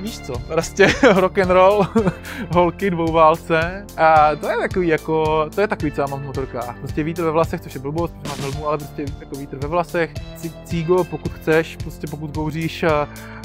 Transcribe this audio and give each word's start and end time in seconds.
víš 0.00 0.18
co, 0.18 0.38
prostě 0.38 0.86
rock 1.14 1.38
and 1.38 1.50
roll, 1.50 1.86
holky, 2.50 2.90
dvouválce 2.90 3.86
a 3.96 4.36
to 4.36 4.50
je 4.50 4.56
takový 4.56 4.88
jako, 4.88 5.46
to 5.54 5.60
je 5.60 5.68
takový, 5.68 5.92
co 5.92 6.00
já 6.00 6.06
mám 6.06 6.20
v 6.20 6.26
motorkách. 6.26 6.78
Prostě 6.78 7.02
vítr 7.02 7.22
ve 7.22 7.30
vlasech, 7.30 7.60
což 7.60 7.74
je 7.74 7.80
blbost, 7.80 8.14
protože 8.14 8.28
mám 8.28 8.40
helmu, 8.40 8.68
ale 8.68 8.78
prostě 8.78 9.04
jako 9.20 9.36
vítr 9.36 9.56
ve 9.56 9.68
vlasech, 9.68 10.14
cígo, 10.64 11.04
pokud 11.04 11.32
chceš, 11.32 11.76
prostě 11.76 12.06
pokud 12.06 12.34
kouříš 12.34 12.84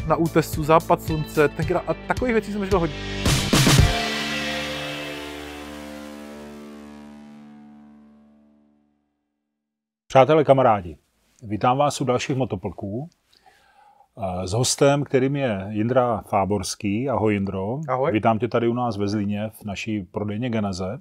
na 0.08 0.16
útesu, 0.16 0.63
západ 0.63 1.02
slunce, 1.02 1.47
tenkrát, 1.47 1.84
a 1.88 1.94
takových 1.94 2.33
věcí 2.33 2.54
jsem 2.54 2.65
žil 2.65 2.79
hodně. 2.79 2.96
Přátelé, 10.08 10.44
kamarádi, 10.44 10.97
vítám 11.44 11.78
vás 11.78 12.01
u 12.01 12.06
dalších 12.06 12.35
motoplků. 12.35 13.10
S 14.43 14.53
hostem, 14.53 15.03
kterým 15.03 15.35
je 15.35 15.67
Jindra 15.69 16.21
Fáborský. 16.21 17.09
Ahoj 17.09 17.34
Jindro. 17.34 17.80
Ahoj. 17.89 18.12
Vítám 18.12 18.40
tě 18.40 18.48
tady 18.48 18.67
u 18.67 18.73
nás 18.73 18.98
ve 18.98 19.08
Zlíně 19.08 19.49
v 19.49 19.66
naší 19.66 20.04
prodejně 20.04 20.49
Geneze. 20.49 20.99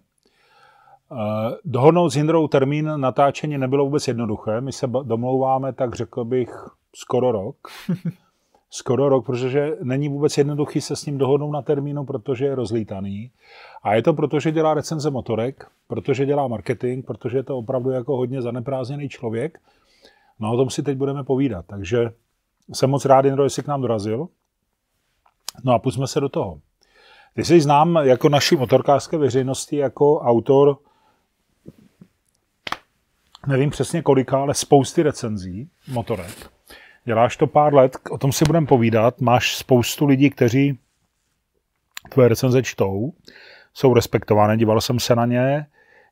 Dohodnout 1.64 2.10
s 2.10 2.16
Jindrou 2.16 2.48
termín 2.48 2.92
natáčení 2.96 3.58
nebylo 3.58 3.84
vůbec 3.84 4.08
jednoduché. 4.08 4.60
My 4.60 4.72
se 4.72 4.86
domlouváme, 4.86 5.72
tak 5.72 5.94
řekl 5.94 6.24
bych, 6.24 6.68
skoro 6.96 7.32
rok. 7.32 7.56
skoro 8.70 9.08
rok, 9.08 9.26
protože 9.26 9.76
není 9.82 10.08
vůbec 10.08 10.38
jednoduchý 10.38 10.80
se 10.80 10.96
s 10.96 11.06
ním 11.06 11.18
dohodnout 11.18 11.52
na 11.52 11.62
termínu, 11.62 12.04
protože 12.04 12.44
je 12.44 12.54
rozlítaný. 12.54 13.30
A 13.82 13.94
je 13.94 14.02
to 14.02 14.14
proto, 14.14 14.40
že 14.40 14.52
dělá 14.52 14.74
recenze 14.74 15.10
motorek, 15.10 15.66
protože 15.88 16.26
dělá 16.26 16.48
marketing, 16.48 17.06
protože 17.06 17.38
je 17.38 17.42
to 17.42 17.58
opravdu 17.58 17.90
jako 17.90 18.16
hodně 18.16 18.42
zaneprázdněný 18.42 19.08
člověk. 19.08 19.58
No 20.40 20.52
o 20.52 20.56
tom 20.56 20.70
si 20.70 20.82
teď 20.82 20.98
budeme 20.98 21.24
povídat. 21.24 21.66
Takže 21.66 22.10
jsem 22.72 22.90
moc 22.90 23.04
rád, 23.04 23.24
Jindro, 23.24 23.44
jestli 23.44 23.62
k 23.62 23.66
nám 23.66 23.80
dorazil. 23.80 24.28
No 25.64 25.72
a 25.72 25.78
pustíme 25.78 26.06
se 26.06 26.20
do 26.20 26.28
toho. 26.28 26.60
Ty 27.34 27.44
jsi 27.44 27.60
znám 27.60 27.96
jako 28.02 28.28
naší 28.28 28.56
motorkářské 28.56 29.16
veřejnosti 29.16 29.76
jako 29.76 30.20
autor, 30.20 30.78
nevím 33.46 33.70
přesně 33.70 34.02
kolika, 34.02 34.40
ale 34.40 34.54
spousty 34.54 35.02
recenzí 35.02 35.70
motorek. 35.88 36.50
Děláš 37.04 37.36
to 37.36 37.46
pár 37.46 37.74
let, 37.74 37.96
o 38.10 38.18
tom 38.18 38.32
si 38.32 38.44
budeme 38.44 38.66
povídat. 38.66 39.20
Máš 39.20 39.56
spoustu 39.56 40.06
lidí, 40.06 40.30
kteří 40.30 40.78
tvoje 42.08 42.28
recenze 42.28 42.62
čtou, 42.62 43.12
jsou 43.74 43.94
respektované, 43.94 44.56
díval 44.56 44.80
jsem 44.80 45.00
se 45.00 45.16
na 45.16 45.26
ně, 45.26 45.66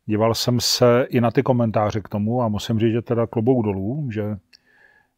díval 0.06 0.34
jsem 0.34 0.60
se 0.60 1.06
i 1.08 1.20
na 1.20 1.30
ty 1.30 1.42
komentáře 1.42 2.00
k 2.00 2.08
tomu 2.08 2.42
a 2.42 2.48
musím 2.48 2.78
říct, 2.78 2.92
že 2.92 3.02
teda 3.02 3.26
klobouk 3.26 3.64
dolů, 3.64 4.08
že 4.12 4.22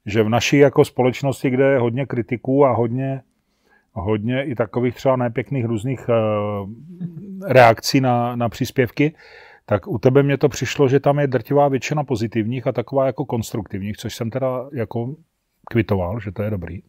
že 0.07 0.23
v 0.23 0.29
naší 0.29 0.59
jako 0.59 0.85
společnosti, 0.85 1.51
kde 1.51 1.65
je 1.65 1.79
hodně 1.79 2.07
kritiků 2.07 2.67
a 2.67 2.73
hodně, 2.73 3.23
hodně 3.93 4.45
i 4.45 4.55
takových 4.55 4.95
třeba 4.95 5.17
nepěkných 5.17 5.65
různých 5.65 6.09
uh, 6.09 6.71
reakcí 7.47 8.01
na, 8.01 8.37
na 8.37 8.49
příspěvky, 8.49 9.15
tak 9.67 9.89
u 9.89 9.99
tebe 9.99 10.23
mě 10.23 10.39
to 10.39 10.49
přišlo, 10.49 10.89
že 10.89 11.01
tam 11.01 11.19
je 11.19 11.27
drtivá 11.27 11.69
většina 11.69 12.05
pozitivních 12.05 12.67
a 12.67 12.73
taková 12.73 13.07
jako 13.07 13.25
konstruktivních, 13.25 13.97
což 13.97 14.15
jsem 14.15 14.31
teda 14.31 14.69
jako 14.73 15.15
kvitoval, 15.71 16.21
že 16.21 16.33
to 16.33 16.43
je 16.43 16.51
dobrý. 16.51 16.83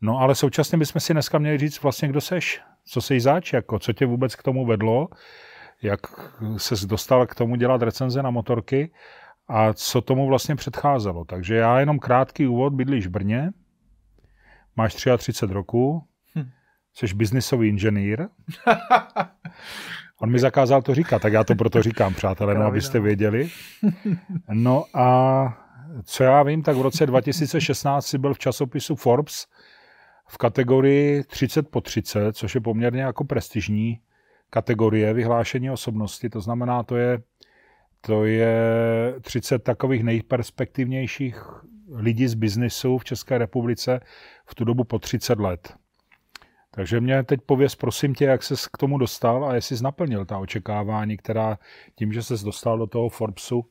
No 0.00 0.18
ale 0.18 0.34
současně 0.34 0.78
bychom 0.78 1.00
si 1.00 1.12
dneska 1.12 1.38
měli 1.38 1.58
říct 1.58 1.82
vlastně, 1.82 2.08
kdo 2.08 2.20
seš, 2.20 2.60
co 2.84 3.00
seš 3.00 3.22
zač, 3.22 3.52
jako, 3.52 3.78
co 3.78 3.92
tě 3.92 4.06
vůbec 4.06 4.34
k 4.34 4.42
tomu 4.42 4.66
vedlo, 4.66 5.08
jak 5.82 6.00
ses 6.56 6.84
dostal 6.84 7.26
k 7.26 7.34
tomu 7.34 7.56
dělat 7.56 7.82
recenze 7.82 8.22
na 8.22 8.30
motorky 8.30 8.90
a 9.48 9.72
co 9.72 10.00
tomu 10.00 10.26
vlastně 10.26 10.56
předcházelo. 10.56 11.24
Takže 11.24 11.54
já 11.54 11.80
jenom 11.80 11.98
krátký 11.98 12.46
úvod, 12.46 12.72
bydlíš 12.72 13.06
v 13.06 13.10
Brně, 13.10 13.50
máš 14.76 14.94
33 14.94 15.46
roku, 15.46 16.04
hm. 16.34 16.50
jsi 16.94 17.14
biznisový 17.14 17.68
inženýr. 17.68 18.26
On 20.20 20.30
mi 20.30 20.38
zakázal 20.38 20.82
to 20.82 20.94
říkat, 20.94 21.22
tak 21.22 21.32
já 21.32 21.44
to 21.44 21.54
proto 21.54 21.82
říkám, 21.82 22.14
přátelé, 22.14 22.54
no, 22.54 22.62
abyste 22.62 23.00
věděli. 23.00 23.48
No 24.52 24.84
a 24.94 25.66
co 26.04 26.24
já 26.24 26.42
vím, 26.42 26.62
tak 26.62 26.76
v 26.76 26.80
roce 26.80 27.06
2016 27.06 28.06
si 28.06 28.18
byl 28.18 28.34
v 28.34 28.38
časopisu 28.38 28.96
Forbes 28.96 29.46
v 30.28 30.38
kategorii 30.38 31.24
30 31.24 31.68
po 31.68 31.80
30, 31.80 32.36
což 32.36 32.54
je 32.54 32.60
poměrně 32.60 33.02
jako 33.02 33.24
prestižní 33.24 34.00
kategorie 34.50 35.14
vyhlášení 35.14 35.70
osobnosti. 35.70 36.30
To 36.30 36.40
znamená, 36.40 36.82
to 36.82 36.96
je 36.96 37.18
to 38.06 38.24
je 38.24 39.14
30 39.20 39.58
takových 39.58 40.04
nejperspektivnějších 40.04 41.42
lidí 41.94 42.28
z 42.28 42.34
biznisu 42.34 42.98
v 42.98 43.04
České 43.04 43.38
republice 43.38 44.00
v 44.46 44.54
tu 44.54 44.64
dobu 44.64 44.84
po 44.84 44.98
30 44.98 45.38
let. 45.38 45.74
Takže 46.70 47.00
mě 47.00 47.22
teď 47.22 47.40
pověz, 47.46 47.74
prosím 47.74 48.14
tě, 48.14 48.24
jak 48.24 48.42
ses 48.42 48.66
k 48.66 48.78
tomu 48.78 48.98
dostal 48.98 49.44
a 49.44 49.54
jestli 49.54 49.76
naplnil 49.82 50.24
ta 50.24 50.38
očekávání, 50.38 51.16
která 51.16 51.58
tím, 51.94 52.12
že 52.12 52.22
ses 52.22 52.42
dostal 52.42 52.78
do 52.78 52.86
toho 52.86 53.08
Forbesu, 53.08 53.64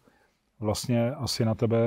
vlastně 0.60 1.12
asi 1.12 1.46
na 1.46 1.56
tebe 1.56 1.78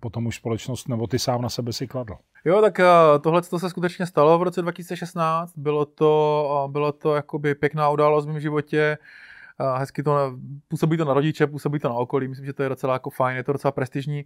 potom 0.00 0.26
už 0.26 0.36
společnost, 0.36 0.88
nebo 0.88 1.06
ty 1.06 1.18
sám 1.18 1.42
na 1.42 1.48
sebe 1.48 1.72
si 1.72 1.86
kladl. 1.86 2.14
Jo, 2.44 2.60
tak 2.60 2.80
eh, 2.80 2.84
tohle 3.22 3.42
se 3.42 3.70
skutečně 3.70 4.06
stalo 4.06 4.38
v 4.38 4.42
roce 4.42 4.62
2016. 4.62 5.52
Bylo 5.56 5.84
to, 5.84 6.64
eh, 6.64 6.72
bylo 6.72 6.92
to 6.92 7.14
jakoby 7.14 7.54
pěkná 7.54 7.90
událost 7.90 8.24
v 8.24 8.28
mém 8.28 8.40
životě 8.40 8.98
hezky 9.76 10.02
to, 10.02 10.38
působí 10.68 10.96
to 10.96 11.04
na 11.04 11.14
rodiče, 11.14 11.46
působí 11.46 11.78
to 11.78 11.88
na 11.88 11.94
okolí, 11.94 12.28
myslím, 12.28 12.46
že 12.46 12.52
to 12.52 12.62
je 12.62 12.68
docela 12.68 12.92
jako 12.92 13.10
fajn, 13.10 13.36
je 13.36 13.44
to 13.44 13.52
docela 13.52 13.72
prestižní, 13.72 14.24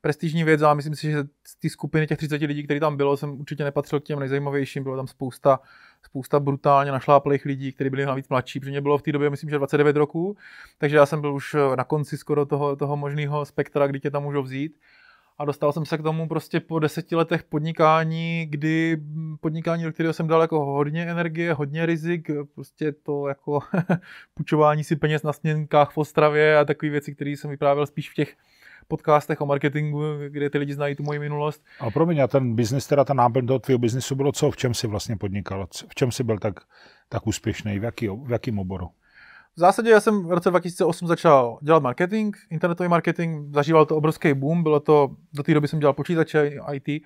prestižní 0.00 0.44
věc 0.44 0.62
a 0.62 0.74
myslím 0.74 0.94
si, 0.94 1.10
že 1.10 1.24
z 1.46 1.56
té 1.56 1.68
skupiny 1.68 2.06
těch 2.06 2.18
30 2.18 2.40
lidí, 2.42 2.64
kteří 2.64 2.80
tam 2.80 2.96
bylo, 2.96 3.16
jsem 3.16 3.40
určitě 3.40 3.64
nepatřil 3.64 4.00
k 4.00 4.04
těm 4.04 4.18
nejzajímavějším, 4.18 4.82
bylo 4.82 4.96
tam 4.96 5.06
spousta, 5.06 5.60
spousta 6.02 6.40
brutálně 6.40 6.92
našláplých 6.92 7.44
lidí, 7.44 7.72
kteří 7.72 7.90
byli 7.90 8.06
navíc 8.06 8.28
mladší, 8.28 8.60
protože 8.60 8.70
mě 8.70 8.80
bylo 8.80 8.98
v 8.98 9.02
té 9.02 9.12
době, 9.12 9.30
myslím, 9.30 9.50
že 9.50 9.58
29 9.58 9.96
roků, 9.96 10.36
takže 10.78 10.96
já 10.96 11.06
jsem 11.06 11.20
byl 11.20 11.34
už 11.34 11.56
na 11.76 11.84
konci 11.84 12.18
skoro 12.18 12.46
toho, 12.46 12.76
toho 12.76 12.96
možného 12.96 13.44
spektra, 13.44 13.86
kdy 13.86 14.00
tě 14.00 14.10
tam 14.10 14.22
můžou 14.22 14.42
vzít 14.42 14.78
a 15.38 15.44
dostal 15.44 15.72
jsem 15.72 15.84
se 15.84 15.98
k 15.98 16.02
tomu 16.02 16.28
prostě 16.28 16.60
po 16.60 16.78
deseti 16.78 17.16
letech 17.16 17.42
podnikání, 17.42 18.46
kdy 18.50 18.96
podnikání, 19.40 19.84
do 19.84 19.92
kterého 19.92 20.12
jsem 20.12 20.26
dal 20.26 20.40
jako 20.40 20.64
hodně 20.64 21.02
energie, 21.02 21.52
hodně 21.52 21.86
rizik, 21.86 22.30
prostě 22.54 22.92
to 22.92 23.28
jako 23.28 23.60
půjčování 24.34 24.84
si 24.84 24.96
peněz 24.96 25.22
na 25.22 25.32
směnkách 25.32 25.90
v 25.90 25.98
Ostravě 25.98 26.58
a 26.58 26.64
takové 26.64 26.90
věci, 26.90 27.14
které 27.14 27.30
jsem 27.30 27.50
vyprávěl 27.50 27.86
spíš 27.86 28.10
v 28.10 28.14
těch 28.14 28.36
podcastech 28.88 29.40
o 29.40 29.46
marketingu, 29.46 30.02
kde 30.28 30.50
ty 30.50 30.58
lidi 30.58 30.74
znají 30.74 30.94
tu 30.94 31.02
moji 31.02 31.18
minulost. 31.18 31.64
A 31.80 31.90
promiň, 31.90 32.18
a 32.22 32.26
ten 32.26 32.54
biznis, 32.54 32.86
teda 32.86 33.04
ta 33.04 33.14
náplň 33.14 33.46
toho 33.46 33.58
tvého 33.58 33.78
biznisu 33.78 34.14
bylo 34.14 34.32
co? 34.32 34.50
V 34.50 34.56
čem 34.56 34.74
si 34.74 34.86
vlastně 34.86 35.16
podnikal? 35.16 35.66
V 35.88 35.94
čem 35.94 36.12
si 36.12 36.24
byl 36.24 36.38
tak, 36.38 36.54
tak 37.08 37.26
úspěšný? 37.26 37.78
V, 37.78 37.84
jaký, 37.84 38.08
v 38.08 38.30
jakým 38.30 38.58
oboru? 38.58 38.90
V 39.56 39.60
zásadě 39.60 39.90
já 39.90 40.00
jsem 40.00 40.26
v 40.26 40.32
roce 40.32 40.50
2008 40.50 41.08
začal 41.08 41.58
dělat 41.62 41.82
marketing, 41.82 42.36
internetový 42.50 42.88
marketing, 42.88 43.54
zažíval 43.54 43.86
to 43.86 43.96
obrovský 43.96 44.34
boom, 44.34 44.62
bylo 44.62 44.80
to, 44.80 45.08
do 45.32 45.42
té 45.42 45.54
doby 45.54 45.68
jsem 45.68 45.78
dělal 45.78 45.92
počítače, 45.92 46.52
IT, 46.72 47.02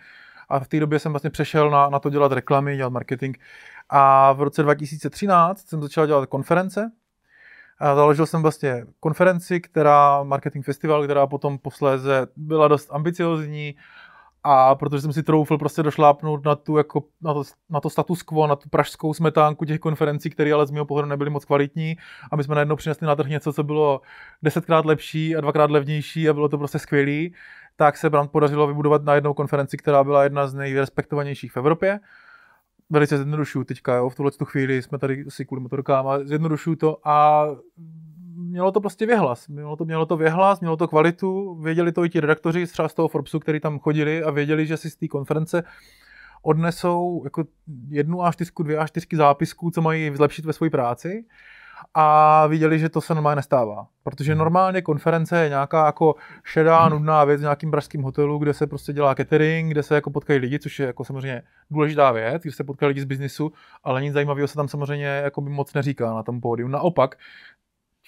a 0.49 0.61
v 0.61 0.69
té 0.69 0.81
době 0.81 0.99
jsem 0.99 1.13
vlastně 1.13 1.31
přešel 1.31 1.71
na, 1.71 1.89
na 1.89 1.99
to 1.99 2.11
dělat 2.11 2.33
reklamy, 2.33 2.77
dělat 2.77 2.93
marketing. 2.93 3.37
A 3.89 4.33
v 4.33 4.43
roce 4.43 4.63
2013 4.63 5.69
jsem 5.69 5.83
začal 5.83 6.07
dělat 6.07 6.29
konference. 6.29 6.93
A 7.79 7.95
založil 7.95 8.27
jsem 8.27 8.43
vlastně 8.43 8.87
konferenci, 9.01 9.61
která, 9.61 10.23
marketing 10.23 10.65
festival, 10.65 11.05
která 11.05 11.27
potom 11.27 11.59
posléze 11.59 12.27
byla 12.37 12.69
dost 12.69 12.89
ambiciozní, 12.93 13.75
a 14.45 14.75
protože 14.75 15.01
jsem 15.01 15.13
si 15.13 15.23
troufl 15.23 15.59
prostě 15.59 15.83
došlápnout 15.83 16.45
na, 16.45 16.55
tu, 16.55 16.77
jako, 16.77 17.05
na, 17.23 17.35
to, 17.35 17.43
na 17.71 17.81
to 17.81 17.91
status 17.91 18.23
quo, 18.23 18.47
na 18.47 18.57
tu 18.57 18.69
pražskou 18.69 19.15
smetánku 19.15 19.65
těch 19.65 19.81
konferencí, 19.81 20.31
které 20.31 20.53
ale 20.53 20.67
z 20.67 20.71
mého 20.71 20.85
pohledu 20.85 21.09
nebyly 21.09 21.31
moc 21.31 21.45
kvalitní. 21.45 21.97
A 22.31 22.37
my 22.37 22.45
jsme 22.45 22.55
najednou 22.55 22.77
přinesli 22.77 23.07
na 23.07 23.17
trh 23.17 23.29
něco, 23.29 23.53
co 23.53 23.63
bylo 23.63 24.01
desetkrát 24.43 24.85
lepší 24.85 25.37
a 25.37 25.41
dvakrát 25.41 25.71
levnější 25.71 26.29
a 26.29 26.33
bylo 26.33 26.49
to 26.49 26.59
prostě 26.59 26.79
skvělý. 26.79 27.35
Tak 27.77 27.97
se 27.97 28.11
nám 28.11 28.29
podařilo 28.29 28.67
vybudovat 28.67 29.05
na 29.05 29.15
jednou 29.15 29.35
konferenci, 29.35 29.77
která 29.77 30.05
byla 30.05 30.25
jedna 30.25 30.47
z 30.47 30.55
nejrespektovanějších 30.55 31.53
v 31.53 31.57
Evropě. 31.57 32.01
Velice 32.91 33.17
zjednodušuju 33.17 33.65
teďka, 33.65 33.95
jo, 33.95 34.09
v 34.09 34.15
tuhle 34.15 34.33
chvíli 34.45 34.83
jsme 34.83 34.99
tady 34.99 35.25
si 35.29 35.45
kvůli 35.45 35.63
motorkám 35.63 36.09
a 36.09 36.19
zjednodušuju 36.19 36.77
to 36.77 37.09
a 37.09 37.47
mělo 38.41 38.73
to 38.73 38.81
prostě 38.81 39.07
věhlas. 39.07 39.49
Mělo 39.49 39.77
to, 39.77 39.85
mělo 39.85 40.07
to 40.07 40.17
věhlas, 40.17 40.61
mělo 40.61 40.77
to 40.77 40.89
kvalitu, 40.89 41.55
věděli 41.55 41.93
to 41.93 42.05
i 42.05 42.09
ti 42.09 42.21
redaktoři 42.21 42.67
třeba 42.67 42.89
z 42.89 42.95
toho 42.95 43.09
Forbesu, 43.09 43.41
který 43.41 43.61
tam 43.61 43.79
chodili 43.79 44.23
a 44.23 44.31
věděli, 44.31 44.67
že 44.67 44.77
si 44.77 44.91
z 44.91 44.97
té 44.97 45.09
konference 45.09 45.63
odnesou 46.43 47.21
jako 47.25 47.45
jednu 47.89 48.25
a 48.25 48.33
čtyřku, 48.33 48.63
dvě 48.63 48.79
a 48.79 48.87
čtyřky 48.87 49.17
zápisků, 49.17 49.71
co 49.71 49.83
mají 49.83 50.17
zlepšit 50.17 50.45
ve 50.45 50.53
své 50.53 50.71
práci 50.71 51.25
a 51.95 52.47
viděli, 52.47 52.79
že 52.79 52.89
to 52.89 53.01
se 53.01 53.15
normálně 53.15 53.37
nestává. 53.37 53.87
Protože 54.03 54.35
normálně 54.35 54.83
konference 54.83 55.43
je 55.43 55.49
nějaká 55.49 55.87
jako 55.87 56.15
šedá, 56.45 56.89
nudná 56.89 57.25
věc 57.25 57.41
v 57.41 57.43
nějakým 57.43 57.71
pražském 57.71 58.03
hotelu, 58.03 58.39
kde 58.39 58.55
se 58.55 58.67
prostě 58.67 58.93
dělá 58.93 59.15
catering, 59.15 59.71
kde 59.71 59.83
se 59.83 59.95
jako 59.95 60.11
potkají 60.11 60.39
lidi, 60.39 60.59
což 60.59 60.79
je 60.79 60.87
jako 60.87 61.05
samozřejmě 61.05 61.43
důležitá 61.71 62.13
věc, 62.13 62.43
kde 62.43 62.53
se 62.53 62.65
potkají 62.65 62.89
lidi 62.89 63.01
z 63.01 63.05
biznisu, 63.05 63.53
ale 63.85 64.03
nic 64.03 64.15
zajímavého 64.15 64.49
se 64.49 64.55
tam 64.55 64.69
samozřejmě 64.69 65.07
jako 65.07 65.41
by 65.41 65.51
moc 65.51 65.75
neříká 65.75 66.15
na 66.15 66.23
tom 66.23 66.41
pódiu. 66.41 66.69
Naopak, 66.69 67.19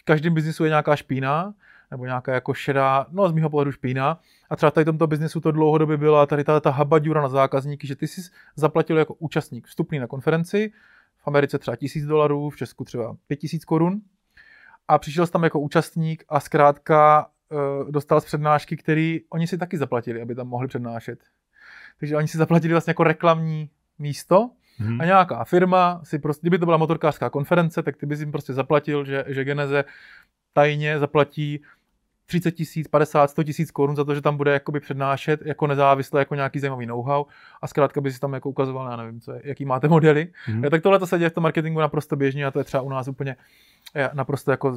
v 0.02 0.04
každém 0.04 0.34
biznisu 0.34 0.64
je 0.64 0.70
nějaká 0.70 0.96
špína, 0.96 1.54
nebo 1.90 2.04
nějaká 2.04 2.34
jako 2.34 2.54
šedá, 2.54 3.06
no 3.10 3.28
z 3.28 3.32
mého 3.32 3.50
pohledu 3.50 3.72
špína. 3.72 4.20
A 4.50 4.56
třeba 4.56 4.70
tady 4.70 4.84
tomto 4.84 5.06
biznesu 5.06 5.40
to 5.40 5.52
dlouhodobě 5.52 5.96
byla 5.96 6.26
tady 6.26 6.44
ta, 6.44 6.60
ta 6.60 6.70
habaďura 6.70 7.22
na 7.22 7.28
zákazníky, 7.28 7.86
že 7.86 7.96
ty 7.96 8.08
jsi 8.08 8.20
zaplatil 8.56 8.98
jako 8.98 9.14
účastník 9.14 9.66
vstupný 9.66 9.98
na 9.98 10.06
konferenci, 10.06 10.72
v 11.18 11.28
Americe 11.28 11.58
třeba 11.58 11.76
tisíc 11.76 12.04
dolarů, 12.04 12.50
v 12.50 12.56
Česku 12.56 12.84
třeba 12.84 13.16
pět 13.26 13.36
tisíc 13.36 13.64
korun. 13.64 14.00
A 14.88 14.98
přišel 14.98 15.26
jsi 15.26 15.32
tam 15.32 15.44
jako 15.44 15.60
účastník 15.60 16.24
a 16.28 16.40
zkrátka 16.40 17.26
uh, 17.48 17.90
dostal 17.90 18.20
z 18.20 18.24
přednášky, 18.24 18.76
který 18.76 19.20
oni 19.30 19.46
si 19.46 19.58
taky 19.58 19.78
zaplatili, 19.78 20.22
aby 20.22 20.34
tam 20.34 20.48
mohli 20.48 20.68
přednášet. 20.68 21.18
Takže 22.00 22.16
oni 22.16 22.28
si 22.28 22.38
zaplatili 22.38 22.74
vlastně 22.74 22.90
jako 22.90 23.04
reklamní 23.04 23.70
místo 23.98 24.50
hmm. 24.78 25.00
a 25.00 25.04
nějaká 25.04 25.44
firma 25.44 26.00
si 26.04 26.18
prostě, 26.18 26.40
kdyby 26.40 26.58
to 26.58 26.64
byla 26.64 26.76
motorkářská 26.76 27.30
konference, 27.30 27.82
tak 27.82 27.96
ty 27.96 28.06
bys 28.06 28.20
jim 28.20 28.32
prostě 28.32 28.52
zaplatil, 28.52 29.04
že, 29.04 29.24
že 29.28 29.44
Geneze 29.44 29.84
tajně 30.52 30.98
zaplatí 30.98 31.62
30 32.26 32.52
tisíc, 32.52 32.88
50, 32.88 33.30
100 33.30 33.42
tisíc 33.42 33.70
korun 33.70 33.96
za 33.96 34.04
to, 34.04 34.14
že 34.14 34.20
tam 34.20 34.36
bude 34.36 34.52
jakoby 34.52 34.80
přednášet 34.80 35.40
jako 35.44 35.66
nezávisle, 35.66 36.20
jako 36.20 36.34
nějaký 36.34 36.58
zajímavý 36.58 36.86
know-how 36.86 37.24
a 37.62 37.66
zkrátka 37.66 38.00
by 38.00 38.12
si 38.12 38.20
tam 38.20 38.32
jako 38.32 38.50
ukazoval, 38.50 38.90
já 38.90 38.96
nevím, 38.96 39.20
co 39.20 39.32
je, 39.32 39.40
jaký 39.44 39.64
máte 39.64 39.88
modely. 39.88 40.28
Mm-hmm. 40.48 40.70
Tak 40.70 40.82
tohle 40.82 40.98
to 40.98 41.06
se 41.06 41.18
děje 41.18 41.30
v 41.30 41.32
tom 41.32 41.42
marketingu 41.42 41.80
naprosto 41.80 42.16
běžně 42.16 42.46
a 42.46 42.50
to 42.50 42.58
je 42.58 42.64
třeba 42.64 42.82
u 42.82 42.88
nás 42.88 43.08
úplně 43.08 43.36
naprosto 44.12 44.50
jako 44.50 44.76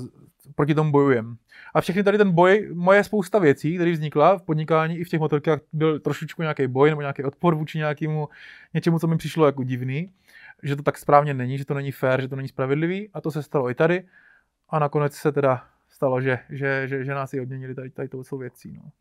proti 0.56 0.76
tomu 0.76 0.92
bojujem. 0.92 1.38
A 1.74 1.82
všechny 1.82 2.04
tady 2.04 2.18
ten 2.18 2.32
boj, 2.32 2.70
moje 2.74 3.04
spousta 3.04 3.40
věcí, 3.40 3.76
které 3.76 3.92
vznikla 3.92 4.38
v 4.38 4.42
podnikání 4.42 4.98
i 4.98 5.04
v 5.04 5.10
těch 5.10 5.20
motorkách, 5.20 5.60
byl 5.74 6.00
trošičku 6.00 6.42
nějaký 6.42 6.68
boj 6.68 6.90
nebo 6.90 7.02
nějaký 7.02 7.24
odpor 7.24 7.56
vůči 7.56 7.78
nějakému 7.78 8.30
něčemu, 8.74 9.00
co 9.00 9.08
mi 9.08 9.18
přišlo 9.18 9.46
jako 9.46 9.64
divný, 9.64 10.12
že 10.64 10.76
to 10.76 10.84
tak 10.84 10.98
správně 10.98 11.34
není, 11.34 11.58
že 11.58 11.66
to 11.66 11.74
není 11.74 11.92
fair, 11.92 12.22
že 12.22 12.28
to 12.28 12.36
není 12.36 12.48
spravedlivý 12.48 13.10
a 13.14 13.22
to 13.22 13.32
se 13.32 13.44
stalo 13.44 13.70
i 13.70 13.76
tady. 13.76 14.08
A 14.70 14.80
nakonec 14.80 15.14
se 15.14 15.32
teda 15.32 15.64
stalo, 15.90 16.22
že, 16.22 16.40
že, 16.50 16.88
že, 16.88 17.06
že 17.06 17.14
nás 17.14 17.34
i 17.34 17.42
odměnili 17.42 17.76
tady, 17.76 17.90
tady 17.90 18.08
tou 18.08 18.38
věcí. 18.38 18.74
No. 18.78 18.92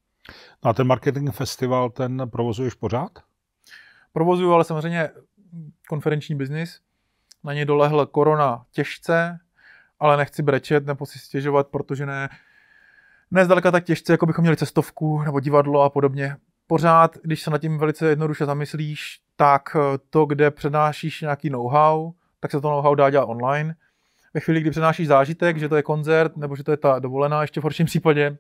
no 0.65 0.71
a 0.71 0.73
ten 0.73 0.87
marketing 0.87 1.31
festival, 1.31 1.91
ten 1.91 2.23
provozuješ 2.31 2.75
pořád? 2.75 3.11
Provozuju, 4.13 4.53
ale 4.53 4.65
samozřejmě 4.65 5.11
konferenční 5.89 6.35
biznis. 6.35 6.81
Na 7.45 7.53
ně 7.53 7.65
dolehl 7.65 8.07
korona 8.07 8.65
těžce, 8.71 9.39
ale 10.05 10.17
nechci 10.17 10.43
brečet 10.43 10.87
nebo 10.87 11.07
si 11.07 11.19
stěžovat, 11.19 11.69
protože 11.69 12.07
ne, 12.07 12.29
ne 13.31 13.45
zdaleka 13.45 13.71
tak 13.71 13.85
těžce, 13.85 14.13
jako 14.13 14.27
bychom 14.27 14.43
měli 14.43 14.57
cestovku 14.57 15.23
nebo 15.23 15.41
divadlo 15.41 15.83
a 15.83 15.91
podobně. 15.91 16.37
Pořád, 16.67 17.19
když 17.23 17.43
se 17.43 17.51
nad 17.51 17.59
tím 17.59 17.79
velice 17.79 18.09
jednoduše 18.09 18.47
zamyslíš, 18.47 19.21
tak 19.37 19.77
to, 20.11 20.27
kde 20.27 20.51
přednášíš 20.51 21.21
nějaký 21.21 21.51
know-how, 21.51 22.13
tak 22.41 22.51
se 22.51 22.61
to 22.61 22.71
know-how 22.71 22.95
dá 22.95 23.11
dělat 23.11 23.25
online 23.25 23.75
ve 24.35 24.41
chvíli, 24.41 24.61
kdy 24.61 24.71
přenášíš 24.71 25.09
zážitek, 25.09 25.57
že 25.57 25.69
to 25.69 25.77
je 25.77 25.83
koncert, 25.83 26.37
nebo 26.37 26.57
že 26.57 26.65
to 26.65 26.71
je 26.71 26.77
ta 26.77 26.99
dovolená 26.99 27.43
ještě 27.43 27.61
v 27.61 27.63
horším 27.63 27.87
případě, 27.87 28.37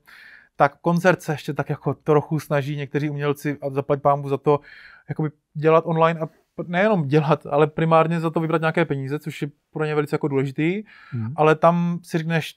tak 0.56 0.76
koncert 0.80 1.22
se 1.22 1.32
ještě 1.32 1.54
tak 1.54 1.70
jako 1.70 1.94
trochu 1.94 2.40
snaží 2.40 2.76
někteří 2.76 3.10
umělci 3.10 3.58
a 3.62 3.70
zaplať 3.70 4.00
pámu 4.00 4.28
za 4.28 4.36
to 4.36 4.60
jakoby 5.08 5.30
dělat 5.54 5.84
online 5.86 6.20
a 6.20 6.28
nejenom 6.66 7.08
dělat, 7.08 7.46
ale 7.46 7.66
primárně 7.66 8.20
za 8.20 8.30
to 8.30 8.40
vybrat 8.40 8.60
nějaké 8.60 8.84
peníze, 8.84 9.18
což 9.18 9.42
je 9.42 9.50
pro 9.72 9.84
ně 9.84 9.94
velice 9.94 10.14
jako 10.14 10.28
důležitý, 10.28 10.82
hmm. 11.10 11.32
ale 11.36 11.54
tam 11.54 11.98
si 12.02 12.18
řekneš, 12.18 12.54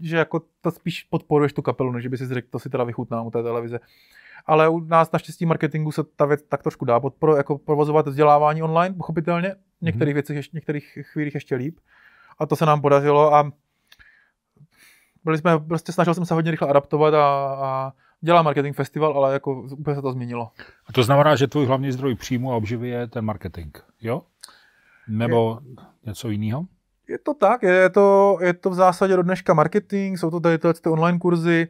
že 0.00 0.16
jako 0.16 0.42
to 0.60 0.70
spíš 0.70 1.02
podporuješ 1.02 1.52
tu 1.52 1.62
kapelu, 1.62 1.92
než 1.92 2.06
by 2.06 2.16
si 2.16 2.26
řekl, 2.26 2.48
to 2.50 2.58
si 2.58 2.70
teda 2.70 2.84
vychutnám 2.84 3.26
u 3.26 3.30
té 3.30 3.42
televize. 3.42 3.80
Ale 4.46 4.68
u 4.68 4.80
nás 4.80 5.12
naštěstí 5.12 5.46
marketingu 5.46 5.92
se 5.92 6.02
ta 6.16 6.24
věc 6.24 6.42
tak 6.42 6.62
trošku 6.62 6.84
dá 6.84 7.00
podporo, 7.00 7.36
jako 7.36 7.58
provozovat 7.58 8.08
vzdělávání 8.08 8.62
online, 8.62 8.94
pochopitelně, 8.94 9.54
v 9.80 9.82
některých 9.82 10.12
hmm. 10.12 10.14
věcech, 10.14 10.50
v 10.50 10.52
některých 10.52 10.98
chvílích 11.02 11.34
ještě 11.34 11.54
líp 11.54 11.78
a 12.38 12.46
to 12.46 12.56
se 12.56 12.66
nám 12.66 12.80
podařilo 12.80 13.34
a 13.34 13.52
byli 15.24 15.38
jsme, 15.38 15.58
prostě 15.58 15.92
snažil 15.92 16.14
jsem 16.14 16.24
se 16.24 16.34
hodně 16.34 16.50
rychle 16.50 16.68
adaptovat 16.68 17.14
a, 17.14 17.24
a 17.54 17.92
dělám 18.20 18.44
marketing 18.44 18.76
festival, 18.76 19.12
ale 19.12 19.32
jako 19.32 19.62
úplně 19.62 19.96
se 19.96 20.02
to 20.02 20.12
změnilo. 20.12 20.50
A 20.86 20.92
to 20.92 21.02
znamená, 21.02 21.36
že 21.36 21.46
tvůj 21.46 21.66
hlavní 21.66 21.92
zdroj 21.92 22.14
příjmu 22.14 22.52
a 22.52 22.56
obživy 22.56 22.88
je 22.88 23.06
ten 23.06 23.24
marketing, 23.24 23.78
jo? 24.00 24.22
Nebo 25.08 25.58
je, 25.64 25.74
něco 26.06 26.30
jiného? 26.30 26.64
Je 27.08 27.18
to 27.18 27.34
tak, 27.34 27.62
je 27.62 27.90
to, 27.90 28.38
je 28.40 28.52
to 28.52 28.70
v 28.70 28.74
zásadě 28.74 29.16
do 29.16 29.22
dneška 29.22 29.54
marketing, 29.54 30.18
jsou 30.18 30.30
to 30.30 30.40
tady 30.40 30.58
ty 30.58 30.88
online 30.88 31.18
kurzy, 31.18 31.68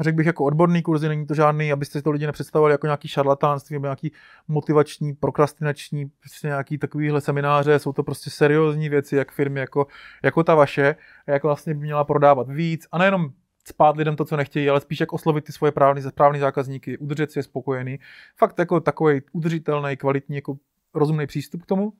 řekl 0.00 0.16
bych 0.16 0.26
jako 0.26 0.44
odborný 0.44 0.82
kurzy, 0.82 1.08
není 1.08 1.26
to 1.26 1.34
žádný, 1.34 1.72
abyste 1.72 1.98
si 1.98 2.02
to 2.02 2.10
lidi 2.10 2.26
nepředstavovali 2.26 2.74
jako 2.74 2.86
nějaký 2.86 3.08
šarlatánství 3.08 3.74
nebo 3.74 3.86
nějaký 3.86 4.12
motivační, 4.48 5.14
prokrastinační, 5.14 6.06
prostě 6.20 6.46
nějaký 6.46 6.78
takovýhle 6.78 7.20
semináře, 7.20 7.78
jsou 7.78 7.92
to 7.92 8.02
prostě 8.02 8.30
seriózní 8.30 8.88
věci, 8.88 9.16
jak 9.16 9.32
firmy 9.32 9.60
jako, 9.60 9.86
jako 10.22 10.44
ta 10.44 10.54
vaše, 10.54 10.96
jak 11.26 11.42
vlastně 11.42 11.74
by 11.74 11.80
měla 11.80 12.04
prodávat 12.04 12.48
víc 12.48 12.86
a 12.92 12.98
nejenom 12.98 13.30
spát 13.68 13.96
lidem 13.96 14.16
to, 14.16 14.24
co 14.24 14.36
nechtějí, 14.36 14.70
ale 14.70 14.80
spíš 14.80 15.00
jak 15.00 15.12
oslovit 15.12 15.44
ty 15.44 15.52
svoje 15.52 15.72
právní, 15.72 16.02
správný 16.02 16.38
zákazníky, 16.38 16.98
udržet 16.98 17.32
si 17.32 17.38
je 17.38 17.42
spokojený. 17.42 17.98
Fakt 18.36 18.58
jako 18.58 18.80
takový 18.80 19.20
udržitelný, 19.32 19.96
kvalitní, 19.96 20.36
jako 20.36 20.56
rozumný 20.94 21.26
přístup 21.26 21.62
k 21.62 21.66
tomu 21.66 21.92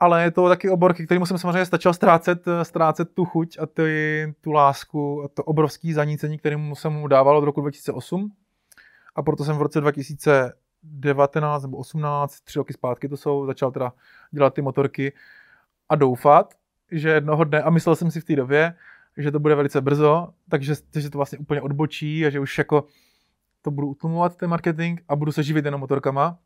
ale 0.00 0.22
je 0.22 0.30
to 0.30 0.48
taky 0.48 0.70
obor, 0.70 0.94
který 0.94 1.20
jsem 1.24 1.38
samozřejmě 1.38 1.66
stačil 1.66 1.92
ztrácet, 1.92 2.44
ztrácet 2.62 3.14
tu 3.14 3.24
chuť 3.24 3.58
a 3.58 3.66
ty, 3.66 4.34
tu 4.40 4.52
lásku 4.52 5.22
a 5.24 5.28
to 5.28 5.44
obrovské 5.44 5.94
zanícení, 5.94 6.38
kterému 6.38 6.74
jsem 6.74 6.92
mu 6.92 7.08
dával 7.08 7.38
od 7.38 7.44
roku 7.44 7.60
2008. 7.60 8.32
A 9.14 9.22
proto 9.22 9.44
jsem 9.44 9.56
v 9.56 9.62
roce 9.62 9.80
2019 9.80 11.62
nebo 11.62 11.76
18, 11.76 12.40
tři 12.40 12.58
roky 12.58 12.72
zpátky 12.72 13.08
to 13.08 13.16
jsou, 13.16 13.46
začal 13.46 13.70
teda 13.70 13.92
dělat 14.30 14.54
ty 14.54 14.62
motorky 14.62 15.12
a 15.88 15.94
doufat, 15.94 16.54
že 16.90 17.08
jednoho 17.08 17.44
dne, 17.44 17.62
a 17.62 17.70
myslel 17.70 17.96
jsem 17.96 18.10
si 18.10 18.20
v 18.20 18.24
té 18.24 18.36
době, 18.36 18.74
že 19.16 19.30
to 19.30 19.38
bude 19.38 19.54
velice 19.54 19.80
brzo, 19.80 20.28
takže 20.48 20.74
že 20.94 21.10
to 21.10 21.18
vlastně 21.18 21.38
úplně 21.38 21.60
odbočí 21.60 22.26
a 22.26 22.30
že 22.30 22.40
už 22.40 22.58
jako 22.58 22.84
to 23.62 23.70
budu 23.70 23.86
utlumovat 23.86 24.36
ten 24.36 24.50
marketing 24.50 25.00
a 25.08 25.16
budu 25.16 25.32
se 25.32 25.42
živit 25.42 25.64
jenom 25.64 25.80
motorkama 25.80 26.38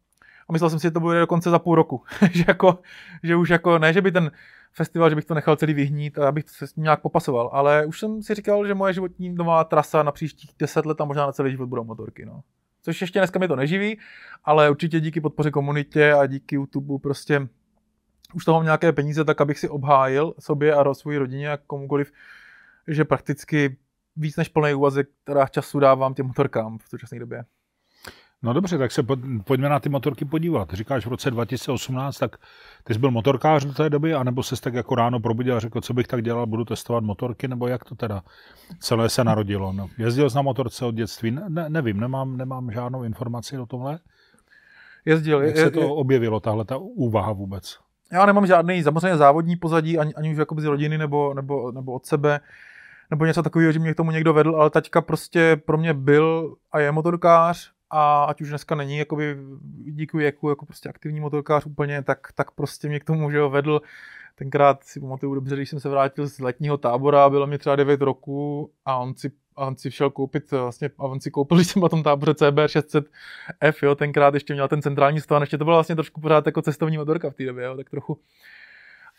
a 0.48 0.52
myslel 0.52 0.70
jsem 0.70 0.78
si, 0.78 0.86
že 0.86 0.90
to 0.90 1.00
bude 1.00 1.20
dokonce 1.20 1.50
za 1.50 1.58
půl 1.58 1.74
roku. 1.74 2.02
že, 2.32 2.44
jako, 2.48 2.78
že 3.22 3.36
už 3.36 3.48
jako, 3.48 3.78
ne, 3.78 3.92
že 3.92 4.02
by 4.02 4.12
ten 4.12 4.30
festival, 4.72 5.10
že 5.10 5.16
bych 5.16 5.24
to 5.24 5.34
nechal 5.34 5.56
celý 5.56 5.74
vyhnít 5.74 6.18
a 6.18 6.28
abych 6.28 6.50
se 6.50 6.66
s 6.66 6.76
ním 6.76 6.82
nějak 6.82 7.00
popasoval, 7.00 7.50
ale 7.52 7.86
už 7.86 8.00
jsem 8.00 8.22
si 8.22 8.34
říkal, 8.34 8.66
že 8.66 8.74
moje 8.74 8.92
životní 8.92 9.30
nová 9.30 9.64
trasa 9.64 10.02
na 10.02 10.12
příštích 10.12 10.50
deset 10.58 10.86
let 10.86 11.00
a 11.00 11.04
možná 11.04 11.26
na 11.26 11.32
celý 11.32 11.50
život 11.50 11.66
budou 11.66 11.84
motorky. 11.84 12.26
No. 12.26 12.40
Což 12.82 13.00
ještě 13.00 13.18
dneska 13.18 13.38
mě 13.38 13.48
to 13.48 13.56
neživí, 13.56 13.98
ale 14.44 14.70
určitě 14.70 15.00
díky 15.00 15.20
podpoře 15.20 15.50
komunitě 15.50 16.12
a 16.12 16.26
díky 16.26 16.54
YouTube 16.54 16.98
prostě 17.02 17.48
už 18.34 18.44
toho 18.44 18.58
mám 18.58 18.64
nějaké 18.64 18.92
peníze, 18.92 19.24
tak 19.24 19.40
abych 19.40 19.58
si 19.58 19.68
obhájil 19.68 20.34
sobě 20.38 20.74
a 20.74 20.94
své 20.94 21.18
rodině 21.18 21.52
a 21.52 21.56
komukoliv, 21.56 22.12
že 22.88 23.04
prakticky 23.04 23.76
víc 24.16 24.36
než 24.36 24.48
plný 24.48 24.74
úvazek, 24.74 25.08
která 25.22 25.46
času 25.46 25.78
dávám 25.78 26.14
těm 26.14 26.26
motorkám 26.26 26.78
v 26.78 26.88
současné 26.88 27.18
době. 27.18 27.44
No 28.42 28.52
dobře, 28.52 28.78
tak 28.78 28.92
se 28.92 29.02
pojďme 29.44 29.68
na 29.68 29.80
ty 29.80 29.88
motorky 29.88 30.24
podívat. 30.24 30.72
Říkáš 30.72 31.06
v 31.06 31.08
roce 31.08 31.30
2018, 31.30 32.18
tak 32.18 32.36
ty 32.84 32.94
jsi 32.94 33.00
byl 33.00 33.10
motorkář 33.10 33.64
do 33.64 33.72
té 33.72 33.90
doby, 33.90 34.14
anebo 34.14 34.42
se 34.42 34.60
tak 34.60 34.74
jako 34.74 34.94
ráno 34.94 35.20
probudil 35.20 35.56
a 35.56 35.60
řekl, 35.60 35.80
co 35.80 35.94
bych 35.94 36.06
tak 36.06 36.22
dělal, 36.22 36.46
budu 36.46 36.64
testovat 36.64 37.04
motorky, 37.04 37.48
nebo 37.48 37.66
jak 37.66 37.84
to 37.84 37.94
teda 37.94 38.22
celé 38.80 39.08
se 39.08 39.24
narodilo? 39.24 39.72
No, 39.72 39.88
jezdil 39.98 40.30
jsi 40.30 40.36
na 40.36 40.42
motorce 40.42 40.84
od 40.84 40.94
dětství? 40.94 41.30
Ne, 41.48 41.68
nevím, 41.68 42.00
nemám, 42.00 42.36
nemám 42.36 42.70
žádnou 42.70 43.04
informaci 43.04 43.58
o 43.58 43.66
tomhle. 43.66 43.98
Jezdil. 45.04 45.42
Jak 45.42 45.56
je, 45.56 45.64
se 45.64 45.70
to 45.70 45.80
je, 45.80 45.86
objevilo, 45.86 46.40
tahle 46.40 46.64
ta 46.64 46.76
úvaha 46.76 47.32
vůbec? 47.32 47.78
Já 48.12 48.26
nemám 48.26 48.46
žádný 48.46 48.82
samozřejmě 48.82 49.16
závodní 49.16 49.56
pozadí, 49.56 49.98
ani, 49.98 50.14
ani 50.14 50.32
už 50.32 50.38
jako 50.38 50.60
z 50.60 50.64
rodiny 50.64 50.98
nebo, 50.98 51.34
nebo, 51.34 51.72
nebo 51.72 51.92
od 51.92 52.06
sebe 52.06 52.40
nebo 53.10 53.24
něco 53.24 53.42
takového, 53.42 53.72
že 53.72 53.78
mě 53.78 53.94
k 53.94 53.96
tomu 53.96 54.10
někdo 54.10 54.32
vedl, 54.32 54.56
ale 54.56 54.70
taťka 54.70 55.00
prostě 55.00 55.56
pro 55.66 55.78
mě 55.78 55.94
byl 55.94 56.56
a 56.72 56.80
je 56.80 56.92
motorkář 56.92 57.72
a 57.90 58.24
ať 58.24 58.40
už 58.40 58.48
dneska 58.48 58.74
není 58.74 58.98
jakoby 58.98 59.36
díky 59.84 60.16
věku 60.16 60.48
jako 60.48 60.66
prostě 60.66 60.88
aktivní 60.88 61.20
motorkář 61.20 61.66
úplně, 61.66 62.02
tak, 62.02 62.28
tak 62.34 62.50
prostě 62.50 62.88
mě 62.88 63.00
k 63.00 63.04
tomu 63.04 63.30
že 63.30 63.40
ho 63.40 63.50
vedl. 63.50 63.80
Tenkrát 64.34 64.84
si 64.84 65.00
pamatuju 65.00 65.34
dobře, 65.34 65.56
když 65.56 65.70
jsem 65.70 65.80
se 65.80 65.88
vrátil 65.88 66.26
z 66.26 66.38
letního 66.38 66.76
tábora, 66.76 67.30
bylo 67.30 67.46
mi 67.46 67.58
třeba 67.58 67.76
9 67.76 68.00
roku 68.00 68.70
a 68.84 68.96
on 68.96 69.14
si 69.16 69.32
a 69.56 69.66
on 69.66 69.76
si 69.76 69.90
šel 69.90 70.10
koupit 70.10 70.50
vlastně, 70.50 70.90
a 70.98 71.02
on 71.02 71.20
si 71.20 71.30
koupil, 71.30 71.56
když 71.58 71.68
jsem 71.68 71.82
na 71.82 71.88
tom 71.88 72.02
táboře 72.02 72.34
CBR 72.34 72.66
600F, 72.66 73.74
jo, 73.82 73.94
tenkrát 73.94 74.34
ještě 74.34 74.52
měl 74.52 74.68
ten 74.68 74.82
centrální 74.82 75.20
stan, 75.20 75.42
ještě 75.42 75.58
to 75.58 75.64
bylo 75.64 75.76
vlastně 75.76 75.94
trošku 75.94 76.20
pořád 76.20 76.46
jako 76.46 76.62
cestovní 76.62 76.96
motorka 76.98 77.30
v 77.30 77.34
té 77.34 77.44
době, 77.44 77.64
jo, 77.64 77.76
tak 77.76 77.90
trochu 77.90 78.18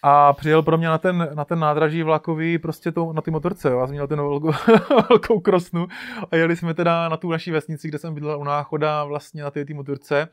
a 0.04 0.34
přijel 0.34 0.64
pro 0.64 0.78
mě 0.78 0.88
na 0.88 0.98
ten, 0.98 1.30
na 1.34 1.46
ten 1.46 1.60
nádraží 1.60 2.04
vlakový 2.04 2.58
prostě 2.58 2.92
to, 2.92 3.14
na 3.14 3.22
ty 3.22 3.32
motorce, 3.32 3.70
jo. 3.70 3.88
jsem 3.88 3.94
měl 3.94 4.08
ten 4.08 4.18
velkou, 4.18 4.52
velkou 5.10 5.40
krosnu 5.40 5.88
a 6.32 6.36
jeli 6.36 6.56
jsme 6.56 6.74
teda 6.74 7.10
na 7.10 7.18
tu 7.18 7.32
naší 7.32 7.52
vesnici, 7.52 7.88
kde 7.88 7.98
jsem 7.98 8.14
bydlel 8.14 8.40
u 8.40 8.44
náchoda 8.44 9.04
vlastně 9.04 9.44
na 9.44 9.52
té 9.52 9.66
motorce 9.74 10.28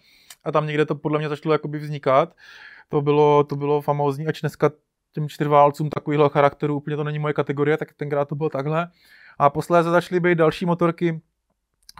a 0.45 0.53
tam 0.53 0.67
někde 0.67 0.87
to 0.87 0.95
podle 0.95 1.19
mě 1.19 1.29
začalo 1.29 1.53
jakoby 1.53 1.79
vznikat. 1.79 2.35
To 2.89 3.01
bylo, 3.01 3.45
to 3.45 3.57
bylo 3.57 3.81
famózní, 3.81 4.27
ač 4.27 4.41
dneska 4.41 4.71
těm 5.13 5.29
čtyřválcům 5.29 5.91
takovýhle 5.91 6.29
charakteru 6.29 6.77
úplně 6.77 6.97
to 6.97 7.05
není 7.05 7.19
moje 7.19 7.35
kategorie, 7.35 7.77
tak 7.77 7.93
tenkrát 7.93 8.29
to 8.29 8.35
bylo 8.35 8.49
takhle. 8.49 8.89
A 9.39 9.51
posléze 9.51 9.91
začaly 9.91 10.21
být 10.21 10.39
další 10.39 10.67
motorky, 10.67 11.21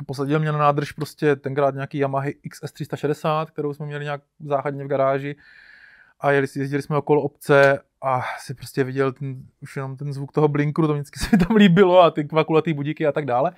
posadil 0.07 0.39
mě 0.39 0.53
na 0.53 0.59
nádrž 0.59 0.93
prostě 0.93 1.37
tenkrát 1.37 1.75
nějaký 1.75 1.99
Yamaha 1.99 2.27
XS360, 2.27 3.47
kterou 3.47 3.75
jsme 3.75 3.87
měli 3.87 4.05
nějak 4.05 4.23
záhadně 4.41 4.85
v 4.85 4.89
garáži 4.89 5.37
a 6.23 6.31
jeli, 6.31 6.47
jezdili 6.57 6.83
jsme 6.83 6.97
okolo 6.97 7.23
obce 7.23 7.81
a 8.03 8.23
si 8.39 8.55
prostě 8.55 8.85
viděl 8.85 9.13
ten, 9.13 9.43
už 9.61 9.77
jenom 9.77 9.97
ten 9.97 10.13
zvuk 10.13 10.33
toho 10.33 10.49
blinku, 10.49 10.87
to 10.87 10.93
vždycky 10.93 11.19
se 11.25 11.29
mi 11.33 11.45
tam 11.45 11.57
líbilo 11.57 12.01
a 12.01 12.11
ty 12.11 12.25
kvakulatý 12.25 12.73
budíky 12.73 13.07
a 13.07 13.13
tak 13.13 13.27
dále. 13.27 13.51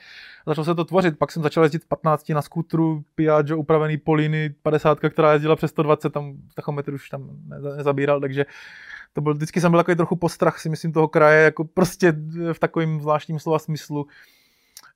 A 0.47 0.51
začalo 0.51 0.65
se 0.65 0.75
to 0.75 0.85
tvořit, 0.85 1.19
pak 1.19 1.33
jsem 1.33 1.43
začal 1.43 1.63
jezdit 1.63 1.85
v 1.85 1.89
15 1.89 2.29
na 2.29 2.43
skútru, 2.43 3.05
Piaggio 3.15 3.59
upravený 3.59 3.97
Poliny, 3.97 4.55
50, 4.63 4.99
která 5.11 5.33
jezdila 5.33 5.57
přes 5.57 5.71
120, 5.71 6.11
tam 6.11 6.35
tachometr 6.55 6.95
už 6.95 7.09
tam 7.09 7.31
nezabíral, 7.77 8.21
takže 8.21 8.47
to 9.13 9.21
byl, 9.21 9.35
vždycky 9.35 9.61
jsem 9.61 9.71
byl 9.71 9.81
takový 9.81 9.97
trochu 9.97 10.17
postrach, 10.17 10.59
si 10.59 10.69
myslím, 10.69 10.93
toho 10.93 11.09
kraje, 11.09 11.45
jako 11.45 11.65
prostě 11.65 12.15
v 12.53 12.59
takovém 12.59 13.01
zvláštním 13.01 13.39
slova 13.39 13.59
smyslu. 13.59 14.07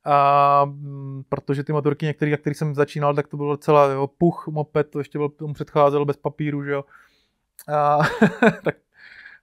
A, 0.05 0.65
mm, 0.65 1.23
protože 1.29 1.65
ty 1.65 1.73
motorky 1.73 2.07
některé, 2.07 2.31
jak 2.31 2.41
který 2.41 2.55
jsem 2.55 2.75
začínal, 2.75 3.15
tak 3.15 3.29
to 3.29 3.37
bylo 3.37 3.53
docela 3.53 3.87
jo, 3.87 4.07
puch, 4.07 4.49
moped, 4.51 4.91
to 4.91 4.99
ještě 4.99 5.19
byl, 5.19 5.29
tomu 5.29 5.55
předcházelo 5.55 6.05
bez 6.05 6.17
papíru, 6.17 6.65
že 6.65 6.71
jo. 6.73 6.85
A, 7.75 7.99
tak 8.65 8.75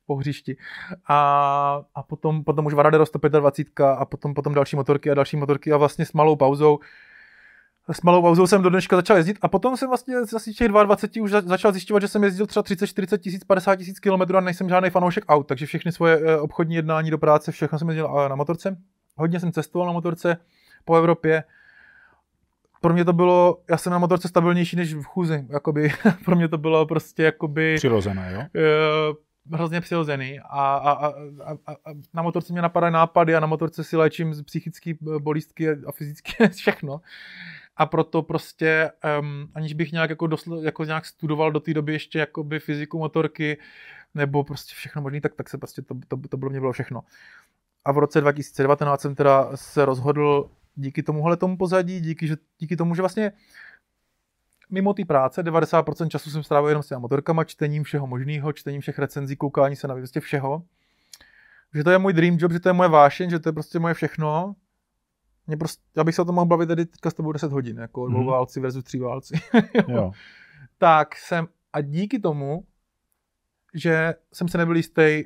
po 0.07 0.15
hřišti. 0.15 0.57
A, 1.07 1.81
a 1.95 2.03
potom, 2.03 2.43
potom 2.43 2.65
už 2.65 2.73
Varadero 2.73 3.05
125 3.05 3.79
a 3.79 4.05
potom, 4.05 4.33
potom 4.33 4.53
další 4.53 4.75
motorky 4.75 5.11
a 5.11 5.13
další 5.13 5.37
motorky 5.37 5.71
a 5.71 5.77
vlastně 5.77 6.05
s 6.05 6.13
malou 6.13 6.35
pauzou 6.35 6.79
s 7.91 8.01
malou 8.01 8.21
pauzou 8.21 8.47
jsem 8.47 8.61
do 8.61 8.69
dneška 8.69 8.95
začal 8.95 9.17
jezdit 9.17 9.37
a 9.41 9.47
potom 9.47 9.77
jsem 9.77 9.89
vlastně 9.89 10.15
asi 10.35 10.53
těch 10.53 10.67
22 10.67 11.23
už 11.23 11.31
začal 11.31 11.71
zjišťovat, 11.71 11.99
že 11.99 12.07
jsem 12.07 12.23
jezdil 12.23 12.47
třeba 12.47 12.63
30, 12.63 12.87
40 12.87 13.17
tisíc, 13.17 13.43
50 13.43 13.75
tisíc 13.75 13.99
kilometrů 13.99 14.37
a 14.37 14.41
nejsem 14.41 14.69
žádný 14.69 14.89
fanoušek 14.89 15.23
aut, 15.27 15.47
takže 15.47 15.65
všechny 15.65 15.91
svoje 15.91 16.19
eh, 16.23 16.37
obchodní 16.37 16.75
jednání 16.75 17.11
do 17.11 17.17
práce, 17.17 17.51
všechno 17.51 17.79
jsem 17.79 17.89
jezdil 17.89 18.19
eh, 18.25 18.29
na 18.29 18.35
motorce. 18.35 18.77
Hodně 19.17 19.39
jsem 19.39 19.51
cestoval 19.51 19.87
na 19.87 19.93
motorce 19.93 20.37
po 20.85 20.95
Evropě. 20.95 21.43
Pro 22.81 22.93
mě 22.93 23.05
to 23.05 23.13
bylo, 23.13 23.61
já 23.69 23.77
jsem 23.77 23.91
na 23.91 23.97
motorce 23.97 24.27
stabilnější 24.27 24.75
než 24.75 24.93
v 24.93 25.03
chůzi, 25.03 25.45
jakoby, 25.49 25.91
pro 26.25 26.35
mě 26.35 26.47
to 26.47 26.57
bylo 26.57 26.85
prostě 26.85 27.23
jakoby... 27.23 27.75
Přirozené, 27.75 28.31
jo? 28.33 28.39
Uh, 28.39 29.15
hrozně 29.57 29.81
přirozený 29.81 30.39
a, 30.39 30.75
a, 30.75 30.91
a, 30.91 31.07
a, 31.45 31.71
a 31.71 31.93
na 32.13 32.21
motorce 32.21 32.53
mě 32.53 32.61
napadají 32.61 32.93
nápady 32.93 33.35
a 33.35 33.39
na 33.39 33.47
motorce 33.47 33.83
si 33.83 33.97
léčím 33.97 34.33
psychické 34.45 34.93
bolístky 35.19 35.69
a 35.69 35.91
fyzické 35.91 36.49
všechno 36.55 37.01
a 37.77 37.85
proto 37.85 38.23
prostě, 38.23 38.91
um, 39.19 39.47
aniž 39.55 39.73
bych 39.73 39.91
nějak 39.91 40.09
jako, 40.09 40.27
dosl, 40.27 40.59
jako 40.63 40.83
nějak 40.83 41.05
studoval 41.05 41.51
do 41.51 41.59
té 41.59 41.73
doby 41.73 41.93
ještě 41.93 42.19
jakoby 42.19 42.59
fyziku 42.59 42.99
motorky, 42.99 43.57
nebo 44.15 44.43
prostě 44.43 44.73
všechno 44.75 45.01
možné, 45.01 45.21
tak, 45.21 45.35
tak 45.35 45.49
se 45.49 45.57
prostě 45.57 45.81
to, 45.81 45.95
to, 46.07 46.17
to 46.29 46.37
bylo 46.37 46.51
mě 46.51 46.59
bylo 46.59 46.71
všechno. 46.71 47.03
A 47.85 47.91
v 47.91 47.97
roce 47.97 48.21
2019 48.21 49.01
jsem 49.01 49.15
teda 49.15 49.49
se 49.55 49.85
rozhodl 49.85 50.49
díky 50.75 51.03
tomuhle 51.03 51.37
tomu 51.37 51.57
pozadí, 51.57 51.99
díky, 51.99 52.27
že, 52.27 52.37
díky 52.59 52.75
tomu, 52.75 52.95
že 52.95 53.01
vlastně 53.01 53.31
mimo 54.69 54.93
té 54.93 55.05
práce 55.05 55.43
90% 55.43 56.07
času 56.07 56.29
jsem 56.29 56.43
strávil 56.43 56.69
jenom 56.69 56.83
s 56.83 56.87
těma 56.87 56.99
motorkama, 56.99 57.43
čtením 57.43 57.83
všeho 57.83 58.07
možného, 58.07 58.53
čtením 58.53 58.81
všech 58.81 58.99
recenzí, 58.99 59.35
koukání 59.35 59.75
se 59.75 59.87
na 59.87 59.95
prostě 59.95 60.19
všeho. 60.19 60.63
Že 61.73 61.83
to 61.83 61.91
je 61.91 61.97
můj 61.97 62.13
dream 62.13 62.37
job, 62.39 62.51
že 62.51 62.59
to 62.59 62.69
je 62.69 62.73
moje 62.73 62.89
vášeň, 62.89 63.29
že 63.29 63.39
to 63.39 63.49
je 63.49 63.53
prostě 63.53 63.79
moje 63.79 63.93
všechno, 63.93 64.55
mě 65.47 65.57
prostě, 65.57 65.83
já 65.95 66.03
bych 66.03 66.15
se 66.15 66.21
o 66.21 66.25
tom 66.25 66.35
mohl 66.35 66.47
bavit 66.47 66.67
tady 66.67 66.85
teďka 66.85 67.09
s 67.09 67.13
tebou 67.13 67.31
10 67.31 67.51
hodin, 67.51 67.77
jako 67.77 68.01
mm-hmm. 68.01 68.09
dvouválci 68.09 68.59
versus 68.59 68.83
tříválci. 68.83 69.35
jo. 69.87 70.11
Tak 70.77 71.15
jsem, 71.15 71.47
a 71.73 71.81
díky 71.81 72.19
tomu, 72.19 72.65
že 73.73 74.13
jsem 74.33 74.47
se 74.47 74.57
nebyl 74.57 74.75
jistý 74.75 75.23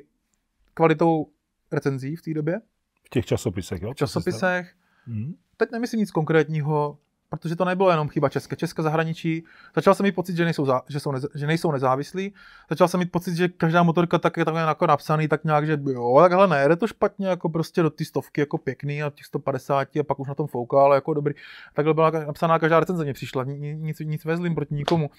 kvalitou 0.74 1.26
recenzí 1.72 2.16
v 2.16 2.22
té 2.22 2.34
době. 2.34 2.60
V 3.06 3.08
těch 3.10 3.26
časopisech, 3.26 3.82
jo? 3.82 3.92
V 3.92 3.94
časopisech. 3.94 4.74
Mm-hmm. 5.08 5.34
Teď 5.56 5.70
nemyslím 5.70 6.00
nic 6.00 6.10
konkrétního, 6.10 6.98
protože 7.30 7.56
to 7.56 7.64
nebylo 7.64 7.90
jenom 7.90 8.08
chyba 8.08 8.28
České, 8.28 8.56
České 8.56 8.82
zahraničí. 8.82 9.44
Začal 9.74 9.94
jsem 9.94 10.04
mít 10.04 10.14
pocit, 10.14 10.36
že 10.36 10.44
nejsou, 10.44 10.66
zá, 10.66 10.82
že 10.88 11.00
jsou 11.00 11.12
neza, 11.12 11.28
že 11.34 11.46
nejsou 11.46 11.72
nezávislí. 11.72 12.34
Začal 12.70 12.88
jsem 12.88 13.00
mít 13.00 13.12
pocit, 13.12 13.36
že 13.36 13.48
každá 13.48 13.82
motorka 13.82 14.18
tak 14.18 14.36
je 14.36 14.44
takhle 14.44 14.62
jako 14.62 14.86
napsaný, 14.86 15.28
tak 15.28 15.44
nějak, 15.44 15.66
že 15.66 15.78
jo, 15.86 16.16
takhle 16.20 16.48
nejde 16.48 16.76
to 16.76 16.86
špatně, 16.86 17.26
jako 17.26 17.48
prostě 17.48 17.82
do 17.82 17.90
ty 17.90 18.04
stovky 18.04 18.40
jako 18.40 18.58
pěkný 18.58 19.02
a 19.02 19.10
těch 19.10 19.26
150 19.26 19.96
a 19.96 20.02
pak 20.02 20.20
už 20.20 20.28
na 20.28 20.34
tom 20.34 20.46
fouká, 20.46 20.82
ale 20.82 20.96
jako 20.96 21.14
dobrý. 21.14 21.34
Takhle 21.74 21.94
byla 21.94 22.10
napsaná 22.10 22.58
každá 22.58 22.80
recenze 22.80 23.04
mě 23.04 23.12
přišla, 23.12 23.44
nic, 23.44 23.98
nic 23.98 24.24
vezlím 24.24 24.54
proti 24.54 24.74
nikomu. 24.74 25.10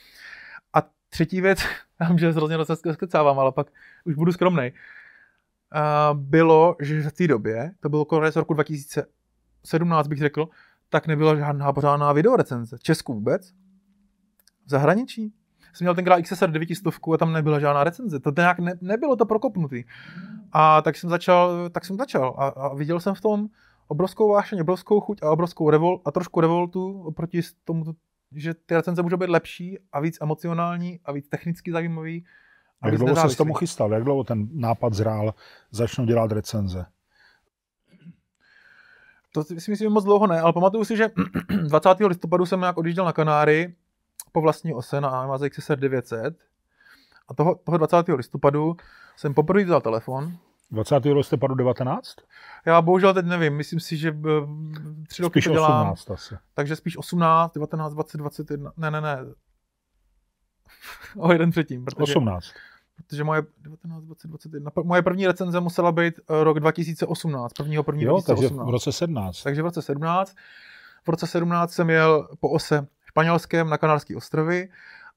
A 0.73 0.83
třetí 1.09 1.41
věc, 1.41 1.59
já 2.01 2.17
že 2.17 2.31
hrozně 2.31 2.57
rozkecávám, 2.85 3.39
ale 3.39 3.51
pak 3.51 3.67
už 4.05 4.15
budu 4.15 4.31
skromnej. 4.31 4.71
Bylo, 6.13 6.75
že 6.81 7.09
v 7.09 7.13
té 7.13 7.27
době, 7.27 7.71
to 7.79 7.89
bylo 7.89 8.05
konec 8.05 8.35
roku 8.35 8.53
2017 9.62 10.08
bych 10.08 10.20
řekl, 10.20 10.50
tak 10.89 11.08
nebyla 11.08 11.36
žádná 11.36 11.74
pořádná 11.74 12.13
videorecenze. 12.13 12.77
Česku 12.82 13.13
vůbec? 13.13 13.51
V 14.65 14.70
zahraničí? 14.70 15.34
Jsem 15.74 15.86
měl 15.86 15.96
tenkrát 15.96 16.22
XSR 16.22 16.51
900 16.51 16.88
a 17.13 17.18
tam 17.18 17.34
nebyla 17.34 17.60
žádná 17.60 17.84
recenze. 17.84 18.20
To 18.20 18.34
nějak 18.38 18.60
ne, 18.60 18.74
nebylo 18.82 19.15
to 19.15 19.25
prokopnutý. 19.25 19.84
A 20.51 20.82
tak 20.82 20.96
jsem 20.96 21.10
začal, 21.10 21.70
tak 21.70 21.86
jsem 21.86 21.98
začal 21.98 22.36
a, 22.38 22.48
a 22.48 22.74
viděl 22.74 23.00
jsem 23.00 23.15
v 23.15 23.22
tom 23.22 23.48
obrovskou 23.88 24.30
vášeň, 24.30 24.62
obrovskou 24.62 25.00
chuť 25.00 25.24
a 25.24 25.32
obrovskou 25.32 25.70
revol 25.70 26.01
a 26.06 26.12
trošku 26.12 26.41
revoltu 26.41 27.01
oproti 27.01 27.41
tomu, 27.63 27.86
že 28.36 28.53
ty 28.53 28.75
recenze 28.75 29.01
můžou 29.01 29.18
být 29.18 29.30
lepší 29.30 29.80
a 29.91 30.00
víc 30.00 30.18
emocionální 30.22 31.00
a 31.06 31.12
víc 31.12 31.27
technicky 31.30 31.72
zajímavý. 31.72 32.25
A 32.82 32.88
jak 32.88 32.98
dlouho 32.98 33.30
se 33.30 33.38
tomu 33.38 33.53
chystal? 33.53 33.91
Jak 33.91 34.03
dlouho 34.03 34.24
ten 34.24 34.48
nápad 34.53 34.94
zrál, 34.94 35.34
začnou 35.72 36.06
dělat 36.06 36.32
recenze? 36.32 36.86
To 39.31 39.43
si 39.43 39.71
myslím 39.71 39.91
moc 39.91 40.03
dlouho 40.03 40.27
ne, 40.27 40.41
ale 40.41 40.53
pamatuju 40.53 40.85
si, 40.85 40.97
že 40.97 41.09
20. 41.67 41.89
listopadu 42.00 42.45
jsem 42.45 42.59
nějak 42.59 42.77
odjížděl 42.77 43.05
na 43.05 43.13
Kanáry 43.13 43.75
po 44.31 44.41
vlastní 44.41 44.73
ose 44.73 45.01
na 45.01 45.09
Amazon 45.09 45.50
XSR 45.50 45.79
900 45.79 46.38
a 47.27 47.33
toho, 47.33 47.55
toho 47.55 47.77
20. 47.77 48.07
listopadu 48.07 48.75
jsem 49.15 49.33
poprvé 49.33 49.63
vzal 49.63 49.81
telefon. 49.81 50.38
20. 50.71 51.05
listopadu 51.05 51.55
19? 51.55 52.15
Já 52.65 52.81
bohužel 52.81 53.13
teď 53.13 53.25
nevím, 53.25 53.55
myslím 53.55 53.79
si, 53.79 53.97
že 53.97 54.09
eh, 54.09 54.47
tři 55.07 55.21
roky 55.21 55.31
spíš 55.31 55.43
to 55.45 55.51
dělám. 55.51 55.91
18 55.91 56.11
asi. 56.11 56.35
Takže 56.53 56.75
spíš 56.75 56.97
18, 56.97 57.53
19, 57.53 57.93
20, 57.93 58.17
21, 58.17 58.71
ne, 58.77 58.91
ne, 58.91 59.01
ne. 59.01 59.17
o 61.17 61.31
jeden 61.31 61.51
předtím. 61.51 61.85
Protože... 61.85 62.15
18 62.15 62.45
protože 63.01 63.24
moje 63.24 63.43
19, 63.62 64.03
20, 64.03 64.27
21, 64.27 64.72
moje 64.84 65.01
první 65.01 65.27
recenze 65.27 65.60
musela 65.60 65.91
být 65.91 66.20
eh, 66.20 66.43
rok 66.43 66.60
2018, 66.60 67.53
prvního 67.53 67.84
první 67.84 68.03
jo, 68.03 68.12
2018. 68.12 68.50
takže 68.50 68.63
v 68.63 68.70
roce 68.70 68.91
17. 68.91 69.43
Takže 69.43 69.62
v 69.62 69.65
roce 69.65 69.81
17. 69.81 70.36
V 71.05 71.10
roce 71.10 71.27
17 71.27 71.74
jsem 71.74 71.89
jel 71.89 72.29
po 72.39 72.50
ose 72.50 72.88
španělském 73.05 73.70
na 73.70 73.77
Kanárské 73.77 74.15
ostrovy 74.15 74.70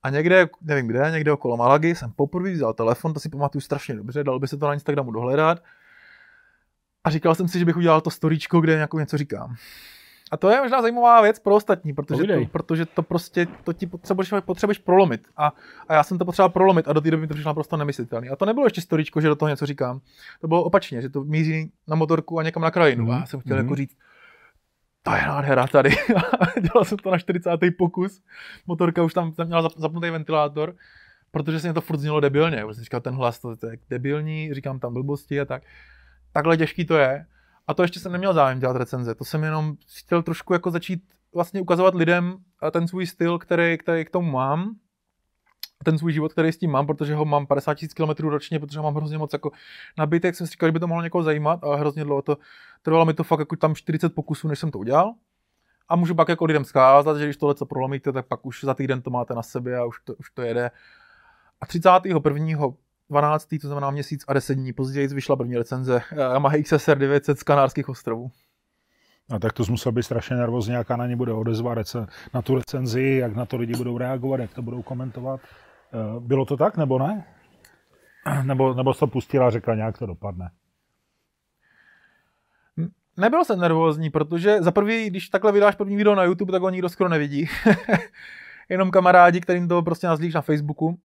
a 0.02 0.10
někde, 0.10 0.48
nevím 0.62 0.86
kde, 0.86 1.10
někde 1.10 1.32
okolo 1.32 1.56
Malagy 1.56 1.94
jsem 1.94 2.12
poprvé 2.12 2.52
vzal 2.52 2.74
telefon, 2.74 3.14
to 3.14 3.20
si 3.20 3.28
pamatuju 3.28 3.62
strašně 3.62 3.94
dobře, 3.94 4.24
dal 4.24 4.38
by 4.38 4.48
se 4.48 4.56
to 4.56 4.66
na 4.66 4.74
Instagramu 4.74 5.10
dohledat. 5.10 5.62
A 7.04 7.10
říkal 7.10 7.34
jsem 7.34 7.48
si, 7.48 7.58
že 7.58 7.64
bych 7.64 7.76
udělal 7.76 8.00
to 8.00 8.10
storíčko, 8.10 8.60
kde 8.60 8.74
nějakou 8.74 8.98
něco 8.98 9.18
říkám. 9.18 9.56
A 10.30 10.36
to 10.36 10.50
je 10.50 10.60
možná 10.60 10.82
zajímavá 10.82 11.22
věc 11.22 11.38
pro 11.38 11.54
ostatní, 11.54 11.92
protože, 11.92 12.24
to, 12.24 12.46
protože 12.52 12.86
to 12.86 13.02
prostě, 13.02 13.46
to 13.64 13.72
ti 13.72 13.86
potřebuješ, 13.86 14.30
potřebuješ 14.44 14.78
prolomit. 14.78 15.28
A, 15.36 15.52
a 15.88 15.94
já 15.94 16.02
jsem 16.02 16.18
to 16.18 16.24
potřeboval 16.24 16.50
prolomit 16.50 16.88
a 16.88 16.92
do 16.92 17.00
té 17.00 17.10
doby 17.10 17.20
mi 17.20 17.26
to 17.26 17.34
přišlo 17.34 17.54
prostě 17.54 17.76
nemyslitelný. 17.76 18.28
A 18.28 18.36
to 18.36 18.44
nebylo 18.44 18.66
ještě 18.66 18.80
storičko, 18.80 19.20
že 19.20 19.28
do 19.28 19.36
toho 19.36 19.48
něco 19.48 19.66
říkám. 19.66 20.00
To 20.40 20.48
bylo 20.48 20.64
opačně, 20.64 21.02
že 21.02 21.08
to 21.08 21.24
míří 21.24 21.72
na 21.88 21.96
motorku 21.96 22.38
a 22.38 22.42
někam 22.42 22.62
na 22.62 22.70
krajinu. 22.70 23.06
Mm-hmm. 23.06 23.16
A 23.16 23.20
já 23.20 23.26
jsem 23.26 23.40
chtěl 23.40 23.56
mm-hmm. 23.56 23.60
jako 23.60 23.74
říct, 23.74 23.96
to 25.02 25.14
je 25.14 25.22
nádhera 25.22 25.66
tady. 25.66 25.90
Dělal 26.60 26.84
jsem 26.84 26.98
to 26.98 27.10
na 27.10 27.18
40. 27.18 27.50
pokus. 27.78 28.22
Motorka 28.66 29.02
už 29.02 29.14
tam, 29.14 29.32
tam 29.32 29.46
měla 29.46 29.68
zapnutý 29.76 30.10
ventilátor, 30.10 30.74
protože 31.30 31.60
se 31.60 31.66
mě 31.66 31.74
to 31.74 31.80
furt 31.80 31.98
znělo 31.98 32.20
debilně. 32.20 32.64
Už 32.64 32.74
jsem 32.74 32.84
říkal, 32.84 33.00
ten 33.00 33.14
hlas, 33.14 33.38
to, 33.38 33.56
to 33.56 33.66
je 33.66 33.76
debilní, 33.90 34.54
říkám 34.54 34.78
tam 34.78 34.92
blbosti 34.92 35.40
a 35.40 35.44
tak. 35.44 35.62
Takhle 36.32 36.56
těžký 36.56 36.84
to 36.84 36.96
je. 36.96 37.26
A 37.66 37.74
to 37.74 37.82
ještě 37.82 38.00
jsem 38.00 38.12
neměl 38.12 38.34
zájem 38.34 38.58
dělat 38.58 38.76
recenze, 38.76 39.14
to 39.14 39.24
jsem 39.24 39.44
jenom 39.44 39.76
chtěl 39.98 40.22
trošku 40.22 40.52
jako 40.52 40.70
začít 40.70 41.02
vlastně 41.34 41.60
ukazovat 41.60 41.94
lidem 41.94 42.36
ten 42.70 42.88
svůj 42.88 43.06
styl, 43.06 43.38
který, 43.38 43.78
který 43.78 44.04
k 44.04 44.10
tomu 44.10 44.30
mám, 44.30 44.76
ten 45.84 45.98
svůj 45.98 46.12
život, 46.12 46.32
který 46.32 46.52
s 46.52 46.58
tím 46.58 46.70
mám, 46.70 46.86
protože 46.86 47.14
ho 47.14 47.24
mám 47.24 47.46
50 47.46 47.78
000 47.98 48.14
km 48.14 48.28
ročně, 48.28 48.60
protože 48.60 48.78
ho 48.78 48.82
mám 48.82 48.94
hrozně 48.94 49.18
moc 49.18 49.32
jako 49.32 49.50
nabitek, 49.98 50.34
jsem 50.34 50.46
si 50.46 50.50
říkal, 50.50 50.68
že 50.68 50.72
by 50.72 50.80
to 50.80 50.86
mohlo 50.86 51.02
někoho 51.02 51.22
zajímat, 51.22 51.64
ale 51.64 51.78
hrozně 51.78 52.04
dlouho 52.04 52.22
to 52.22 52.38
trvalo 52.82 53.04
mi 53.04 53.14
to 53.14 53.24
fakt 53.24 53.38
jako 53.38 53.56
tam 53.56 53.74
40 53.74 54.14
pokusů, 54.14 54.48
než 54.48 54.58
jsem 54.58 54.70
to 54.70 54.78
udělal. 54.78 55.14
A 55.88 55.96
můžu 55.96 56.14
pak 56.14 56.28
jako 56.28 56.44
lidem 56.44 56.64
zkázat, 56.64 57.16
že 57.16 57.24
když 57.24 57.36
tohle 57.36 57.54
co 57.54 57.66
prolomíte, 57.66 58.12
tak 58.12 58.26
pak 58.26 58.46
už 58.46 58.64
za 58.64 58.74
týden 58.74 59.02
to 59.02 59.10
máte 59.10 59.34
na 59.34 59.42
sebe 59.42 59.76
a 59.76 59.84
už 59.84 60.00
to, 60.04 60.14
už 60.14 60.30
to 60.30 60.42
jede. 60.42 60.70
A 61.60 61.66
31. 61.66 62.20
12. 63.10 63.48
to 63.60 63.66
znamená 63.66 63.90
měsíc 63.90 64.24
a 64.28 64.32
10 64.32 64.54
dní 64.54 64.72
později 64.72 65.08
vyšla 65.08 65.36
první 65.36 65.56
recenze 65.56 66.02
eh, 66.12 66.20
Yamaha 66.20 66.56
XSR 66.62 66.98
900 66.98 67.38
z 67.38 67.42
Kanárských 67.42 67.88
ostrovů. 67.88 68.30
A 69.30 69.38
tak 69.38 69.52
to 69.52 69.64
musel 69.70 69.92
být 69.92 70.02
strašně 70.02 70.36
nervózní, 70.36 70.74
jaká 70.74 70.96
na 70.96 71.06
ně 71.06 71.16
bude 71.16 71.32
odezva 71.32 71.74
na 72.34 72.42
tu 72.42 72.54
recenzi, 72.54 73.02
jak 73.20 73.36
na 73.36 73.46
to 73.46 73.56
lidi 73.56 73.76
budou 73.76 73.98
reagovat, 73.98 74.40
jak 74.40 74.54
to 74.54 74.62
budou 74.62 74.82
komentovat. 74.82 75.40
Eh, 75.40 76.20
bylo 76.20 76.44
to 76.44 76.56
tak, 76.56 76.76
nebo 76.76 76.98
ne? 76.98 77.24
Nebo, 78.42 78.74
nebo 78.74 78.94
to 78.94 79.06
pustila 79.06 79.46
a 79.46 79.50
řekla, 79.50 79.74
nějak 79.74 79.98
to 79.98 80.06
dopadne? 80.06 80.50
Nebyl 83.16 83.44
jsem 83.44 83.60
nervózní, 83.60 84.10
protože 84.10 84.62
za 84.62 84.70
prvý, 84.70 85.10
když 85.10 85.28
takhle 85.28 85.52
vydáš 85.52 85.74
první 85.74 85.96
video 85.96 86.14
na 86.14 86.24
YouTube, 86.24 86.52
tak 86.52 86.62
ho 86.62 86.70
nikdo 86.70 86.88
skoro 86.88 87.10
nevidí. 87.10 87.48
Jenom 88.68 88.90
kamarádi, 88.90 89.40
kterým 89.40 89.68
to 89.68 89.82
prostě 89.82 90.06
nazlíš 90.06 90.34
na 90.34 90.40
Facebooku 90.40 90.98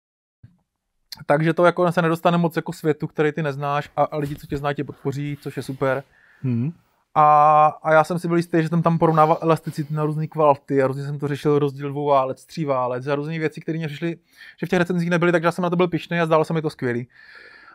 takže 1.25 1.53
to 1.53 1.65
jako 1.65 1.91
se 1.91 2.01
nedostane 2.01 2.37
moc 2.37 2.55
jako 2.55 2.73
světu, 2.73 3.07
který 3.07 3.31
ty 3.31 3.43
neznáš 3.43 3.89
a, 3.95 4.03
a 4.03 4.17
lidi, 4.17 4.35
co 4.35 4.47
tě 4.47 4.57
znají, 4.57 4.75
tě 4.75 4.83
podpoří, 4.83 5.37
což 5.41 5.57
je 5.57 5.63
super. 5.63 6.03
Hmm. 6.41 6.71
A, 7.15 7.65
a 7.83 7.93
já 7.93 8.03
jsem 8.03 8.19
si 8.19 8.27
byl 8.27 8.37
jistý, 8.37 8.61
že 8.61 8.69
jsem 8.69 8.81
tam 8.81 8.97
porovnával 8.97 9.37
elasticity 9.41 9.93
na 9.93 10.05
různé 10.05 10.27
kvality 10.27 10.83
a 10.83 10.87
různě 10.87 11.03
jsem 11.03 11.19
to 11.19 11.27
řešil 11.27 11.59
rozdíl 11.59 11.89
dvou 11.89 12.05
válec, 12.05 12.45
tří 12.45 12.65
válec 12.65 13.07
a 13.07 13.15
různé 13.15 13.39
věci, 13.39 13.61
které 13.61 13.77
mě 13.77 13.87
přišly, 13.87 14.17
že 14.59 14.65
v 14.65 14.69
těch 14.69 14.79
recenzích 14.79 15.09
nebyly, 15.09 15.31
takže 15.31 15.45
já 15.45 15.51
jsem 15.51 15.63
na 15.63 15.69
to 15.69 15.75
byl 15.75 15.87
pišný 15.87 16.19
a 16.19 16.25
zdálo 16.25 16.45
se 16.45 16.53
mi 16.53 16.61
to 16.61 16.69
skvělý. 16.69 17.07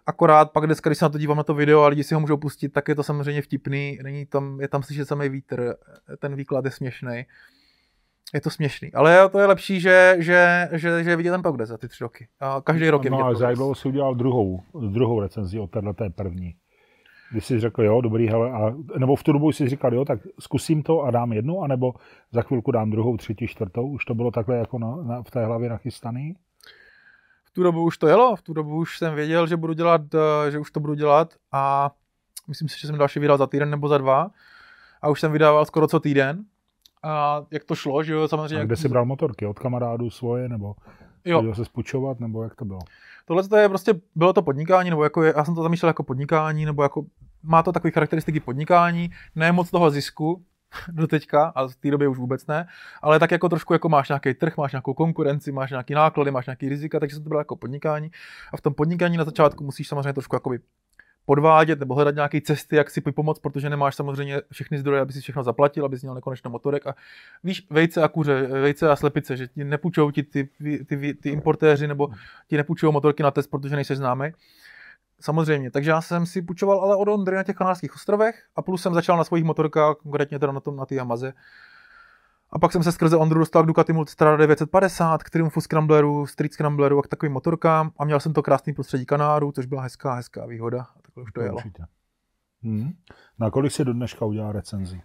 Akorát 0.06 0.50
pak 0.50 0.66
dneska, 0.66 0.90
když 0.90 0.98
se 0.98 1.04
na 1.04 1.08
to 1.08 1.18
dívám 1.18 1.36
na 1.36 1.42
to 1.42 1.54
video 1.54 1.82
a 1.82 1.88
lidi 1.88 2.04
si 2.04 2.14
ho 2.14 2.20
můžou 2.20 2.36
pustit, 2.36 2.68
tak 2.68 2.88
je 2.88 2.94
to 2.94 3.02
samozřejmě 3.02 3.42
vtipný, 3.42 3.98
není 4.02 4.26
tam, 4.26 4.60
je 4.60 4.68
tam 4.68 4.82
slyšet 4.82 5.08
samý 5.08 5.28
vítr, 5.28 5.74
ten 6.18 6.36
výklad 6.36 6.64
je 6.64 6.70
směšný. 6.70 7.26
Je 8.34 8.40
to 8.40 8.50
směšný, 8.50 8.92
ale 8.92 9.28
to 9.28 9.38
je 9.38 9.46
lepší, 9.46 9.80
že, 9.80 10.16
že, 10.18 10.68
že, 10.72 11.04
že 11.04 11.10
je 11.10 11.16
vidět 11.16 11.30
ten 11.30 11.42
progres 11.42 11.68
za 11.68 11.78
ty 11.78 11.88
tři 11.88 12.04
roky. 12.04 12.28
A 12.40 12.60
každý 12.64 12.90
rok 12.90 13.04
je 13.04 13.10
No 13.10 13.16
vidět 13.16 13.22
a 13.22 13.26
progres. 13.26 13.38
zajímalo 13.38 13.74
si 13.74 13.88
udělal 13.88 14.14
druhou, 14.14 14.62
druhou 14.90 15.20
recenzi 15.20 15.58
od 15.58 15.70
téhle 15.70 15.94
té 15.94 16.10
první. 16.10 16.54
Když 17.32 17.44
jsi 17.44 17.60
řekl, 17.60 17.82
jo, 17.82 18.00
dobrý, 18.00 18.28
hele, 18.28 18.50
a, 18.50 18.74
nebo 18.98 19.16
v 19.16 19.22
tu 19.22 19.32
dobu 19.32 19.52
jsi 19.52 19.68
říkal, 19.68 19.94
jo, 19.94 20.04
tak 20.04 20.20
zkusím 20.40 20.82
to 20.82 21.00
a 21.02 21.10
dám 21.10 21.32
jednu, 21.32 21.62
anebo 21.62 21.94
za 22.32 22.42
chvilku 22.42 22.70
dám 22.70 22.90
druhou, 22.90 23.16
třetí, 23.16 23.46
čtvrtou. 23.46 23.88
Už 23.88 24.04
to 24.04 24.14
bylo 24.14 24.30
takhle 24.30 24.56
jako 24.56 24.78
na, 24.78 24.96
na, 24.96 25.22
v 25.22 25.30
té 25.30 25.44
hlavě 25.46 25.68
nachystaný? 25.68 26.34
v 27.44 27.54
tu 27.54 27.62
dobu 27.62 27.82
už 27.82 27.98
to 27.98 28.06
jelo, 28.06 28.36
v 28.36 28.42
tu 28.42 28.52
dobu 28.52 28.76
už 28.76 28.98
jsem 28.98 29.14
věděl, 29.14 29.46
že 29.46 29.56
budu 29.56 29.72
dělat, 29.72 30.00
eh, 30.14 30.50
že 30.50 30.58
už 30.58 30.70
to 30.70 30.80
budu 30.80 30.94
dělat 30.94 31.34
a 31.52 31.90
myslím 32.48 32.68
si, 32.68 32.80
že 32.80 32.86
jsem 32.86 32.98
další 32.98 33.20
vydal 33.20 33.38
za 33.38 33.46
týden 33.46 33.70
nebo 33.70 33.88
za 33.88 33.98
dva 33.98 34.30
a 35.02 35.08
už 35.08 35.20
jsem 35.20 35.32
vydával 35.32 35.64
skoro 35.64 35.88
co 35.88 36.00
týden. 36.00 36.44
A 37.02 37.42
jak 37.50 37.64
to 37.64 37.74
šlo, 37.74 38.02
že 38.02 38.12
jo, 38.12 38.28
samozřejmě. 38.28 38.60
A 38.60 38.64
kde 38.64 38.76
jsi 38.76 38.88
bral 38.88 39.04
motorky? 39.04 39.46
Od 39.46 39.58
kamarádů 39.58 40.10
svoje, 40.10 40.48
nebo 40.48 40.74
Jo, 41.24 41.54
se 41.54 41.64
spučovat, 41.64 42.20
nebo 42.20 42.42
jak 42.42 42.54
to 42.54 42.64
bylo? 42.64 42.80
tohle 43.24 43.48
to 43.48 43.56
je 43.56 43.68
prostě, 43.68 43.94
bylo 44.14 44.32
to 44.32 44.42
podnikání, 44.42 44.90
nebo 44.90 45.04
jako 45.04 45.22
je, 45.22 45.34
já 45.36 45.44
jsem 45.44 45.54
to 45.54 45.62
zamýšlel 45.62 45.88
jako 45.88 46.02
podnikání, 46.02 46.64
nebo 46.64 46.82
jako, 46.82 47.04
má 47.42 47.62
to 47.62 47.72
takové 47.72 47.90
charakteristiky 47.90 48.40
podnikání, 48.40 49.10
ne 49.34 49.52
moc 49.52 49.70
toho 49.70 49.90
zisku, 49.90 50.42
do 50.92 51.06
teďka, 51.06 51.44
a 51.44 51.68
v 51.68 51.76
té 51.76 51.90
době 51.90 52.08
už 52.08 52.18
vůbec 52.18 52.46
ne, 52.46 52.68
ale 53.02 53.18
tak 53.18 53.30
jako 53.30 53.48
trošku 53.48 53.72
jako 53.72 53.88
máš 53.88 54.08
nějaký 54.08 54.34
trh, 54.34 54.56
máš 54.56 54.72
nějakou 54.72 54.94
konkurenci, 54.94 55.52
máš 55.52 55.70
nějaký 55.70 55.94
náklady, 55.94 56.30
máš 56.30 56.46
nějaký 56.46 56.68
rizika, 56.68 57.00
takže 57.00 57.16
se 57.16 57.22
to 57.22 57.28
bylo 57.28 57.40
jako 57.40 57.56
podnikání. 57.56 58.10
A 58.52 58.56
v 58.56 58.60
tom 58.60 58.74
podnikání 58.74 59.16
na 59.16 59.24
začátku 59.24 59.64
musíš 59.64 59.88
samozřejmě 59.88 60.12
trošku 60.12 60.36
jakoby 60.36 60.58
podvádět 61.26 61.80
nebo 61.80 61.94
hledat 61.94 62.14
nějaké 62.14 62.40
cesty, 62.40 62.76
jak 62.76 62.90
si 62.90 63.00
pomoct, 63.00 63.38
protože 63.38 63.70
nemáš 63.70 63.94
samozřejmě 63.94 64.42
všechny 64.52 64.78
zdroje, 64.78 65.00
aby 65.00 65.12
si 65.12 65.20
všechno 65.20 65.42
zaplatil, 65.42 65.84
aby 65.84 65.98
si 65.98 66.06
měl 66.06 66.14
nekonečno 66.14 66.50
motorek. 66.50 66.86
A 66.86 66.94
víš, 67.44 67.66
vejce 67.70 68.02
a 68.02 68.08
kuře, 68.08 68.46
vejce 68.46 68.90
a 68.90 68.96
slepice, 68.96 69.36
že 69.36 69.48
ti 69.48 69.64
nepůjčou 69.64 70.10
ti 70.10 70.22
ty, 70.22 70.48
ty, 70.58 70.84
ty, 70.84 71.14
ty 71.14 71.30
importéři 71.30 71.86
nebo 71.86 72.08
ti 72.48 72.56
nepůjčují 72.56 72.92
motorky 72.92 73.22
na 73.22 73.30
test, 73.30 73.46
protože 73.46 73.76
nejsi 73.76 73.96
známý. 73.96 74.26
Samozřejmě, 75.20 75.70
takže 75.70 75.90
já 75.90 76.00
jsem 76.00 76.26
si 76.26 76.42
půjčoval 76.42 76.80
ale 76.80 76.96
od 76.96 77.08
Ondry 77.08 77.36
na 77.36 77.42
těch 77.42 77.56
kanárských 77.56 77.94
ostrovech 77.94 78.42
a 78.56 78.62
plus 78.62 78.82
jsem 78.82 78.94
začal 78.94 79.16
na 79.16 79.24
svých 79.24 79.44
motorkách, 79.44 79.96
konkrétně 79.96 80.38
teda 80.38 80.52
na 80.52 80.60
tom 80.60 80.76
na 80.76 80.86
té 80.86 80.94
Yamaze. 80.94 81.32
A 82.50 82.58
pak 82.58 82.72
jsem 82.72 82.82
se 82.82 82.92
skrze 82.92 83.16
Ondru 83.16 83.38
dostal 83.38 83.62
k 83.62 83.66
Ducati 83.66 83.92
Multistrada 83.92 84.36
950, 84.36 85.22
k 85.22 85.30
Triumphu 85.30 85.60
Scrambleru, 85.60 86.26
Street 86.26 86.52
Scrambleru 86.52 86.98
a 86.98 87.02
k 87.02 87.08
takovým 87.08 87.32
motorkám 87.32 87.90
a 87.98 88.04
měl 88.04 88.20
jsem 88.20 88.32
to 88.32 88.42
krásný 88.42 88.72
prostředí 88.72 89.06
Kanáru, 89.06 89.52
což 89.52 89.66
byla 89.66 89.82
hezká, 89.82 90.14
hezká 90.14 90.46
výhoda. 90.46 90.86
Takhle 91.14 91.22
už 91.22 91.32
to 91.32 91.40
jelo. 91.40 91.56
Určitě. 91.56 91.82
Hmm. 92.62 92.92
Na 93.38 93.50
kolik 93.50 93.72
si 93.72 93.84
do 93.84 93.92
dneška 93.92 94.24
udělal 94.24 94.52
recenzi? 94.52 95.02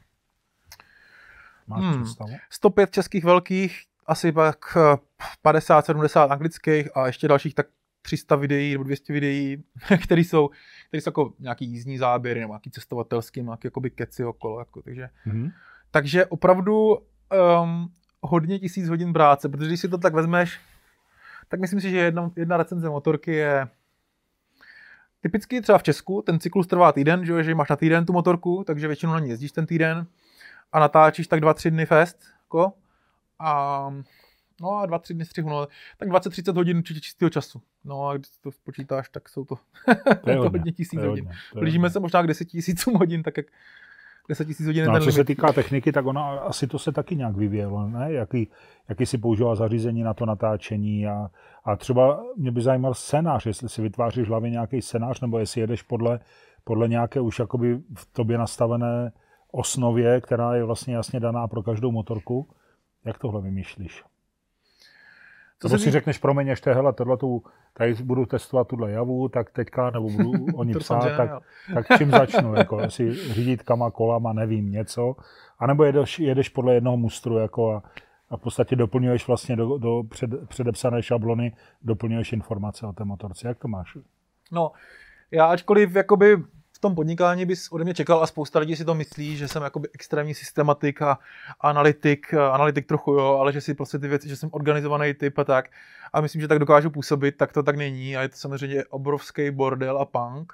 Máš 1.67 1.83
Hmm. 1.83 2.03
představu? 2.03 2.31
105 2.49 2.91
českých 2.91 3.23
velkých, 3.23 3.81
asi 4.05 4.31
pak 4.31 4.77
eh, 4.93 4.97
50-70 5.43 6.31
anglických 6.31 6.97
a 6.97 7.07
ještě 7.07 7.27
dalších 7.27 7.55
tak 7.55 7.67
300 8.01 8.35
videí 8.35 8.71
nebo 8.71 8.83
200 8.83 9.13
videí, 9.13 9.63
které 10.03 10.21
jsou, 10.21 10.49
které 10.87 11.01
jsou 11.01 11.09
jako 11.09 11.33
nějaký 11.39 11.65
jízdní 11.65 11.97
záběry 11.97 12.39
nebo 12.39 12.53
nějaký 12.53 12.71
cestovatelský, 12.71 13.41
nějaký 13.43 13.67
jakoby 13.67 13.89
keci 13.89 14.25
okolo. 14.25 14.59
Jako, 14.59 14.81
takže, 14.81 15.09
Hmm. 15.23 15.49
takže 15.91 16.25
opravdu 16.25 16.95
um, 17.63 17.91
hodně 18.21 18.59
tisíc 18.59 18.89
hodin 18.89 19.13
práce, 19.13 19.49
protože 19.49 19.67
když 19.67 19.79
si 19.79 19.87
to 19.89 19.97
tak 19.97 20.13
vezmeš, 20.13 20.59
tak 21.47 21.59
myslím 21.59 21.81
si, 21.81 21.89
že 21.89 21.97
jedna, 21.97 22.31
jedna 22.35 22.57
recenze 22.57 22.89
motorky 22.89 23.31
je 23.31 23.67
typicky 25.27 25.61
třeba 25.61 25.77
v 25.77 25.83
Česku, 25.83 26.21
ten 26.21 26.39
cyklus 26.39 26.67
trvá 26.67 26.91
týden, 26.91 27.25
že, 27.25 27.31
jo, 27.31 27.43
že 27.43 27.55
máš 27.55 27.69
na 27.69 27.75
týden 27.75 28.05
tu 28.05 28.13
motorku, 28.13 28.63
takže 28.67 28.87
většinou 28.87 29.13
na 29.13 29.19
ní 29.19 29.29
jezdíš 29.29 29.51
ten 29.51 29.65
týden 29.65 30.07
a 30.71 30.79
natáčíš 30.79 31.27
tak 31.27 31.39
2-3 31.39 31.69
dny 31.69 31.85
fest, 31.85 32.17
jako, 32.43 32.73
a 33.39 33.93
no 34.61 34.69
a 34.77 34.87
2-3 34.87 35.13
dny 35.13 35.25
střihu, 35.25 35.49
no, 35.49 35.67
tak 35.97 36.09
20-30 36.09 36.55
hodin 36.55 36.77
určitě 36.77 36.99
čistého 36.99 37.29
času. 37.29 37.61
No 37.85 38.07
a 38.07 38.17
když 38.17 38.27
to 38.41 38.51
spočítáš, 38.51 39.09
tak 39.09 39.29
jsou 39.29 39.45
to, 39.45 39.55
to, 40.23 40.29
je 40.29 40.35
to 40.35 40.49
hodně 40.49 40.71
tisíc 40.71 40.99
to 40.99 41.03
je 41.03 41.09
hodin. 41.09 41.29
Blížíme 41.53 41.89
se 41.89 41.99
možná 41.99 42.23
k 42.23 42.27
10 42.27 42.45
tisícům 42.45 42.93
hodin, 42.93 43.23
tak 43.23 43.37
jak 43.37 43.45
10 44.29 44.45
tisíc 44.45 44.65
hodin 44.65 44.83
je 44.83 44.89
No 44.89 44.99
co 44.99 45.11
se 45.11 45.23
týká 45.23 45.53
techniky, 45.53 45.91
tak 45.91 46.05
ona 46.05 46.29
asi 46.29 46.67
to 46.67 46.79
se 46.79 46.91
taky 46.91 47.15
nějak 47.15 47.35
vyvíjelo, 47.35 47.87
ne? 47.87 48.13
Jaký, 48.13 48.49
jaký 48.89 49.05
si 49.05 49.17
používal 49.17 49.55
zařízení 49.55 50.03
na 50.03 50.13
to 50.13 50.25
natáčení 50.25 51.07
a, 51.07 51.29
a 51.63 51.75
třeba 51.75 52.23
mě 52.37 52.51
by 52.51 52.61
zajímal 52.61 52.93
scénář, 52.93 53.45
jestli 53.45 53.69
si 53.69 53.81
vytváříš 53.81 54.25
v 54.25 54.29
hlavě 54.29 54.49
nějaký 54.49 54.81
scénář, 54.81 55.21
nebo 55.21 55.39
jestli 55.39 55.61
jedeš 55.61 55.81
podle, 55.81 56.19
podle 56.63 56.87
nějaké 56.87 57.19
už 57.19 57.39
jakoby 57.39 57.79
v 57.95 58.13
tobě 58.13 58.37
nastavené 58.37 59.11
osnově, 59.51 60.21
která 60.21 60.55
je 60.55 60.63
vlastně 60.63 60.95
jasně 60.95 61.19
daná 61.19 61.47
pro 61.47 61.63
každou 61.63 61.91
motorku. 61.91 62.49
Jak 63.05 63.17
tohle 63.17 63.41
vymýšlíš? 63.41 64.03
Co 65.59 65.67
Nebo 65.67 65.79
si 65.79 65.85
tý- 65.85 65.91
řekneš, 65.91 66.17
promiň, 66.17 66.47
ještě 66.47 66.73
hele, 66.73 66.93
tohletu, 66.93 67.43
tady 67.73 67.93
budu 67.93 68.25
testovat 68.25 68.67
tuhle 68.67 68.91
javu, 68.91 69.29
tak 69.29 69.49
teďka, 69.51 69.89
nebo 69.89 70.09
budu 70.09 70.31
o 70.55 70.63
ní 70.63 70.73
psát, 70.73 71.17
tak, 71.17 71.31
tak 71.73 71.97
čím 71.97 72.11
začnu, 72.11 72.53
jako 72.53 72.79
jestli 72.81 73.13
řídítkama, 73.33 73.91
kolama, 73.91 74.33
nevím, 74.33 74.71
něco, 74.71 75.15
anebo 75.59 75.83
jedeš, 75.83 76.19
jedeš 76.19 76.49
podle 76.49 76.73
jednoho 76.73 76.97
mustru, 76.97 77.37
jako 77.37 77.71
a, 77.73 77.83
a 78.29 78.37
v 78.37 78.39
podstatě 78.41 78.75
doplňuješ 78.75 79.27
vlastně 79.27 79.55
do, 79.55 79.77
do 79.77 80.03
před, 80.09 80.47
předepsané 80.47 81.03
šablony, 81.03 81.55
doplňuješ 81.81 82.33
informace 82.33 82.87
o 82.87 82.93
té 82.93 83.03
motorce. 83.03 83.47
Jak 83.47 83.57
to 83.59 83.67
máš? 83.67 83.97
No, 84.51 84.71
já 85.31 85.45
ačkoliv 85.45 85.95
jakoby 85.95 86.37
v 86.77 86.79
tom 86.79 86.95
podnikání 86.95 87.45
bys 87.45 87.71
ode 87.71 87.83
mě 87.83 87.93
čekal 87.93 88.23
a 88.23 88.27
spousta 88.27 88.59
lidí 88.59 88.75
si 88.75 88.85
to 88.85 88.95
myslí, 88.95 89.37
že 89.37 89.47
jsem 89.47 89.63
jakoby 89.63 89.89
extrémní 89.93 90.33
systematik 90.33 91.01
a 91.01 91.19
analytik, 91.61 92.33
a 92.33 92.49
analytik 92.49 92.87
trochu 92.87 93.11
jo, 93.11 93.37
ale 93.39 93.53
že 93.53 93.61
si 93.61 93.73
prostě 93.73 93.99
ty 93.99 94.07
věci, 94.07 94.29
že 94.29 94.35
jsem 94.35 94.49
organizovaný 94.53 95.13
typ 95.13 95.37
a 95.37 95.43
tak. 95.43 95.69
A 96.13 96.21
myslím, 96.21 96.41
že 96.41 96.47
tak 96.47 96.59
dokážu 96.59 96.89
působit, 96.89 97.37
tak 97.37 97.53
to 97.53 97.63
tak 97.63 97.75
není 97.75 98.17
a 98.17 98.21
je 98.21 98.29
to 98.29 98.35
samozřejmě 98.35 98.85
obrovský 98.85 99.51
bordel 99.51 99.97
a 99.97 100.05
punk 100.05 100.53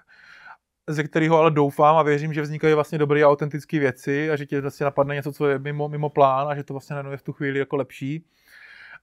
ze 0.88 1.04
kterého 1.04 1.38
ale 1.38 1.52
doufám 1.52 1.96
a 1.96 2.04
věřím, 2.04 2.34
že 2.34 2.42
vznikají 2.42 2.74
vlastně 2.74 2.98
dobré 2.98 3.24
a 3.24 3.28
autentické 3.30 3.80
věci 3.80 4.32
a 4.32 4.36
že 4.36 4.46
ti 4.46 4.62
vlastně 4.62 4.84
napadne 4.84 5.16
něco, 5.16 5.32
co 5.32 5.48
je 5.48 5.60
mimo, 5.60 5.90
mimo 5.90 6.10
plán 6.10 6.48
a 6.48 6.56
že 6.56 6.64
to 6.64 6.74
vlastně 6.74 6.94
najednou 6.94 7.12
je 7.12 7.18
v 7.18 7.24
tu 7.24 7.34
chvíli 7.34 7.60
jako 7.60 7.76
lepší. 7.76 8.26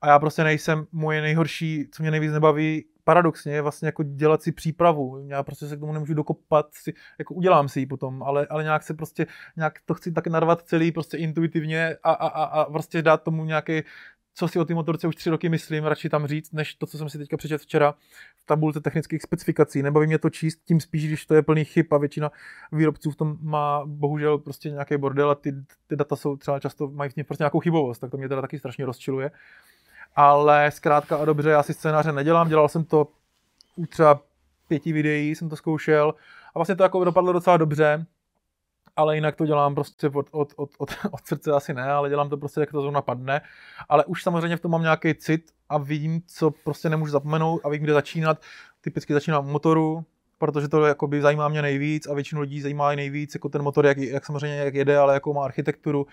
A 0.00 0.09
já 0.09 0.18
prostě 0.18 0.44
nejsem, 0.44 0.87
moje 0.92 1.20
nejhorší, 1.20 1.88
co 1.92 2.02
mě 2.02 2.11
nejvíc 2.11 2.33
nebaví, 2.33 2.85
paradoxně 3.11 3.53
je 3.53 3.62
vlastně 3.62 3.88
jako 3.88 4.03
dělat 4.03 4.42
si 4.42 4.53
přípravu. 4.53 5.25
Já 5.27 5.42
prostě 5.42 5.66
se 5.66 5.77
k 5.77 5.81
tomu 5.81 5.92
nemůžu 5.92 6.14
dokopat, 6.14 6.66
si, 6.75 6.94
jako 7.18 7.35
udělám 7.35 7.68
si 7.68 7.81
ji 7.81 7.87
potom, 7.87 8.23
ale, 8.23 8.46
ale 8.46 8.62
nějak 8.62 8.83
se 8.83 8.94
prostě, 8.94 9.27
nějak 9.57 9.79
to 9.85 9.94
chci 9.94 10.12
tak 10.12 10.27
narvat 10.27 10.62
celý 10.62 10.92
prostě 10.92 11.16
intuitivně 11.16 11.96
a, 12.03 12.12
a, 12.12 12.29
a, 12.29 12.44
a 12.44 12.64
prostě 12.64 13.03
dát 13.03 13.23
tomu 13.23 13.44
nějaký, 13.44 13.83
co 14.35 14.49
si 14.49 14.59
o 14.59 14.64
té 14.64 14.75
motorce 14.75 15.09
už 15.09 15.16
tři 15.16 15.31
roky 15.31 15.49
myslím, 15.49 15.85
radši 15.85 16.09
tam 16.09 16.27
říct, 16.27 16.53
než 16.53 16.75
to, 16.75 16.87
co 16.87 16.99
jsem 16.99 17.09
si 17.09 17.18
teďka 17.18 17.37
přečetl 17.37 17.64
včera 17.64 17.94
v 18.37 18.46
tabulce 18.46 18.81
technických 18.81 19.23
specifikací. 19.23 19.83
Nebaví 19.83 20.07
mě 20.07 20.18
to 20.18 20.31
číst, 20.31 20.61
tím 20.64 20.81
spíš, 20.81 21.07
když 21.07 21.27
to 21.27 21.35
je 21.35 21.42
plný 21.42 21.64
chyb 21.64 21.87
a 21.90 21.99
většina 21.99 22.31
výrobců 22.73 23.11
v 23.11 23.16
tom 23.16 23.37
má 23.40 23.83
bohužel 23.87 24.38
prostě 24.38 24.70
nějaký 24.70 24.96
bordel 24.96 25.31
a 25.31 25.35
ty, 25.35 25.53
ty 25.87 25.96
data 25.96 26.16
jsou 26.16 26.37
třeba 26.37 26.61
často, 26.61 26.88
mají 26.88 27.11
v 27.11 27.25
prostě 27.27 27.42
nějakou 27.42 27.61
chybovost, 27.61 28.01
tak 28.01 28.11
to 28.11 28.16
mě 28.16 28.29
teda 28.29 28.40
taky 28.40 28.59
strašně 28.59 28.87
rozčiluje. 28.87 29.31
Ale 30.16 30.70
zkrátka 30.70 31.16
a 31.16 31.25
dobře, 31.25 31.51
já 31.51 31.62
si 31.62 31.75
scénáře 31.75 32.12
nedělám, 32.12 32.49
dělal 32.49 32.68
jsem 32.68 32.85
to 32.85 33.09
u 33.77 33.87
třeba 33.87 34.20
pěti 34.68 34.92
videí, 34.92 35.35
jsem 35.35 35.49
to 35.49 35.57
zkoušel 35.57 36.14
a 36.55 36.59
vlastně 36.59 36.77
to 36.77 36.83
jako 36.83 37.05
dopadlo 37.05 37.33
docela 37.33 37.57
dobře, 37.57 38.07
ale 38.96 39.14
jinak 39.14 39.37
to 39.37 39.46
dělám 39.46 39.75
prostě 39.75 40.09
od, 40.09 40.27
od, 40.31 40.53
od, 40.57 40.70
od, 40.79 40.90
od 41.11 41.27
srdce 41.27 41.53
asi 41.53 41.75
ne, 41.75 41.92
ale 41.92 42.09
dělám 42.09 42.29
to 42.29 42.37
prostě, 42.37 42.61
jak 42.61 42.70
to 42.70 42.81
zrovna 42.81 43.03
padne. 43.03 43.40
Ale 43.88 44.05
už 44.05 44.23
samozřejmě 44.23 44.57
v 44.57 44.61
tom 44.61 44.70
mám 44.70 44.83
nějaký 44.83 45.14
cit 45.14 45.51
a 45.68 45.79
vidím, 45.79 46.23
co 46.27 46.51
prostě 46.51 46.88
nemůžu 46.88 47.12
zapomenout 47.12 47.61
a 47.64 47.68
vím, 47.68 47.83
kde 47.83 47.92
začínat. 47.92 48.42
Typicky 48.81 49.12
začínám 49.12 49.46
u 49.46 49.51
motoru, 49.51 50.05
protože 50.38 50.68
to 50.68 50.87
jakoby 50.87 51.20
zajímá 51.20 51.49
mě 51.49 51.62
nejvíc 51.62 52.07
a 52.07 52.14
většinu 52.14 52.40
lidí 52.40 52.61
zajímá 52.61 52.92
i 52.92 52.96
nejvíc, 52.96 53.35
jako 53.35 53.49
ten 53.49 53.62
motor, 53.62 53.87
jak, 53.87 53.99
jak 53.99 54.27
samozřejmě 54.27 54.57
jak 54.57 54.75
jede, 54.75 54.99
ale 54.99 55.14
jakou 55.14 55.35
má 55.35 55.44
architekturu. 55.44 56.07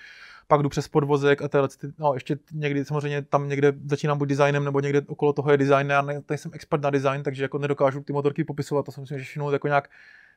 Pak 0.48 0.62
jdu 0.62 0.70
přes 0.70 0.88
podvozek 0.88 1.42
a 1.42 1.48
tyhle, 1.48 1.68
ty- 1.68 1.88
no 1.98 2.14
ještě 2.14 2.38
někdy 2.52 2.86
samozřejmě 2.86 3.22
tam 3.22 3.50
někde 3.50 3.74
začínám 3.86 4.18
buď 4.18 4.30
designem, 4.30 4.64
nebo 4.64 4.80
někde 4.80 5.02
okolo 5.08 5.34
toho 5.34 5.52
je 5.52 5.58
design. 5.58 5.90
Já 5.90 6.02
ne, 6.02 6.22
nejsem 6.30 6.52
expert 6.54 6.82
na 6.82 6.90
design, 6.90 7.24
takže 7.24 7.44
jako 7.44 7.58
nedokážu 7.58 8.02
ty 8.02 8.14
motorky 8.14 8.44
popisovat, 8.44 8.86
to 8.86 8.92
si 8.92 9.02
myslím, 9.02 9.20
že 9.20 9.42
jako 9.52 9.68
nějak 9.68 9.90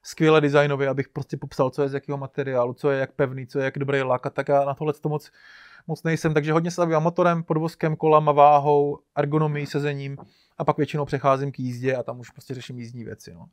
skvěle 0.03 0.41
designově, 0.41 0.89
abych 0.89 1.09
prostě 1.09 1.37
popsal, 1.37 1.71
co 1.71 1.83
je 1.83 1.89
z 1.89 1.95
jakého 1.95 2.19
materiálu, 2.19 2.75
co 2.75 2.91
je 2.91 3.01
jak 3.01 3.13
pevný, 3.13 3.47
co 3.47 3.59
je 3.59 3.65
jak 3.65 3.79
dobrý 3.79 4.03
lak 4.03 4.27
a 4.27 4.31
tak 4.31 4.49
já 4.49 4.65
na 4.65 4.75
tohle 4.75 4.93
to 4.93 5.09
moc, 5.09 5.31
moc 5.87 6.03
nejsem, 6.03 6.35
takže 6.35 6.53
hodně 6.53 6.71
se 6.71 6.75
zabývám 6.75 7.03
motorem, 7.03 7.43
podvozkem, 7.43 7.97
kolama, 7.97 8.33
váhou, 8.33 8.99
ergonomií, 9.17 9.67
sezením 9.67 10.17
a 10.59 10.65
pak 10.65 10.77
většinou 10.77 11.05
přecházím 11.05 11.53
k 11.53 11.59
jízdě 11.59 11.97
a 11.97 12.03
tam 12.03 12.21
už 12.21 12.31
prostě 12.31 12.55
řeším 12.55 12.79
jízdní 12.79 13.05
věci. 13.05 13.35
No. 13.35 13.47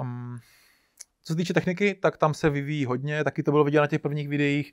Um, 0.00 0.38
co 1.22 1.32
se 1.32 1.36
týče 1.36 1.54
techniky, 1.54 1.94
tak 1.94 2.16
tam 2.16 2.34
se 2.34 2.50
vyvíjí 2.50 2.84
hodně, 2.84 3.24
taky 3.24 3.42
to 3.42 3.50
bylo 3.50 3.64
vidět 3.64 3.80
na 3.80 3.86
těch 3.86 4.00
prvních 4.00 4.28
videích. 4.28 4.72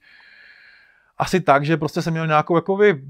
Asi 1.17 1.41
tak, 1.41 1.65
že 1.65 1.78
prostě 1.78 2.02
jsem 2.02 2.13
měl 2.13 2.28
nějakou 2.28 2.56
jakoby, 2.56 3.04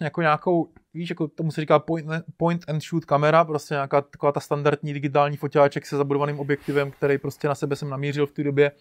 jako 0.00 0.20
nějakou, 0.20 0.68
víš, 0.94 1.10
jako 1.10 1.28
tomu 1.28 1.50
se 1.50 1.60
říká 1.60 1.78
point, 1.78 2.08
point 2.36 2.68
and 2.68 2.80
shoot 2.82 3.04
kamera, 3.04 3.44
prostě 3.44 3.74
nějaká 3.74 4.00
taková 4.00 4.32
ta 4.32 4.40
standardní 4.40 4.92
digitální 4.92 5.36
foťáček 5.36 5.86
se 5.86 5.96
zabudovaným 5.96 6.40
objektivem, 6.40 6.90
který 6.90 7.18
prostě 7.18 7.48
na 7.48 7.54
sebe 7.54 7.76
jsem 7.76 7.90
namířil 7.90 8.26
v 8.26 8.32
té 8.32 8.44
době. 8.44 8.72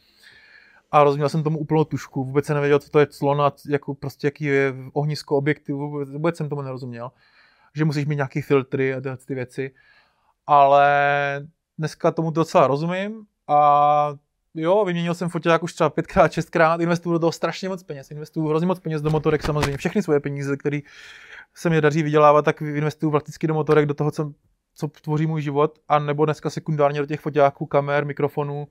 A 0.91 1.03
rozuměl 1.03 1.29
jsem 1.29 1.43
tomu 1.43 1.59
úplnou 1.59 1.83
tušku, 1.83 2.25
vůbec 2.25 2.45
jsem 2.45 2.55
nevěděl, 2.55 2.79
co 2.79 2.89
to 2.89 2.99
je 2.99 3.07
clon 3.07 3.41
a 3.41 3.51
jako 3.69 3.95
prostě 3.95 4.27
jaký 4.27 4.43
je 4.43 4.73
ohnisko 4.93 5.37
objektivu, 5.37 5.89
vůbec, 5.89 6.09
vůbec 6.09 6.37
jsem 6.37 6.49
tomu 6.49 6.61
nerozuměl, 6.61 7.11
že 7.75 7.85
musíš 7.85 8.05
mít 8.05 8.15
nějaký 8.15 8.41
filtry 8.41 8.93
a 8.93 9.01
tyhle 9.01 9.17
ty 9.17 9.35
věci, 9.35 9.71
ale 10.47 11.47
dneska 11.77 12.11
tomu 12.11 12.31
docela 12.31 12.67
rozumím 12.67 13.25
a 13.47 14.13
jo, 14.57 14.85
vyměnil 14.85 15.13
jsem 15.13 15.29
foťák 15.29 15.63
už 15.63 15.73
třeba 15.73 15.89
pětkrát, 15.89 16.31
šestkrát, 16.31 16.81
investuju 16.81 17.13
do 17.13 17.19
toho 17.19 17.31
strašně 17.31 17.69
moc 17.69 17.83
peněz, 17.83 18.11
investuju 18.11 18.47
hrozně 18.47 18.67
moc 18.67 18.79
peněz 18.79 19.01
do 19.01 19.09
motorek 19.09 19.43
samozřejmě, 19.43 19.77
všechny 19.77 20.03
svoje 20.03 20.19
peníze, 20.19 20.57
které 20.57 20.79
se 21.55 21.69
mi 21.69 21.81
daří 21.81 22.03
vydělávat, 22.03 22.45
tak 22.45 22.61
investuju 22.61 23.11
prakticky 23.11 23.47
do 23.47 23.53
motorek, 23.53 23.85
do 23.85 23.93
toho, 23.93 24.11
co, 24.11 24.33
co 24.75 24.87
tvoří 24.87 25.25
můj 25.27 25.41
život, 25.41 25.79
a 25.87 25.99
nebo 25.99 26.25
dneska 26.25 26.49
sekundárně 26.49 26.99
do 26.99 27.05
těch 27.05 27.19
foťáků, 27.19 27.65
kamer, 27.65 28.05
mikrofonů. 28.05 28.67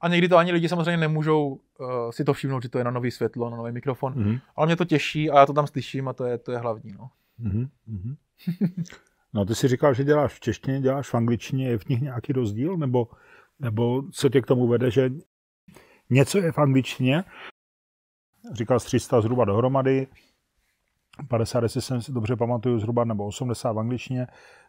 A 0.00 0.08
někdy 0.08 0.28
to 0.28 0.36
ani 0.36 0.52
lidi 0.52 0.68
samozřejmě 0.68 0.96
nemůžou 0.96 1.48
uh, 1.48 2.10
si 2.10 2.24
to 2.24 2.32
všimnout, 2.32 2.62
že 2.62 2.68
to 2.68 2.78
je 2.78 2.84
na 2.84 2.90
nový 2.90 3.10
světlo, 3.10 3.50
na 3.50 3.56
nový 3.56 3.72
mikrofon. 3.72 4.14
Mm-hmm. 4.14 4.40
Ale 4.56 4.66
mě 4.66 4.76
to 4.76 4.84
těší 4.84 5.30
a 5.30 5.38
já 5.38 5.46
to 5.46 5.52
tam 5.52 5.66
slyším 5.66 6.08
a 6.08 6.12
to 6.12 6.24
je, 6.24 6.38
to 6.38 6.52
je 6.52 6.58
hlavní. 6.58 6.92
No. 6.92 7.10
Mm-hmm. 7.42 7.68
no 9.32 9.44
ty 9.44 9.54
si 9.54 9.68
říkal, 9.68 9.94
že 9.94 10.04
děláš 10.04 10.34
v 10.34 10.40
češtině, 10.40 10.80
děláš 10.80 11.08
v 11.08 11.14
angličtině, 11.14 11.68
je 11.68 11.78
v 11.78 11.88
nich 11.88 12.00
nějaký 12.00 12.32
rozdíl? 12.32 12.76
Nebo 12.76 13.08
nebo 13.60 14.02
co 14.12 14.28
tě 14.28 14.40
k 14.40 14.46
tomu 14.46 14.66
vede, 14.66 14.90
že 14.90 15.10
něco 16.10 16.38
je 16.38 16.52
v 16.52 16.58
angličtině, 16.58 17.24
říkal 18.52 18.80
jsi 18.80 18.86
300 18.86 19.20
zhruba 19.20 19.44
dohromady, 19.44 20.06
50, 21.28 21.62
jestli 21.62 21.82
jsem 21.82 22.02
si 22.02 22.12
dobře 22.12 22.36
pamatuju, 22.36 22.78
zhruba 22.78 23.04
nebo 23.04 23.26
80 23.26 23.72
v 23.72 23.78
angličtině, 23.78 24.26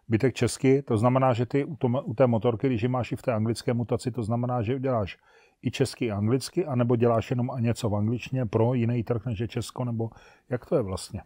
bytek 0.08 0.36
česky, 0.36 0.82
to 0.82 0.98
znamená, 0.98 1.34
že 1.34 1.46
ty 1.46 1.66
u, 1.66 1.76
tom, 1.76 2.02
u 2.04 2.14
té 2.14 2.28
motorky, 2.28 2.68
když 2.68 2.84
máš 2.84 3.12
i 3.12 3.16
v 3.16 3.22
té 3.22 3.34
anglické 3.34 3.74
mutaci, 3.74 4.12
to 4.12 4.24
znamená, 4.24 4.62
že 4.62 4.80
děláš 4.80 5.18
i 5.62 5.72
česky, 5.72 6.06
i 6.06 6.12
anglicky, 6.12 6.66
anebo 6.66 6.96
děláš 6.96 7.30
jenom 7.30 7.52
a 7.52 7.60
něco 7.60 7.90
v 7.90 7.96
angličtině 7.96 8.46
pro 8.46 8.74
jiný 8.74 9.04
trh 9.04 9.26
než 9.26 9.40
je 9.40 9.48
Česko, 9.48 9.86
nebo 9.86 10.10
jak 10.50 10.66
to 10.66 10.76
je 10.76 10.82
vlastně? 10.82 11.22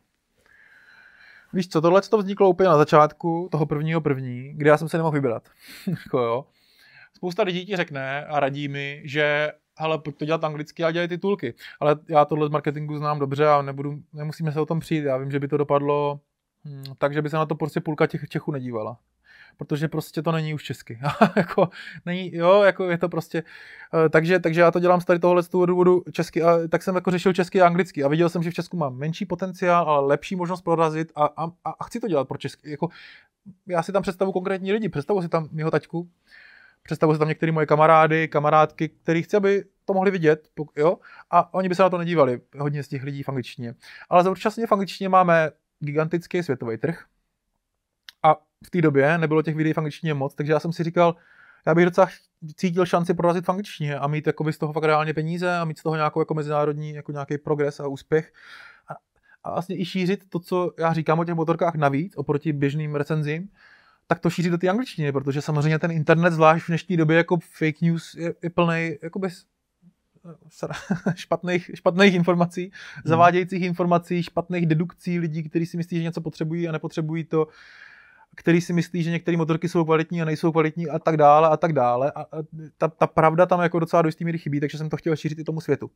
Víš 1.54 1.68
co, 1.68 1.82
tohle 1.82 2.02
to 2.02 2.18
vzniklo 2.18 2.50
úplně 2.50 2.70
na 2.70 2.78
začátku 2.78 3.50
toho 3.52 3.66
prvního 3.66 4.02
první, 4.02 4.54
kdy 4.54 4.70
já 4.70 4.78
jsem 4.78 4.90
se 4.90 4.98
nemohl 4.98 5.14
vybrat. 5.14 5.50
Jako 5.88 6.20
jo 6.20 6.46
spousta 7.16 7.44
lidí 7.44 7.66
ti 7.66 7.76
řekne 7.76 8.26
a 8.26 8.40
radí 8.40 8.68
mi, 8.68 9.02
že 9.06 9.52
hele, 9.80 10.00
pojď 10.00 10.18
to 10.18 10.26
dělat 10.26 10.44
anglicky 10.44 10.84
a 10.84 10.92
dělej 10.92 11.08
titulky. 11.08 11.54
Ale 11.80 11.96
já 12.10 12.26
tohle 12.26 12.48
z 12.48 12.52
marketingu 12.52 12.98
znám 12.98 13.20
dobře 13.20 13.48
a 13.48 13.62
nebudu, 13.62 14.00
nemusíme 14.14 14.52
se 14.52 14.60
o 14.60 14.66
tom 14.66 14.80
přijít. 14.80 15.04
Já 15.04 15.18
vím, 15.18 15.32
že 15.32 15.40
by 15.40 15.48
to 15.48 15.58
dopadlo 15.58 16.20
hm, 16.66 16.84
tak, 16.98 17.14
že 17.14 17.22
by 17.22 17.30
se 17.30 17.36
na 17.36 17.46
to 17.46 17.56
prostě 17.56 17.82
půlka 17.82 18.08
těch 18.08 18.30
Čechů 18.30 18.52
nedívala. 18.52 18.98
Protože 19.58 19.88
prostě 19.88 20.22
to 20.22 20.32
není 20.32 20.54
už 20.54 20.64
česky. 20.64 21.00
jako, 21.36 21.70
není, 22.06 22.36
jo, 22.36 22.62
jako 22.62 22.90
je 22.90 22.98
to 22.98 23.10
prostě. 23.10 23.44
Uh, 23.94 24.10
takže, 24.10 24.40
takže 24.40 24.62
já 24.62 24.72
to 24.72 24.80
dělám 24.80 25.02
z 25.02 25.06
tady 25.06 25.20
tohohle 25.20 25.44
z 25.44 25.50
toho 25.50 25.66
důvodu 25.66 26.04
česky. 26.12 26.42
A 26.42 26.68
tak 26.70 26.84
jsem 26.84 26.96
jako 26.96 27.12
řešil 27.12 27.34
česky 27.34 27.62
a 27.62 27.68
anglicky. 27.68 28.04
A 28.04 28.08
viděl 28.08 28.30
jsem, 28.30 28.44
že 28.44 28.52
v 28.52 28.54
Česku 28.54 28.78
mám 28.78 28.98
menší 28.98 29.26
potenciál, 29.26 29.90
ale 29.90 30.08
lepší 30.08 30.36
možnost 30.36 30.62
prorazit 30.62 31.12
a, 31.16 31.26
a, 31.26 31.52
a 31.66 31.84
chci 31.84 32.00
to 32.00 32.08
dělat 32.08 32.28
pro 32.28 32.38
česky. 32.38 32.72
Jako, 32.72 32.90
já 33.68 33.84
si 33.84 33.92
tam 33.92 34.02
představu 34.02 34.32
konkrétní 34.32 34.72
lidi, 34.72 34.90
představu 34.90 35.22
si 35.22 35.30
tam 35.30 35.48
mého 35.52 35.72
taťku, 35.72 36.10
představuji 36.86 37.14
si 37.16 37.20
tam 37.20 37.28
některé 37.28 37.52
moje 37.52 37.66
kamarády, 37.66 38.28
kamarádky, 38.28 38.90
který 38.90 39.24
chci, 39.24 39.38
aby 39.38 39.64
to 39.86 39.94
mohli 39.94 40.12
vidět, 40.12 40.50
jo, 40.76 40.98
a 41.32 41.54
oni 41.54 41.70
by 41.70 41.76
se 41.76 41.84
na 41.84 41.90
to 41.90 41.98
nedívali, 41.98 42.42
hodně 42.58 42.84
z 42.84 42.88
těch 42.88 43.04
lidí 43.04 43.24
v 43.24 43.30
angličtině. 43.30 43.76
Ale 44.10 44.24
současně 44.24 44.68
v 44.68 44.72
angličtině 44.72 45.10
máme 45.10 45.52
gigantický 45.80 46.44
světový 46.44 46.78
trh 46.78 47.06
a 48.24 48.36
v 48.66 48.70
té 48.70 48.82
době 48.82 49.18
nebylo 49.18 49.42
těch 49.42 49.56
videí 49.56 49.74
v 49.74 49.78
angličtině 49.78 50.14
moc, 50.14 50.36
takže 50.36 50.54
já 50.54 50.60
jsem 50.60 50.74
si 50.74 50.84
říkal, 50.84 51.16
já 51.66 51.76
bych 51.76 51.86
docela 51.86 52.08
cítil 52.56 52.86
šanci 52.86 53.14
prorazit 53.14 53.46
v 53.46 53.50
angličtině 53.50 54.00
a 54.00 54.08
mít 54.08 54.28
jakoby 54.28 54.54
z 54.54 54.58
toho 54.58 54.74
fakt 54.74 54.84
reálně 54.84 55.14
peníze 55.14 55.58
a 55.58 55.66
mít 55.66 55.80
z 55.80 55.84
toho 55.84 55.96
nějakou 55.96 56.22
jako 56.22 56.34
mezinárodní, 56.34 56.94
jako 56.94 57.12
nějaký 57.12 57.38
progres 57.38 57.80
a 57.80 57.88
úspěch. 57.88 58.34
A, 58.88 58.94
a 59.44 59.52
vlastně 59.52 59.80
i 59.80 59.86
šířit 59.86 60.30
to, 60.30 60.40
co 60.40 60.72
já 60.80 60.94
říkám 60.94 61.20
o 61.20 61.26
těch 61.26 61.36
motorkách 61.36 61.76
navíc, 61.76 62.18
oproti 62.18 62.54
běžným 62.54 62.96
recenzím, 62.96 63.50
tak 64.08 64.20
to 64.20 64.30
šíří 64.30 64.50
do 64.50 64.58
té 64.58 64.70
angličtiny, 64.70 65.12
protože 65.12 65.42
samozřejmě 65.42 65.80
ten 65.80 65.92
internet, 65.92 66.34
zvlášť 66.34 66.66
v 66.66 66.68
dnešní 66.68 66.98
době, 66.98 67.18
jako 67.18 67.38
fake 67.38 67.82
news 67.82 68.16
je, 68.16 68.34
je 68.44 68.50
plný 68.50 68.98
jako 69.04 69.20
bez 69.20 69.46
špatných, 71.16 71.72
špatných 71.74 72.14
informací, 72.14 72.62
hmm. 72.62 73.02
zavádějících 73.06 73.64
informací, 73.64 74.24
špatných 74.24 74.66
dedukcí 74.66 75.20
lidí, 75.20 75.44
kteří 75.44 75.66
si 75.66 75.78
myslí, 75.78 75.98
že 75.98 76.04
něco 76.04 76.22
potřebují 76.22 76.68
a 76.68 76.72
nepotřebují 76.72 77.24
to, 77.24 77.48
který 78.36 78.62
si 78.62 78.74
myslí, 78.74 79.04
že 79.04 79.12
některé 79.12 79.38
motorky 79.38 79.70
jsou 79.70 79.86
kvalitní 79.86 80.22
a 80.22 80.26
nejsou 80.26 80.52
kvalitní 80.52 80.90
a 80.90 81.00
tak 81.00 81.18
dále 81.18 81.50
a 81.50 81.58
tak 81.58 81.74
dále. 81.74 82.12
A, 82.12 82.22
a 82.22 82.28
ta, 82.78 82.88
ta 82.88 83.08
pravda 83.08 83.46
tam 83.46 83.62
jako 83.62 83.80
docela 83.80 84.02
do 84.02 84.08
jistý 84.08 84.26
míry 84.26 84.38
chybí, 84.38 84.60
takže 84.60 84.78
jsem 84.78 84.90
to 84.90 84.98
chtěl 84.98 85.16
šířit 85.16 85.40
i 85.40 85.44
tomu 85.44 85.62
světu. 85.62 85.92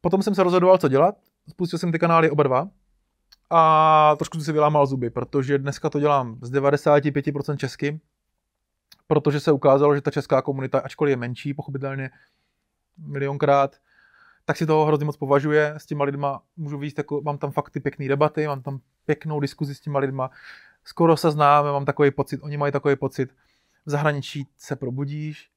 Potom 0.00 0.22
jsem 0.22 0.34
se 0.34 0.42
rozhodoval, 0.42 0.78
co 0.78 0.88
dělat. 0.88 1.14
Spustil 1.48 1.78
jsem 1.78 1.92
ty 1.92 1.98
kanály 1.98 2.30
oba 2.30 2.42
dva 2.42 2.68
a 3.52 4.14
trošku 4.16 4.38
jsem 4.38 4.44
si 4.44 4.52
vylámal 4.52 4.86
zuby, 4.86 5.10
protože 5.10 5.58
dneska 5.58 5.90
to 5.90 6.00
dělám 6.00 6.38
z 6.42 6.52
95% 6.52 7.56
česky, 7.56 8.00
protože 9.06 9.40
se 9.40 9.52
ukázalo, 9.52 9.94
že 9.94 10.00
ta 10.00 10.10
česká 10.10 10.42
komunita, 10.42 10.78
ačkoliv 10.78 11.10
je 11.10 11.16
menší, 11.16 11.54
pochopitelně 11.54 12.10
milionkrát, 12.98 13.76
tak 14.44 14.56
si 14.56 14.66
toho 14.66 14.84
hrozně 14.84 15.06
moc 15.06 15.16
považuje. 15.16 15.74
S 15.76 15.86
těma 15.86 16.04
lidma 16.04 16.42
můžu 16.56 16.78
víc, 16.78 16.94
jako, 16.98 17.20
mám 17.24 17.38
tam 17.38 17.50
fakt 17.50 17.70
ty 17.70 17.80
pěkné 17.80 18.08
debaty, 18.08 18.46
mám 18.46 18.62
tam 18.62 18.80
pěknou 19.06 19.40
diskuzi 19.40 19.74
s 19.74 19.80
těma 19.80 19.98
lidma. 19.98 20.30
Skoro 20.84 21.16
se 21.16 21.30
známe, 21.30 21.72
mám 21.72 21.84
takový 21.84 22.10
pocit, 22.10 22.40
oni 22.42 22.56
mají 22.56 22.72
takový 22.72 22.96
pocit. 22.96 23.34
V 23.86 23.90
zahraničí 23.90 24.48
se 24.58 24.76
probudíš, 24.76 25.50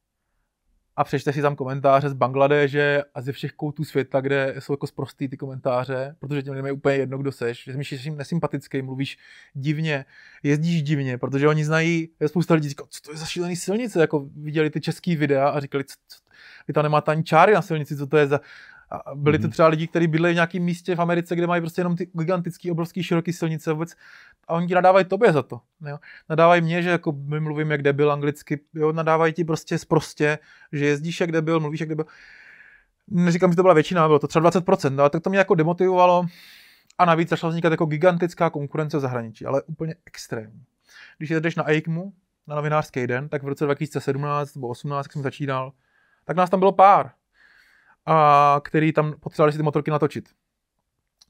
a 0.96 1.04
přečte 1.04 1.34
si 1.34 1.42
tam 1.42 1.56
komentáře 1.56 2.10
z 2.10 2.14
Bangladeže 2.14 3.04
a 3.16 3.22
ze 3.22 3.32
všech 3.32 3.52
koutů 3.52 3.84
světa, 3.84 4.22
kde 4.22 4.56
jsou 4.60 4.74
jako 4.74 4.88
zprostý 4.88 5.28
ty 5.28 5.38
komentáře, 5.38 6.16
protože 6.20 6.44
těm 6.44 6.54
lidem 6.54 6.66
je 6.66 6.72
úplně 6.72 6.96
jedno, 6.96 7.18
kdo 7.18 7.32
seš, 7.32 7.64
že 7.64 7.98
jsi 7.98 8.08
jim 8.10 8.18
nesympatický, 8.18 8.82
mluvíš 8.82 9.18
divně, 9.54 10.06
jezdíš 10.44 10.84
divně, 10.84 11.18
protože 11.18 11.48
oni 11.48 11.66
znají, 11.66 12.10
je 12.20 12.28
spousta 12.28 12.54
lidí 12.54 12.70
říká, 12.70 12.84
co 12.90 13.02
to 13.02 13.12
je 13.12 13.18
za 13.18 13.26
šílený 13.26 13.56
silnice, 13.56 14.02
jako 14.02 14.30
viděli 14.36 14.70
ty 14.70 14.82
český 14.82 15.16
videa 15.16 15.50
a 15.50 15.60
říkali, 15.60 15.84
co, 15.84 15.96
co, 16.08 16.20
vy 16.68 16.74
tam 16.74 16.84
nemáte 16.84 17.12
ani 17.12 17.24
čáry 17.24 17.54
na 17.54 17.62
silnici, 17.62 17.98
co 17.98 18.08
to 18.08 18.18
je 18.18 18.28
za, 18.28 18.40
a 18.90 19.16
byli 19.16 19.40
to 19.40 19.48
mhm. 19.48 19.52
třeba 19.52 19.68
lidi, 19.68 19.88
kteří 19.88 20.08
bydlejí 20.08 20.34
v 20.34 20.36
nějakém 20.36 20.64
místě 20.64 20.96
v 20.96 21.02
Americe, 21.02 21.36
kde 21.36 21.48
mají 21.48 21.62
prostě 21.62 21.80
jenom 21.80 21.96
ty 21.96 22.10
gigantické, 22.14 22.72
obrovské, 22.72 23.04
široké 23.04 23.34
silnice 23.34 23.74
vůbec. 23.74 23.96
A 24.48 24.54
oni 24.54 24.68
ti 24.68 24.76
nadávají 24.76 25.06
tobě 25.06 25.34
za 25.34 25.44
to. 25.44 25.62
Jo? 25.88 25.98
Nadávají 26.30 26.62
mě, 26.62 26.82
že 26.82 26.90
jako 26.90 27.12
my 27.12 27.40
mluvím 27.40 27.72
jak 27.72 27.82
debil 27.82 28.12
anglicky, 28.12 28.60
jo? 28.74 28.92
nadávají 28.92 29.34
ti 29.34 29.44
prostě 29.44 29.78
sprostě, 29.78 30.40
že 30.72 30.86
jezdíš 30.86 31.22
jak 31.22 31.32
debil, 31.32 31.60
mluvíš 31.60 31.80
jak 31.80 31.90
debil. 31.90 32.06
Neříkám, 33.08 33.52
že 33.52 33.56
to 33.56 33.62
byla 33.62 33.74
většina, 33.74 34.08
bylo 34.08 34.20
to 34.20 34.28
třeba 34.28 34.50
20%, 34.52 34.96
no, 34.96 35.04
ale 35.04 35.10
tak 35.10 35.24
to 35.24 35.30
mě 35.30 35.40
jako 35.40 35.56
demotivovalo. 35.56 36.26
A 36.98 37.06
navíc 37.06 37.30
začala 37.30 37.50
vznikat 37.50 37.72
jako 37.72 37.86
gigantická 37.86 38.50
konkurence 38.50 38.98
v 38.98 39.00
zahraničí, 39.00 39.46
ale 39.46 39.64
úplně 39.64 39.96
extrémní. 40.06 40.64
Když 41.18 41.30
jdeš 41.30 41.56
na 41.56 41.70
EICMu, 41.70 42.14
na 42.48 42.56
novinářský 42.56 43.08
den, 43.08 43.30
tak 43.30 43.44
v 43.44 43.48
roce 43.48 43.66
2017 43.66 44.56
nebo 44.56 44.68
2018, 44.68 45.06
jak 45.06 45.14
jsem 45.14 45.22
začínal, 45.22 45.72
tak 46.26 46.38
nás 46.38 46.50
tam 46.50 46.60
bylo 46.60 46.72
pár 46.72 47.12
a 48.06 48.62
který 48.64 48.94
tam 48.94 49.14
potřebovali 49.20 49.52
si 49.52 49.58
ty 49.58 49.64
motorky 49.64 49.92
natočit. 49.92 50.30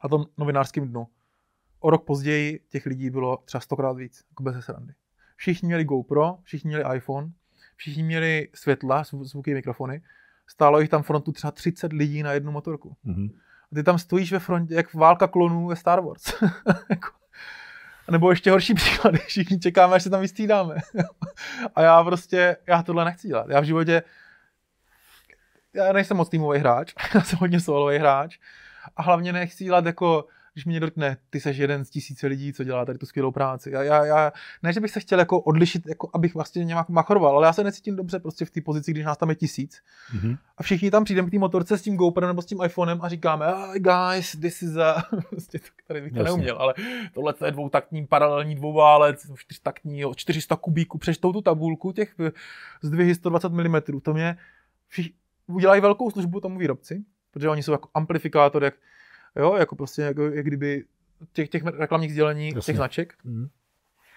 A 0.01 0.09
tom 0.09 0.25
novinářském 0.37 0.87
dnu. 0.87 1.07
O 1.85 1.89
rok 1.89 2.05
později 2.05 2.59
těch 2.69 2.85
lidí 2.85 3.09
bylo 3.09 3.37
třeba 3.37 3.61
stokrát 3.61 3.97
víc, 3.97 4.23
jako 4.29 4.43
bez 4.43 4.65
srandy. 4.65 4.93
Všichni 5.35 5.67
měli 5.67 5.83
GoPro, 5.83 6.37
všichni 6.43 6.67
měli 6.67 6.95
iPhone, 6.95 7.31
všichni 7.75 8.03
měli 8.03 8.49
světla, 8.53 9.03
zvuky, 9.21 9.53
mikrofony. 9.53 10.01
Stálo 10.47 10.79
jich 10.79 10.89
tam 10.89 11.03
frontu 11.03 11.31
třeba 11.31 11.51
30 11.51 11.93
lidí 11.93 12.23
na 12.23 12.31
jednu 12.31 12.51
motorku. 12.51 12.95
Mm-hmm. 13.05 13.29
A 13.71 13.75
ty 13.75 13.83
tam 13.83 13.99
stojíš 13.99 14.31
ve 14.31 14.39
frontě, 14.39 14.73
jak 14.73 14.93
válka 14.93 15.27
klonů 15.27 15.67
ve 15.67 15.75
Star 15.75 16.01
Wars. 16.01 16.23
Jako- 16.89 17.11
nebo 18.11 18.29
ještě 18.29 18.51
horší 18.51 18.73
příklady, 18.73 19.17
všichni 19.27 19.59
čekáme, 19.59 19.95
až 19.95 20.03
se 20.03 20.09
tam 20.09 20.21
vystřídáme. 20.21 20.75
a 21.75 21.81
já 21.81 22.03
prostě, 22.03 22.57
já 22.67 22.83
tohle 22.83 23.05
nechci 23.05 23.27
dělat. 23.27 23.49
Já 23.49 23.59
v 23.59 23.63
životě 23.65 24.03
já 25.73 25.93
nejsem 25.93 26.17
moc 26.17 26.29
týmový 26.29 26.59
hráč, 26.59 26.93
já 27.15 27.21
jsem 27.21 27.39
hodně 27.39 27.59
solový 27.59 27.97
hráč 27.97 28.37
a 28.95 29.01
hlavně 29.01 29.33
nechci 29.33 29.63
dělat 29.63 29.85
jako 29.85 30.25
když 30.55 30.65
mi 30.65 30.73
někdo 30.73 30.87
řekne, 30.87 31.17
ty 31.29 31.39
seš 31.39 31.57
jeden 31.57 31.85
z 31.85 31.89
tisíce 31.89 32.27
lidí, 32.27 32.53
co 32.53 32.63
dělá 32.63 32.85
tady 32.85 32.97
tu 32.97 33.05
skvělou 33.05 33.31
práci. 33.31 33.71
Já, 33.71 33.83
já, 33.83 34.05
já, 34.05 34.33
ne, 34.63 34.73
že 34.73 34.79
bych 34.79 34.91
se 34.91 34.99
chtěl 34.99 35.19
jako 35.19 35.39
odlišit, 35.39 35.87
jako 35.87 36.09
abych 36.13 36.35
vlastně 36.35 36.65
nějak 36.65 36.89
machroval, 36.89 37.35
ale 37.35 37.47
já 37.47 37.53
se 37.53 37.63
necítím 37.63 37.95
dobře 37.95 38.19
prostě 38.19 38.45
v 38.45 38.51
té 38.51 38.61
pozici, 38.61 38.91
když 38.91 39.05
nás 39.05 39.17
tam 39.17 39.29
je 39.29 39.35
tisíc. 39.35 39.81
Mm-hmm. 40.15 40.37
A 40.57 40.63
všichni 40.63 40.91
tam 40.91 41.03
přijdeme 41.03 41.27
k 41.27 41.31
té 41.31 41.39
motorce 41.39 41.77
s 41.77 41.81
tím 41.81 41.95
GoPro 41.95 42.27
nebo 42.27 42.41
s 42.41 42.45
tím 42.45 42.63
iPhonem 42.65 42.99
a 43.01 43.09
říkáme, 43.09 43.45
hey 43.45 43.79
guys, 43.79 44.31
this 44.31 44.61
is 44.61 44.77
a... 44.77 45.03
prostě 45.29 45.59
to, 45.59 45.65
tady 45.87 46.01
bych 46.01 46.13
to 46.13 46.19
Jasně. 46.19 46.29
neuměl, 46.29 46.57
ale 46.57 46.73
tohle 47.13 47.33
je 47.45 47.51
dvoutaktní 47.51 48.07
paralelní 48.07 48.55
dvouválec, 48.55 49.27
čtyřtaktní, 49.35 50.03
400 50.15 50.55
kubíků, 50.55 50.97
přečtou 50.97 51.33
tu 51.33 51.41
tabulku 51.41 51.91
těch 51.91 52.15
zdvihy 52.81 53.15
120 53.15 53.51
mm, 53.51 53.81
to 54.01 54.13
mě 54.13 54.37
všichni, 54.87 55.13
udělají 55.47 55.81
velkou 55.81 56.11
službu 56.11 56.39
tomu 56.39 56.59
výrobci, 56.59 57.03
protože 57.31 57.49
oni 57.49 57.63
jsou 57.63 57.71
jako 57.71 57.89
amplifikátor, 57.93 58.63
jak, 58.63 58.73
jo, 59.35 59.55
jako 59.55 59.75
prostě 59.75 60.01
jako, 60.01 60.23
jak 60.23 60.45
kdyby 60.45 60.83
těch, 61.33 61.49
těch 61.49 61.63
reklamních 61.63 62.11
sdělení, 62.11 62.47
Jasně. 62.47 62.61
těch 62.61 62.75
značek. 62.75 63.13
Mm. 63.23 63.47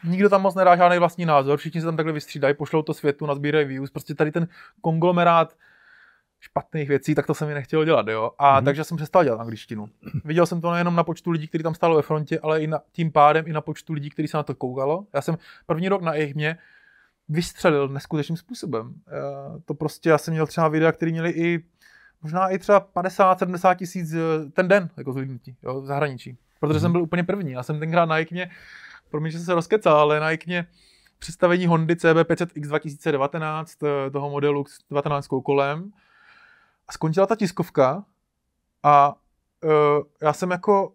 Nikdo 0.04 0.28
tam 0.28 0.42
moc 0.42 0.54
nedá 0.54 0.76
žádný 0.76 0.98
vlastní 0.98 1.26
názor, 1.26 1.58
všichni 1.58 1.80
se 1.80 1.84
tam 1.84 1.96
takhle 1.96 2.12
vystřídají, 2.12 2.54
pošlou 2.54 2.82
to 2.82 2.94
světu, 2.94 3.26
nazbírají 3.26 3.66
views, 3.66 3.90
prostě 3.90 4.14
tady 4.14 4.32
ten 4.32 4.48
konglomerát 4.80 5.56
špatných 6.40 6.88
věcí, 6.88 7.14
tak 7.14 7.26
to 7.26 7.34
jsem 7.34 7.48
mi 7.48 7.54
nechtěl 7.54 7.84
dělat, 7.84 8.08
jo. 8.08 8.30
A 8.38 8.60
mm-hmm. 8.60 8.64
takže 8.64 8.84
jsem 8.84 8.96
přestal 8.96 9.24
dělat 9.24 9.40
angličtinu. 9.40 9.88
Viděl 10.24 10.46
jsem 10.46 10.60
to 10.60 10.72
nejenom 10.72 10.96
na 10.96 11.04
počtu 11.04 11.30
lidí, 11.30 11.48
kteří 11.48 11.64
tam 11.64 11.74
stálo 11.74 11.96
ve 11.96 12.02
frontě, 12.02 12.38
ale 12.40 12.62
i 12.62 12.66
na, 12.66 12.80
tím 12.92 13.12
pádem 13.12 13.44
i 13.48 13.52
na 13.52 13.60
počtu 13.60 13.92
lidí, 13.92 14.10
kteří 14.10 14.28
se 14.28 14.36
na 14.36 14.42
to 14.42 14.54
koukalo. 14.54 15.06
Já 15.12 15.22
jsem 15.22 15.38
první 15.66 15.88
rok 15.88 16.02
na 16.02 16.14
jejich 16.14 16.34
mě 16.34 16.58
vystřelil 17.28 17.88
neskutečným 17.88 18.36
způsobem. 18.36 18.94
E, 19.08 19.60
to 19.64 19.74
prostě, 19.74 20.08
já 20.08 20.18
jsem 20.18 20.34
měl 20.34 20.46
třeba 20.46 20.68
videa, 20.68 20.92
které 20.92 21.12
měli 21.12 21.30
i 21.30 21.64
možná 22.22 22.48
i 22.48 22.58
třeba 22.58 22.80
50-70 22.94 23.76
tisíc 23.76 24.14
eh, 24.14 24.50
ten 24.50 24.68
den, 24.68 24.90
jako 24.96 25.12
zhlídnutí, 25.12 25.56
jo, 25.62 25.80
v 25.80 25.86
zahraničí. 25.86 26.38
Protože 26.60 26.78
mm-hmm. 26.78 26.82
jsem 26.82 26.92
byl 26.92 27.02
úplně 27.02 27.24
první. 27.24 27.52
Já 27.52 27.62
jsem 27.62 27.78
tenkrát 27.80 28.04
na 28.04 28.18
Ikně, 28.18 28.50
pro 29.10 29.20
mě, 29.20 29.30
že 29.30 29.38
jsem 29.38 29.46
se 29.46 29.54
rozkecal, 29.54 29.96
ale 29.96 30.20
na 30.20 30.30
Ikně 30.30 30.66
představení 31.18 31.66
Hondy 31.66 31.94
CB500X 31.94 32.68
2019, 32.68 33.78
toho 34.12 34.30
modelu 34.30 34.64
s 34.64 34.78
19 34.90 35.28
kolem. 35.44 35.92
A 36.88 36.92
skončila 36.92 37.26
ta 37.26 37.36
tiskovka 37.36 38.04
a 38.82 39.14
uh, 39.64 39.70
já 40.22 40.32
jsem 40.32 40.50
jako 40.50 40.92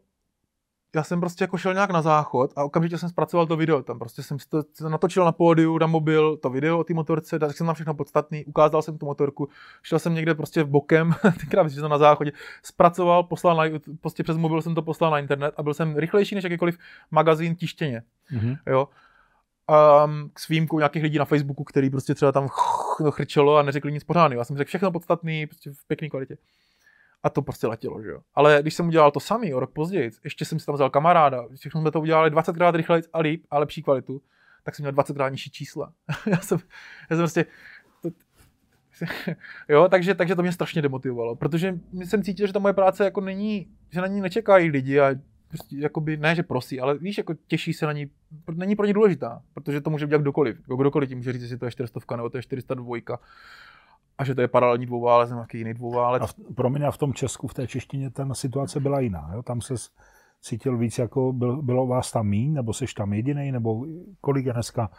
já 0.96 1.04
jsem 1.04 1.20
prostě 1.20 1.44
jako 1.44 1.58
šel 1.58 1.74
nějak 1.74 1.92
na 1.92 2.02
záchod 2.02 2.54
a 2.56 2.64
okamžitě 2.64 2.98
jsem 2.98 3.10
zpracoval 3.10 3.48
to 3.48 3.56
video. 3.58 3.84
Tam 3.84 4.00
prostě 4.00 4.24
jsem 4.24 4.38
to 4.52 4.90
natočil 4.90 5.26
na 5.26 5.32
pódiu, 5.32 5.78
na 5.78 5.88
mobil, 5.88 6.38
to 6.38 6.50
video 6.50 6.80
o 6.80 6.84
té 6.84 6.94
motorce, 6.94 7.40
tak 7.40 7.58
jsem 7.58 7.68
tam 7.68 7.76
všechno 7.76 7.94
podstatný, 7.94 8.46
ukázal 8.46 8.82
jsem 8.82 8.98
tu 8.98 9.06
motorku, 9.06 9.50
šel 9.84 10.00
jsem 10.00 10.14
někde 10.14 10.36
prostě 10.36 10.64
v 10.64 10.68
bokem, 10.68 11.16
tenkrát 11.40 11.70
jsem 11.70 11.90
na 11.90 11.98
záchodě, 11.98 12.32
zpracoval, 12.64 13.24
poslal 13.24 13.58
na, 13.58 13.80
prostě 14.02 14.24
přes 14.24 14.38
mobil 14.38 14.62
jsem 14.62 14.76
to 14.76 14.82
poslal 14.82 15.12
na 15.12 15.20
internet 15.20 15.54
a 15.58 15.64
byl 15.64 15.74
jsem 15.74 15.98
rychlejší 15.98 16.36
než 16.36 16.44
jakýkoliv 16.44 16.78
magazín 17.12 17.56
tištěně. 17.56 18.04
Mm-hmm. 18.34 18.58
Jo. 18.68 18.88
Um, 20.06 20.32
s 20.38 20.48
výjimkou 20.48 20.80
nějakých 20.80 21.04
lidí 21.04 21.18
na 21.18 21.26
Facebooku, 21.26 21.64
který 21.64 21.90
prostě 21.90 22.16
třeba 22.16 22.32
tam 22.32 22.48
chrčelo 23.10 23.58
a 23.58 23.64
neřekli 23.64 23.92
nic 23.92 24.04
pořádného. 24.04 24.40
Já 24.42 24.46
jsem 24.46 24.58
řekl 24.58 24.68
všechno 24.68 24.92
podstatný, 24.92 25.48
prostě 25.48 25.72
v 25.72 25.88
pěkné 25.88 26.10
kvalitě. 26.10 26.38
A 27.24 27.30
to 27.30 27.42
prostě 27.42 27.68
letělo, 27.68 28.02
že 28.04 28.10
jo. 28.10 28.22
Ale 28.36 28.60
když 28.62 28.74
jsem 28.74 28.88
udělal 28.88 29.12
to 29.12 29.20
samý 29.20 29.54
o 29.54 29.60
rok 29.60 29.74
později, 29.74 30.12
ještě 30.24 30.46
jsem 30.46 30.60
si 30.60 30.66
tam 30.66 30.76
vzal 30.76 30.90
kamaráda, 30.90 31.46
všechno 31.56 31.82
jsme 31.82 31.92
to 31.92 32.02
udělali 32.02 32.32
20krát 32.32 32.76
rychleji 32.76 33.04
a 33.14 33.20
líp 33.20 33.46
a 33.52 33.60
lepší 33.60 33.84
kvalitu, 33.84 34.22
tak 34.64 34.76
jsem 34.76 34.84
měl 34.84 34.92
20krát 34.92 35.32
nižší 35.32 35.52
čísla. 35.52 35.94
já, 36.26 36.38
jsem, 36.38 36.58
já 37.10 37.16
jsem 37.16 37.24
prostě, 37.24 37.46
to, 38.02 38.10
jo, 39.70 39.88
takže, 39.90 40.16
takže 40.16 40.36
to 40.36 40.42
mě 40.42 40.52
strašně 40.52 40.82
demotivovalo, 40.82 41.36
protože 41.36 41.80
jsem 41.94 42.24
cítil, 42.24 42.48
že 42.48 42.54
ta 42.54 42.60
moje 42.60 42.74
práce 42.74 43.04
jako 43.04 43.22
není, 43.22 43.68
že 43.90 44.02
na 44.02 44.08
ní 44.08 44.22
nečekají 44.22 44.70
lidi 44.70 45.00
a 45.00 45.16
prostě 45.48 45.76
jakoby, 45.78 46.18
ne, 46.18 46.36
že 46.36 46.44
prosí, 46.44 46.80
ale 46.80 46.98
víš, 46.98 47.18
jako 47.18 47.34
těší 47.48 47.74
se 47.74 47.86
na 47.86 47.92
ní, 47.92 48.10
není 48.54 48.76
pro 48.76 48.86
ně 48.86 48.94
důležitá, 48.94 49.42
protože 49.54 49.82
to 49.82 49.90
může 49.90 50.06
udělat 50.06 50.22
kdokoliv. 50.22 50.62
Kdokoliv 50.78 51.10
ti 51.10 51.16
může 51.16 51.34
říct, 51.34 51.42
jestli 51.42 51.58
to 51.58 51.66
je 51.66 51.72
400 51.72 52.16
nebo 52.16 52.30
to 52.30 52.38
je 52.38 52.44
402 52.44 52.98
a 54.18 54.24
že 54.24 54.36
to 54.36 54.42
je 54.42 54.48
paralelní 54.48 54.86
dvouválec 54.86 55.30
nebo 55.30 55.40
nějaký 55.40 55.58
jiný 55.58 55.74
dvouválec. 55.74 56.24
A 56.24 56.28
v, 56.28 56.36
pro 56.56 56.70
mě 56.70 56.92
v 56.92 56.98
tom 56.98 57.14
Česku, 57.14 57.48
v 57.48 57.54
té 57.54 57.68
češtině, 57.68 58.10
ta 58.10 58.34
situace 58.34 58.80
byla 58.80 59.00
jiná. 59.00 59.30
Jo? 59.34 59.44
Tam 59.44 59.62
se 59.62 59.74
cítil 60.42 60.78
víc, 60.78 60.98
jako 60.98 61.34
byl, 61.34 61.62
bylo 61.62 61.88
vás 61.88 62.12
tam 62.12 62.28
míň, 62.28 62.54
nebo 62.54 62.74
jsi 62.74 62.86
tam 62.98 63.14
jediný, 63.14 63.52
nebo 63.52 63.86
kolik 64.22 64.46
je 64.46 64.54
dneska, 64.54 64.90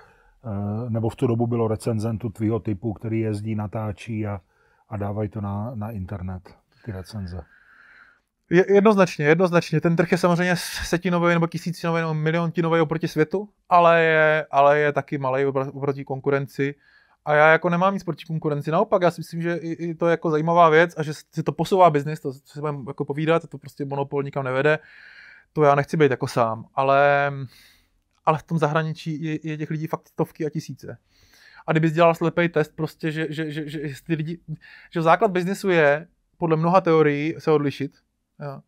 eh, 0.44 0.90
nebo 0.90 1.08
v 1.08 1.16
tu 1.16 1.26
dobu 1.26 1.46
bylo 1.46 1.68
recenzentů 1.68 2.30
tvýho 2.30 2.60
typu, 2.60 2.92
který 2.92 3.20
jezdí, 3.20 3.54
natáčí 3.54 4.26
a, 4.26 4.40
a 4.88 4.96
dávají 4.96 5.28
to 5.28 5.40
na, 5.40 5.74
na 5.74 5.90
internet, 5.90 6.54
ty 6.84 6.92
recenze. 6.92 7.44
Je, 8.50 8.74
jednoznačně, 8.74 9.24
jednoznačně. 9.26 9.80
Ten 9.80 9.96
trh 9.96 10.12
je 10.12 10.18
samozřejmě 10.18 10.54
setinový 10.56 11.34
nebo 11.34 11.46
tisícinový 11.46 12.00
nebo 12.00 12.14
miliontinový 12.14 12.80
oproti 12.80 13.08
světu, 13.08 13.48
ale 13.68 14.02
je, 14.02 14.46
ale 14.50 14.78
je 14.78 14.92
taky 14.92 15.18
malý 15.18 15.46
oproti 15.46 16.04
konkurenci. 16.04 16.74
A 17.24 17.34
já 17.34 17.52
jako 17.52 17.68
nemám 17.68 17.94
nic 17.94 18.04
proti 18.04 18.24
konkurenci, 18.24 18.70
naopak 18.70 19.02
já 19.02 19.10
si 19.10 19.20
myslím, 19.20 19.42
že 19.42 19.54
i, 19.56 19.72
i 19.72 19.94
to 19.94 20.06
je 20.06 20.10
jako 20.10 20.30
zajímavá 20.30 20.68
věc 20.68 20.94
a 20.96 21.02
že 21.02 21.14
si 21.14 21.42
to 21.42 21.52
posouvá 21.52 21.90
biznis, 21.90 22.20
to 22.20 22.32
se 22.32 22.60
budeme 22.60 22.78
jako 22.86 23.04
povídat, 23.04 23.48
to 23.48 23.58
prostě 23.58 23.84
monopol 23.84 24.22
nikam 24.22 24.44
nevede, 24.44 24.78
to 25.52 25.62
já 25.62 25.74
nechci 25.74 25.96
být 25.96 26.10
jako 26.10 26.26
sám, 26.26 26.66
ale, 26.74 27.32
ale 28.24 28.38
v 28.38 28.42
tom 28.42 28.58
zahraničí 28.58 29.24
je, 29.24 29.38
je 29.42 29.56
těch 29.56 29.70
lidí 29.70 29.86
fakt 29.86 30.08
stovky 30.08 30.46
a 30.46 30.50
tisíce. 30.50 30.98
A 31.66 31.72
kdybys 31.72 31.92
dělal 31.92 32.14
slepý 32.14 32.48
test, 32.48 32.76
prostě, 32.76 33.12
že, 33.12 33.26
že, 33.30 33.50
že, 33.50 33.68
že, 33.68 33.88
že, 33.88 33.96
lidi, 34.08 34.38
že 34.90 35.02
základ 35.02 35.30
biznisu 35.30 35.70
je 35.70 36.06
podle 36.36 36.56
mnoha 36.56 36.80
teorií 36.80 37.34
se 37.38 37.50
odlišit. 37.50 37.96
Jo 38.40 38.60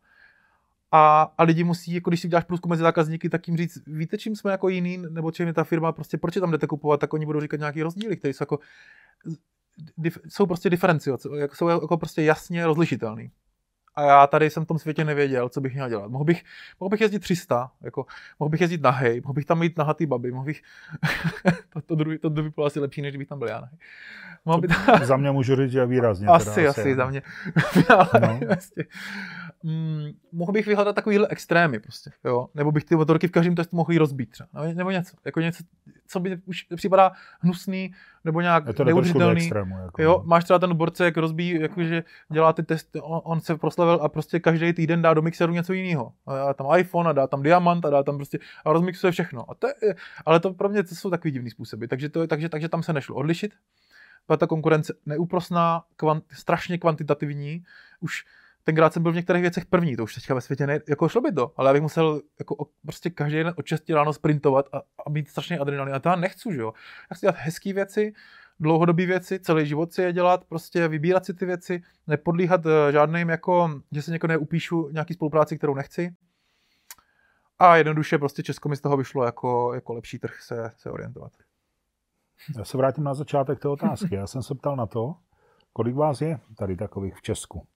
a, 0.91 1.21
a 1.37 1.43
lidi 1.43 1.63
musí, 1.63 1.93
jako 1.93 2.09
když 2.09 2.21
si 2.21 2.27
uděláš 2.27 2.43
průzkum 2.43 2.69
mezi 2.69 2.81
zákazníky, 2.81 3.29
tak 3.29 3.47
jim 3.47 3.57
říct, 3.57 3.77
víte, 3.87 4.17
čím 4.17 4.35
jsme 4.35 4.51
jako 4.51 4.69
jiný, 4.69 4.97
nebo 4.97 5.31
čím 5.31 5.47
je 5.47 5.53
ta 5.53 5.63
firma, 5.63 5.91
prostě 5.91 6.17
proč 6.17 6.35
je 6.35 6.41
tam 6.41 6.51
jdete 6.51 6.67
kupovat, 6.67 6.99
tak 6.99 7.13
oni 7.13 7.25
budou 7.25 7.41
říkat 7.41 7.59
nějaký 7.59 7.83
rozdíly, 7.83 8.17
které 8.17 8.33
jsou 8.33 8.41
jako, 8.41 8.59
dif, 9.97 10.17
jsou 10.27 10.45
prostě 10.45 10.69
diferenciace, 10.69 11.29
jako 11.37 11.55
jsou 11.55 11.67
jako 11.67 11.97
prostě 11.97 12.21
jasně 12.21 12.65
rozlišitelný 12.65 13.31
a 13.97 14.03
já 14.03 14.27
tady 14.27 14.49
jsem 14.49 14.63
v 14.63 14.67
tom 14.67 14.79
světě 14.79 15.05
nevěděl, 15.05 15.49
co 15.49 15.61
bych 15.61 15.73
měl 15.73 15.89
dělat. 15.89 16.11
Mohl 16.11 16.23
bych, 16.23 16.43
mohl 16.79 16.89
bych 16.89 17.01
jezdit 17.01 17.19
300, 17.19 17.71
jako, 17.81 18.05
mohl 18.39 18.49
bych 18.49 18.61
jezdit 18.61 18.81
na 18.81 18.89
hej, 18.89 19.21
mohl 19.21 19.33
bych 19.33 19.45
tam 19.45 19.59
mít 19.59 19.77
nahatý 19.77 20.05
baby, 20.05 20.31
mohl 20.31 20.45
bych, 20.45 20.61
to, 21.73 21.81
to, 21.81 21.95
druhý, 21.95 22.17
to 22.17 22.29
by 22.29 22.49
bylo 22.49 22.67
asi 22.67 22.79
lepší, 22.79 23.01
než 23.01 23.17
bych 23.17 23.27
tam 23.27 23.39
byl 23.39 23.47
já 23.47 23.61
na 23.61 23.67
hej. 23.67 23.79
Mohl 24.45 24.61
by 24.61 24.67
tam... 24.67 25.05
za 25.05 25.17
mě 25.17 25.31
můžu 25.31 25.55
říct, 25.55 25.71
že 25.71 25.85
výrazně. 25.85 26.27
Asi, 26.31 26.55
teda, 26.55 26.69
asi, 26.69 26.81
asi 26.81 26.95
za 26.95 27.05
mě. 27.05 27.21
Ale 27.89 28.21
no. 28.21 28.39
vlastně, 28.47 28.83
mm, 29.63 30.11
mohl 30.31 30.51
bych 30.51 30.67
vyhledat 30.67 30.95
takovýhle 30.95 31.27
extrémy 31.29 31.79
prostě, 31.79 32.11
jo. 32.25 32.47
Nebo 32.55 32.71
bych 32.71 32.85
ty 32.85 32.95
motorky 32.95 33.27
v 33.27 33.31
každém 33.31 33.55
testu 33.55 33.75
mohl 33.75 33.97
rozbít 33.97 34.29
třeba, 34.29 34.49
nebo 34.73 34.91
něco, 34.91 35.17
jako 35.25 35.39
něco, 35.39 35.63
co 36.07 36.19
by 36.19 36.37
už 36.45 36.65
připadá 36.75 37.11
hnusný, 37.39 37.93
nebo 38.23 38.41
nějak 38.41 38.67
je 38.67 38.73
to 38.73 38.83
neudržitelný. 38.83 39.41
Extrému, 39.41 39.77
jako. 39.77 40.01
Jo, 40.01 40.23
máš 40.25 40.43
třeba 40.43 40.59
ten 40.59 40.75
borce, 40.75 41.05
jak 41.05 41.17
rozbíjí, 41.17 41.61
jakože 41.61 42.03
dělá 42.29 42.53
ty 42.53 42.63
testy, 42.63 42.99
on, 43.01 43.21
on 43.23 43.41
se 43.41 43.57
proslavil 43.57 43.99
a 44.01 44.09
prostě 44.09 44.39
každý 44.39 44.73
týden 44.73 45.01
dá 45.01 45.13
do 45.13 45.21
mixeru 45.21 45.53
něco 45.53 45.73
jiného. 45.73 46.13
A 46.25 46.35
dá 46.35 46.53
tam 46.53 46.67
iPhone 46.77 47.09
a 47.09 47.13
dá 47.13 47.27
tam 47.27 47.43
diamant 47.43 47.85
a 47.85 47.89
dá 47.89 48.03
tam 48.03 48.15
prostě 48.15 48.39
a 48.65 48.73
rozmixuje 48.73 49.11
všechno. 49.11 49.51
A 49.51 49.55
to 49.55 49.67
je, 49.67 49.95
ale 50.25 50.39
to 50.39 50.53
pro 50.53 50.69
mě 50.69 50.83
to 50.83 50.95
jsou 50.95 51.09
takový 51.09 51.31
divný 51.31 51.49
způsoby. 51.49 51.85
Takže, 51.85 52.09
to, 52.09 52.27
takže, 52.27 52.49
takže 52.49 52.69
tam 52.69 52.83
se 52.83 52.93
nešlo 52.93 53.15
odlišit. 53.15 53.53
Byla 54.27 54.37
ta 54.37 54.47
konkurence 54.47 54.93
neúprosná, 55.05 55.83
kvant, 55.95 56.23
strašně 56.31 56.77
kvantitativní. 56.77 57.63
Už 57.99 58.25
tenkrát 58.67 58.93
jsem 58.93 59.03
byl 59.03 59.11
v 59.11 59.15
některých 59.15 59.41
věcech 59.41 59.65
první, 59.65 59.95
to 59.95 60.03
už 60.03 60.15
teďka 60.15 60.33
ve 60.33 60.41
světě 60.41 60.67
ne, 60.67 60.79
jako 60.89 61.09
šlo 61.09 61.21
by 61.21 61.31
to, 61.31 61.53
ale 61.57 61.69
já 61.69 61.73
bych 61.73 61.81
musel 61.81 62.21
jako 62.39 62.67
prostě 62.81 63.09
každý 63.09 63.37
den 63.37 63.53
od 63.57 63.65
6 63.65 63.89
ráno 63.89 64.13
sprintovat 64.13 64.65
a, 64.73 64.77
a 65.05 65.09
mít 65.09 65.29
strašně 65.29 65.59
adrenalin. 65.59 65.95
A 65.95 65.99
to 65.99 66.09
já 66.09 66.15
nechci, 66.15 66.53
že 66.53 66.61
jo. 66.61 66.73
Já 67.11 67.15
chci 67.15 67.21
dělat 67.21 67.35
hezké 67.39 67.73
věci, 67.73 68.13
dlouhodobé 68.59 69.05
věci, 69.05 69.39
celý 69.39 69.65
život 69.65 69.93
si 69.93 70.01
je 70.01 70.13
dělat, 70.13 70.45
prostě 70.45 70.87
vybírat 70.87 71.25
si 71.25 71.33
ty 71.33 71.45
věci, 71.45 71.81
nepodlíhat 72.07 72.65
eh, 72.65 72.91
žádným 72.91 73.29
jako, 73.29 73.81
že 73.91 74.01
se 74.01 74.11
někoho 74.11 74.29
neupíšu 74.29 74.89
nějaký 74.89 75.13
spolupráci, 75.13 75.57
kterou 75.57 75.75
nechci. 75.75 76.15
A 77.59 77.75
jednoduše 77.75 78.17
prostě 78.17 78.43
Česko 78.43 78.69
mi 78.69 78.75
z 78.75 78.81
toho 78.81 78.97
vyšlo 78.97 79.25
jako, 79.25 79.73
jako 79.73 79.93
lepší 79.93 80.19
trh 80.19 80.41
se, 80.41 80.71
se 80.77 80.91
orientovat. 80.91 81.31
Já 82.57 82.65
se 82.65 82.77
vrátím 82.77 83.03
na 83.03 83.13
začátek 83.13 83.59
té 83.59 83.67
otázky. 83.67 84.15
Já 84.15 84.27
jsem 84.27 84.43
se 84.43 84.55
ptal 84.55 84.75
na 84.75 84.85
to, 84.85 85.15
kolik 85.73 85.95
vás 85.95 86.21
je 86.21 86.39
tady 86.57 86.75
takových 86.75 87.15
v 87.15 87.21
Česku 87.21 87.67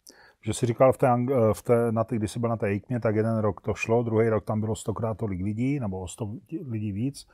že 0.41 0.53
si 0.53 0.65
říkal 0.65 0.93
v 0.93 0.97
té, 0.97 1.07
v 1.53 1.61
té, 1.61 1.91
na 1.91 2.03
té, 2.03 2.15
když 2.15 2.31
jsi 2.31 2.39
byl 2.39 2.49
na 2.49 2.57
té 2.57 2.73
IKMě, 2.73 2.99
tak 2.99 3.15
jeden 3.15 3.37
rok 3.37 3.61
to 3.61 3.73
šlo, 3.73 4.03
druhý 4.03 4.29
rok 4.29 4.45
tam 4.45 4.59
bylo 4.59 4.75
stokrát 4.75 5.17
tolik 5.17 5.41
lidí, 5.41 5.79
nebo 5.79 5.99
o 5.99 6.07
sto 6.07 6.31
lidí 6.67 6.91
víc. 6.91 7.27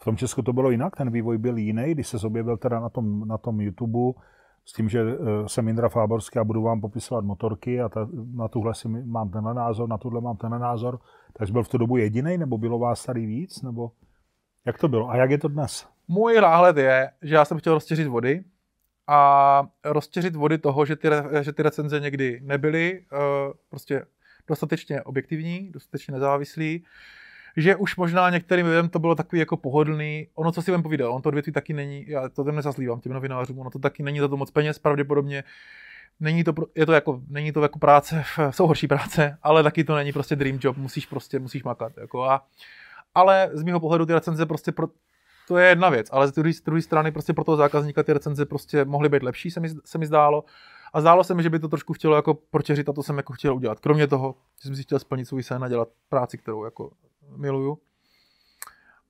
V 0.00 0.04
tom 0.04 0.16
Česku 0.16 0.42
to 0.42 0.52
bylo 0.52 0.70
jinak, 0.70 0.96
ten 0.96 1.10
vývoj 1.10 1.38
byl 1.38 1.56
jiný, 1.56 1.94
když 1.94 2.08
se 2.08 2.26
objevil 2.26 2.56
teda 2.56 2.80
na 2.80 2.88
tom, 2.88 3.28
na 3.28 3.38
tom 3.38 3.60
YouTube 3.60 4.20
s 4.64 4.72
tím, 4.72 4.88
že 4.88 5.00
eh, 5.00 5.48
jsem 5.48 5.68
Indra 5.68 5.88
Fáborský 5.88 6.38
a 6.38 6.44
budu 6.44 6.62
vám 6.62 6.80
popisovat 6.80 7.24
motorky 7.24 7.80
a 7.80 7.88
ta, 7.88 8.08
na 8.34 8.48
tuhle 8.48 8.74
si 8.74 8.88
mám 8.88 9.30
tenhle 9.30 9.54
názor, 9.54 9.88
na 9.88 9.98
tuhle 9.98 10.20
mám 10.20 10.36
tenhle 10.36 10.58
názor. 10.58 10.98
Takže 11.32 11.52
byl 11.52 11.62
v 11.62 11.68
tu 11.68 11.78
dobu 11.78 11.96
jediný, 11.96 12.38
nebo 12.38 12.58
bylo 12.58 12.78
vás 12.78 13.04
tady 13.04 13.26
víc, 13.26 13.62
nebo 13.62 13.90
jak 14.66 14.78
to 14.78 14.88
bylo 14.88 15.10
a 15.10 15.16
jak 15.16 15.30
je 15.30 15.38
to 15.38 15.48
dnes? 15.48 15.86
Můj 16.08 16.40
náhled 16.40 16.76
je, 16.76 17.10
že 17.22 17.34
já 17.34 17.44
jsem 17.44 17.58
chtěl 17.58 17.74
roztěřit 17.74 18.08
vody, 18.08 18.44
a 19.06 19.68
roztěřit 19.84 20.36
vody 20.36 20.58
toho, 20.58 20.86
že 20.86 20.96
ty, 20.96 21.08
že 21.40 21.52
ty 21.52 21.62
recenze 21.62 22.00
někdy 22.00 22.40
nebyly, 22.42 23.04
uh, 23.12 23.52
prostě 23.70 24.06
dostatečně 24.48 25.02
objektivní, 25.02 25.70
dostatečně 25.72 26.12
nezávislý, 26.12 26.84
že 27.56 27.76
už 27.76 27.96
možná 27.96 28.30
některým 28.30 28.66
lidem 28.66 28.88
to 28.88 28.98
bylo 28.98 29.14
takový 29.14 29.40
jako 29.40 29.56
pohodlný. 29.56 30.28
Ono, 30.34 30.52
co 30.52 30.62
si 30.62 30.70
vám 30.70 30.82
povídal, 30.82 31.12
on 31.12 31.22
to 31.22 31.28
odvětví 31.28 31.52
taky 31.52 31.72
není, 31.72 32.04
já 32.08 32.28
to 32.28 32.44
tam 32.44 32.56
nezazlívám 32.56 33.00
těm 33.00 33.12
novinářům, 33.12 33.58
ono 33.58 33.70
to 33.70 33.78
taky 33.78 34.02
není 34.02 34.20
za 34.20 34.28
to 34.28 34.36
moc 34.36 34.50
peněz, 34.50 34.78
pravděpodobně. 34.78 35.44
Není 36.20 36.44
to, 36.44 36.54
je 36.74 36.86
to 36.86 36.92
jako, 36.92 37.20
není 37.28 37.52
to 37.52 37.62
jako 37.62 37.78
práce, 37.78 38.24
jsou 38.50 38.66
horší 38.66 38.88
práce, 38.88 39.38
ale 39.42 39.62
taky 39.62 39.84
to 39.84 39.96
není 39.96 40.12
prostě 40.12 40.36
dream 40.36 40.58
job, 40.62 40.76
musíš 40.76 41.06
prostě, 41.06 41.38
musíš 41.38 41.62
makat. 41.62 41.92
Jako 42.00 42.24
a, 42.24 42.46
ale 43.14 43.50
z 43.52 43.62
mého 43.62 43.80
pohledu 43.80 44.06
ty 44.06 44.14
recenze 44.14 44.46
prostě 44.46 44.72
pro, 44.72 44.88
to 45.48 45.58
je 45.58 45.68
jedna 45.68 45.88
věc, 45.88 46.08
ale 46.12 46.28
z 46.28 46.32
druhé, 46.32 46.52
z 46.52 46.60
druhé 46.60 46.82
strany 46.82 47.12
prostě 47.12 47.32
pro 47.32 47.44
toho 47.44 47.56
zákazníka 47.56 48.02
ty 48.02 48.12
recenze 48.12 48.46
prostě 48.46 48.84
mohly 48.84 49.08
být 49.08 49.22
lepší, 49.22 49.50
se 49.50 49.60
mi, 49.60 49.68
se 49.84 49.98
mi 49.98 50.06
zdálo. 50.06 50.44
A 50.92 51.00
zdálo 51.00 51.24
se 51.24 51.34
mi, 51.34 51.42
že 51.42 51.50
by 51.50 51.58
to 51.58 51.68
trošku 51.68 51.92
chtělo 51.92 52.16
jako 52.16 52.34
protěřit 52.34 52.88
a 52.88 52.92
to 52.92 53.02
jsem 53.02 53.16
jako 53.16 53.32
chtěl 53.32 53.54
udělat. 53.54 53.80
Kromě 53.80 54.06
toho, 54.06 54.34
že 54.62 54.68
jsem 54.68 54.76
si 54.76 54.82
chtěl 54.82 54.98
splnit 54.98 55.24
svůj 55.24 55.42
sen 55.42 55.64
a 55.64 55.68
dělat 55.68 55.88
práci, 56.08 56.38
kterou 56.38 56.64
jako 56.64 56.90
miluju. 57.36 57.78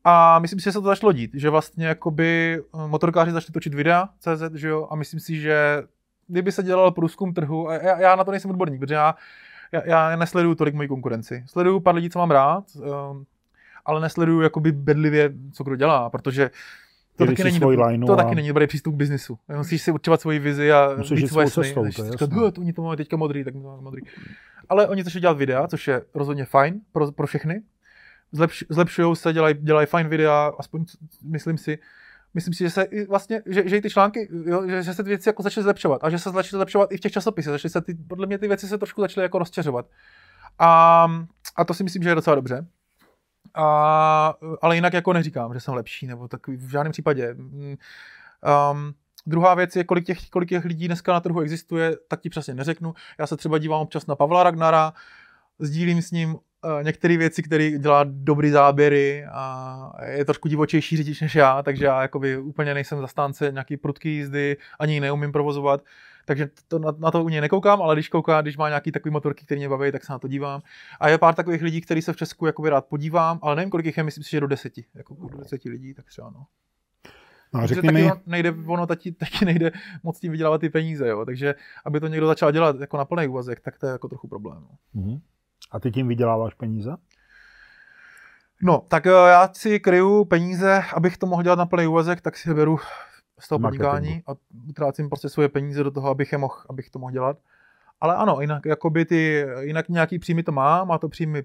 A 0.05 0.39
myslím 0.39 0.61
si, 0.61 0.65
že 0.65 0.73
se 0.73 0.81
to 0.81 0.87
začalo 0.87 1.13
dít, 1.13 1.31
že 1.35 1.51
vlastně 1.51 1.87
jakoby 1.87 2.59
eh, 2.59 2.89
motorkáři 2.89 3.31
začali 3.31 3.53
točit 3.53 3.75
videa 3.75 4.09
CZ, 4.19 4.55
že 4.55 4.69
jo, 4.69 4.89
a 4.91 4.97
myslím 4.97 5.21
si, 5.21 5.41
že 5.41 5.83
kdyby 6.27 6.53
se 6.53 6.63
dělal 6.63 6.91
průzkum 6.91 7.35
trhu, 7.35 7.69
a 7.69 7.75
já, 7.75 8.01
já 8.01 8.17
na 8.17 8.25
to 8.25 8.31
nejsem 8.31 8.51
odborník, 8.51 8.81
protože 8.81 8.95
já, 8.95 9.15
já, 9.73 9.87
já 9.87 10.17
nesleduju 10.17 10.55
tolik 10.55 10.75
moji 10.75 10.89
konkurenci. 10.89 11.45
Sleduju 11.47 11.81
pár 11.81 11.95
lidí, 11.95 12.11
co 12.11 12.19
mám 12.19 12.31
rád, 12.31 12.65
um, 12.77 13.27
ale 13.85 14.01
nesleduju 14.01 14.41
jakoby 14.41 14.73
bedlivě, 14.73 15.33
co 15.53 15.65
kdo 15.65 15.77
dělá, 15.77 16.11
protože 16.11 16.51
to, 17.17 17.27
taky 17.27 17.45
není, 17.45 17.61
dobrý, 17.61 17.77
lineu 17.77 18.07
to 18.07 18.13
a- 18.13 18.17
taky 18.17 18.35
není 18.35 18.49
dobrý 18.49 18.67
přístup 18.67 18.95
k 18.95 18.97
biznisu. 18.97 19.39
Musíš 19.57 19.83
si 19.83 19.91
určovat 19.93 20.21
svoji 20.21 20.39
vizi 20.39 20.73
a 20.73 20.95
Musíš 20.97 21.21
jít 21.21 21.29
svoje 21.29 21.51
sny. 21.51 21.65
cestou, 21.65 21.83
to 21.85 21.91
říkat, 21.91 22.07
jasné. 22.07 22.27
"Hele, 22.37 22.53
to 22.53 22.61
oni 22.61 22.73
to 22.73 22.83
mají 22.83 22.97
teďka 22.97 23.17
modrý, 23.17 23.45
tak 23.45 23.55
my 23.55 23.61
to 23.61 23.67
máme 23.67 23.83
modrý. 23.83 24.03
Ale 24.69 24.89
oni 24.89 25.05
začali 25.05 25.21
dělat 25.21 25.39
videa, 25.39 25.67
což 25.69 25.89
je 25.89 26.03
rozhodně 26.15 26.45
fajn 26.45 26.81
pro, 26.93 27.13
pro 27.13 27.27
všechny. 27.27 27.63
Zlepš, 28.33 28.65
zlepšují 28.69 29.17
se, 29.17 29.33
dělají, 29.33 29.55
dělají 29.59 29.87
fajn 29.87 30.09
videa, 30.09 30.53
aspoň 30.59 30.85
myslím 31.25 31.59
si. 31.59 31.79
Myslím 32.35 32.55
si, 32.55 32.65
že 32.65 32.71
se 32.71 32.83
i 32.83 33.07
vlastně, 33.07 33.43
že, 33.47 33.69
že 33.69 33.77
i 33.77 33.81
ty 33.81 33.91
články, 33.91 34.29
jo, 34.47 34.69
že, 34.69 34.83
že, 34.83 34.95
se 34.95 35.03
ty 35.03 35.09
věci 35.09 35.29
jako 35.29 35.43
začaly 35.43 35.63
zlepšovat 35.63 36.05
a 36.05 36.11
že 36.11 36.19
se 36.19 36.31
začaly 36.31 36.59
zlepšovat 36.59 36.93
i 36.93 36.97
v 36.97 37.01
těch 37.01 37.13
časopisech. 37.13 37.51
Začaly 37.53 37.71
se 37.71 37.81
ty, 37.81 37.95
podle 37.95 38.27
mě 38.27 38.39
ty 38.39 38.49
věci 38.49 38.69
se 38.69 38.79
trošku 38.79 39.01
začaly 39.01 39.23
jako 39.23 39.39
rozčeřovat. 39.39 39.87
A, 40.59 41.07
a 41.57 41.65
to 41.65 41.75
si 41.75 41.85
myslím, 41.85 42.03
že 42.03 42.09
je 42.09 42.15
docela 42.15 42.37
dobře. 42.37 42.67
A, 43.55 44.35
ale 44.63 44.75
jinak 44.75 44.93
jako 44.93 45.13
neříkám, 45.13 45.55
že 45.55 45.61
jsem 45.61 45.75
lepší, 45.75 46.07
nebo 46.07 46.29
takový 46.29 46.57
v 46.57 46.71
žádném 46.71 46.93
případě. 46.93 47.35
Mm, 47.35 47.77
Um, 48.73 48.95
druhá 49.27 49.55
věc 49.55 49.77
je, 49.77 49.85
kolik 49.85 50.07
těch, 50.07 50.29
kolik 50.31 50.49
těch 50.49 50.65
lidí 50.65 50.87
dneska 50.87 51.13
na 51.13 51.21
trhu 51.21 51.41
existuje, 51.41 51.97
tak 52.09 52.21
ti 52.21 52.31
přesně 52.31 52.55
neřeknu. 52.55 52.95
Já 53.19 53.27
se 53.27 53.37
třeba 53.37 53.59
dívám 53.59 53.81
občas 53.81 54.07
na 54.07 54.17
Pavla 54.17 54.43
Ragnara, 54.43 54.93
sdílím 55.59 56.03
s 56.03 56.11
ním 56.11 56.35
uh, 56.35 56.41
některé 56.83 57.17
věci, 57.17 57.43
které 57.43 57.71
dělá 57.71 58.05
dobrý 58.09 58.51
záběry 58.51 59.25
a 59.33 59.93
je 60.07 60.25
trošku 60.25 60.49
divočejší 60.49 60.97
řidič 60.97 61.21
než 61.21 61.35
já, 61.35 61.63
takže 61.63 61.85
já 61.85 62.03
jakoby 62.03 62.39
úplně 62.39 62.75
nejsem 62.75 63.01
zastánce 63.01 63.51
nějaký 63.53 63.77
prudký 63.77 64.15
jízdy, 64.17 64.57
ani 64.79 64.95
ji 64.95 65.01
neumím 65.01 65.33
provozovat. 65.33 65.81
Takže 66.25 66.49
to, 66.69 66.79
na, 66.79 66.93
na, 66.99 67.11
to 67.11 67.25
u 67.25 67.29
něj 67.29 67.41
nekoukám, 67.41 67.83
ale 67.83 67.95
když 67.95 68.09
koukám, 68.09 68.43
když 68.43 68.57
má 68.57 68.69
nějaký 68.69 68.93
takový 68.93 69.13
motorky, 69.13 69.45
který 69.45 69.59
mě 69.59 69.69
baví, 69.69 69.93
tak 69.93 70.05
se 70.05 70.13
na 70.13 70.19
to 70.19 70.29
dívám. 70.29 70.63
A 71.01 71.09
je 71.09 71.19
pár 71.19 71.35
takových 71.35 71.63
lidí, 71.63 71.81
který 71.81 72.03
se 72.03 72.13
v 72.13 72.17
Česku 72.17 72.47
jakoby 72.47 72.71
rád 72.71 72.87
podívám, 72.87 73.39
ale 73.43 73.57
nevím, 73.57 73.71
kolik 73.71 73.87
jich 73.87 73.97
je, 73.97 74.03
myslím 74.03 74.25
si, 74.25 74.31
že 74.31 74.41
do 74.41 74.47
deseti. 74.47 74.85
Jako 74.95 75.15
do 75.15 75.39
deseti 75.39 75.69
lidí, 75.69 75.95
tak 75.95 76.07
třeba 76.07 76.31
no. 76.31 76.47
No 77.55 77.61
a 77.61 77.67
řekni 77.67 77.93
mi, 77.93 78.11
nejde, 78.27 78.55
ono 78.67 78.87
taky, 78.87 79.13
taky 79.13 79.45
nejde 79.45 79.73
moc 80.03 80.21
tím 80.21 80.33
vydělávat 80.33 80.61
ty 80.61 80.69
peníze, 80.69 81.09
jo. 81.09 81.25
Takže 81.25 81.55
aby 81.85 82.01
to 82.01 82.09
někdo 82.09 82.27
začal 82.27 82.53
dělat 82.53 82.81
jako 82.81 82.97
na 82.97 83.05
plný 83.05 83.29
úvazek, 83.29 83.61
tak 83.61 83.79
to 83.79 83.87
je 83.87 83.93
jako 83.93 84.09
trochu 84.09 84.29
problém. 84.29 84.63
No. 84.63 85.03
Mhm. 85.03 85.21
a 85.71 85.81
ty 85.81 85.91
tím 85.91 86.09
vyděláváš 86.09 86.55
peníze? 86.55 86.97
No, 88.63 88.83
tak 88.89 89.07
eh, 89.07 89.11
já 89.11 89.51
si 89.53 89.81
kryju 89.81 90.25
peníze, 90.25 90.83
abych 90.95 91.19
to 91.19 91.27
mohl 91.27 91.43
dělat 91.43 91.59
na 91.59 91.67
plný 91.67 91.87
úvazek, 91.87 92.21
tak 92.21 92.37
si 92.37 92.55
beru 92.55 92.79
z 93.41 93.49
toho 93.49 93.59
Marketingu. 93.59 93.91
podnikání 93.91 94.23
a 94.27 94.33
utrácím 94.69 95.09
prostě 95.09 95.29
svoje 95.29 95.49
peníze 95.49 95.85
do 95.85 95.91
toho, 95.91 96.09
abych, 96.09 96.33
je 96.33 96.39
mohl, 96.39 96.55
abych 96.69 96.91
to 96.91 96.99
mohl 96.99 97.13
dělat. 97.13 97.39
Ale 98.01 98.17
ano, 98.17 98.41
jinak, 98.41 98.67
jakoby 98.67 99.05
ty, 99.05 99.47
jinak 99.61 99.89
nějaký 99.89 100.19
příjmy 100.19 100.43
to 100.43 100.53
má, 100.53 100.85
má 100.85 100.99
to 100.99 101.09
příjmy 101.09 101.45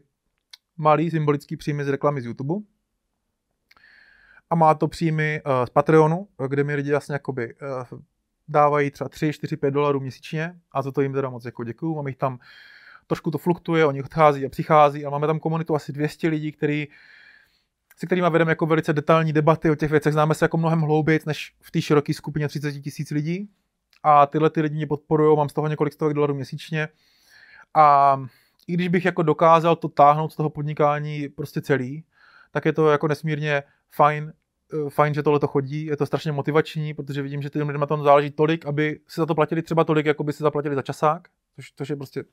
malý, 0.77 1.11
symbolický 1.11 1.57
příjmy 1.57 1.85
z 1.85 1.87
reklamy 1.87 2.21
z 2.21 2.25
YouTube. 2.25 2.65
A 4.49 4.55
má 4.55 4.73
to 4.73 4.87
příjmy 4.87 5.41
uh, 5.45 5.65
z 5.65 5.69
Patreonu, 5.69 6.27
kde 6.47 6.63
mi 6.63 6.75
lidi 6.75 6.91
vlastně 6.91 7.13
jakoby 7.13 7.55
uh, 7.55 7.99
dávají 8.47 8.91
třeba 8.91 9.09
3, 9.09 9.33
4, 9.33 9.57
5 9.57 9.71
dolarů 9.71 9.99
měsíčně 9.99 10.59
a 10.71 10.81
za 10.81 10.91
to 10.91 11.01
jim 11.01 11.13
teda 11.13 11.29
moc 11.29 11.45
jako 11.45 11.63
děkuju. 11.63 11.95
Mám 11.95 12.07
jich 12.07 12.17
tam, 12.17 12.39
trošku 13.07 13.31
to 13.31 13.37
fluktuje, 13.37 13.85
oni 13.85 14.03
odchází 14.03 14.45
a 14.45 14.49
přichází 14.49 15.05
a 15.05 15.09
máme 15.09 15.27
tam 15.27 15.39
komunitu 15.39 15.75
asi 15.75 15.93
200 15.93 16.27
lidí, 16.27 16.51
který, 16.51 16.87
se 17.99 18.05
kterými 18.05 18.29
vedeme 18.29 18.51
jako 18.51 18.65
velice 18.65 18.93
detailní 18.93 19.33
debaty 19.33 19.69
o 19.69 19.75
těch 19.75 19.91
věcech. 19.91 20.13
Známe 20.13 20.35
se 20.35 20.45
jako 20.45 20.57
mnohem 20.57 20.81
hlouběji 20.81 21.19
než 21.25 21.55
v 21.61 21.71
té 21.71 21.81
široké 21.81 22.13
skupině 22.13 22.47
30 22.47 22.71
tisíc 22.71 23.11
lidí. 23.11 23.49
A 24.03 24.25
tyhle 24.25 24.49
ty 24.49 24.61
lidi 24.61 24.75
mě 24.75 24.87
podporují, 24.87 25.37
mám 25.37 25.49
z 25.49 25.53
toho 25.53 25.67
několik 25.67 25.93
stovek 25.93 26.15
dolarů 26.15 26.33
měsíčně. 26.33 26.87
A 27.73 28.17
i 28.67 28.73
když 28.73 28.87
bych 28.87 29.05
jako 29.05 29.23
dokázal 29.23 29.75
to 29.75 29.87
táhnout 29.87 30.33
z 30.33 30.35
toho 30.35 30.49
podnikání 30.49 31.29
prostě 31.29 31.61
celý, 31.61 32.03
tak 32.51 32.65
je 32.65 32.73
to 32.73 32.91
jako 32.91 33.07
nesmírně 33.07 33.63
fajn, 33.91 34.33
eh, 34.73 34.89
fajn, 34.89 35.13
že 35.13 35.23
tohle 35.23 35.39
to 35.39 35.47
chodí, 35.47 35.85
je 35.85 35.97
to 35.97 36.05
strašně 36.05 36.31
motivační, 36.31 36.93
protože 36.93 37.21
vidím, 37.21 37.41
že 37.41 37.49
těm 37.49 37.67
lidem 37.67 37.81
na 37.81 37.87
tom 37.87 38.03
záleží 38.03 38.31
tolik, 38.31 38.65
aby 38.65 38.99
si 39.07 39.21
za 39.21 39.25
to 39.25 39.35
platili 39.35 39.61
třeba 39.61 39.83
tolik, 39.83 40.05
jako 40.05 40.23
by 40.23 40.33
si 40.33 40.43
zaplatili 40.43 40.75
za 40.75 40.81
časák, 40.81 41.27
což, 41.55 41.71
což 41.75 41.89
je 41.89 41.95
prostě 41.95 42.23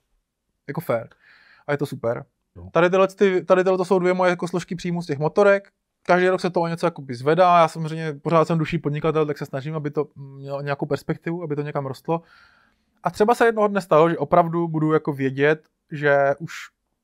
jako 0.68 0.81
fair. 0.81 1.07
A 1.66 1.72
je 1.72 1.79
to 1.79 1.87
super. 1.87 2.24
Jo. 2.57 2.69
Tady 2.73 2.90
tyhle, 2.90 3.09
ty, 3.09 3.45
tady 3.45 3.64
tyhle 3.64 3.79
to 3.79 3.85
jsou 3.85 3.99
dvě 3.99 4.14
moje 4.14 4.31
jako 4.31 4.49
složky 4.49 4.77
příjmu 4.77 5.03
z 5.03 5.07
těch 5.07 5.19
motorek. 5.19 5.69
Každý 6.03 6.29
rok 6.29 6.40
se 6.40 6.51
to 6.51 6.61
o 6.61 6.66
něco 6.66 6.87
jakoby 6.87 7.14
zvedá. 7.14 7.59
Já 7.59 7.69
samozřejmě 7.69 8.12
pořád 8.23 8.47
jsem 8.47 8.59
duší 8.59 8.79
podnikatel, 8.79 9.27
tak 9.27 9.38
se 9.38 9.47
snažím, 9.47 9.75
aby 9.75 9.90
to 9.90 10.07
mělo 10.16 10.62
nějakou 10.62 10.87
perspektivu, 10.87 11.42
aby 11.42 11.57
to 11.57 11.62
někam 11.62 11.87
rostlo. 11.87 12.23
A 13.03 13.11
třeba 13.11 13.35
se 13.35 13.47
jednoho 13.47 13.69
dne 13.69 13.81
stalo, 13.81 14.11
že 14.11 14.19
opravdu 14.19 14.69
budu 14.69 14.92
jako 14.92 15.12
vědět, 15.12 15.69
že 15.92 16.35
už 16.38 16.53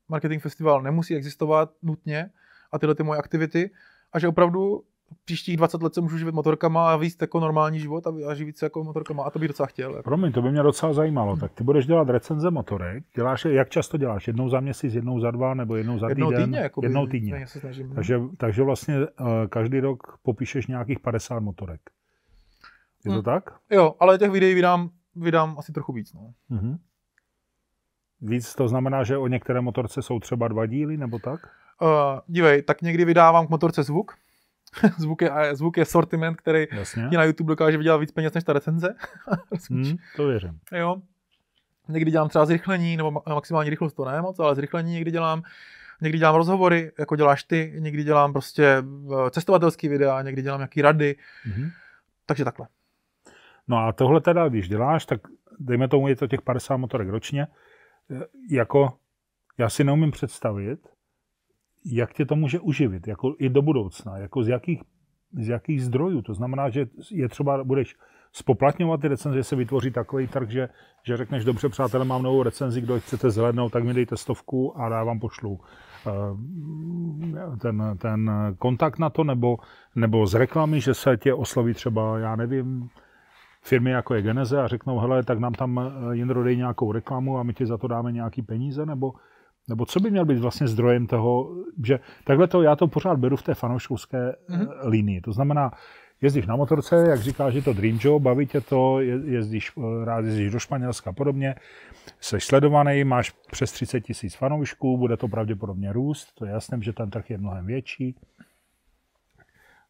marketing 0.09 0.41
festival 0.41 0.81
nemusí 0.81 1.15
existovat 1.15 1.71
nutně 1.81 2.29
a 2.71 2.79
tyhle 2.79 2.95
ty 2.95 3.03
moje 3.03 3.19
aktivity 3.19 3.71
a 4.13 4.19
že 4.19 4.27
opravdu 4.27 4.83
příštích 5.25 5.57
20 5.57 5.83
let 5.83 5.93
se 5.93 6.01
můžu 6.01 6.17
živit 6.17 6.35
motorkama 6.35 6.93
a 6.93 6.95
víc 6.95 7.17
jako 7.21 7.39
normální 7.39 7.79
život 7.79 8.07
a, 8.07 8.13
a 8.29 8.33
živit 8.33 8.57
se 8.57 8.65
jako 8.65 8.83
motorkama 8.83 9.23
a 9.23 9.29
to 9.29 9.39
bych 9.39 9.47
docela 9.47 9.67
chtěl. 9.67 9.89
Jako. 9.91 10.03
Promiň, 10.03 10.31
to 10.31 10.41
by 10.41 10.51
mě 10.51 10.63
docela 10.63 10.93
zajímalo. 10.93 11.37
Tak 11.37 11.51
ty 11.53 11.63
budeš 11.63 11.85
dělat 11.85 12.09
recenze 12.09 12.51
motorek. 12.51 13.03
Děláš 13.15 13.45
jak 13.45 13.69
často 13.69 13.97
děláš? 13.97 14.27
Jednou 14.27 14.49
za 14.49 14.59
měsíc, 14.59 14.93
jednou 14.93 15.19
za 15.19 15.31
dva, 15.31 15.53
nebo 15.53 15.75
jednou 15.75 15.99
za 15.99 16.09
Jednou 16.09 16.29
týden? 16.29 16.43
týdně, 16.43 16.59
jako 16.59 16.81
jednou 16.83 17.07
týdně. 17.07 17.47
Se 17.47 17.59
snažím. 17.59 17.95
Takže, 17.95 18.19
takže 18.37 18.63
vlastně 18.63 18.99
uh, 18.99 19.05
každý 19.49 19.79
rok 19.79 20.17
popíšeš 20.23 20.67
nějakých 20.67 20.99
50 20.99 21.39
motorek. 21.39 21.81
Je 23.05 23.09
to 23.09 23.13
Hmm. 23.13 23.23
tak? 23.23 23.43
Jo, 23.71 23.95
ale 23.99 24.17
těch 24.17 24.31
videí 24.31 24.53
vydám, 24.55 24.89
vydám 25.15 25.55
asi 25.59 25.71
trochu 25.71 25.93
víc. 25.93 26.13
No. 26.13 26.33
Mhm. 26.49 26.77
Víc 28.21 28.55
to 28.55 28.67
znamená, 28.67 29.03
že 29.03 29.17
o 29.17 29.27
některé 29.27 29.61
motorce 29.61 30.01
jsou 30.01 30.19
třeba 30.19 30.47
dva 30.47 30.65
díly, 30.65 30.97
nebo 30.97 31.19
tak? 31.19 31.39
Uh, 31.81 31.89
dívej, 32.27 32.61
tak 32.61 32.81
někdy 32.81 33.05
vydávám 33.05 33.47
k 33.47 33.49
motorce 33.49 33.83
zvuk. 33.83 34.11
zvuk, 34.97 35.21
je, 35.21 35.31
zvuk 35.55 35.77
je 35.77 35.85
sortiment, 35.85 36.37
který 36.37 36.67
Jasně. 36.71 37.07
ti 37.09 37.17
na 37.17 37.23
YouTube 37.23 37.51
dokáže 37.51 37.77
vydělat 37.77 37.97
víc 37.97 38.11
peněz 38.11 38.33
než 38.33 38.43
ta 38.43 38.53
recenze. 38.53 38.95
Hmm, 39.69 39.97
to 40.15 40.27
věřím. 40.27 40.59
jo. 40.71 40.95
Někdy 41.87 42.11
dělám 42.11 42.29
třeba 42.29 42.45
zrychlení, 42.45 42.97
nebo 42.97 43.11
ma- 43.11 43.21
maximální 43.35 43.69
rychlost 43.69 43.93
to 43.93 44.05
ne 44.05 44.21
moc, 44.21 44.39
ale 44.39 44.55
zrychlení 44.55 44.93
někdy 44.93 45.11
dělám. 45.11 45.43
Někdy 46.01 46.17
dělám 46.19 46.35
rozhovory, 46.35 46.91
jako 46.99 47.15
děláš 47.15 47.43
ty, 47.43 47.73
někdy 47.79 48.03
dělám 48.03 48.33
prostě 48.33 48.65
eh, 49.27 49.29
cestovatelský 49.29 49.87
videa, 49.87 50.21
někdy 50.21 50.41
dělám 50.41 50.59
nějaký 50.59 50.81
rady, 50.81 51.15
Mhm. 51.45 51.69
takže 52.25 52.43
takhle. 52.45 52.67
No 53.67 53.77
a 53.77 53.91
tohle 53.91 54.21
teda, 54.21 54.49
když 54.49 54.69
děláš, 54.69 55.05
tak 55.05 55.21
dejme 55.59 55.87
tomu, 55.87 56.07
je 56.07 56.15
to 56.15 56.27
těch 56.27 56.41
50 56.41 56.77
motorek 56.77 57.09
ročně, 57.09 57.47
eh, 58.11 58.25
jako 58.51 58.93
já 59.57 59.69
si 59.69 59.83
neumím 59.83 60.11
představit, 60.11 60.79
jak 61.85 62.13
tě 62.13 62.25
to 62.25 62.35
může 62.35 62.59
uživit, 62.59 63.07
jako 63.07 63.35
i 63.39 63.49
do 63.49 63.61
budoucna, 63.61 64.17
jako 64.17 64.43
z 64.43 64.47
jakých, 64.47 64.81
z 65.33 65.49
jakých 65.49 65.83
zdrojů. 65.83 66.21
To 66.21 66.33
znamená, 66.33 66.69
že 66.69 66.85
je 67.11 67.29
třeba, 67.29 67.63
budeš 67.63 67.95
spoplatňovat 68.33 69.01
ty 69.01 69.07
recenze, 69.07 69.37
že 69.37 69.43
se 69.43 69.55
vytvoří 69.55 69.91
takový 69.91 70.27
trh, 70.27 70.49
že, 70.49 70.69
že 71.03 71.17
řekneš, 71.17 71.45
dobře, 71.45 71.69
přátelé, 71.69 72.05
mám 72.05 72.23
novou 72.23 72.43
recenzi, 72.43 72.81
kdo 72.81 72.99
chcete 72.99 73.29
zhlédnout, 73.29 73.71
tak 73.71 73.83
mi 73.83 73.93
dejte 73.93 74.17
stovku 74.17 74.81
a 74.81 74.89
já 74.89 75.03
vám 75.03 75.19
pošlu 75.19 75.59
eh, 76.07 77.57
ten, 77.57 77.83
ten 77.97 78.31
kontakt 78.59 78.99
na 78.99 79.09
to, 79.09 79.23
nebo, 79.23 79.57
nebo 79.95 80.27
z 80.27 80.33
reklamy, 80.33 80.81
že 80.81 80.93
se 80.93 81.17
tě 81.17 81.33
osloví 81.33 81.73
třeba, 81.73 82.19
já 82.19 82.35
nevím, 82.35 82.89
firmy 83.61 83.91
jako 83.91 84.13
je 84.13 84.21
Geneze 84.21 84.61
a 84.61 84.67
řeknou, 84.67 84.99
hele, 84.99 85.23
tak 85.23 85.39
nám 85.39 85.53
tam 85.53 85.79
eh, 85.79 86.15
Jindro 86.15 86.43
dej 86.43 86.57
nějakou 86.57 86.91
reklamu 86.91 87.37
a 87.37 87.43
my 87.43 87.53
ti 87.53 87.65
za 87.65 87.77
to 87.77 87.87
dáme 87.87 88.11
nějaký 88.11 88.41
peníze, 88.41 88.85
nebo, 88.85 89.13
nebo 89.67 89.85
co 89.85 89.99
by 89.99 90.11
měl 90.11 90.25
být 90.25 90.39
vlastně 90.39 90.67
zdrojem 90.67 91.07
toho, 91.07 91.55
že 91.85 91.99
takhle 92.23 92.47
to, 92.47 92.61
já 92.61 92.75
to 92.75 92.87
pořád 92.87 93.19
beru 93.19 93.35
v 93.35 93.43
té 93.43 93.53
fanouškovské 93.53 94.35
Mhm. 94.47 94.61
mm-hmm. 94.61 94.73
linii. 94.83 95.21
To 95.21 95.31
znamená, 95.31 95.71
jezdíš 96.21 96.45
na 96.45 96.55
motorce, 96.55 96.95
jak 97.09 97.19
říkáš, 97.19 97.53
je 97.53 97.61
to 97.61 97.73
dream 97.73 97.99
job, 98.01 98.21
baví 98.21 98.47
tě 98.47 98.61
to, 98.61 98.99
jezdíš, 99.01 99.71
eh, 99.77 100.05
rád 100.05 100.25
jezdíš 100.25 100.51
do 100.51 100.59
Španělska 100.59 101.09
a 101.09 101.13
podobně, 101.13 101.55
jsi 102.19 102.39
sledovaný, 102.39 103.03
máš 103.03 103.29
přes 103.51 103.71
30 103.71 104.01
tisíc 104.01 104.35
fanoušků, 104.35 104.97
bude 104.97 105.17
to 105.17 105.27
pravděpodobně 105.27 105.93
růst, 105.93 106.35
to 106.35 106.45
je 106.45 106.51
jasné, 106.51 106.77
že 106.81 106.93
ten 106.93 107.09
trh 107.09 107.29
je 107.29 107.37
mnohem 107.37 107.65
větší 107.65 108.15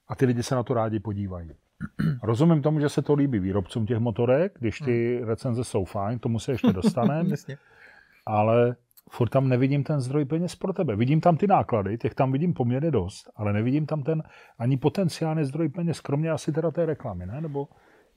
a 0.08 0.16
ty 0.16 0.26
lidi 0.26 0.44
se 0.44 0.56
na 0.56 0.64
to 0.64 0.74
rádi 0.74 1.00
podívají. 1.00 1.52
Rozumím 2.24 2.62
tomu, 2.62 2.80
že 2.80 2.90
se 2.90 3.02
to 3.02 3.14
líbí 3.14 3.40
výrobcům 3.40 3.86
těch 3.86 4.00
motorek, 4.00 4.56
když 4.60 4.80
ty 4.80 5.18
hmm. 5.18 5.28
recenze 5.28 5.64
jsou 5.64 5.86
fajn, 5.86 6.20
tomu 6.20 6.40
se 6.40 6.52
ještě 6.52 6.74
dostaneme, 6.74 7.36
ale 8.26 8.76
furt 9.14 9.30
tam 9.30 9.50
nevidím 9.50 9.84
ten 9.84 10.02
zdroj 10.02 10.26
peněz 10.26 10.56
pro 10.56 10.74
tebe. 10.74 10.96
Vidím 10.96 11.22
tam 11.22 11.38
ty 11.38 11.48
náklady, 11.48 11.98
těch 11.98 12.16
tam 12.16 12.32
vidím 12.32 12.54
poměrně 12.54 12.92
dost, 12.92 13.30
ale 13.36 13.54
nevidím 13.54 13.86
tam 13.86 14.04
ten 14.04 14.24
ani 14.60 14.78
potenciální 14.78 15.46
zdroj 15.46 15.70
peněz, 15.70 16.00
kromě 16.00 16.32
asi 16.32 16.52
teda 16.52 16.72
té 16.72 16.86
reklamy, 16.86 17.26
ne? 17.26 17.42
Nebo 17.42 17.68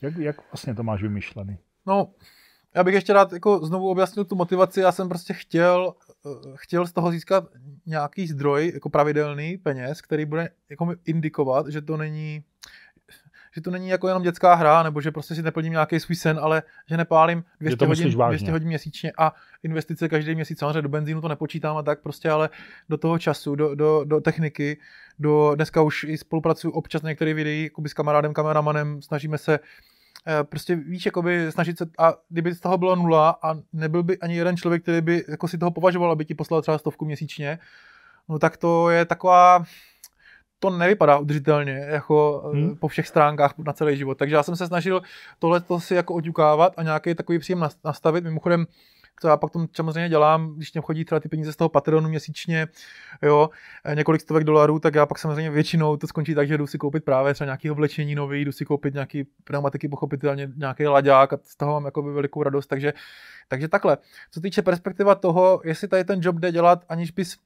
jak, 0.02 0.16
jak 0.16 0.36
vlastně 0.52 0.74
to 0.74 0.82
máš 0.82 1.02
vymyšlený? 1.02 1.58
No, 1.86 2.08
já 2.74 2.84
bych 2.84 2.94
ještě 2.94 3.12
rád 3.12 3.32
jako 3.32 3.66
znovu 3.66 3.90
objasnil 3.90 4.24
tu 4.24 4.36
motivaci. 4.36 4.80
Já 4.80 4.92
jsem 4.92 5.08
prostě 5.08 5.34
chtěl, 5.34 5.94
eh, 6.26 6.52
chtěl 6.54 6.86
z 6.86 6.92
toho 6.92 7.10
získat 7.10 7.44
nějaký 7.86 8.26
zdroj, 8.26 8.70
jako 8.74 8.90
pravidelný 8.90 9.56
peněz, 9.58 10.00
který 10.00 10.24
bude 10.24 10.48
jako 10.70 10.94
indikovat, 11.04 11.68
že 11.68 11.82
to 11.82 11.96
není 11.96 12.44
že 13.56 13.60
to 13.60 13.70
není 13.70 13.88
jako 13.88 14.08
jenom 14.08 14.22
dětská 14.22 14.54
hra, 14.54 14.82
nebo 14.82 15.00
že 15.00 15.10
prostě 15.10 15.34
si 15.34 15.42
neplním 15.42 15.72
nějaký 15.72 16.00
svůj 16.00 16.16
sen, 16.16 16.38
ale 16.42 16.62
že 16.88 16.96
nepálím 16.96 17.44
200, 17.60 17.86
hodin, 17.86 18.10
200 18.28 18.50
hodin 18.50 18.68
měsíčně 18.68 19.12
a 19.18 19.32
investice 19.62 20.08
každý 20.08 20.34
měsíc, 20.34 20.58
samozřejmě 20.58 20.82
do 20.82 20.88
benzínu 20.88 21.20
to 21.20 21.28
nepočítám 21.28 21.76
a 21.76 21.82
tak 21.82 22.02
prostě, 22.02 22.30
ale 22.30 22.50
do 22.88 22.96
toho 22.96 23.18
času, 23.18 23.54
do, 23.54 23.74
do, 23.74 24.04
do 24.04 24.20
techniky, 24.20 24.78
do, 25.18 25.52
dneska 25.54 25.82
už 25.82 26.04
i 26.04 26.18
spolupracuju 26.18 26.72
občas 26.72 27.02
na 27.02 27.08
některých 27.08 27.34
videí 27.34 27.70
s 27.86 27.92
kamarádem, 27.92 28.34
kameramanem, 28.34 29.02
snažíme 29.02 29.38
se 29.38 29.58
eh, 30.26 30.44
prostě 30.44 30.76
víš, 30.76 31.06
jakoby 31.06 31.52
snažit 31.52 31.78
se, 31.78 31.86
a 31.98 32.14
kdyby 32.28 32.54
z 32.54 32.60
toho 32.60 32.78
bylo 32.78 32.96
nula 32.96 33.38
a 33.42 33.54
nebyl 33.72 34.02
by 34.02 34.18
ani 34.18 34.36
jeden 34.36 34.56
člověk, 34.56 34.82
který 34.82 35.00
by 35.00 35.24
jako 35.28 35.48
si 35.48 35.58
toho 35.58 35.70
považoval, 35.70 36.10
aby 36.10 36.24
ti 36.24 36.34
poslal 36.34 36.62
třeba 36.62 36.78
stovku 36.78 37.04
měsíčně, 37.04 37.58
no 38.28 38.38
tak 38.38 38.56
to 38.56 38.90
je 38.90 39.04
taková, 39.04 39.64
to 40.58 40.70
nevypadá 40.70 41.18
udržitelně 41.18 41.72
jako 41.72 42.42
eh, 42.54 42.56
hmm. 42.56 42.76
po 42.76 42.88
všech 42.88 43.08
stránkách 43.08 43.58
na 43.58 43.72
celý 43.72 43.96
život. 43.96 44.18
Takže 44.18 44.34
já 44.34 44.42
jsem 44.42 44.56
se 44.56 44.66
snažil 44.66 45.02
tohle 45.38 45.62
si 45.78 45.94
jako 45.94 46.14
oťukávat 46.14 46.72
a 46.76 46.82
nějaký 46.82 47.14
takový 47.14 47.38
příjem 47.38 47.68
nastavit. 47.84 48.24
Mimochodem, 48.24 48.66
co 49.20 49.28
já 49.28 49.36
pak 49.36 49.50
tom 49.50 49.66
samozřejmě 49.72 50.08
dělám, 50.08 50.54
když 50.56 50.72
mě 50.72 50.82
chodí 50.82 51.04
třeba 51.04 51.20
ty 51.20 51.28
peníze 51.28 51.52
z 51.52 51.56
toho 51.56 51.68
Patreonu 51.68 52.08
měsíčně, 52.08 52.66
jo, 53.22 53.50
eh, 53.84 53.94
několik 53.94 54.20
stovek 54.20 54.44
dolarů, 54.44 54.78
tak 54.78 54.94
já 54.94 55.06
pak 55.06 55.18
samozřejmě 55.18 55.50
většinou 55.50 55.96
to 55.96 56.06
skončí 56.06 56.34
tak, 56.34 56.48
že 56.48 56.58
jdu 56.58 56.66
si 56.66 56.78
koupit 56.78 57.04
právě 57.04 57.34
třeba 57.34 57.46
nějaký 57.46 57.70
oblečení 57.70 58.14
nový, 58.14 58.44
jdu 58.44 58.52
si 58.52 58.64
koupit 58.64 58.94
nějaký 58.94 59.24
pneumatiky, 59.44 59.88
pochopitelně 59.88 60.52
nějaký 60.56 60.86
laďák 60.86 61.32
a 61.32 61.38
z 61.42 61.56
toho 61.56 61.72
mám 61.72 61.84
jako 61.84 62.02
velikou 62.02 62.42
radost, 62.42 62.66
takže, 62.66 62.92
takže 63.48 63.68
takhle. 63.68 63.98
Co 64.30 64.40
týče 64.40 64.62
perspektiva 64.62 65.14
toho, 65.14 65.60
jestli 65.64 65.88
tady 65.88 66.04
ten 66.04 66.20
job 66.22 66.36
jde 66.36 66.52
dělat, 66.52 66.84
aniž 66.88 67.10
bys 67.10 67.36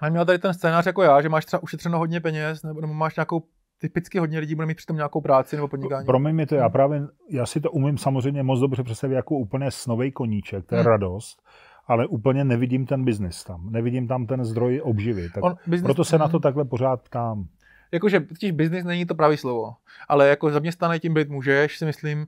ale 0.00 0.10
měl 0.10 0.24
tady 0.24 0.38
ten 0.38 0.54
scénář 0.54 0.86
jako 0.86 1.02
já, 1.02 1.22
že 1.22 1.28
máš 1.28 1.44
třeba 1.44 1.62
ušetřeno 1.62 1.98
hodně 1.98 2.20
peněz, 2.20 2.62
nebo, 2.62 2.80
nebo 2.80 2.94
máš 2.94 3.16
nějakou 3.16 3.42
typicky 3.80 4.18
hodně 4.18 4.38
lidí 4.38 4.54
bude 4.54 4.66
mít 4.66 4.76
přitom 4.76 4.96
nějakou 4.96 5.20
práci 5.20 5.56
nebo 5.56 5.68
podnikání. 5.68 6.06
Pro 6.06 6.18
mě 6.18 6.46
to, 6.46 6.54
já 6.54 6.68
právě, 6.68 7.02
já 7.30 7.46
si 7.46 7.60
to 7.60 7.70
umím 7.70 7.98
samozřejmě 7.98 8.42
moc 8.42 8.60
dobře 8.60 8.82
představit 8.82 9.14
jako 9.14 9.34
úplně 9.34 9.70
snový 9.70 10.12
koníček, 10.12 10.66
to 10.66 10.74
je 10.74 10.80
hmm. 10.80 10.90
radost, 10.90 11.42
ale 11.86 12.06
úplně 12.06 12.44
nevidím 12.44 12.86
ten 12.86 13.04
biznis 13.04 13.44
tam, 13.44 13.70
nevidím 13.72 14.08
tam 14.08 14.26
ten 14.26 14.44
zdroj 14.44 14.80
obživy, 14.84 15.30
tak 15.30 15.44
On, 15.44 15.54
business, 15.66 15.82
proto 15.82 16.04
se 16.04 16.18
na 16.18 16.28
to 16.28 16.36
hmm. 16.36 16.42
takhle 16.42 16.64
pořád 16.64 17.02
ptám. 17.02 17.44
Jakože 17.92 18.20
totiž 18.20 18.50
biznis 18.50 18.84
není 18.84 19.06
to 19.06 19.14
pravý 19.14 19.36
slovo, 19.36 19.74
ale 20.08 20.28
jako 20.28 20.50
zaměstnaný 20.50 21.00
tím 21.00 21.14
být 21.14 21.28
můžeš, 21.28 21.78
si 21.78 21.84
myslím, 21.84 22.26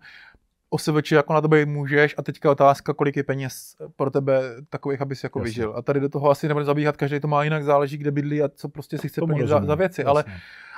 OSVČ 0.72 1.12
jako 1.12 1.32
na 1.32 1.40
to 1.40 1.48
být 1.48 1.68
můžeš 1.68 2.14
a 2.18 2.22
teďka 2.22 2.50
otázka, 2.50 2.92
kolik 2.92 3.16
je 3.16 3.22
peněz 3.22 3.76
pro 3.96 4.10
tebe 4.10 4.42
takových, 4.68 5.00
abys 5.00 5.24
jako 5.24 5.38
Jasně. 5.38 5.48
vyžil. 5.48 5.74
A 5.76 5.82
tady 5.82 6.00
do 6.00 6.08
toho 6.08 6.30
asi 6.30 6.48
nebude 6.48 6.64
zabíhat, 6.64 6.96
každý 6.96 7.20
to 7.20 7.28
má 7.28 7.44
jinak, 7.44 7.64
záleží, 7.64 7.96
kde 7.96 8.10
bydlí 8.10 8.42
a 8.42 8.48
co 8.48 8.68
prostě 8.68 8.98
si 8.98 9.08
chce 9.08 9.20
plnit 9.20 9.48
za, 9.48 9.64
za, 9.64 9.74
věci. 9.74 10.04
Ale, 10.04 10.24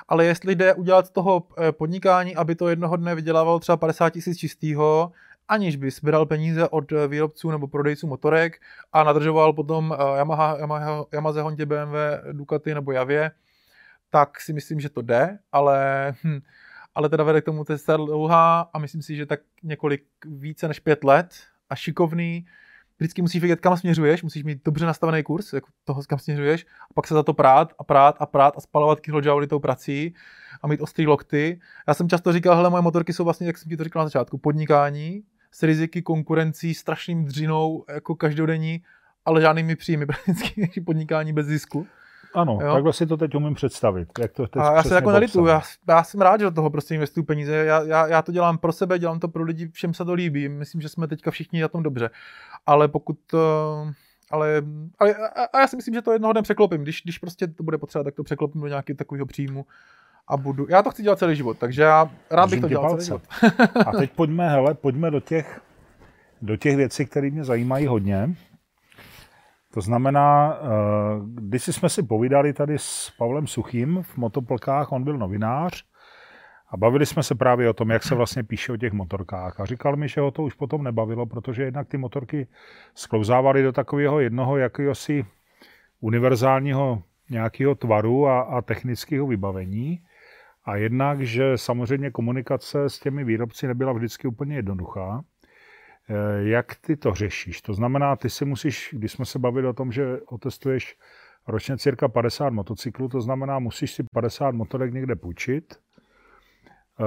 ale 0.08 0.24
jestli 0.24 0.54
jde 0.54 0.74
udělat 0.74 1.06
z 1.06 1.10
toho 1.10 1.42
eh, 1.58 1.72
podnikání, 1.72 2.36
aby 2.36 2.54
to 2.54 2.68
jednoho 2.68 2.96
dne 2.96 3.14
vydělávalo 3.14 3.58
třeba 3.58 3.76
50 3.76 4.10
tisíc 4.10 4.38
čistýho, 4.38 5.12
aniž 5.48 5.76
by 5.76 5.90
sbíral 5.90 6.26
peníze 6.26 6.68
od 6.68 6.92
eh, 6.92 7.08
výrobců 7.08 7.50
nebo 7.50 7.66
prodejců 7.66 8.06
motorek 8.06 8.60
a 8.92 9.02
nadržoval 9.02 9.52
potom 9.52 9.96
eh, 9.98 10.18
Yamaha, 10.18 10.56
Yamaha, 10.58 11.04
Yamaha 11.12 11.42
Honda, 11.42 11.66
BMW, 11.66 11.96
Ducati 12.32 12.74
nebo 12.74 12.92
Javě, 12.92 13.30
tak 14.10 14.40
si 14.40 14.52
myslím, 14.52 14.80
že 14.80 14.88
to 14.88 15.02
jde, 15.02 15.38
ale 15.52 16.14
hm, 16.24 16.40
ale 16.94 17.08
teda 17.08 17.24
vede 17.24 17.40
k 17.40 17.44
tomu 17.44 17.64
cesta 17.64 17.96
dlouhá 17.96 18.60
a 18.60 18.78
myslím 18.78 19.02
si, 19.02 19.16
že 19.16 19.26
tak 19.26 19.40
několik 19.62 20.04
více 20.26 20.68
než 20.68 20.80
pět 20.80 21.04
let 21.04 21.34
a 21.70 21.74
šikovný. 21.74 22.46
Vždycky 22.98 23.22
musíš 23.22 23.40
vědět, 23.40 23.60
kam 23.60 23.76
směřuješ, 23.76 24.22
musíš 24.22 24.44
mít 24.44 24.64
dobře 24.64 24.86
nastavený 24.86 25.22
kurz, 25.22 25.52
jako 25.52 25.68
toho, 25.84 26.02
kam 26.08 26.18
směřuješ, 26.18 26.66
a 26.90 26.94
pak 26.94 27.06
se 27.06 27.14
za 27.14 27.22
to 27.22 27.34
prát 27.34 27.72
a 27.78 27.84
prát 27.84 28.16
a 28.18 28.26
prát 28.26 28.54
a 28.56 28.60
spalovat 28.60 29.00
kilojouly 29.00 29.46
tou 29.46 29.58
prací 29.58 30.14
a 30.62 30.66
mít 30.66 30.80
ostrý 30.80 31.06
lokty. 31.06 31.60
Já 31.88 31.94
jsem 31.94 32.08
často 32.08 32.32
říkal, 32.32 32.56
hele, 32.56 32.70
moje 32.70 32.82
motorky 32.82 33.12
jsou 33.12 33.24
vlastně, 33.24 33.46
jak 33.46 33.58
jsem 33.58 33.68
ti 33.68 33.76
to 33.76 33.84
říkal 33.84 34.02
na 34.02 34.06
začátku, 34.06 34.38
podnikání 34.38 35.24
s 35.52 35.62
riziky, 35.62 36.02
konkurencí, 36.02 36.74
strašným 36.74 37.24
dřinou, 37.24 37.84
jako 37.88 38.14
každodenní, 38.14 38.82
ale 39.24 39.40
žádnými 39.40 39.76
příjmy, 39.76 40.06
prakticky 40.06 40.80
podnikání 40.86 41.32
bez 41.32 41.46
zisku. 41.46 41.86
Ano, 42.34 42.58
jo? 42.62 42.72
takhle 42.72 42.92
si 42.92 43.06
to 43.06 43.16
teď 43.16 43.34
umím 43.34 43.54
představit. 43.54 44.08
Jak 44.18 44.32
to 44.32 44.46
teď 44.46 44.62
a 44.62 44.74
já 44.74 44.82
se 44.82 44.94
jako 44.94 45.10
nelitu, 45.10 45.46
já, 45.46 45.62
já, 45.88 46.04
jsem 46.04 46.20
rád, 46.20 46.40
že 46.40 46.44
do 46.44 46.50
toho 46.50 46.70
prostě 46.70 46.94
investuju 46.94 47.24
peníze. 47.24 47.54
Já, 47.54 47.82
já, 47.82 48.06
já, 48.06 48.22
to 48.22 48.32
dělám 48.32 48.58
pro 48.58 48.72
sebe, 48.72 48.98
dělám 48.98 49.20
to 49.20 49.28
pro 49.28 49.42
lidi, 49.42 49.68
všem 49.68 49.94
se 49.94 50.04
to 50.04 50.12
líbí. 50.12 50.48
Myslím, 50.48 50.80
že 50.80 50.88
jsme 50.88 51.08
teďka 51.08 51.30
všichni 51.30 51.62
na 51.62 51.68
tom 51.68 51.82
dobře. 51.82 52.10
Ale 52.66 52.88
pokud... 52.88 53.18
Ale, 54.30 54.62
ale 54.98 55.14
a 55.52 55.60
já 55.60 55.66
si 55.66 55.76
myslím, 55.76 55.94
že 55.94 56.02
to 56.02 56.12
jednoho 56.12 56.32
dne 56.32 56.42
překlopím. 56.42 56.82
Když, 56.82 57.02
když 57.02 57.18
prostě 57.18 57.46
to 57.46 57.62
bude 57.62 57.78
potřeba, 57.78 58.04
tak 58.04 58.14
to 58.14 58.24
překlopím 58.24 58.60
do 58.60 58.66
nějakého 58.68 58.96
takového 58.96 59.26
příjmu 59.26 59.66
a 60.28 60.36
budu. 60.36 60.66
Já 60.68 60.82
to 60.82 60.90
chci 60.90 61.02
dělat 61.02 61.18
celý 61.18 61.36
život, 61.36 61.58
takže 61.58 61.82
já 61.82 62.10
rád 62.30 62.46
Držím 62.46 62.60
bych 62.60 62.60
to 62.60 62.68
dělal 62.68 62.88
palce. 62.88 63.04
celý 63.04 63.06
život. 63.06 63.22
a 63.86 63.92
teď 63.92 64.10
pojďme, 64.10 64.48
hele, 64.48 64.74
pojďme 64.74 65.10
do 65.10 65.20
těch, 65.20 65.60
do 66.42 66.56
těch 66.56 66.76
věcí, 66.76 67.06
které 67.06 67.30
mě 67.30 67.44
zajímají 67.44 67.86
hodně. 67.86 68.34
To 69.74 69.80
znamená, 69.80 70.56
eh, 70.56 70.66
když 71.24 71.64
jsme 71.64 71.88
si 71.88 72.02
povídali 72.02 72.52
tady 72.52 72.78
s 72.78 73.12
Pavlem 73.18 73.46
Suchým 73.46 74.02
v 74.02 74.16
motoplkách, 74.16 74.92
on 74.92 75.04
byl 75.04 75.18
novinář, 75.18 75.84
a 76.74 76.76
bavili 76.76 77.06
jsme 77.06 77.22
se 77.22 77.34
právě 77.34 77.70
o 77.70 77.72
tom, 77.72 77.90
jak 77.90 78.02
se 78.02 78.14
vlastně 78.14 78.42
píše 78.42 78.72
o 78.72 78.76
těch 78.76 78.92
motorkách. 78.92 79.60
A 79.60 79.64
říkal 79.64 79.96
mi, 79.96 80.08
že 80.08 80.20
ho 80.20 80.30
to 80.30 80.42
už 80.42 80.54
potom 80.54 80.84
nebavilo, 80.84 81.26
protože 81.26 81.62
jednak 81.62 81.88
ty 81.88 81.96
motorky 81.96 82.46
sklouzávaly 82.94 83.62
do 83.62 83.72
takového 83.72 84.20
jednoho 84.20 84.56
jakéhosi 84.56 85.26
univerzálního 86.00 87.02
nějakého 87.30 87.74
tvaru 87.74 88.26
a, 88.26 88.40
a 88.40 88.62
technického 88.62 89.26
vybavení. 89.26 90.02
A 90.64 90.76
jednak, 90.76 91.20
že 91.20 91.58
samozřejmě 91.58 92.10
komunikace 92.10 92.88
s 92.88 92.98
těmi 92.98 93.24
výrobci 93.24 93.66
nebyla 93.66 93.92
vždycky 93.92 94.28
úplně 94.28 94.56
jednoduchá. 94.56 95.24
Eh, 96.08 96.48
jak 96.48 96.74
ty 96.74 96.96
to 96.96 97.14
řešíš? 97.14 97.62
To 97.62 97.74
znamená, 97.74 98.16
ty 98.16 98.30
si 98.30 98.44
musíš, 98.44 98.90
když 98.92 99.12
jsme 99.12 99.24
se 99.24 99.38
bavili 99.38 99.68
o 99.68 99.72
tom, 99.72 99.92
že 99.92 100.20
otestuješ 100.26 100.96
ročně 101.46 101.78
cirka 101.78 102.08
50 102.08 102.50
motocyklů, 102.52 103.08
to 103.08 103.20
znamená, 103.20 103.58
musíš 103.58 103.92
si 103.94 104.04
50 104.12 104.54
motorek 104.54 104.94
někde 104.94 105.16
půjčit. 105.16 105.74
Eh, 107.00 107.04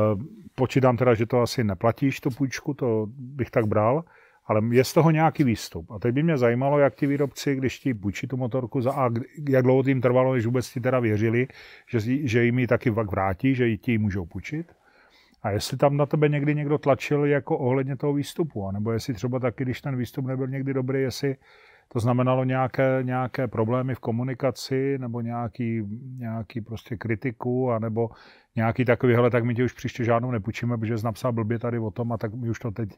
počítám 0.56 0.98
teda, 0.98 1.14
že 1.14 1.26
to 1.26 1.42
asi 1.42 1.64
neplatíš, 1.64 2.20
tu 2.20 2.30
půjčku, 2.30 2.74
to 2.74 3.06
bych 3.10 3.50
tak 3.52 3.66
bral, 3.66 4.04
ale 4.46 4.62
je 4.72 4.84
z 4.84 4.94
toho 4.94 5.12
nějaký 5.12 5.44
výstup. 5.44 5.92
A 5.92 6.00
teď 6.00 6.14
by 6.14 6.24
mě 6.24 6.38
zajímalo, 6.38 6.80
jak 6.80 6.96
ti 6.96 7.08
výrobci, 7.08 7.56
když 7.56 7.80
ti 7.80 7.94
půjčí 7.94 8.28
tu 8.28 8.38
motorku, 8.38 8.82
za 8.82 8.92
a 8.92 9.10
jak 9.50 9.64
dlouho 9.64 9.84
jim 9.88 10.02
trvalo, 10.02 10.34
než 10.34 10.46
vůbec 10.46 10.70
ti 10.74 10.82
teda 10.82 11.00
věřili, 11.00 11.48
že, 11.90 12.00
že 12.28 12.44
jim 12.44 12.60
ji 12.60 12.68
taky 12.68 12.90
vrátí, 12.90 13.56
že 13.56 13.68
ji 13.68 13.78
ti 13.78 13.98
můžou 13.98 14.26
půjčit. 14.26 14.74
A 15.48 15.52
jestli 15.52 15.78
tam 15.78 15.98
na 15.98 16.06
tebe 16.06 16.30
někdy 16.30 16.56
někdo 16.56 16.78
tlačil 16.78 17.26
jako 17.26 17.58
ohledně 17.58 17.96
toho 17.96 18.14
výstupu, 18.14 18.72
nebo 18.72 18.92
jestli 18.92 19.14
třeba 19.14 19.40
taky, 19.40 19.64
když 19.64 19.82
ten 19.82 19.98
výstup 19.98 20.26
nebyl 20.26 20.48
někdy 20.48 20.74
dobrý, 20.74 21.02
jestli 21.02 21.36
to 21.88 22.00
znamenalo 22.00 22.44
nějaké, 22.44 23.00
nějaké 23.02 23.48
problémy 23.48 23.96
v 23.96 24.00
komunikaci, 24.00 24.98
nebo 24.98 25.22
nějaký, 25.22 25.84
nějaký 26.18 26.62
prostě 26.62 26.98
kritiku, 26.98 27.72
anebo 27.72 28.10
nějaký 28.56 28.86
takový, 28.86 29.14
hele, 29.14 29.30
tak 29.30 29.44
my 29.44 29.56
ti 29.56 29.64
už 29.64 29.74
příště 29.74 30.04
žádnou 30.04 30.32
nepůjčíme, 30.32 30.78
protože 30.78 30.98
jsi 30.98 31.06
napsal 31.06 31.34
blbě 31.34 31.60
tady 31.60 31.80
o 31.80 31.92
tom 31.92 32.12
a 32.12 32.18
tak 32.18 32.34
my 32.34 32.50
už 32.50 32.60
to 32.60 32.72
teď, 32.72 32.90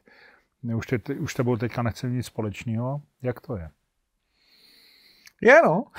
my 0.63 0.75
už, 0.75 0.87
teď, 0.87 1.09
už 1.09 1.33
tebou 1.33 1.57
teďka 1.57 1.83
nechceme 1.83 2.13
nic 2.13 2.25
společného. 2.25 3.01
Jak 3.21 3.41
to 3.41 3.57
je? 3.57 3.69
Je 5.41 5.61
no. 5.65 5.83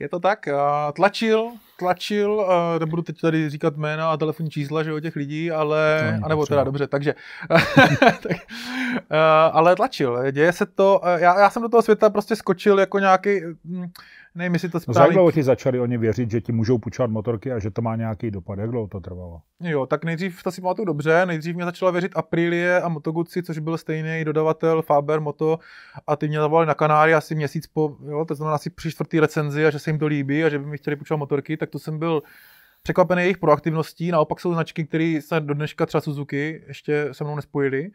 je 0.00 0.08
to 0.08 0.20
tak. 0.20 0.48
Tlačil, 0.96 1.50
tlačil, 1.78 2.32
uh, 2.32 2.80
nebudu 2.80 3.02
teď 3.02 3.20
tady 3.20 3.50
říkat 3.50 3.76
jména 3.76 4.10
a 4.10 4.16
telefonní 4.16 4.50
čísla, 4.50 4.82
že 4.82 4.92
o 4.92 5.00
těch 5.00 5.16
lidí, 5.16 5.50
ale, 5.50 6.12
no, 6.20 6.26
anebo 6.26 6.46
teda 6.46 6.64
dobře, 6.64 6.86
takže, 6.86 7.14
tak, 8.00 8.24
uh, 8.32 9.16
ale 9.52 9.76
tlačil, 9.76 10.30
děje 10.32 10.52
se 10.52 10.66
to, 10.66 11.00
já, 11.16 11.40
já 11.40 11.50
jsem 11.50 11.62
do 11.62 11.68
toho 11.68 11.82
světa 11.82 12.10
prostě 12.10 12.36
skočil 12.36 12.78
jako 12.80 12.98
nějaký, 12.98 13.40
hm, 13.64 13.86
nevím, 14.34 14.52
jestli 14.52 14.68
to 14.68 14.78
No, 14.88 15.02
jak 15.02 15.12
dlouho 15.12 15.32
ti 15.32 15.42
začali 15.42 15.80
oni 15.80 15.98
věřit, 15.98 16.30
že 16.30 16.40
ti 16.40 16.52
můžou 16.52 16.78
půjčovat 16.78 17.10
motorky 17.10 17.52
a 17.52 17.58
že 17.58 17.70
to 17.70 17.82
má 17.82 17.96
nějaký 17.96 18.30
dopad? 18.30 18.58
Jak 18.58 18.70
dlouho 18.70 18.88
to 18.88 19.00
trvalo? 19.00 19.40
Jo, 19.60 19.86
tak 19.86 20.04
nejdřív, 20.04 20.42
to 20.42 20.52
si 20.52 20.60
pamatuju 20.60 20.86
dobře, 20.86 21.26
nejdřív 21.26 21.56
mě 21.56 21.64
začala 21.64 21.90
věřit 21.90 22.12
Aprilie 22.14 22.80
a 22.80 22.88
Moto 22.88 23.12
Guzzi, 23.12 23.42
což 23.42 23.58
byl 23.58 23.78
stejný 23.78 24.24
dodavatel 24.24 24.82
Faber 24.82 25.20
Moto 25.20 25.58
a 26.06 26.16
ty 26.16 26.28
mě 26.28 26.38
zavolali 26.38 26.66
na 26.66 26.74
Kanáry 26.74 27.14
asi 27.14 27.34
měsíc 27.34 27.66
po, 27.66 27.96
jo, 28.08 28.24
to 28.24 28.34
znamená 28.34 28.54
asi 28.54 28.70
při 28.70 28.90
čtvrtý 28.90 29.20
recenzi 29.20 29.66
a 29.66 29.70
že 29.70 29.78
se 29.78 29.90
jim 29.90 29.98
to 29.98 30.06
líbí 30.06 30.44
a 30.44 30.48
že 30.48 30.58
by 30.58 30.66
mi 30.66 30.78
chtěli 30.78 30.96
půjčovat 30.96 31.18
motorky, 31.18 31.56
tak 31.56 31.70
to 31.70 31.78
jsem 31.78 31.98
byl 31.98 32.22
překvapený 32.82 33.22
jejich 33.22 33.38
proaktivností, 33.38 34.10
naopak 34.10 34.40
jsou 34.40 34.52
značky, 34.52 34.84
které 34.84 35.18
se 35.22 35.40
do 35.40 35.54
dneška 35.54 35.86
třeba 35.86 36.00
Suzuki 36.00 36.62
ještě 36.68 37.08
se 37.12 37.24
mnou 37.24 37.36
nespojili, 37.36 37.90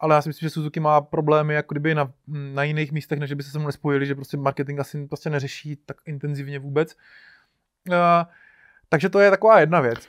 ale 0.00 0.14
já 0.14 0.22
si 0.22 0.28
myslím, 0.28 0.46
že 0.46 0.50
Suzuki 0.50 0.80
má 0.80 1.00
problémy 1.00 1.54
jako 1.54 1.74
kdyby 1.74 1.94
na, 1.94 2.12
na 2.26 2.62
jiných 2.62 2.92
místech, 2.92 3.18
než 3.18 3.32
by 3.32 3.42
se 3.42 3.50
se 3.50 3.58
mnou 3.58 3.66
nespojili, 3.66 4.06
že 4.06 4.14
prostě 4.14 4.36
marketing 4.36 4.80
asi 4.80 5.06
prostě 5.06 5.30
neřeší 5.30 5.76
tak 5.76 5.96
intenzivně 6.06 6.58
vůbec. 6.58 6.96
Uh, 7.88 7.94
takže 8.88 9.08
to 9.08 9.20
je 9.20 9.30
taková 9.30 9.60
jedna 9.60 9.80
věc. 9.80 10.08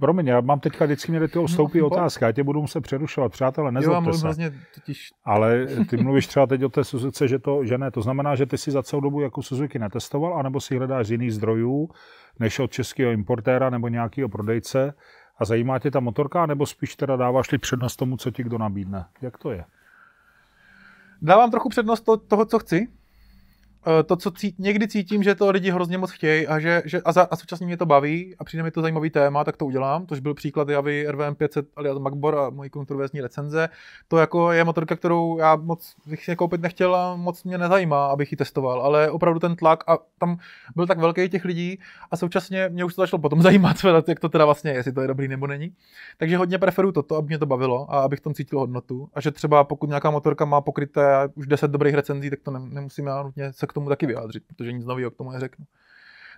Promiň, 0.00 0.26
já 0.26 0.40
mám 0.40 0.60
teďka 0.60 0.84
vždycky 0.84 1.12
mě 1.12 1.20
do 1.20 1.28
toho 1.28 1.48
stoupí 1.48 1.78
No, 1.78 1.86
otázka, 1.86 2.26
já 2.26 2.32
tě 2.32 2.44
budu 2.44 2.60
muset 2.60 2.80
přerušovat, 2.80 3.32
přátelé, 3.32 3.72
nezlobte 3.72 4.12
se. 4.12 4.26
hrozně 4.26 4.52
totiž 4.74 5.10
Ale 5.24 5.66
ty 5.90 5.96
mluvíš 5.96 6.26
třeba 6.26 6.46
teď 6.46 6.64
o 6.64 6.68
té 6.68 6.84
Suzuki, 6.84 7.28
že 7.28 7.38
to 7.38 7.64
že 7.64 7.78
ne. 7.78 7.90
To 7.90 8.02
znamená, 8.02 8.34
že 8.34 8.46
ty 8.46 8.58
si 8.58 8.70
za 8.70 8.82
celou 8.82 9.00
dobu 9.00 9.20
jako 9.20 9.42
Suzuki 9.42 9.78
netestoval, 9.78 10.38
anebo 10.38 10.60
si 10.60 10.76
hledáš 10.76 11.06
z 11.06 11.10
jiných 11.10 11.34
zdrojů, 11.34 11.88
než 12.38 12.58
od 12.58 12.70
českého 12.70 13.10
importéra 13.12 13.70
nebo 13.70 13.88
nějakého 13.88 14.28
prodejce 14.28 14.94
a 15.38 15.44
zajímá 15.44 15.78
tě 15.78 15.90
ta 15.90 16.00
motorka, 16.00 16.46
nebo 16.46 16.66
spíš 16.66 16.96
teda 16.96 17.16
dáváš 17.16 17.52
li 17.52 17.58
přednost 17.58 17.96
tomu, 17.96 18.16
co 18.16 18.30
ti 18.30 18.42
kdo 18.42 18.58
nabídne? 18.58 19.04
Jak 19.22 19.38
to 19.38 19.50
je? 19.50 19.64
Dávám 21.22 21.50
trochu 21.50 21.68
přednost 21.68 22.00
to, 22.00 22.16
toho, 22.16 22.44
co 22.44 22.58
chci. 22.58 22.88
Eh, 23.88 24.02
To, 24.02 24.16
co 24.16 24.30
cít, 24.30 24.58
někdy 24.58 24.88
cítím, 24.88 25.22
že 25.22 25.34
to 25.34 25.50
lidi 25.50 25.70
hrozně 25.70 25.98
moc 25.98 26.10
chtějí 26.10 26.46
a, 26.46 26.58
že, 26.58 26.82
že, 26.84 27.02
a, 27.02 27.12
za, 27.12 27.22
a 27.30 27.36
současně 27.36 27.66
mě 27.66 27.76
to 27.76 27.86
baví 27.86 28.34
a 28.38 28.44
přijde 28.44 28.62
mi 28.62 28.70
to 28.70 28.82
zajímavý 28.82 29.10
téma, 29.10 29.44
tak 29.44 29.56
to 29.56 29.66
udělám. 29.66 30.06
Tož 30.06 30.20
byl 30.20 30.34
příklad 30.34 30.68
Javy 30.68 31.06
RVM 31.10 31.34
500 31.34 31.66
alias 31.76 31.98
Macbor 31.98 32.38
a 32.38 32.50
mojí 32.50 32.70
kontroverzní 32.70 33.20
recenze. 33.20 33.68
To 34.08 34.18
jako 34.18 34.52
je 34.52 34.64
motorka, 34.64 34.96
kterou 34.96 35.38
já 35.38 35.56
moc 35.56 35.94
bych 36.06 36.24
si 36.24 36.36
koupit 36.36 36.60
nechtěl 36.60 36.96
a 36.96 37.16
moc 37.16 37.44
mě 37.44 37.58
nezajímá, 37.58 38.06
abych 38.06 38.32
ji 38.32 38.36
testoval, 38.36 38.80
ale 38.80 39.10
opravdu 39.10 39.40
ten 39.40 39.56
tlak 39.56 39.84
a 39.86 39.98
tam 40.18 40.38
byl 40.76 40.86
tak 40.86 40.98
velký 40.98 41.28
těch 41.28 41.44
lidí 41.44 41.78
a 42.10 42.16
současně 42.16 42.68
mě 42.68 42.84
už 42.84 42.94
to 42.94 43.02
začalo 43.02 43.20
potom 43.20 43.42
zajímat, 43.46 43.76
jak 44.08 44.20
to 44.20 44.28
teda 44.28 44.44
vlastně 44.44 44.70
je, 44.70 44.76
jestli 44.76 44.92
to 44.92 45.00
je 45.00 45.08
dobrý 45.08 45.28
nebo 45.28 45.46
není. 45.46 45.72
Takže 46.18 46.36
hodně 46.36 46.58
preferuju 46.58 46.92
toto, 46.92 47.16
aby 47.16 47.26
mě 47.26 47.38
to 47.38 47.46
bavilo 47.46 47.94
a 47.94 48.00
abych 48.00 48.18
v 48.18 48.22
tom 48.22 48.34
cítil 48.34 48.58
hodnotu. 48.58 49.08
A 49.14 49.20
že 49.20 49.30
třeba 49.30 49.64
pokud 49.64 49.86
nějaká 49.88 50.10
motorka 50.10 50.44
má 50.44 50.60
pokryté 50.60 51.28
už 51.34 51.46
10 51.46 51.70
dobrých 51.70 51.94
recenzí, 51.94 52.30
tak 52.30 52.40
to 52.42 52.50
ne, 52.50 52.60
nemusím 52.60 53.06
já 53.06 53.22
nutně 53.22 53.52
se 53.52 53.66
k 53.66 53.75
tomu 53.76 53.88
taky 53.88 54.06
vyjádřit, 54.06 54.42
protože 54.46 54.72
nic 54.72 54.84
nového 54.84 55.10
k 55.10 55.16
tomu 55.16 55.30
neřeknu. 55.30 55.64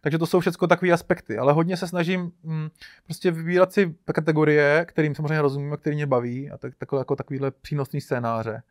Takže 0.02 0.18
to 0.18 0.26
jsou 0.26 0.40
všechno 0.40 0.68
takové 0.68 0.92
aspekty, 0.92 1.38
ale 1.38 1.52
hodně 1.52 1.76
se 1.76 1.88
snažím 1.88 2.32
mm, 2.42 2.68
prostě 3.04 3.30
vybírat 3.30 3.72
si 3.72 3.94
kategorie, 4.12 4.84
kterým 4.88 5.14
samozřejmě 5.14 5.42
rozumím 5.42 5.72
a 5.72 5.76
který 5.76 5.96
mě 5.96 6.06
baví 6.06 6.50
a 6.50 6.58
tak, 6.58 6.74
takové 6.78 7.00
jako 7.00 7.16
takovýhle 7.16 7.50
přínosný 7.50 8.00
scénáře. 8.00 8.62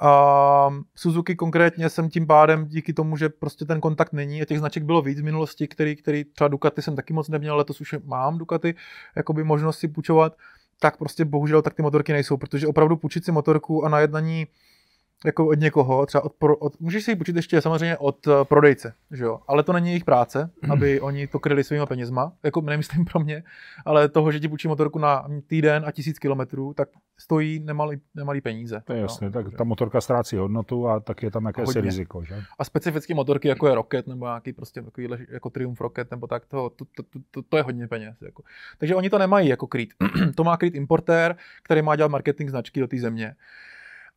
A 0.00 0.70
Suzuki 0.94 1.36
konkrétně 1.36 1.88
jsem 1.88 2.08
tím 2.08 2.26
pádem 2.26 2.66
díky 2.66 2.92
tomu, 2.92 3.16
že 3.16 3.28
prostě 3.28 3.64
ten 3.64 3.80
kontakt 3.80 4.12
není 4.12 4.42
a 4.42 4.44
těch 4.44 4.58
značek 4.58 4.82
bylo 4.82 5.02
víc 5.02 5.20
v 5.20 5.24
minulosti, 5.24 5.68
který, 5.68 5.96
který 5.96 6.24
třeba 6.24 6.48
Ducati 6.48 6.82
jsem 6.82 6.96
taky 6.96 7.12
moc 7.12 7.28
neměl, 7.28 7.56
letos 7.56 7.80
už 7.80 7.94
mám 8.04 8.38
Ducati, 8.38 8.74
jakoby 9.16 9.44
možnost 9.44 9.78
si 9.78 9.88
půjčovat, 9.88 10.36
tak 10.80 10.96
prostě 10.96 11.24
bohužel 11.24 11.62
tak 11.62 11.74
ty 11.74 11.82
motorky 11.82 12.12
nejsou, 12.12 12.36
protože 12.36 12.66
opravdu 12.66 12.96
půjčit 12.96 13.24
si 13.24 13.32
motorku 13.32 13.84
a 13.84 13.88
na 13.88 14.00
jako 15.24 15.46
od 15.46 15.60
někoho, 15.60 16.06
třeba 16.06 16.24
od, 16.24 16.32
pro, 16.32 16.56
od 16.56 16.80
můžeš 16.80 17.04
si 17.04 17.10
ji 17.10 17.16
půjčit 17.16 17.36
ještě 17.36 17.60
samozřejmě 17.60 17.96
od 17.96 18.26
uh, 18.26 18.44
prodejce, 18.44 18.92
že 19.10 19.24
jo, 19.24 19.40
ale 19.48 19.62
to 19.62 19.72
není 19.72 19.88
jejich 19.88 20.04
práce, 20.04 20.50
aby 20.70 21.00
oni 21.00 21.26
to 21.26 21.38
kryli 21.38 21.64
svýma 21.64 21.86
penězma, 21.86 22.32
jako 22.42 22.60
nemyslím 22.60 23.04
pro 23.04 23.20
mě, 23.20 23.42
ale 23.84 24.08
toho, 24.08 24.32
že 24.32 24.40
ti 24.40 24.48
půjčí 24.48 24.68
motorku 24.68 24.98
na 24.98 25.28
týden 25.46 25.84
a 25.86 25.92
tisíc 25.92 26.18
kilometrů, 26.18 26.74
tak 26.74 26.88
stojí 27.18 27.60
nemalý, 27.60 28.00
nemalý 28.14 28.40
peníze. 28.40 28.82
To 28.84 28.92
je 28.92 29.00
jasné, 29.00 29.26
no, 29.26 29.32
tak 29.32 29.44
takže- 29.44 29.56
ta 29.56 29.64
motorka 29.64 30.00
ztrácí 30.00 30.36
hodnotu 30.36 30.88
a 30.88 31.00
tak 31.00 31.22
je 31.22 31.30
tam 31.30 31.44
jakési 31.46 31.66
Hodně. 31.66 31.80
riziko, 31.80 32.24
že? 32.24 32.42
a 32.58 32.64
specificky 32.64 33.14
motorky, 33.14 33.48
jako 33.48 33.68
je 33.68 33.74
Rocket, 33.74 34.06
nebo 34.06 34.26
nějaký 34.26 34.52
prostě 34.52 34.82
takovýhle, 34.82 35.18
jako 35.28 35.50
Triumph 35.50 35.80
Rocket, 35.80 36.10
nebo 36.10 36.26
tak, 36.26 36.46
to, 36.46 36.70
to, 36.70 36.84
to, 36.84 37.02
to, 37.30 37.42
to, 37.42 37.56
je 37.56 37.62
hodně 37.62 37.88
peněz. 37.88 38.16
Jako. 38.22 38.42
Takže 38.78 38.94
oni 38.94 39.10
to 39.10 39.18
nemají 39.18 39.48
jako 39.48 39.66
krýt. 39.66 39.94
to 40.34 40.44
má 40.44 40.56
krýt 40.56 40.74
importér, 40.74 41.36
který 41.62 41.82
má 41.82 41.96
dělat 41.96 42.08
marketing 42.08 42.50
značky 42.50 42.80
do 42.80 42.88
té 42.88 42.98
země. 42.98 43.34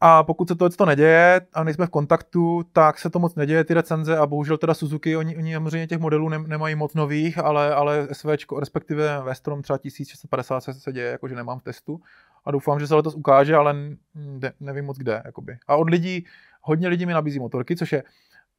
A 0.03 0.23
pokud 0.23 0.47
se 0.47 0.55
to, 0.55 0.69
to 0.69 0.85
neděje 0.85 1.41
a 1.53 1.63
nejsme 1.63 1.85
v 1.85 1.89
kontaktu, 1.89 2.63
tak 2.73 2.99
se 2.99 3.09
to 3.09 3.19
moc 3.19 3.35
neděje, 3.35 3.63
ty 3.63 3.73
recenze 3.73 4.17
a 4.17 4.25
bohužel 4.25 4.57
teda 4.57 4.73
Suzuki, 4.73 5.15
oni, 5.15 5.37
oni 5.37 5.53
samozřejmě 5.53 5.87
těch 5.87 5.99
modelů 5.99 6.29
ne, 6.29 6.39
nemají 6.39 6.75
moc 6.75 6.93
nových, 6.93 7.37
ale, 7.37 7.75
ale 7.75 8.07
SVčko, 8.11 8.59
respektive 8.59 9.21
Vestrom 9.23 9.61
třeba 9.61 9.77
1650 9.77 10.61
se, 10.61 10.73
se 10.73 10.93
děje, 10.93 11.11
jakože 11.11 11.35
nemám 11.35 11.59
v 11.59 11.63
testu 11.63 12.01
a 12.45 12.51
doufám, 12.51 12.79
že 12.79 12.87
se 12.87 12.95
letos 12.95 13.15
ukáže, 13.15 13.55
ale 13.55 13.73
ne, 14.15 14.53
nevím 14.59 14.85
moc 14.85 14.97
kde. 14.97 15.21
Jakoby. 15.25 15.57
A 15.67 15.75
od 15.75 15.89
lidí, 15.89 16.25
hodně 16.61 16.87
lidí 16.87 17.05
mi 17.05 17.13
nabízí 17.13 17.39
motorky, 17.39 17.75
což 17.75 17.91
je 17.91 18.03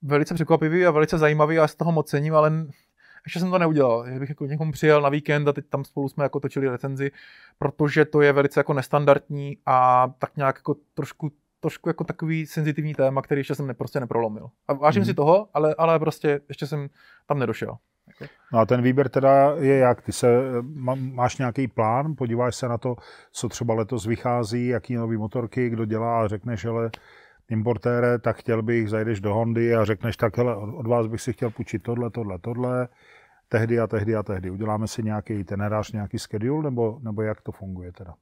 velice 0.03 0.34
překvapivý 0.34 0.86
a 0.86 0.90
velice 0.90 1.18
zajímavý 1.18 1.59
a 1.59 1.68
z 1.68 1.74
toho 1.74 1.93
moc 1.93 2.11
cením, 2.11 2.34
ale 2.34 2.53
ještě 3.26 3.40
jsem 3.40 3.50
to 3.50 3.58
neudělal, 3.58 4.10
že 4.12 4.18
bych 4.18 4.28
jako 4.28 4.46
někomu 4.46 4.72
přijel 4.72 5.00
na 5.00 5.08
víkend 5.08 5.48
a 5.48 5.52
teď 5.52 5.64
tam 5.68 5.84
spolu 5.84 6.08
jsme 6.08 6.24
jako 6.24 6.40
točili 6.40 6.68
recenzi, 6.68 7.10
protože 7.58 8.04
to 8.04 8.20
je 8.20 8.32
velice 8.32 8.60
jako 8.60 8.72
nestandardní 8.74 9.58
a 9.66 10.08
tak 10.18 10.36
nějak 10.36 10.56
jako 10.56 10.76
trošku 10.94 11.32
trošku 11.60 11.88
jako 11.88 12.04
takový 12.04 12.46
senzitivní 12.46 12.94
téma, 12.94 13.22
který 13.22 13.40
ještě 13.40 13.54
jsem 13.54 13.66
ne, 13.66 13.74
prostě 13.74 14.00
neprolomil. 14.00 14.48
A 14.68 14.72
vážím 14.72 15.00
Mhm. 15.00 15.06
si 15.06 15.14
toho, 15.14 15.48
ale, 15.54 15.74
ale 15.78 15.98
prostě 15.98 16.40
ještě 16.48 16.66
jsem 16.66 16.88
tam 17.26 17.38
nedošel. 17.38 17.76
No 18.52 18.58
a 18.58 18.66
ten 18.66 18.82
výběr 18.82 19.08
teda 19.08 19.54
je 19.58 19.78
jak? 19.78 20.02
Ty 20.02 20.12
se, 20.12 20.28
má- 20.62 20.94
máš 20.94 21.36
nějaký 21.38 21.68
plán, 21.68 22.14
podíváš 22.18 22.56
se 22.56 22.68
na 22.68 22.78
to, 22.78 22.96
co 23.32 23.48
třeba 23.48 23.74
letos 23.74 24.06
vychází, 24.06 24.66
jaký 24.66 24.94
nový 24.94 25.16
motorky, 25.16 25.68
kdo 25.68 25.84
dělá 25.84 26.22
a 26.24 26.28
řekneš, 26.28 26.64
ale 26.64 26.90
importére, 27.48 28.18
tak 28.18 28.36
chtěl 28.36 28.62
bych, 28.62 28.90
zajdeš 28.90 29.20
do 29.20 29.34
Hondy 29.34 29.74
a 29.74 29.84
řekneš, 29.84 30.16
tak 30.16 30.36
hele, 30.36 30.56
od 30.56 30.74
od 30.74 30.86
vás 30.86 31.06
bych 31.06 31.20
si 31.20 31.32
chtěl 31.32 31.50
půjčit 31.50 31.82
tohle, 31.82 32.10
tohle, 32.10 32.38
tohle, 32.38 32.88
tehdy 33.53 33.80
a 33.80 33.86
tehdy 33.86 34.16
a 34.16 34.22
tehdy. 34.22 34.50
Uděláme 34.50 34.88
si 34.88 35.03
nějaký 35.03 35.34
itinerář, 35.34 35.92
nějaký 35.92 36.18
schedule, 36.18 36.62
nebo, 36.62 36.98
nebo 37.03 37.22
jak 37.22 37.40
to 37.40 37.53
funguje 37.53 37.92
teda? 37.92 38.14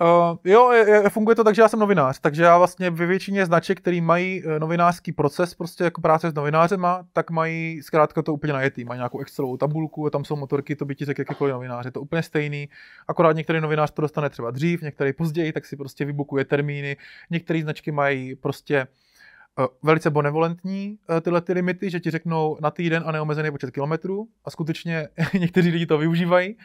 Uh, 0.00 0.36
jo, 0.44 0.70
je, 0.70 0.90
je, 0.90 1.10
funguje 1.10 1.36
to 1.36 1.44
tak, 1.44 1.54
že 1.54 1.62
já 1.62 1.68
jsem 1.68 1.80
novinář, 1.80 2.20
takže 2.20 2.42
já 2.42 2.58
vlastně 2.58 2.90
ve 2.90 3.06
většině 3.06 3.46
značek, 3.46 3.80
který 3.80 4.00
mají 4.00 4.42
eh, 4.44 4.58
novinářský 4.58 5.12
proces, 5.12 5.54
prostě 5.54 5.84
jako 5.84 6.00
práce 6.00 6.30
s 6.30 6.34
novinářema, 6.34 7.06
tak 7.12 7.30
mají 7.30 7.82
zkrátka 7.82 8.22
to 8.22 8.34
úplně 8.34 8.52
najetý. 8.52 8.84
Mají 8.84 8.98
nějakou 8.98 9.20
Excelovou 9.20 9.56
tabulku, 9.56 10.10
tam 10.10 10.24
jsou 10.24 10.36
motorky, 10.36 10.76
to 10.76 10.84
by 10.84 10.94
ti 10.94 11.04
řekl 11.04 11.20
jakýkoliv 11.20 11.52
novinář, 11.52 11.84
je 11.84 11.90
to 11.90 12.00
úplně 12.00 12.22
stejný. 12.22 12.68
Akorát 13.08 13.36
některý 13.36 13.60
novinář 13.60 13.90
to 13.90 14.02
dostane 14.02 14.30
třeba 14.30 14.50
dřív, 14.50 14.82
některý 14.82 15.12
později, 15.12 15.52
tak 15.52 15.66
si 15.66 15.76
prostě 15.76 16.04
vybukuje 16.04 16.44
termíny. 16.44 16.96
Některé 17.30 17.62
značky 17.62 17.92
mají 17.92 18.34
prostě 18.34 18.86
velice 19.82 20.10
benevolentní 20.10 20.98
eh, 21.16 21.20
tyhle 21.20 21.40
ty 21.40 21.52
limity, 21.52 21.90
že 21.90 22.00
ti 22.00 22.10
řeknou 22.10 22.58
na 22.60 22.70
týden 22.70 23.02
a 23.06 23.12
neomezený 23.12 23.50
počet 23.50 23.70
kilometrů 23.70 24.28
a 24.44 24.50
skutečně 24.50 25.08
někteří 25.38 25.70
lidi 25.70 25.86
to 25.86 25.98
využívají. 25.98 26.56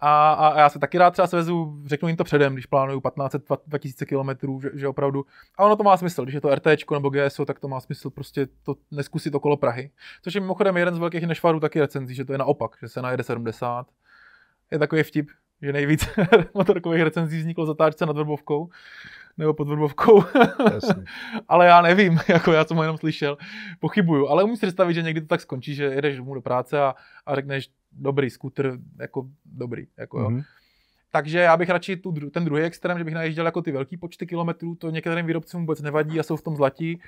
A, 0.00 0.32
a, 0.32 0.48
a 0.48 0.60
já 0.60 0.68
se 0.68 0.78
taky 0.78 0.98
rád 0.98 1.10
třeba 1.10 1.26
svezu, 1.26 1.82
řeknu 1.86 2.08
jim 2.08 2.16
to 2.16 2.24
předem, 2.24 2.52
když 2.52 2.66
plánuju 2.66 3.00
15 3.00 3.36
2000 3.66 4.06
kilometrů, 4.06 4.60
že, 4.60 4.70
že 4.74 4.88
opravdu, 4.88 5.26
a 5.58 5.64
ono 5.64 5.76
to 5.76 5.82
má 5.82 5.96
smysl, 5.96 6.22
když 6.22 6.34
je 6.34 6.40
to 6.40 6.54
RT 6.54 6.66
nebo 6.92 7.10
GSO, 7.10 7.44
tak 7.44 7.60
to 7.60 7.68
má 7.68 7.80
smysl 7.80 8.10
prostě 8.10 8.46
to 8.62 8.76
neskusit 8.90 9.34
okolo 9.34 9.56
Prahy, 9.56 9.90
což 10.22 10.34
je 10.34 10.40
mimochodem 10.40 10.76
jeden 10.76 10.94
z 10.94 10.98
velkých 10.98 11.26
nešvarů 11.26 11.60
taky 11.60 11.80
recenzí, 11.80 12.14
že 12.14 12.24
to 12.24 12.32
je 12.32 12.38
naopak, 12.38 12.76
že 12.82 12.88
se 12.88 13.02
najede 13.02 13.22
70, 13.22 13.86
je 14.70 14.78
takový 14.78 15.02
vtip, 15.02 15.30
že 15.62 15.72
nejvíc 15.72 16.08
motorkových 16.54 17.02
recenzí 17.02 17.38
vzniklo 17.38 17.66
zatáčce 17.66 18.06
nad 18.06 18.16
Vrbovkou, 18.16 18.68
nebo 19.38 19.54
pod 19.54 19.68
Vrbovkou. 19.68 20.24
Ale 21.48 21.66
já 21.66 21.82
nevím, 21.82 22.18
jako 22.28 22.52
já 22.52 22.64
jsem 22.64 22.76
ho 22.76 22.82
jenom 22.82 22.98
slyšel, 22.98 23.38
pochybuju, 23.80 24.28
ale 24.28 24.44
umím 24.44 24.56
si 24.56 24.66
představit, 24.66 24.94
že 24.94 25.02
někdy 25.02 25.20
to 25.20 25.26
tak 25.26 25.40
skončí, 25.40 25.74
že 25.74 25.84
jedeš 25.84 26.16
domů 26.16 26.34
do 26.34 26.40
práce 26.40 26.80
a, 26.80 26.94
a 27.26 27.34
řekneš, 27.34 27.70
dobrý 27.92 28.30
skuter, 28.30 28.78
jako 29.00 29.26
dobrý, 29.44 29.86
jako 29.98 30.20
jo. 30.20 30.30
Takže 31.14 31.38
já 31.38 31.56
bych 31.56 31.68
radši 31.68 31.96
tu, 31.96 32.12
ten 32.30 32.44
druhý 32.44 32.62
extrém, 32.62 32.98
že 32.98 33.04
bych 33.04 33.14
najížděl 33.14 33.46
jako 33.46 33.62
ty 33.62 33.72
velký 33.72 33.96
počty 33.96 34.26
kilometrů, 34.26 34.74
to 34.74 34.90
některým 34.90 35.26
výrobcům 35.26 35.60
vůbec 35.60 35.80
nevadí 35.80 36.20
a 36.20 36.22
jsou 36.22 36.36
v 36.36 36.42
tom 36.42 36.56
zlatí. 36.56 37.00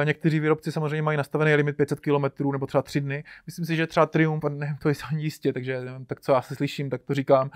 Eh, 0.00 0.04
Někteří 0.04 0.40
výrobci 0.40 0.72
samozřejmě 0.72 1.02
mají 1.02 1.16
nastavený 1.18 1.54
limit 1.54 1.76
500 1.76 2.00
km 2.00 2.52
nebo 2.52 2.66
třeba 2.66 2.82
3 2.82 3.00
dny. 3.00 3.24
Myslím 3.46 3.64
si, 3.64 3.76
že 3.76 3.86
třeba 3.86 4.06
Triumph, 4.06 4.44
nevím, 4.48 4.76
to 4.76 4.88
je 4.88 4.94
ani 5.10 5.22
jistě, 5.22 5.52
takže 5.52 5.84
nevím, 5.84 6.06
tak 6.06 6.20
co 6.20 6.32
já 6.32 6.42
se 6.42 6.54
slyším, 6.54 6.90
tak 6.90 7.02
to 7.02 7.14
říkám, 7.14 7.50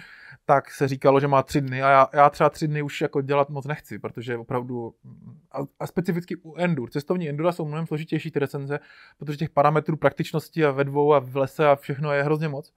tak 0.44 0.70
se 0.70 0.88
říkalo, 0.88 1.20
že 1.20 1.28
má 1.28 1.42
3 1.42 1.60
dny 1.60 1.82
a 1.82 1.90
já, 1.90 2.08
já 2.12 2.30
třeba 2.30 2.50
3 2.50 2.68
dny 2.68 2.82
už 2.82 3.00
jako 3.00 3.20
dělat 3.20 3.50
moc 3.50 3.66
nechci, 3.66 3.98
protože 3.98 4.36
opravdu 4.36 4.94
a, 5.52 5.58
a 5.80 5.86
specificky 5.86 6.36
u 6.36 6.54
Endur, 6.56 6.90
cestovní 6.90 7.28
Endura 7.28 7.52
jsou 7.52 7.64
mnohem 7.64 7.86
složitější 7.86 8.30
ty 8.30 8.38
recenze, 8.38 8.78
protože 9.18 9.38
těch 9.38 9.50
parametrů 9.50 9.96
praktičnosti 9.96 10.64
a 10.64 10.70
ve 10.70 10.84
dvou 10.84 11.14
a 11.14 11.18
v 11.18 11.36
lese 11.36 11.68
a 11.68 11.76
všechno 11.76 12.12
je 12.12 12.22
hrozně 12.22 12.48
moc. 12.48 12.72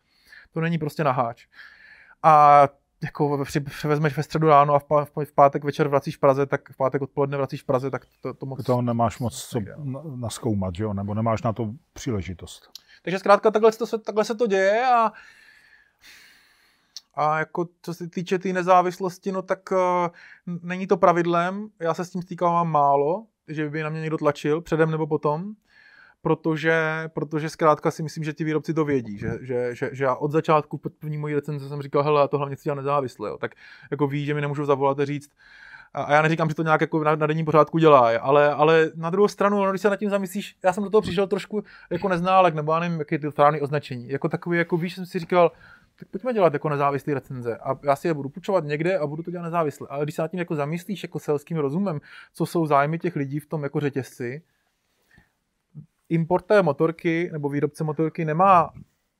To 0.51 0.61
není 0.61 0.77
prostě 0.77 1.03
naháč. 1.03 1.47
A 2.23 2.67
jako 3.03 3.45
při, 3.45 3.59
převezmeš 3.59 4.17
ve 4.17 4.23
středu 4.23 4.47
ráno 4.47 4.73
a 4.73 4.79
v, 4.79 4.83
pá, 4.83 5.05
v 5.05 5.31
pátek 5.35 5.63
večer 5.63 5.87
vracíš 5.87 6.17
v 6.17 6.19
Praze, 6.19 6.45
tak 6.45 6.69
v 6.71 6.77
pátek 6.77 7.01
odpoledne 7.01 7.37
vracíš 7.37 7.61
v 7.61 7.65
Praze, 7.65 7.91
tak 7.91 8.01
to, 8.21 8.33
to 8.33 8.45
moc... 8.45 8.63
To 8.63 8.81
nemáš 8.81 9.19
moc 9.19 9.45
co 9.45 9.59
naskoumat, 10.15 10.75
že 10.75 10.83
jo? 10.83 10.93
Nebo 10.93 11.13
nemáš 11.13 11.41
na 11.43 11.53
to 11.53 11.69
příležitost. 11.93 12.69
Takže 13.03 13.19
zkrátka 13.19 13.51
takhle 13.51 13.71
se 13.71 13.77
to, 13.77 13.97
takhle 13.97 14.25
se 14.25 14.35
to 14.35 14.47
děje 14.47 14.85
a 14.85 15.11
a 17.19 17.39
jako 17.39 17.67
co 17.81 17.93
se 17.93 18.07
týče 18.09 18.37
té 18.37 18.43
tý 18.43 18.53
nezávislosti, 18.53 19.31
no 19.31 19.41
tak 19.41 19.71
uh, 19.71 19.77
není 20.61 20.87
to 20.87 20.97
pravidlem. 20.97 21.67
Já 21.79 21.93
se 21.93 22.05
s 22.05 22.09
tím 22.09 22.21
stýkám 22.21 22.71
málo, 22.71 23.25
že 23.47 23.69
by 23.69 23.83
na 23.83 23.89
mě 23.89 24.01
někdo 24.01 24.17
tlačil 24.17 24.61
předem 24.61 24.91
nebo 24.91 25.07
potom 25.07 25.53
protože, 26.27 27.09
protože 27.13 27.49
zkrátka 27.49 27.91
si 27.91 28.03
myslím, 28.03 28.23
že 28.23 28.33
ti 28.33 28.43
výrobci 28.43 28.73
to 28.73 28.85
vědí, 28.85 29.17
že, 29.17 29.37
že, 29.41 29.75
že, 29.75 29.89
že 29.93 30.03
já 30.03 30.15
od 30.15 30.31
začátku 30.31 30.77
první 30.99 31.17
mojí 31.17 31.35
recenze 31.35 31.69
jsem 31.69 31.81
říkal, 31.81 32.03
hele, 32.03 32.27
to 32.27 32.37
hlavně 32.37 32.55
chci 32.55 32.63
dělat 32.63 32.75
nezávisle, 32.75 33.29
jo. 33.29 33.37
tak 33.37 33.51
jako 33.91 34.07
ví, 34.07 34.25
že 34.25 34.33
mi 34.33 34.41
nemůžu 34.41 34.65
zavolat 34.65 34.99
a 34.99 35.05
říct, 35.05 35.29
a 35.93 36.13
já 36.13 36.21
neříkám, 36.21 36.49
že 36.49 36.55
to 36.55 36.63
nějak 36.63 36.81
jako 36.81 37.03
na, 37.03 37.15
na 37.15 37.27
denní 37.27 37.45
pořádku 37.45 37.77
dělá, 37.77 38.17
ale, 38.21 38.51
ale 38.51 38.91
na 38.95 39.09
druhou 39.09 39.27
stranu, 39.27 39.63
no, 39.63 39.71
když 39.71 39.81
se 39.81 39.89
nad 39.89 39.95
tím 39.95 40.09
zamyslíš, 40.09 40.55
já 40.63 40.73
jsem 40.73 40.83
do 40.83 40.89
toho 40.89 41.01
přišel 41.01 41.27
trošku 41.27 41.63
jako 41.89 42.09
neználek, 42.09 42.55
nebo 42.55 42.73
já 42.73 42.79
nevím, 42.79 42.99
jaké 42.99 43.19
ty 43.19 43.31
správné 43.31 43.61
označení. 43.61 44.09
Jako 44.09 44.29
takový, 44.29 44.57
jako 44.57 44.77
víš, 44.77 44.95
jsem 44.95 45.05
si 45.05 45.19
říkal, 45.19 45.51
tak 45.99 46.07
pojďme 46.07 46.33
dělat 46.33 46.53
jako 46.53 46.69
nezávislé 46.69 47.13
recenze 47.13 47.57
a 47.57 47.79
já 47.83 47.95
si 47.95 48.07
je 48.07 48.13
budu 48.13 48.29
půjčovat 48.29 48.63
někde 48.63 48.97
a 48.97 49.07
budu 49.07 49.23
to 49.23 49.31
dělat 49.31 49.43
nezávisle. 49.43 49.87
Ale 49.89 50.03
když 50.03 50.15
se 50.15 50.21
nad 50.21 50.31
tím 50.31 50.39
jako 50.39 50.55
zamyslíš 50.55 51.03
jako 51.03 51.19
selským 51.19 51.57
rozumem, 51.57 51.99
co 52.33 52.45
jsou 52.45 52.65
zájmy 52.65 52.99
těch 52.99 53.15
lidí 53.15 53.39
v 53.39 53.45
tom 53.45 53.63
jako 53.63 53.79
řetězci, 53.79 54.41
importér 56.09 56.63
motorky 56.63 57.29
nebo 57.31 57.49
výrobce 57.49 57.83
motorky 57.83 58.25
nemá 58.25 58.73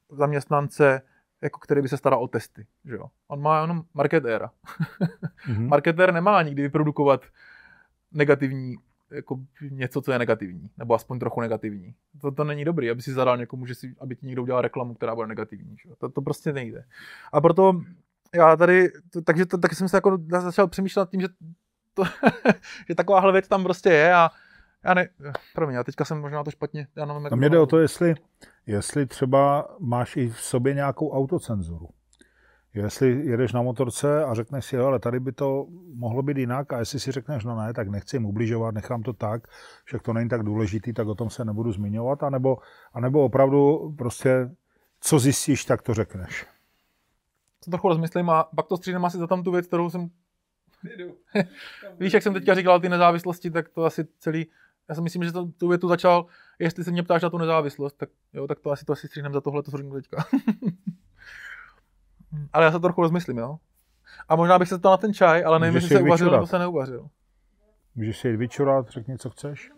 zaměstnance, 0.09 1.01
jako 1.41 1.59
který 1.59 1.81
by 1.81 1.89
se 1.89 1.97
staral 1.97 2.23
o 2.23 2.27
testy. 2.27 2.65
Že 2.85 2.95
jo? 2.95 3.05
On 3.27 3.41
má 3.41 3.61
jenom 3.61 3.83
marketéra. 3.93 4.51
mm-hmm. 5.47 5.67
Marketér 5.67 6.13
nemá 6.13 6.41
nikdy 6.41 6.61
vyprodukovat 6.61 7.21
negativní 8.11 8.75
jako 9.11 9.39
něco, 9.71 10.01
co 10.01 10.11
je 10.11 10.19
negativní, 10.19 10.69
nebo 10.77 10.93
aspoň 10.93 11.19
trochu 11.19 11.41
negativní. 11.41 11.93
To, 12.21 12.31
to 12.31 12.43
není 12.43 12.65
dobrý, 12.65 12.89
aby 12.89 13.01
si 13.01 13.13
zadal 13.13 13.37
někomu, 13.37 13.65
že 13.65 13.75
si, 13.75 13.95
aby 13.99 14.15
ti 14.15 14.25
někdo 14.25 14.43
udělal 14.43 14.61
reklamu, 14.61 14.93
která 14.93 15.15
bude 15.15 15.27
negativní. 15.27 15.75
Že? 15.83 15.89
To, 15.97 16.09
to 16.09 16.21
prostě 16.21 16.53
nejde. 16.53 16.85
A 17.31 17.41
proto 17.41 17.81
já 18.35 18.55
tady, 18.55 18.89
to, 19.09 19.21
takže 19.21 19.45
to, 19.45 19.57
tak 19.57 19.73
jsem 19.73 19.89
se 19.89 19.97
jako 19.97 20.17
začal 20.27 20.67
přemýšlet 20.67 21.01
nad 21.01 21.09
tím, 21.09 21.21
že, 21.21 21.27
to, 21.93 22.03
že 22.87 22.95
takováhle 22.95 23.31
věc 23.31 23.47
tam 23.47 23.63
prostě 23.63 23.89
je 23.89 24.13
a 24.13 24.29
já 24.83 24.93
ne, 24.93 25.09
promiň, 25.55 25.75
já 25.75 25.83
teďka 25.83 26.05
jsem 26.05 26.21
možná 26.21 26.43
to 26.43 26.51
špatně. 26.51 26.87
Já 26.95 27.05
nevím, 27.05 27.23
jak 27.23 27.33
mě 27.33 27.49
jde 27.49 27.59
o 27.59 27.65
to, 27.65 27.79
jestli, 27.79 28.15
jestli 28.65 29.05
třeba 29.05 29.67
máš 29.79 30.17
i 30.17 30.29
v 30.29 30.41
sobě 30.41 30.73
nějakou 30.73 31.11
autocenzuru. 31.11 31.87
Jestli 32.73 33.25
jedeš 33.25 33.53
na 33.53 33.61
motorce 33.61 34.23
a 34.23 34.33
řekneš 34.33 34.65
si, 34.65 34.77
ale 34.77 34.99
tady 34.99 35.19
by 35.19 35.31
to 35.31 35.65
mohlo 35.93 36.21
být 36.21 36.37
jinak 36.37 36.73
a 36.73 36.79
jestli 36.79 36.99
si 36.99 37.11
řekneš, 37.11 37.43
no 37.43 37.57
ne, 37.57 37.73
tak 37.73 37.89
nechci 37.89 38.15
jim 38.15 38.25
ubližovat, 38.25 38.75
nechám 38.75 39.03
to 39.03 39.13
tak, 39.13 39.47
že 39.91 39.99
to 39.99 40.13
není 40.13 40.29
tak 40.29 40.43
důležitý, 40.43 40.93
tak 40.93 41.07
o 41.07 41.15
tom 41.15 41.29
se 41.29 41.45
nebudu 41.45 41.71
zmiňovat, 41.71 42.23
anebo, 42.23 42.57
anebo 42.93 43.25
opravdu 43.25 43.93
prostě, 43.97 44.49
co 45.01 45.19
zjistíš, 45.19 45.65
tak 45.65 45.81
to 45.81 45.93
řekneš. 45.93 46.45
Co 47.61 47.71
trochu 47.71 47.87
rozmyslím 47.87 48.29
a 48.29 48.43
pak 48.43 48.67
to 48.67 48.77
střídám 48.77 49.05
asi 49.05 49.17
za 49.17 49.27
tam 49.27 49.43
tu 49.43 49.51
věc, 49.51 49.67
kterou 49.67 49.89
jsem 49.89 50.09
Víš, 51.99 52.13
jak 52.13 52.23
jsem 52.23 52.33
teďka 52.33 52.55
říkal 52.55 52.79
ty 52.79 52.89
nezávislosti, 52.89 53.51
tak 53.51 53.69
to 53.69 53.85
asi 53.85 54.07
celý 54.19 54.47
já 54.89 54.95
si 54.95 55.01
myslím, 55.01 55.23
že 55.23 55.31
to, 55.31 55.45
tu 55.45 55.67
větu 55.67 55.87
začal, 55.87 56.25
jestli 56.59 56.83
se 56.83 56.91
mě 56.91 57.03
ptáš 57.03 57.21
na 57.21 57.29
tu 57.29 57.37
nezávislost, 57.37 57.93
tak 57.97 58.09
jo, 58.33 58.47
tak 58.47 58.59
to 58.59 58.71
asi 58.71 58.85
to 58.85 58.93
asi 58.93 59.07
stříhnem 59.07 59.33
za 59.33 59.41
tohle, 59.41 59.63
to 59.63 59.77
řeknu 59.77 59.93
teďka. 59.93 60.25
ale 62.53 62.65
já 62.65 62.71
se 62.71 62.75
to 62.75 62.79
trochu 62.79 63.01
rozmyslím, 63.01 63.37
jo. 63.37 63.57
A 64.29 64.35
možná 64.35 64.59
bych 64.59 64.67
se 64.67 64.79
to 64.79 64.89
na 64.89 64.97
ten 64.97 65.13
čaj, 65.13 65.43
ale 65.45 65.59
nevím, 65.59 65.75
jestli 65.75 65.89
se 65.89 66.01
uvařil 66.01 66.31
nebo 66.31 66.47
se 66.47 66.59
neuvařil. 66.59 67.07
Můžeš 67.95 68.17
si 68.17 68.27
jít 68.27 68.37
vyčurat, 68.37 68.89
řekni, 68.89 69.17
co 69.17 69.29
chceš. 69.29 69.71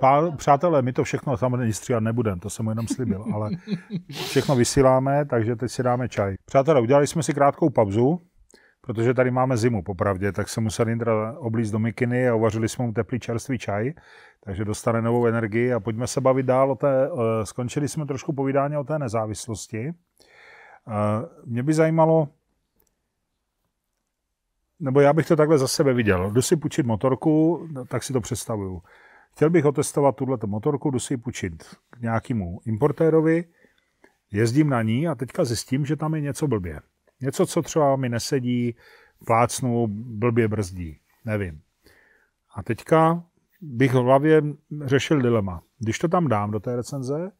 Pá, 0.00 0.30
přátelé, 0.30 0.82
my 0.82 0.92
to 0.92 1.04
všechno 1.04 1.36
samozřejmě 1.36 1.72
stříhat 1.72 2.02
nebudeme, 2.02 2.40
to 2.40 2.50
jsem 2.50 2.64
mu 2.64 2.70
jenom 2.70 2.88
slíbil, 2.88 3.24
ale 3.34 3.50
všechno 4.10 4.56
vysíláme, 4.56 5.24
takže 5.24 5.56
teď 5.56 5.70
si 5.70 5.82
dáme 5.82 6.08
čaj. 6.08 6.34
Přátelé, 6.44 6.80
udělali 6.80 7.06
jsme 7.06 7.22
si 7.22 7.34
krátkou 7.34 7.70
pauzu, 7.70 8.20
protože 8.86 9.14
tady 9.14 9.30
máme 9.30 9.56
zimu, 9.56 9.82
popravdě, 9.82 10.32
tak 10.32 10.48
se 10.48 10.60
musel 10.60 10.88
Indra 10.88 11.38
oblízt 11.38 11.72
do 11.72 11.78
mikiny 11.78 12.28
a 12.28 12.34
uvařili 12.34 12.68
jsme 12.68 12.86
mu 12.86 12.92
teplý 12.92 13.20
čerstvý 13.20 13.58
čaj, 13.58 13.92
takže 14.40 14.64
dostane 14.64 15.02
novou 15.02 15.26
energii 15.26 15.72
a 15.72 15.80
pojďme 15.80 16.06
se 16.06 16.20
bavit 16.20 16.46
dál 16.46 16.70
o 16.70 16.74
té, 16.74 17.06
eh, 17.06 17.46
skončili 17.46 17.88
jsme 17.88 18.06
trošku 18.06 18.32
povídání 18.32 18.76
o 18.76 18.84
té 18.84 18.98
nezávislosti. 18.98 19.88
Eh, 19.88 20.92
mě 21.44 21.62
by 21.62 21.74
zajímalo, 21.74 22.28
nebo 24.80 25.00
já 25.00 25.12
bych 25.12 25.26
to 25.26 25.36
takhle 25.36 25.58
za 25.58 25.68
sebe 25.68 25.94
viděl. 25.94 26.30
Jdu 26.30 26.42
si 26.42 26.56
půjčit 26.56 26.86
motorku, 26.86 27.68
tak 27.88 28.02
si 28.02 28.12
to 28.12 28.20
představuju. 28.20 28.82
Chtěl 29.32 29.50
bych 29.50 29.64
otestovat 29.64 30.16
tuhle 30.16 30.38
motorku, 30.46 30.90
jdu 30.90 30.98
si 30.98 31.16
půjčit 31.16 31.64
k 31.90 32.00
nějakému 32.00 32.60
importérovi, 32.64 33.44
jezdím 34.32 34.70
na 34.70 34.82
ní 34.82 35.08
a 35.08 35.14
teďka 35.14 35.44
zjistím, 35.44 35.86
že 35.86 35.96
tam 35.96 36.14
je 36.14 36.20
něco 36.20 36.46
blbě. 36.46 36.80
Něco, 37.24 37.46
co 37.46 37.62
třeba 37.62 37.96
mi 37.96 38.08
nesedí, 38.08 38.76
plácnu, 39.26 39.86
blbě 39.90 40.48
brzdí. 40.48 40.98
Nevím. 41.24 41.60
A 42.54 42.62
teďka 42.62 43.24
bych 43.60 43.92
v 43.92 43.94
hlavě 43.94 44.42
řešil 44.84 45.22
dilema. 45.22 45.62
Když 45.78 45.98
to 45.98 46.08
tam 46.08 46.28
dám 46.28 46.50
do 46.50 46.60
té 46.60 46.76
recenze, 46.76 47.32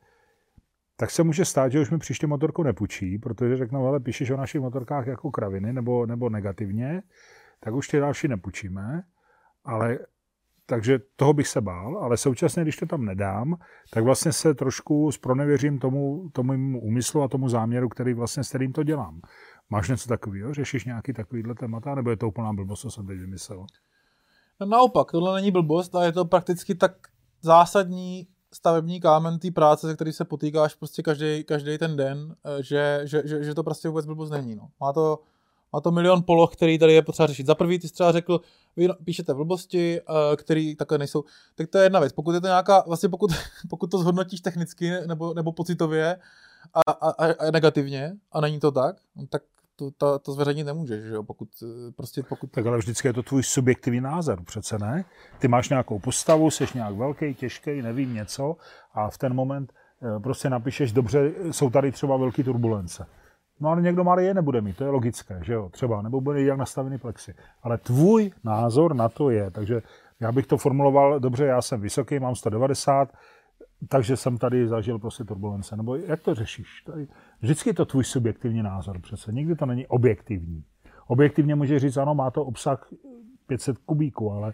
tak 0.97 1.11
se 1.11 1.23
může 1.23 1.45
stát, 1.45 1.73
že 1.73 1.81
už 1.81 1.91
mi 1.91 1.99
příště 1.99 2.27
motorku 2.27 2.63
nepůjčí, 2.63 3.19
protože 3.19 3.57
řeknou, 3.57 3.87
ale 3.87 4.01
píšeš 4.01 4.31
o 4.31 4.37
našich 4.37 4.61
motorkách 4.61 5.07
jako 5.07 5.31
kraviny 5.31 5.73
nebo, 5.73 6.07
nebo 6.07 6.31
negativně, 6.31 7.03
tak 7.61 7.75
už 7.75 7.89
ty 7.89 7.99
další 7.99 8.29
nepůjčíme. 8.29 9.03
Ale 9.65 9.99
takže 10.67 10.99
toho 11.17 11.33
bych 11.33 11.49
se 11.49 11.61
bál, 11.61 11.99
ale 11.99 12.17
současně, 12.17 12.63
když 12.63 12.77
to 12.77 12.87
tam 12.87 13.05
nedám, 13.05 13.57
tak 13.91 14.05
vlastně 14.05 14.33
se 14.33 14.55
trošku 14.55 15.13
spronevěřím 15.13 15.79
tomu, 15.79 16.31
tomu 16.33 16.81
úmyslu 16.81 17.23
a 17.23 17.29
tomu 17.29 17.49
záměru, 17.49 17.89
který 17.89 18.15
vlastně 18.15 18.45
s 18.45 18.49
kterým 18.49 18.73
to 18.73 18.83
dělám. 18.83 19.21
Máš 19.75 19.89
něco 19.89 20.09
takového? 20.09 20.55
Řešíš 20.55 20.85
nějaký 20.85 21.13
takovýhle 21.13 21.55
témata? 21.55 21.95
Nebo 21.95 22.11
je 22.11 22.17
to 22.17 22.29
úplná 22.29 22.53
blbost, 22.53 22.81
co 22.81 22.91
jsem 22.91 23.07
teď 23.07 23.19
vymyslel? 23.19 23.67
No, 24.61 24.67
naopak, 24.67 25.13
tohle 25.13 25.35
není 25.35 25.51
blbost 25.51 25.95
a 25.95 26.05
je 26.05 26.13
to 26.13 26.25
prakticky 26.25 26.75
tak 26.75 26.93
zásadní 27.43 28.27
stavební 28.53 29.01
kámen 29.01 29.39
té 29.39 29.51
práce, 29.51 29.89
se 29.89 29.95
který 29.95 30.13
se 30.13 30.25
potýkáš 30.25 30.75
prostě 30.75 31.03
každý, 31.03 31.45
každý 31.45 31.79
ten 31.79 31.97
den, 31.97 32.35
eh, 32.45 32.63
že, 32.63 33.01
že, 33.05 33.23
že, 33.25 33.45
že, 33.45 33.55
to 33.55 33.63
prostě 33.63 33.89
vůbec 33.89 34.07
blbost 34.07 34.31
není. 34.31 34.55
No. 34.55 34.69
Má, 34.81 34.93
to, 34.93 35.19
má 35.73 35.81
to 35.81 35.91
milion 35.91 36.23
poloh, 36.23 36.53
který 36.53 36.79
tady 36.79 36.93
je 36.93 37.03
potřeba 37.03 37.27
řešit. 37.27 37.47
Za 37.47 37.55
prvý, 37.55 37.79
ty 37.79 37.89
jsi 37.89 37.95
třeba 37.95 38.13
řekl, 38.13 38.41
vy 38.77 38.89
píšete 39.05 39.35
blbosti, 39.35 40.01
eh, 40.01 40.37
které 40.37 40.75
takhle 40.79 40.99
nejsou. 40.99 41.25
Tak 41.55 41.69
to 41.69 41.79
je 41.79 41.85
jedna 41.85 42.01
věc. 42.01 42.13
Pokud 42.13 42.35
je 42.35 42.41
to 42.41 42.47
nějaká, 42.47 42.85
vlastně 42.87 43.09
pokud, 43.09 43.31
pokud 43.71 43.91
to 43.91 43.99
zhodnotíš 43.99 44.41
technicky 44.41 44.91
nebo, 45.07 45.35
nebo 45.35 45.53
pocitově 45.53 46.19
a, 46.75 46.93
a, 46.93 47.11
a, 47.11 47.51
negativně 47.51 48.17
a 48.33 48.41
není 48.41 48.61
to 48.61 48.73
tak, 48.73 48.97
no 49.17 49.27
tak 49.27 49.43
to, 49.77 49.91
to, 49.91 50.19
to 50.19 50.33
zveřejnit 50.33 50.65
nemůžeš, 50.65 51.05
že 51.05 51.15
jo? 51.15 51.23
Pokud, 51.23 51.49
eh, 51.63 51.93
prostě 51.97 52.23
pokud... 52.23 52.51
Tak 52.51 52.67
ale 52.67 52.79
vždycky 52.79 53.09
je 53.09 53.13
to 53.13 53.23
tvůj 53.23 53.43
subjektivní 53.43 54.01
názor, 54.01 54.45
přece 54.45 54.79
ne? 54.79 55.05
Ty 55.39 55.49
máš 55.49 55.69
nějakou 55.69 55.99
postavu, 55.99 56.51
jsi 56.51 56.67
nějak 56.75 56.95
velký, 56.95 57.35
těžký, 57.35 57.83
nevím 57.83 58.15
něco 58.15 58.57
a 58.95 59.11
v 59.11 59.19
ten 59.19 59.35
moment 59.35 59.73
eh, 59.73 60.21
prostě 60.21 60.51
napíšeš, 60.51 60.93
dobře, 60.93 61.33
jsou 61.51 61.71
tady 61.71 61.93
třeba 61.93 62.17
velké 62.17 62.45
turbulence. 62.45 63.07
No 63.61 63.69
ale 63.69 63.83
někdo 63.83 64.05
malý 64.05 64.25
je 64.25 64.35
nebude 64.35 64.61
mít, 64.61 64.77
to 64.77 64.85
je 64.85 64.91
logické, 64.91 65.41
že 65.43 65.53
jo, 65.53 65.69
třeba, 65.69 66.03
nebo 66.03 66.21
bude 66.21 66.43
jak 66.43 66.59
nastavený 66.59 66.99
plexy. 66.99 67.35
Ale 67.63 67.79
tvůj 67.79 68.33
názor 68.45 68.95
na 68.95 69.09
to 69.09 69.31
je, 69.31 69.51
takže 69.51 69.83
já 70.21 70.33
bych 70.33 70.47
to 70.47 70.57
formuloval, 70.57 71.21
dobře, 71.21 71.45
já 71.45 71.63
jsem 71.63 71.81
vysoký, 71.81 72.19
mám 72.19 72.35
190, 72.35 73.09
takže 73.89 74.17
jsem 74.17 74.39
tady 74.39 74.69
zažil 74.69 74.99
prostě 74.99 75.25
turbulence. 75.25 75.77
Nebo 75.77 75.97
jak 75.97 76.23
to 76.23 76.35
řešíš? 76.35 76.83
Tady, 76.87 77.09
vždycky 77.41 77.71
je 77.71 77.75
to 77.75 77.85
tvůj 77.85 78.05
subjektivní 78.05 78.63
názor 78.63 79.01
přece. 79.01 79.33
Nikdy 79.33 79.57
to 79.57 79.67
není 79.67 79.87
objektivní. 79.87 80.65
Objektivně 81.07 81.55
může 81.55 81.79
říct, 81.79 81.97
ano, 81.97 82.15
má 82.15 82.31
to 82.31 82.45
obsah 82.45 82.89
500 83.47 83.79
kubíků, 83.79 84.33
ale, 84.33 84.53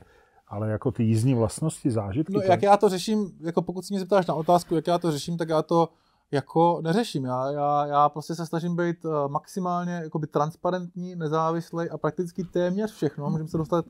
ale 0.48 0.70
jako 0.70 0.92
ty 0.92 1.02
jízdní 1.02 1.34
vlastnosti, 1.34 1.90
zážitky. 1.90 2.32
No, 2.32 2.40
jak 2.40 2.62
já 2.62 2.76
to 2.76 2.88
řeším, 2.88 3.30
jako 3.40 3.62
pokud 3.62 3.84
si 3.84 3.94
mě 3.94 4.00
zeptáš 4.00 4.26
na 4.26 4.34
otázku, 4.34 4.74
jak 4.74 4.86
já 4.86 4.98
to 4.98 5.12
řeším, 5.12 5.36
tak 5.36 5.48
já 5.48 5.62
to 5.62 5.88
jako 6.30 6.80
neřeším. 6.82 7.24
Já, 7.24 7.50
já, 7.50 7.86
já 7.86 8.08
prostě 8.08 8.34
se 8.34 8.46
snažím 8.46 8.76
být 8.76 9.04
uh, 9.04 9.28
maximálně 9.28 9.92
jakoby 9.92 10.26
transparentní, 10.26 11.16
nezávislý 11.16 11.90
a 11.90 11.98
prakticky 11.98 12.44
téměř 12.44 12.92
všechno. 12.92 13.30
Můžeme 13.30 13.48
se 13.48 13.58
dostat 13.58 13.84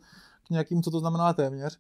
k 0.47 0.51
nějakým, 0.51 0.82
co 0.82 0.91
to 0.91 0.99
znamená 0.99 1.32
téměř 1.32 1.78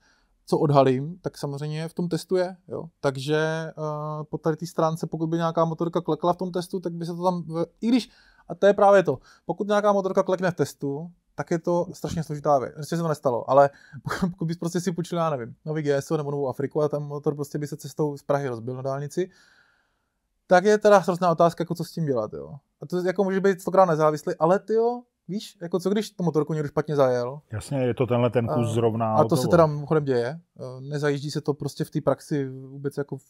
co 0.50 0.58
odhalím, 0.58 1.18
tak 1.20 1.38
samozřejmě 1.38 1.88
v 1.88 1.94
tom 1.94 2.08
testu 2.08 2.36
je. 2.36 2.56
Jo? 2.68 2.84
Takže 3.00 3.72
uh, 3.76 4.24
po 4.24 4.38
tady 4.38 4.56
té 4.56 4.66
stránce, 4.66 5.06
pokud 5.06 5.26
by 5.26 5.36
nějaká 5.36 5.64
motorka 5.64 6.00
klekla 6.00 6.32
v 6.32 6.36
tom 6.36 6.52
testu, 6.52 6.80
tak 6.80 6.92
by 6.92 7.06
se 7.06 7.14
to 7.14 7.22
tam, 7.22 7.44
i 7.80 7.88
když, 7.88 8.10
a 8.48 8.54
to 8.54 8.66
je 8.66 8.74
právě 8.74 9.02
to, 9.02 9.18
pokud 9.44 9.68
nějaká 9.68 9.92
motorka 9.92 10.22
klekne 10.22 10.50
v 10.50 10.54
testu, 10.54 11.10
tak 11.34 11.50
je 11.50 11.58
to 11.58 11.86
strašně 11.92 12.22
složitá 12.22 12.58
věc. 12.58 12.74
Ještě 12.78 12.96
se 12.96 13.02
to 13.02 13.08
nestalo, 13.08 13.50
ale 13.50 13.70
pokud 14.30 14.44
bys 14.44 14.56
prostě 14.56 14.80
si 14.80 14.92
půjčil, 14.92 15.18
já 15.18 15.30
nevím, 15.30 15.54
nový 15.64 15.82
GSO 15.82 16.16
nebo 16.16 16.30
novou 16.30 16.48
Afriku 16.48 16.82
a 16.82 16.88
ten 16.88 17.02
motor 17.02 17.34
prostě 17.34 17.58
by 17.58 17.66
se 17.66 17.76
cestou 17.76 18.16
z 18.16 18.22
Prahy 18.22 18.48
rozbil 18.48 18.74
na 18.74 18.82
dálnici, 18.82 19.30
tak 20.46 20.64
je 20.64 20.78
teda 20.78 20.98
hrozná 20.98 21.30
otázka, 21.30 21.62
jako 21.62 21.74
co 21.74 21.84
s 21.84 21.92
tím 21.92 22.06
dělat, 22.06 22.32
jo. 22.32 22.54
A 22.82 22.86
to 22.86 23.02
jako 23.06 23.24
může 23.24 23.40
být 23.40 23.60
stokrát 23.60 23.84
nezávislý, 23.84 24.34
ale 24.38 24.58
ty 24.58 24.74
jo, 24.74 25.02
Víš, 25.30 25.56
jako 25.62 25.80
co 25.80 25.90
když 25.90 26.10
tu 26.10 26.24
motorku 26.24 26.52
někdo 26.52 26.68
špatně 26.68 26.96
zajel? 26.96 27.40
Jasně, 27.52 27.78
je 27.78 27.94
to 27.94 28.06
tenhle 28.06 28.30
ten 28.30 28.46
kus 28.46 28.66
A- 28.70 28.72
zrovna. 28.72 29.14
A 29.14 29.24
to 29.24 29.36
se 29.36 29.48
teda 29.48 29.66
mimochodem 29.66 30.04
děje. 30.04 30.40
Eh, 30.60 30.80
Nezajíždí 30.80 31.30
se 31.30 31.40
to 31.40 31.54
prostě 31.54 31.84
v 31.84 31.90
té 31.90 32.00
praxi 32.00 32.48
vůbec 32.48 32.96
jako 32.96 33.16
v, 33.16 33.22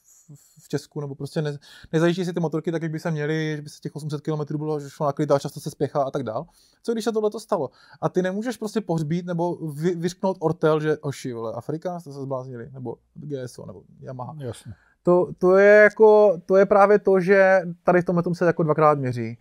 v 0.64 0.68
Česku, 0.68 1.00
nebo 1.00 1.14
prostě 1.14 1.42
ne, 1.42 1.58
nezajíždí 1.92 2.24
se 2.24 2.32
ty 2.32 2.40
motorky 2.40 2.72
tak, 2.72 2.82
jak 2.82 2.92
by 2.92 2.98
se 3.00 3.10
měly, 3.10 3.52
že 3.56 3.62
by 3.62 3.68
se 3.68 3.80
těch 3.80 3.96
800 3.96 4.20
km 4.20 4.58
bylo, 4.58 4.80
že 4.80 4.90
šlo 4.90 5.06
na 5.06 5.12
klid 5.12 5.30
a 5.30 5.38
často 5.38 5.60
se 5.60 5.70
spěchá 5.70 6.02
a 6.02 6.10
tak 6.10 6.22
dál. 6.22 6.46
Co 6.82 6.92
když 6.92 7.04
se 7.04 7.12
tohle 7.12 7.30
to 7.30 7.40
stalo? 7.40 7.70
A 8.00 8.08
ty 8.08 8.22
nemůžeš 8.22 8.56
prostě 8.56 8.80
pohřbít 8.80 9.26
nebo 9.26 9.54
vy, 9.56 9.94
vyřknout 9.94 10.36
ortel, 10.40 10.80
že 10.80 10.98
oši, 10.98 11.32
vole, 11.32 11.52
Afrika, 11.52 12.00
jste 12.00 12.12
se 12.12 12.22
zbláznili, 12.22 12.70
nebo 12.72 12.96
GSO, 13.14 13.66
nebo 13.66 13.82
Yamaha. 14.00 14.36
Jasně. 14.38 14.72
To, 15.02 15.28
to, 15.38 15.56
je 15.56 15.74
jako, 15.82 16.38
to 16.46 16.56
je 16.56 16.66
právě 16.66 16.98
to, 16.98 17.20
že 17.20 17.60
tady 17.82 18.02
v 18.02 18.04
tomhle 18.04 18.22
tom 18.22 18.34
se 18.34 18.44
jako 18.46 18.62
dvakrát 18.62 18.98
měří. 18.98 19.38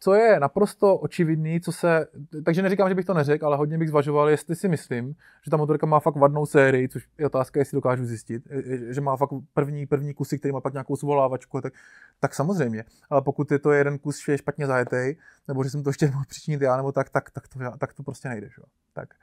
Co 0.00 0.14
je 0.14 0.40
naprosto 0.40 0.96
očividný, 0.96 1.60
co 1.60 1.72
se, 1.72 2.06
takže 2.44 2.62
neříkám, 2.62 2.88
že 2.88 2.94
bych 2.94 3.04
to 3.06 3.14
neřekl, 3.14 3.46
ale 3.46 3.56
hodně 3.56 3.78
bych 3.78 3.88
zvažoval, 3.88 4.28
jestli 4.28 4.56
si 4.56 4.68
myslím, 4.68 5.14
že 5.44 5.50
ta 5.50 5.56
motorka 5.56 5.86
má 5.86 6.00
fakt 6.00 6.16
vadnou 6.16 6.46
sérii, 6.46 6.88
což 6.88 7.08
je 7.18 7.26
otázka, 7.26 7.60
jestli 7.60 7.76
dokážu 7.76 8.04
zjistit, 8.04 8.42
že 8.90 9.00
má 9.00 9.16
fakt 9.16 9.30
první, 9.54 9.86
první 9.86 10.14
kusy, 10.14 10.38
který 10.38 10.52
má 10.52 10.60
pak 10.60 10.72
nějakou 10.72 10.96
svolávačku, 10.96 11.60
tak, 11.60 11.72
tak 12.20 12.34
samozřejmě. 12.34 12.84
Ale 13.10 13.22
pokud 13.22 13.52
je 13.52 13.58
to 13.58 13.72
jeden 13.72 13.98
kus, 13.98 14.24
že 14.24 14.32
je 14.32 14.38
špatně 14.38 14.66
zajetej, 14.66 15.16
nebo 15.48 15.64
že 15.64 15.70
jsem 15.70 15.82
to 15.82 15.90
ještě 15.90 16.06
mohl 16.06 16.24
přičinit 16.28 16.60
já, 16.60 16.76
nebo 16.76 16.92
tak, 16.92 17.10
tak, 17.10 17.30
tak, 17.30 17.48
to, 17.48 17.58
tak 17.78 17.94
to 17.94 18.02
prostě 18.02 18.28
nejde. 18.28 18.48
Že? 18.48 18.62
Tak. 18.92 19.14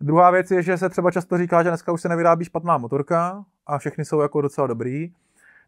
Druhá 0.00 0.30
věc 0.30 0.50
je, 0.50 0.62
že 0.62 0.78
se 0.78 0.88
třeba 0.88 1.10
často 1.10 1.38
říká, 1.38 1.62
že 1.62 1.68
dneska 1.68 1.92
už 1.92 2.02
se 2.02 2.08
nevyrábí 2.08 2.44
špatná 2.44 2.78
motorka 2.78 3.44
a 3.66 3.78
všechny 3.78 4.04
jsou 4.04 4.20
jako 4.20 4.40
docela 4.40 4.66
dobrý, 4.66 5.12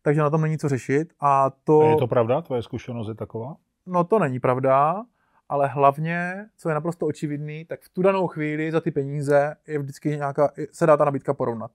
takže 0.03 0.21
na 0.21 0.31
tom 0.31 0.43
není 0.43 0.59
co 0.59 0.69
řešit. 0.69 1.13
A 1.21 1.51
to, 1.65 1.81
A 1.81 1.87
je 1.87 1.97
to 1.97 2.07
pravda? 2.07 2.43
Tvoje 2.43 2.63
zkušenost 2.63 3.09
je 3.09 3.15
taková? 3.15 3.57
No 3.91 4.05
to 4.05 4.18
není 4.18 4.41
pravda, 4.41 5.05
ale 5.49 5.68
hlavně, 5.68 6.47
co 6.57 6.68
je 6.68 6.74
naprosto 6.74 7.07
očividný, 7.07 7.64
tak 7.64 7.80
v 7.80 7.88
tu 7.88 8.03
danou 8.03 8.26
chvíli 8.26 8.72
za 8.72 8.80
ty 8.80 8.91
peníze 8.91 9.57
je 9.66 9.78
vždycky 9.78 10.09
nějaká, 10.09 10.53
se 10.72 10.86
dá 10.86 10.97
ta 10.97 11.05
nabídka 11.05 11.34
porovnat. 11.34 11.70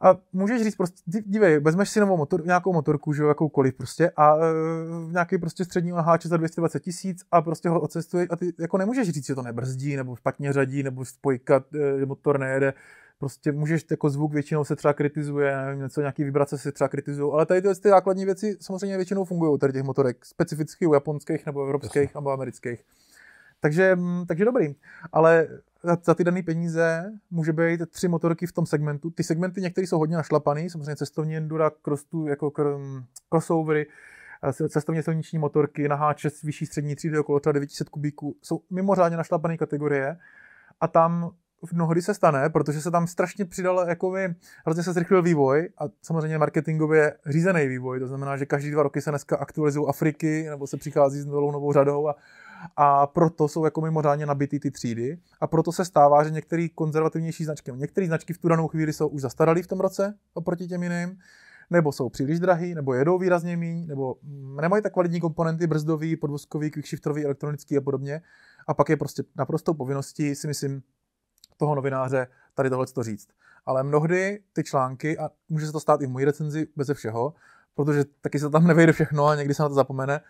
A 0.00 0.16
můžeš 0.32 0.62
říct 0.62 0.76
prostě, 0.76 1.02
dí- 1.06 1.22
dívej, 1.26 1.60
vezmeš 1.60 1.90
si 1.90 2.00
novou 2.00 2.16
motor, 2.16 2.46
nějakou 2.46 2.72
motorku, 2.72 3.12
že 3.12 3.22
jo, 3.22 3.28
jakoukoliv 3.28 3.74
prostě 3.74 4.10
a 4.16 4.36
e, 4.36 4.40
nějaký 5.12 5.38
prostě 5.38 5.64
střední 5.64 5.90
naháče 5.90 6.28
za 6.28 6.36
220 6.36 6.80
tisíc 6.80 7.24
a 7.32 7.42
prostě 7.42 7.68
ho 7.68 7.80
ocestuješ 7.80 8.28
a 8.30 8.36
ty 8.36 8.52
jako 8.58 8.78
nemůžeš 8.78 9.08
říct, 9.08 9.26
že 9.26 9.34
to 9.34 9.42
nebrzdí 9.42 9.96
nebo 9.96 10.16
špatně 10.16 10.52
řadí 10.52 10.82
nebo 10.82 11.04
spojka, 11.04 11.64
e, 12.02 12.06
motor 12.06 12.40
nejede, 12.40 12.74
prostě 13.18 13.52
můžeš 13.52 13.84
jako 13.90 14.10
zvuk 14.10 14.32
většinou 14.32 14.64
se 14.64 14.76
třeba 14.76 14.94
kritizuje, 14.94 15.56
nevím, 15.56 15.82
něco, 15.82 16.00
nějaký 16.00 16.24
vibrace 16.24 16.58
se 16.58 16.72
třeba 16.72 16.88
kritizují, 16.88 17.32
ale 17.32 17.46
tady 17.46 17.60
tyhle 17.60 17.74
ty 17.74 17.88
základní 17.88 18.24
věci 18.24 18.56
samozřejmě 18.60 18.96
většinou 18.96 19.24
fungují 19.24 19.52
u 19.52 19.58
tady 19.58 19.72
těch 19.72 19.82
motorek, 19.82 20.24
specificky 20.24 20.86
u 20.86 20.94
japonských 20.94 21.46
nebo 21.46 21.62
evropských 21.62 22.14
nebo 22.14 22.30
amerických. 22.30 22.84
Takže, 23.60 23.96
mm, 23.96 24.26
takže 24.26 24.44
dobrý. 24.44 24.74
Ale 25.12 25.48
za, 25.82 25.96
za 26.04 26.14
ty 26.14 26.24
dané 26.24 26.42
peníze 26.42 27.12
může 27.30 27.52
být 27.52 27.80
tři 27.90 28.08
motorky 28.08 28.46
v 28.46 28.52
tom 28.52 28.66
segmentu. 28.66 29.10
Ty 29.10 29.22
segmenty 29.22 29.60
některé 29.60 29.86
jsou 29.86 29.98
hodně 29.98 30.16
našlapaný, 30.16 30.70
samozřejmě 30.70 30.96
cestovní 30.96 31.36
endura, 31.36 31.70
cross, 31.70 32.04
tu, 32.04 32.26
jako 32.26 32.48
kr- 32.48 33.04
crossovery, 33.28 33.86
eh, 34.42 34.68
cestovně 34.68 35.02
silniční 35.02 35.38
motorky, 35.38 35.88
naháče 35.88 36.30
s 36.30 36.42
vyšší 36.42 36.66
střední 36.66 36.96
třídy 36.96 37.18
okolo 37.18 37.40
třeba 37.40 37.52
900 37.52 37.88
kubíků, 37.88 38.36
jsou 38.42 38.60
mimořádně 38.70 39.16
našlapané 39.16 39.56
kategorie 39.56 40.16
a 40.80 40.88
tam 40.88 41.30
mnohdy 41.72 42.02
se 42.02 42.14
stane, 42.14 42.48
protože 42.48 42.80
se 42.80 42.90
tam 42.90 43.06
strašně 43.06 43.44
přidal, 43.44 43.84
jakoby, 43.88 44.34
hrozně 44.64 44.82
se 44.82 44.92
zrychlil 44.92 45.22
vývoj 45.22 45.68
a 45.78 45.84
samozřejmě 46.02 46.38
marketingově 46.38 47.14
řízený 47.26 47.68
vývoj, 47.68 48.00
to 48.00 48.06
znamená, 48.06 48.36
že 48.36 48.46
každý 48.46 48.70
dva 48.70 48.82
roky 48.82 49.00
se 49.00 49.10
dneska 49.10 49.36
aktualizují 49.36 49.86
Afriky 49.88 50.46
nebo 50.50 50.66
se 50.66 50.76
přichází 50.76 51.20
s 51.20 51.26
novou, 51.26 51.50
novou 51.50 51.72
řadou 51.72 52.08
a, 52.08 52.16
a 52.76 53.06
proto 53.06 53.48
jsou 53.48 53.64
jako 53.64 53.80
mimořádně 53.80 54.26
nabitý 54.26 54.60
ty 54.60 54.70
třídy 54.70 55.18
a 55.40 55.46
proto 55.46 55.72
se 55.72 55.84
stává, 55.84 56.24
že 56.24 56.30
některé 56.30 56.66
konzervativnější 56.74 57.44
značky, 57.44 57.72
některé 57.74 58.06
značky 58.06 58.32
v 58.32 58.38
tu 58.38 58.48
danou 58.48 58.68
chvíli 58.68 58.92
jsou 58.92 59.08
už 59.08 59.22
zastaralý 59.22 59.62
v 59.62 59.66
tom 59.66 59.80
roce 59.80 60.14
oproti 60.34 60.66
těm 60.66 60.82
jiným, 60.82 61.18
nebo 61.70 61.92
jsou 61.92 62.08
příliš 62.08 62.40
drahý, 62.40 62.74
nebo 62.74 62.94
jedou 62.94 63.18
výrazně 63.18 63.56
méně, 63.56 63.86
nebo 63.86 64.16
mm, 64.22 64.56
nemají 64.56 64.82
tak 64.82 64.92
kvalitní 64.92 65.20
komponenty 65.20 65.66
brzdový, 65.66 66.16
podvozkový, 66.16 66.70
quickshiftový, 66.70 67.24
elektronický 67.24 67.76
a 67.76 67.80
podobně. 67.80 68.20
A 68.66 68.74
pak 68.74 68.88
je 68.88 68.96
prostě 68.96 69.22
naprostou 69.36 69.74
povinností, 69.74 70.34
si 70.34 70.46
myslím, 70.46 70.82
toho 71.58 71.74
novináře 71.74 72.26
tady 72.54 72.70
tohle 72.70 72.86
to 72.86 73.02
říct. 73.02 73.28
Ale 73.66 73.82
mnohdy 73.82 74.40
ty 74.52 74.64
články, 74.64 75.18
a 75.18 75.30
může 75.48 75.66
se 75.66 75.72
to 75.72 75.80
stát 75.80 76.02
i 76.02 76.06
v 76.06 76.10
mojí 76.10 76.24
recenzi 76.24 76.66
beze 76.76 76.94
všeho, 76.94 77.34
protože 77.74 78.04
taky 78.20 78.38
se 78.38 78.50
tam 78.50 78.66
nevejde 78.66 78.92
všechno 78.92 79.26
a 79.26 79.34
někdy 79.34 79.54
se 79.54 79.62
na 79.62 79.68
to 79.68 79.74
zapomene, 79.74 80.20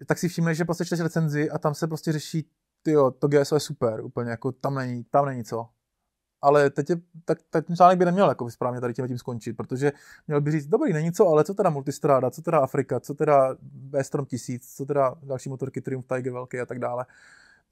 eh, 0.00 0.04
tak 0.06 0.18
si 0.18 0.28
všimneš, 0.28 0.58
že 0.58 0.64
prostě 0.64 0.84
čteš 0.84 1.00
recenzi 1.00 1.50
a 1.50 1.58
tam 1.58 1.74
se 1.74 1.86
prostě 1.86 2.12
řeší, 2.12 2.48
tyjo, 2.82 3.10
to 3.10 3.28
GSO 3.28 3.56
je 3.56 3.60
super, 3.60 4.00
úplně 4.00 4.30
jako 4.30 4.52
tam 4.52 4.74
není, 4.74 5.04
tam 5.04 5.26
není 5.26 5.44
co. 5.44 5.68
Ale 6.42 6.70
teď 6.70 6.90
je, 6.90 6.96
tak, 7.24 7.38
tak 7.50 7.66
ten 7.66 7.76
článek 7.76 7.98
by 7.98 8.04
neměl 8.04 8.28
jako 8.28 8.50
správně 8.50 8.80
tady 8.80 8.94
tím, 8.94 9.08
tím 9.08 9.18
skončit, 9.18 9.52
protože 9.52 9.92
měl 10.26 10.40
by 10.40 10.50
říct, 10.50 10.66
dobrý, 10.66 10.92
není 10.92 11.12
co, 11.12 11.28
ale 11.28 11.44
co 11.44 11.54
teda 11.54 11.70
Multistrada, 11.70 12.30
co 12.30 12.42
teda 12.42 12.58
Afrika, 12.58 13.00
co 13.00 13.14
teda 13.14 13.56
B-Strom 13.62 14.26
1000, 14.26 14.74
co 14.74 14.86
teda 14.86 15.14
další 15.22 15.48
motorky 15.48 15.80
Triumph 15.80 16.06
Tiger 16.06 16.32
velký 16.32 16.60
a 16.60 16.66
tak 16.66 16.78
dále 16.78 17.06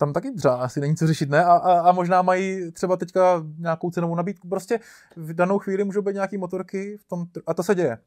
tam 0.00 0.12
taky 0.12 0.32
třeba 0.32 0.54
asi 0.54 0.80
není 0.80 0.96
co 0.96 1.06
řešit, 1.06 1.30
ne? 1.30 1.44
A, 1.44 1.52
a, 1.52 1.80
a 1.80 1.92
možná 1.92 2.22
mají 2.22 2.72
třeba 2.72 2.96
teďka 2.96 3.42
nějakou 3.58 3.90
cenovou 3.90 4.14
nabídku. 4.14 4.48
Prostě 4.48 4.80
v 5.16 5.34
danou 5.34 5.58
chvíli 5.58 5.84
můžou 5.84 6.02
být 6.02 6.14
nějaké 6.14 6.38
motorky 6.38 6.96
v 6.96 7.04
tom, 7.04 7.26
a 7.46 7.54
to 7.54 7.62
se 7.62 7.74
děje. 7.74 7.98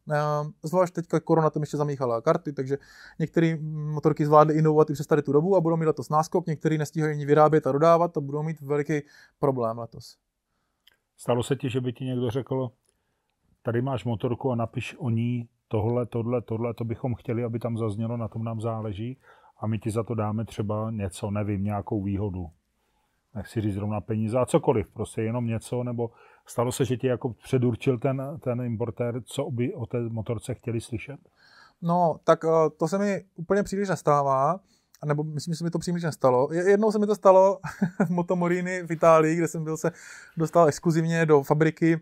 Zvlášť 0.63 0.93
teďka 0.93 1.19
korona 1.19 1.49
tam 1.49 1.63
ještě 1.63 1.77
zamíchala 1.77 2.21
karty, 2.21 2.53
takže 2.53 2.77
některé 3.19 3.57
motorky 3.93 4.25
zvládly 4.25 4.53
inovovat 4.53 4.89
i 4.89 4.93
přes 4.93 5.07
tady 5.07 5.21
tu 5.21 5.31
dobu 5.31 5.55
a 5.55 5.61
budou 5.61 5.77
mít 5.77 5.85
letos 5.85 6.09
náskok, 6.09 6.47
některé 6.47 6.77
nestíhají 6.77 7.13
ani 7.13 7.25
vyrábět 7.25 7.67
a 7.67 7.71
dodávat 7.71 8.17
a 8.17 8.21
budou 8.21 8.43
mít 8.43 8.61
veliký 8.61 9.01
problém 9.39 9.79
letos. 9.79 10.17
Stalo 11.17 11.43
se 11.43 11.55
ti, 11.55 11.69
že 11.69 11.81
by 11.81 11.93
ti 11.93 12.05
někdo 12.05 12.29
řekl, 12.29 12.71
tady 13.61 13.81
máš 13.81 14.05
motorku 14.05 14.51
a 14.51 14.55
napiš 14.55 14.95
o 14.99 15.09
ní 15.09 15.49
tohle, 15.67 16.05
tohle, 16.05 16.41
tohle, 16.41 16.73
to 16.73 16.83
bychom 16.83 17.15
chtěli, 17.15 17.43
aby 17.43 17.59
tam 17.59 17.77
zaznělo, 17.77 18.17
na 18.17 18.27
tom 18.27 18.43
nám 18.43 18.61
záleží 18.61 19.17
a 19.59 19.67
my 19.67 19.79
ti 19.79 19.91
za 19.91 20.03
to 20.03 20.15
dáme 20.15 20.45
třeba 20.45 20.91
něco, 20.91 21.31
nevím, 21.31 21.63
nějakou 21.63 22.03
výhodu. 22.03 22.49
Nechci 23.35 23.61
říct 23.61 23.73
zrovna 23.73 24.01
peníze 24.01 24.39
a 24.39 24.45
cokoliv, 24.45 24.87
prostě 24.93 25.21
jenom 25.21 25.45
něco, 25.47 25.83
nebo 25.83 26.11
stalo 26.45 26.71
se, 26.71 26.85
že 26.85 26.97
ti 26.97 27.07
jako 27.07 27.33
předurčil 27.33 27.99
ten, 27.99 28.39
ten 28.43 28.61
importér, 28.61 29.21
co 29.25 29.51
by 29.51 29.73
o 29.73 29.85
té 29.85 29.99
motorce 29.99 30.53
chtěli 30.53 30.81
slyšet? 30.81 31.19
No, 31.81 32.19
tak 32.23 32.45
eh, 32.45 32.69
to 32.77 32.87
se 32.87 32.97
mi 32.97 33.23
úplně 33.35 33.63
příliš 33.63 33.89
nestává, 33.89 34.59
nebo 35.05 35.23
myslím, 35.23 35.53
že 35.53 35.57
se 35.57 35.63
mi 35.63 35.69
to 35.69 35.79
příliš 35.79 36.03
nestalo. 36.03 36.53
Je- 36.53 36.69
Jednou 36.69 36.91
se 36.91 36.99
mi 36.99 37.07
to 37.07 37.15
stalo 37.15 37.59
v 38.05 38.09
Motomorini 38.09 38.83
v 38.83 38.91
Itálii, 38.91 39.35
kde 39.35 39.47
jsem 39.47 39.63
byl 39.63 39.77
se 39.77 39.91
dostal 40.37 40.67
exkluzivně 40.67 41.25
do 41.25 41.43
fabriky 41.43 41.99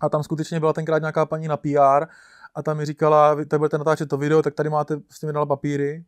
a 0.00 0.08
tam 0.08 0.22
skutečně 0.22 0.60
byla 0.60 0.72
tenkrát 0.72 0.98
nějaká 0.98 1.26
paní 1.26 1.48
na 1.48 1.56
PR 1.56 2.06
a 2.54 2.62
tam 2.62 2.76
mi 2.76 2.84
říkala, 2.84 3.34
vy 3.34 3.46
tady 3.46 3.58
budete 3.58 3.78
natáčet 3.78 4.08
to 4.08 4.16
video, 4.16 4.42
tak 4.42 4.54
tady 4.54 4.70
máte, 4.70 4.96
prostě 4.96 5.26
mi 5.26 5.32
dala 5.32 5.46
papíry 5.46 6.04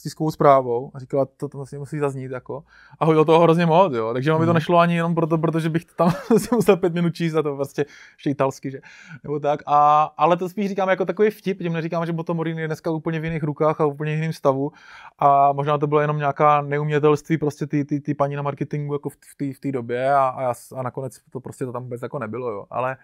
s 0.00 0.02
tiskovou 0.02 0.30
zprávou 0.30 0.90
a 0.94 0.98
říkala, 0.98 1.24
to, 1.24 1.48
to 1.48 1.58
vlastně 1.58 1.78
musí 1.78 1.98
zaznít, 1.98 2.30
jako. 2.30 2.64
A 2.98 3.04
hodil 3.04 3.24
toho 3.24 3.40
hrozně 3.40 3.66
moc, 3.66 3.92
jo. 3.92 4.12
Takže 4.12 4.32
mi 4.32 4.38
to 4.38 4.44
Hmm. 4.44 4.54
nešlo 4.54 4.78
ani 4.78 4.96
jenom 4.96 5.14
proto, 5.14 5.38
protože 5.38 5.68
bych 5.68 5.84
tam 5.84 6.10
si 6.38 6.54
musel 6.54 6.76
pět 6.76 6.94
minut 6.94 7.14
číst 7.14 7.34
a 7.34 7.42
to 7.42 7.56
prostě 7.56 7.86
ještě 8.14 8.30
italsky, 8.30 8.70
že? 8.70 8.80
Nebo 9.24 9.40
tak. 9.40 9.60
A, 9.66 10.02
ale 10.16 10.36
to 10.36 10.48
spíš 10.48 10.68
říkám 10.68 10.88
jako 10.88 11.04
takový 11.04 11.30
vtip, 11.30 11.58
tím 11.58 11.72
neříkám, 11.72 12.06
že 12.06 12.12
Motomorin 12.12 12.58
je 12.58 12.66
dneska 12.66 12.90
úplně 12.90 13.20
v 13.20 13.24
jiných 13.24 13.42
rukách 13.42 13.80
a 13.80 13.84
v 13.84 13.88
úplně 13.88 14.14
jiném 14.14 14.32
stavu. 14.32 14.72
A 15.18 15.52
možná 15.52 15.78
to 15.78 15.86
bylo 15.86 16.00
jenom 16.00 16.18
nějaká 16.18 16.62
neumětelství 16.62 17.38
prostě 17.38 17.66
ty, 17.66 17.84
ty, 17.84 18.00
ty 18.00 18.14
paní 18.14 18.36
na 18.36 18.42
marketingu 18.42 18.94
jako 18.94 19.08
v 19.08 19.16
té 19.36 19.68
v 19.68 19.72
době 19.72 20.14
a, 20.14 20.28
a, 20.28 20.42
já 20.42 20.52
a, 20.76 20.82
nakonec 20.82 21.18
to 21.30 21.40
prostě 21.40 21.64
to 21.66 21.72
tam 21.72 21.82
vůbec 21.82 22.02
jako 22.02 22.18
nebylo, 22.18 22.50
jo. 22.50 22.64
Ale 22.70 22.96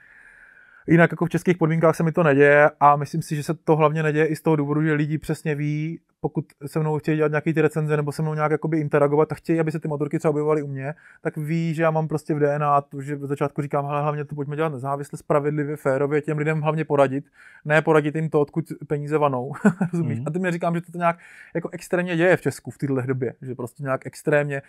Jinak 0.89 1.11
jako 1.11 1.27
v 1.27 1.29
českých 1.29 1.57
podmínkách 1.57 1.97
se 1.97 2.03
mi 2.03 2.13
to 2.13 2.23
neděje 2.23 2.71
a 2.81 2.97
myslím 2.97 3.23
si, 3.23 3.37
že 3.37 3.43
se 3.43 3.55
to 3.55 3.77
hlavně 3.77 4.03
neděje 4.03 4.27
i 4.27 4.37
z 4.37 4.43
toho 4.43 4.57
důvodu, 4.57 4.83
že 4.83 4.93
lidi 4.93 5.19
přesně 5.19 5.55
ví, 5.55 6.01
pokud 6.21 6.45
se 6.67 6.81
mnou 6.81 6.99
chtějí 6.99 7.17
dělat 7.17 7.31
nějaké 7.31 7.55
ty 7.55 7.61
recenze 7.61 7.97
nebo 7.97 8.13
se 8.13 8.23
mnou 8.23 8.35
nějak 8.35 8.51
jakoby 8.51 8.81
interagovat 8.81 9.33
a 9.33 9.35
chtějí, 9.35 9.61
aby 9.61 9.73
se 9.73 9.81
ty 9.81 9.89
motorky 9.89 10.19
třeba 10.19 10.31
objevovaly 10.31 10.63
u 10.63 10.67
mě, 10.67 10.95
tak 11.23 11.37
ví, 11.37 11.75
že 11.75 11.83
já 11.83 11.91
mám 11.91 12.09
prostě 12.09 12.35
v 12.35 12.39
DNA 12.39 12.81
to, 12.81 13.01
že 13.01 13.17
v 13.17 13.27
začátku 13.27 13.63
říkám, 13.63 13.87
hele, 13.87 14.03
hlavně 14.03 14.25
to 14.25 14.35
pojďme 14.35 14.57
dělat 14.57 14.73
nezávisle, 14.73 15.19
spravedlivě, 15.19 15.77
férově, 15.77 16.23
těm 16.23 16.39
lidem 16.39 16.61
hlavně 16.61 16.85
poradit, 16.85 17.25
ne 17.65 17.83
poradit 17.83 18.15
jim 18.15 18.31
to, 18.31 18.41
odkud 18.41 18.65
peníze 18.87 19.19
vanou, 19.19 19.53
rozumíš? 19.93 20.19
Mhm. 20.19 20.29
A 20.29 20.31
ty 20.31 20.39
mi 20.39 20.53
říkám, 20.53 20.75
že 20.75 20.81
to 20.81 20.99
nějak 20.99 21.19
jako 21.55 21.69
extrémně 21.73 22.17
děje 22.17 22.37
v 22.37 22.43
Česku 22.43 22.71
v 22.71 22.79
této 22.79 22.95
době, 22.95 23.35
že 23.43 23.55
prostě 23.55 23.83
nějak 23.83 24.07
extrémně, 24.07 24.63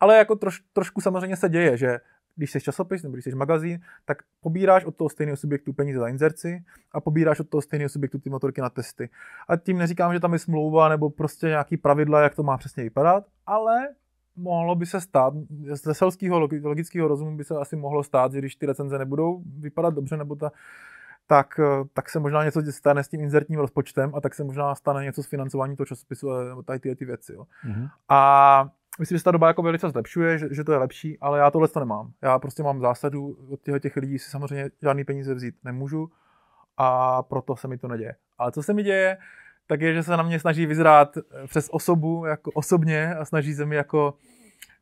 ale 0.00 0.16
jako 0.18 0.36
troš, 0.36 0.60
trošku 0.72 1.00
samozřejmě 1.00 1.36
se 1.36 1.48
děje, 1.48 1.76
že 1.76 1.98
když 2.36 2.50
jsi 2.50 2.60
časopis 2.60 3.02
nebo 3.02 3.12
když 3.12 3.24
jsi 3.24 3.34
magazín, 3.34 3.80
tak 4.04 4.18
pobíráš 4.40 4.84
od 4.84 4.96
toho 4.96 5.08
stejného 5.08 5.36
subjektu 5.36 5.72
peníze 5.72 5.98
za 5.98 6.08
inzerci 6.08 6.64
a 6.92 7.00
pobíráš 7.00 7.40
od 7.40 7.48
toho 7.48 7.62
stejného 7.62 7.88
subjektu 7.88 8.18
ty 8.18 8.30
motorky 8.30 8.60
na 8.60 8.70
testy. 8.70 9.10
A 9.48 9.56
tím 9.56 9.78
neříkám, 9.78 10.12
že 10.12 10.20
tam 10.20 10.32
je 10.32 10.38
smlouva 10.38 10.88
nebo 10.88 11.10
prostě 11.10 11.46
nějaký 11.46 11.76
pravidla, 11.76 12.20
jak 12.20 12.34
to 12.34 12.42
má 12.42 12.56
přesně 12.56 12.82
vypadat, 12.82 13.24
ale 13.46 13.88
mohlo 14.36 14.74
by 14.74 14.86
se 14.86 15.00
stát, 15.00 15.34
ze 15.72 15.94
selského 15.94 16.40
logického 16.62 17.08
rozumu 17.08 17.36
by 17.36 17.44
se 17.44 17.54
asi 17.54 17.76
mohlo 17.76 18.02
stát, 18.04 18.32
že 18.32 18.38
když 18.38 18.56
ty 18.56 18.66
recenze 18.66 18.98
nebudou 18.98 19.42
vypadat 19.58 19.94
dobře, 19.94 20.16
nebo 20.16 20.36
ta, 20.36 20.52
tak, 21.26 21.60
eh, 21.60 21.84
tak 21.92 22.08
se 22.10 22.20
možná 22.20 22.44
něco 22.44 22.62
stane 22.70 23.04
s 23.04 23.08
tím 23.08 23.20
inzertním 23.20 23.60
rozpočtem 23.60 24.14
a 24.14 24.20
tak 24.20 24.34
se 24.34 24.44
možná 24.44 24.74
stane 24.74 25.04
něco 25.04 25.22
s 25.22 25.26
financováním 25.26 25.76
toho 25.76 25.86
časopisu 25.86 26.30
a- 26.30 26.44
nebo 26.44 26.62
tady 26.62 26.78
ty, 26.78 26.96
ty 26.96 27.04
věci. 27.04 27.32
Jo. 27.32 27.44
Mhm. 27.64 27.88
A 28.08 28.68
myslím, 28.98 29.18
že 29.18 29.24
ta 29.24 29.30
doba 29.30 29.48
jako 29.48 29.62
velice 29.62 29.90
zlepšuje, 29.90 30.38
že, 30.38 30.54
že, 30.54 30.64
to 30.64 30.72
je 30.72 30.78
lepší, 30.78 31.18
ale 31.20 31.38
já 31.38 31.50
tohle 31.50 31.68
to 31.68 31.80
nemám. 31.80 32.12
Já 32.22 32.38
prostě 32.38 32.62
mám 32.62 32.80
zásadu 32.80 33.36
od 33.50 33.62
těch, 33.62 33.82
těch 33.82 33.96
lidí 33.96 34.18
si 34.18 34.30
samozřejmě 34.30 34.70
žádný 34.82 35.04
peníze 35.04 35.34
vzít 35.34 35.54
nemůžu 35.64 36.10
a 36.76 37.22
proto 37.22 37.56
se 37.56 37.68
mi 37.68 37.78
to 37.78 37.88
neděje. 37.88 38.14
Ale 38.38 38.52
co 38.52 38.62
se 38.62 38.72
mi 38.72 38.82
děje, 38.82 39.16
tak 39.66 39.80
je, 39.80 39.94
že 39.94 40.02
se 40.02 40.16
na 40.16 40.22
mě 40.22 40.40
snaží 40.40 40.66
vyzrát 40.66 41.18
přes 41.46 41.68
osobu, 41.72 42.24
jako 42.24 42.50
osobně 42.50 43.14
a 43.14 43.24
snaží 43.24 43.54
se 43.54 43.66
mi 43.66 43.76
jako 43.76 44.14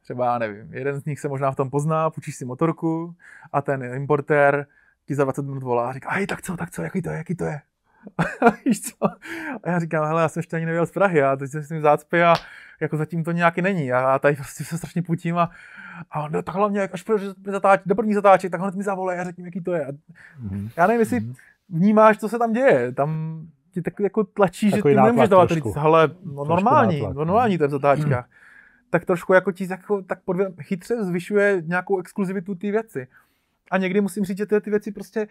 třeba, 0.03 0.27
já 0.27 0.39
nevím, 0.39 0.75
jeden 0.75 1.01
z 1.01 1.05
nich 1.05 1.21
se 1.21 1.29
možná 1.29 1.51
v 1.51 1.57
tom 1.57 1.71
pozná, 1.71 2.11
půjčíš 2.11 2.37
si 2.37 2.45
motorku 2.45 3.15
a 3.53 3.63
ten 3.63 3.83
importér 3.95 4.67
ti 5.07 5.15
za 5.15 5.25
20 5.25 5.43
minut 5.43 5.63
volá 5.63 5.89
a 5.89 5.93
říká, 5.93 6.11
hej, 6.11 6.27
tak 6.27 6.43
co, 6.43 6.57
tak 6.57 6.71
co, 6.71 6.83
jaký 6.83 7.03
to 7.03 7.11
je, 7.11 7.17
jaký 7.17 7.35
to 7.35 7.45
je? 7.45 7.61
Víš 8.65 8.81
co? 8.81 9.07
A 9.63 9.71
já 9.71 9.79
říkám, 9.79 10.07
hele, 10.07 10.23
já 10.23 10.29
jsem 10.29 10.41
ještě 10.41 10.57
ani 10.57 10.67
nevěděl 10.67 10.87
z 10.87 10.93
Prahy, 10.93 11.23
a 11.23 11.37
teď 11.37 11.51
jsem 11.51 11.63
s 11.63 11.69
tím 11.69 11.81
zácpy 11.81 12.23
a 12.23 12.35
jako 12.83 12.97
zatím 12.97 13.25
to 13.25 13.33
nějaký 13.33 13.63
není. 13.63 13.93
A 13.93 14.01
já 14.01 14.19
tady 14.19 14.37
prostě 14.37 14.65
se 14.65 14.79
strašně 14.79 15.03
putím 15.03 15.39
a, 15.39 15.51
a 16.11 16.29
no, 16.29 16.43
tak 16.43 16.55
hlavně, 16.55 16.83
až 16.83 17.05
zatáčí, 17.47 17.83
do 17.87 17.95
první 17.95 18.15
zatáček, 18.15 18.51
tak 18.51 18.61
hned 18.61 18.75
mi 18.75 18.83
zavolej 18.83 19.21
a 19.21 19.25
řekni, 19.25 19.45
jaký 19.45 19.61
to 19.61 19.73
je. 19.73 19.87
A 19.87 19.91
mm-hmm. 19.91 20.71
Já 20.77 20.87
nevím, 20.87 21.01
jestli 21.01 21.21
mm-hmm. 21.21 21.35
vnímáš, 21.69 22.19
co 22.19 22.29
se 22.29 22.39
tam 22.39 22.53
děje. 22.53 22.93
Tam 22.93 23.41
ti 23.73 23.83
tak 23.83 24.01
jako 24.01 24.25
tlačí, 24.25 24.71
Takový 24.71 24.95
že 24.95 25.01
ty 25.01 25.07
nemůžeš 25.07 25.29
dávat 25.29 25.51
říct, 25.51 25.77
hele, 25.77 26.11
no, 26.25 26.45
normální, 26.45 27.01
nátlak, 27.01 27.17
no, 27.17 27.25
normální 27.25 27.59
to 27.59 27.65
je 27.65 27.69
v 27.69 27.71
zatáčkách. 27.71 28.27
Mm. 28.27 28.33
Tak 28.91 29.05
trošku 29.05 29.33
jako 29.33 29.53
ti 29.53 29.67
jako, 29.71 30.03
tak 30.03 30.23
podvě, 30.25 30.53
chytře 30.61 31.05
zvyšuje 31.05 31.63
nějakou 31.67 31.99
exkluzivitu 31.99 32.55
té 32.55 32.71
věci. 32.71 33.07
A 33.71 33.79
někdy 33.79 34.01
musím 34.01 34.25
říct, 34.25 34.39
že 34.39 34.47
ty, 34.47 34.61
ty 34.61 34.71
věci 34.71 34.93
prostě 34.93 35.29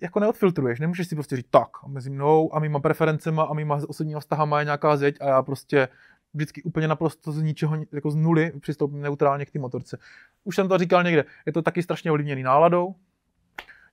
jako 0.00 0.20
neodfiltruješ, 0.20 0.80
nemůžeš 0.80 1.08
si 1.08 1.14
prostě 1.14 1.36
říct 1.36 1.50
tak, 1.50 1.68
mezi 1.86 2.10
mnou 2.10 2.54
a 2.54 2.58
mýma 2.58 2.80
preferencema 2.80 3.42
a 3.42 3.54
mýma 3.54 3.80
osobníma 3.88 4.20
vztahama 4.20 4.58
je 4.58 4.64
nějaká 4.64 4.96
zeď 4.96 5.16
a 5.20 5.28
já 5.28 5.42
prostě 5.42 5.88
vždycky 6.34 6.62
úplně 6.62 6.88
naprosto 6.88 7.32
z 7.32 7.42
ničeho, 7.42 7.76
jako 7.92 8.10
z 8.10 8.16
nuly 8.16 8.52
přistoupím 8.60 9.00
neutrálně 9.00 9.46
k 9.46 9.50
té 9.50 9.58
motorce. 9.58 9.98
Už 10.44 10.56
jsem 10.56 10.68
to 10.68 10.78
říkal 10.78 11.02
někde, 11.02 11.24
je 11.46 11.52
to 11.52 11.62
taky 11.62 11.82
strašně 11.82 12.10
ovlivněný 12.10 12.42
náladou, 12.42 12.94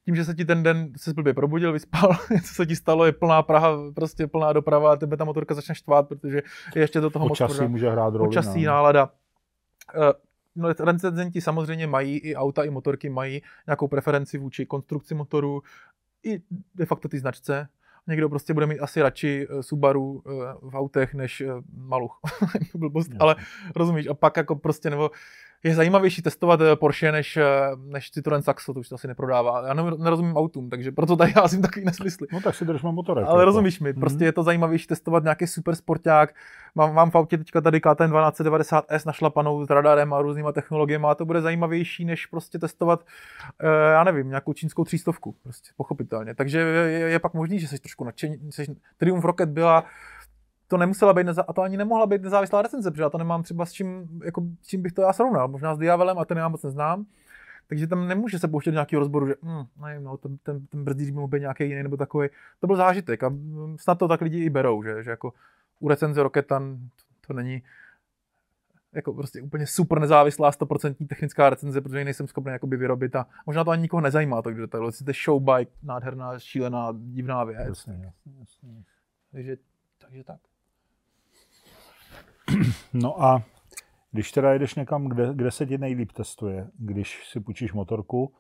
tím, 0.06 0.16
že 0.16 0.26
se 0.26 0.34
ti 0.34 0.46
ten 0.46 0.64
den 0.64 0.94
se 0.98 1.14
blbě 1.14 1.34
probudil, 1.34 1.74
vyspal, 1.74 2.16
co 2.44 2.54
se 2.54 2.66
ti 2.66 2.76
stalo, 2.76 3.06
je 3.06 3.12
plná 3.12 3.44
Praha, 3.44 3.78
prostě 3.96 4.28
plná 4.28 4.54
doprava 4.54 4.94
a 4.94 4.96
tebe 4.96 5.18
ta 5.18 5.26
motorka 5.26 5.54
začne 5.54 5.76
štvát, 5.76 6.08
protože 6.08 6.42
je 6.76 6.82
ještě 6.82 7.02
do 7.02 7.10
toho 7.10 7.28
Počasí 7.28 7.62
moc 7.62 7.70
může 7.70 7.90
hrát 7.90 8.16
roli. 8.16 8.28
Počasí, 8.28 8.64
no. 8.64 8.72
nálada. 8.72 9.10
Uh, 9.98 10.12
No, 10.56 10.74
recenzenti 10.80 11.42
samozřejmě 11.42 11.88
mají, 11.88 12.18
i 12.18 12.36
auta, 12.36 12.64
i 12.64 12.70
motorky 12.70 13.10
mají 13.10 13.42
nějakou 13.68 13.88
preferenci 13.88 14.38
vůči 14.38 14.66
konstrukci 14.66 15.16
motoru, 15.16 15.64
i 16.24 16.42
de 16.76 16.86
facto 16.86 17.08
ty 17.08 17.20
značce. 17.20 17.68
Někdo 18.08 18.30
prostě 18.30 18.54
bude 18.54 18.66
mít 18.66 18.80
asi 18.80 19.02
radši 19.02 19.48
eh, 19.50 19.64
Subaru 19.64 20.24
eh, 20.26 20.32
v 20.62 20.76
autech 20.76 21.14
než 21.14 21.44
Maluch. 21.74 22.20
Blbost, 22.76 23.12
ale 23.20 23.36
rozumíš. 23.76 24.08
A 24.08 24.14
pak 24.14 24.38
jako 24.38 24.56
prostě, 24.56 24.90
nebo 24.90 25.12
je 25.64 25.76
zajímavější 25.76 26.22
testovat 26.22 26.62
eh, 26.62 26.76
Porsche 26.76 27.12
než, 27.12 27.38
eh, 27.38 27.44
než 27.78 28.12
Citroen 28.12 28.42
Saxo, 28.42 28.74
to 28.74 28.80
už 28.80 28.90
to 28.90 28.96
asi 28.96 29.08
neprodává. 29.08 29.68
Já 29.68 29.74
nerozumím 29.74 30.38
autům, 30.38 30.70
takže 30.70 30.92
proto 30.92 31.16
tady 31.16 31.34
já 31.36 31.48
jsem 31.48 31.62
takový 31.62 31.86
nesmysly. 31.86 32.28
No 32.34 32.42
tak 32.42 32.56
si 32.56 32.66
držme 32.66 32.92
motorek. 32.92 33.26
Ale 33.28 33.42
jako. 33.42 33.46
rozumíš 33.46 33.80
mi, 33.80 33.94
prostě 33.94 34.20
mm-hmm. 34.20 34.26
je 34.26 34.32
to 34.32 34.44
zajímavější 34.44 34.88
testovat 34.88 35.24
nějaký 35.24 35.48
super 35.48 35.76
sporták. 35.76 36.36
Mám, 36.76 36.94
mám 36.94 37.12
v 37.12 37.16
autě 37.16 37.38
teďka 37.38 37.62
tady 37.62 37.82
KTM 37.82 38.12
1290S 38.12 39.02
našlapanou 39.06 39.66
s 39.66 39.70
radarem 39.70 40.14
a 40.14 40.22
různýma 40.22 40.52
technologiemi 40.52 41.08
a 41.10 41.16
to 41.16 41.26
bude 41.26 41.42
zajímavější, 41.42 42.06
než 42.06 42.26
prostě 42.26 42.60
testovat, 42.60 43.06
eh, 43.60 43.92
já 43.92 44.04
nevím, 44.04 44.28
nějakou 44.28 44.54
čínskou 44.54 44.84
třístovku, 44.84 45.36
prostě 45.44 45.70
pochopitelně. 45.78 46.36
Takže 46.36 46.60
je, 46.60 46.92
je, 46.92 47.10
je 47.10 47.20
pak 47.20 47.34
možný, 47.34 47.60
že 47.60 47.68
jsi 47.68 47.80
trošku 47.80 48.04
nadšený. 48.04 48.38
Triumph 48.98 49.26
Rocket 49.26 49.50
byla 49.50 49.84
to 50.72 50.78
nemusela 50.78 51.14
být, 51.14 51.28
neza- 51.28 51.44
a 51.48 51.54
to 51.54 51.62
ani 51.62 51.78
nemohla 51.78 52.06
být 52.06 52.22
nezávislá 52.22 52.62
recenze, 52.62 52.92
protože 52.92 53.02
já 53.02 53.10
to 53.10 53.18
nemám 53.18 53.44
třeba 53.44 53.66
s 53.66 53.72
čím, 53.72 54.08
jako, 54.24 54.44
s 54.62 54.68
čím 54.68 54.82
bych 54.82 54.94
to 54.94 55.02
já 55.02 55.14
srovnal. 55.14 55.48
Možná 55.48 55.76
s 55.76 55.78
Diavelem 55.78 56.20
a 56.20 56.26
ten 56.26 56.38
já 56.38 56.48
moc 56.48 56.64
neznám. 56.64 57.06
Takže 57.68 57.88
tam 57.88 58.08
nemůže 58.08 58.40
se 58.40 58.48
pouštět 58.48 58.72
nějaký 58.72 58.96
rozboru, 58.96 59.28
že 59.28 59.36
hm, 59.44 59.64
nevím, 59.86 60.04
no, 60.04 60.18
ten, 60.18 60.38
ten, 60.38 60.66
ten 60.66 60.84
brzdíř 60.84 61.10
by 61.10 61.16
mohl 61.16 61.28
být 61.28 61.40
nějaký 61.40 61.64
jiný 61.70 61.84
nebo 61.84 61.98
takový. 61.98 62.30
To 62.60 62.68
byl 62.68 62.76
zážitek 62.76 63.24
a 63.24 63.34
snad 63.76 63.96
to 63.96 64.08
tak 64.08 64.22
lidi 64.22 64.44
i 64.44 64.50
berou, 64.50 64.84
že, 64.84 65.04
že 65.04 65.10
jako 65.10 65.34
u 65.80 65.88
recenze 65.88 66.24
Rocketan 66.24 66.78
to, 66.78 67.28
to 67.28 67.34
není 67.34 67.64
jako 68.94 69.14
prostě 69.14 69.42
úplně 69.42 69.68
super 69.68 70.00
nezávislá 70.00 70.52
100% 70.52 71.08
technická 71.08 71.50
recenze, 71.50 71.82
protože 71.82 72.00
ji 72.00 72.06
nejsem 72.06 72.28
schopný 72.28 72.52
jakoby 72.52 72.78
vyrobit 72.78 73.16
a 73.16 73.28
možná 73.46 73.64
to 73.64 73.72
ani 73.72 73.82
nikoho 73.82 74.02
nezajímá, 74.02 74.42
takže 74.42 74.68
to 74.68 74.86
je 75.08 75.14
show 75.26 75.44
bike, 75.44 75.72
nádherná, 75.84 76.40
šílená, 76.40 76.94
divná 76.98 77.44
věc. 77.44 77.68
Jasně, 77.68 77.94
jasně, 77.94 78.40
jasně. 78.40 78.84
Takže, 79.32 79.58
takže 79.98 80.24
tak. 80.24 80.51
No 82.94 83.24
a 83.24 83.44
když 84.12 84.32
teda 84.32 84.54
jedeš 84.54 84.76
někam, 84.76 85.08
kde, 85.08 85.34
kde 85.34 85.52
se 85.52 85.66
ti 85.66 85.78
nejlíp 85.78 86.12
testuje, 86.12 86.68
když 86.78 87.30
si 87.30 87.40
půjčíš 87.40 87.74
motorku, 87.74 88.34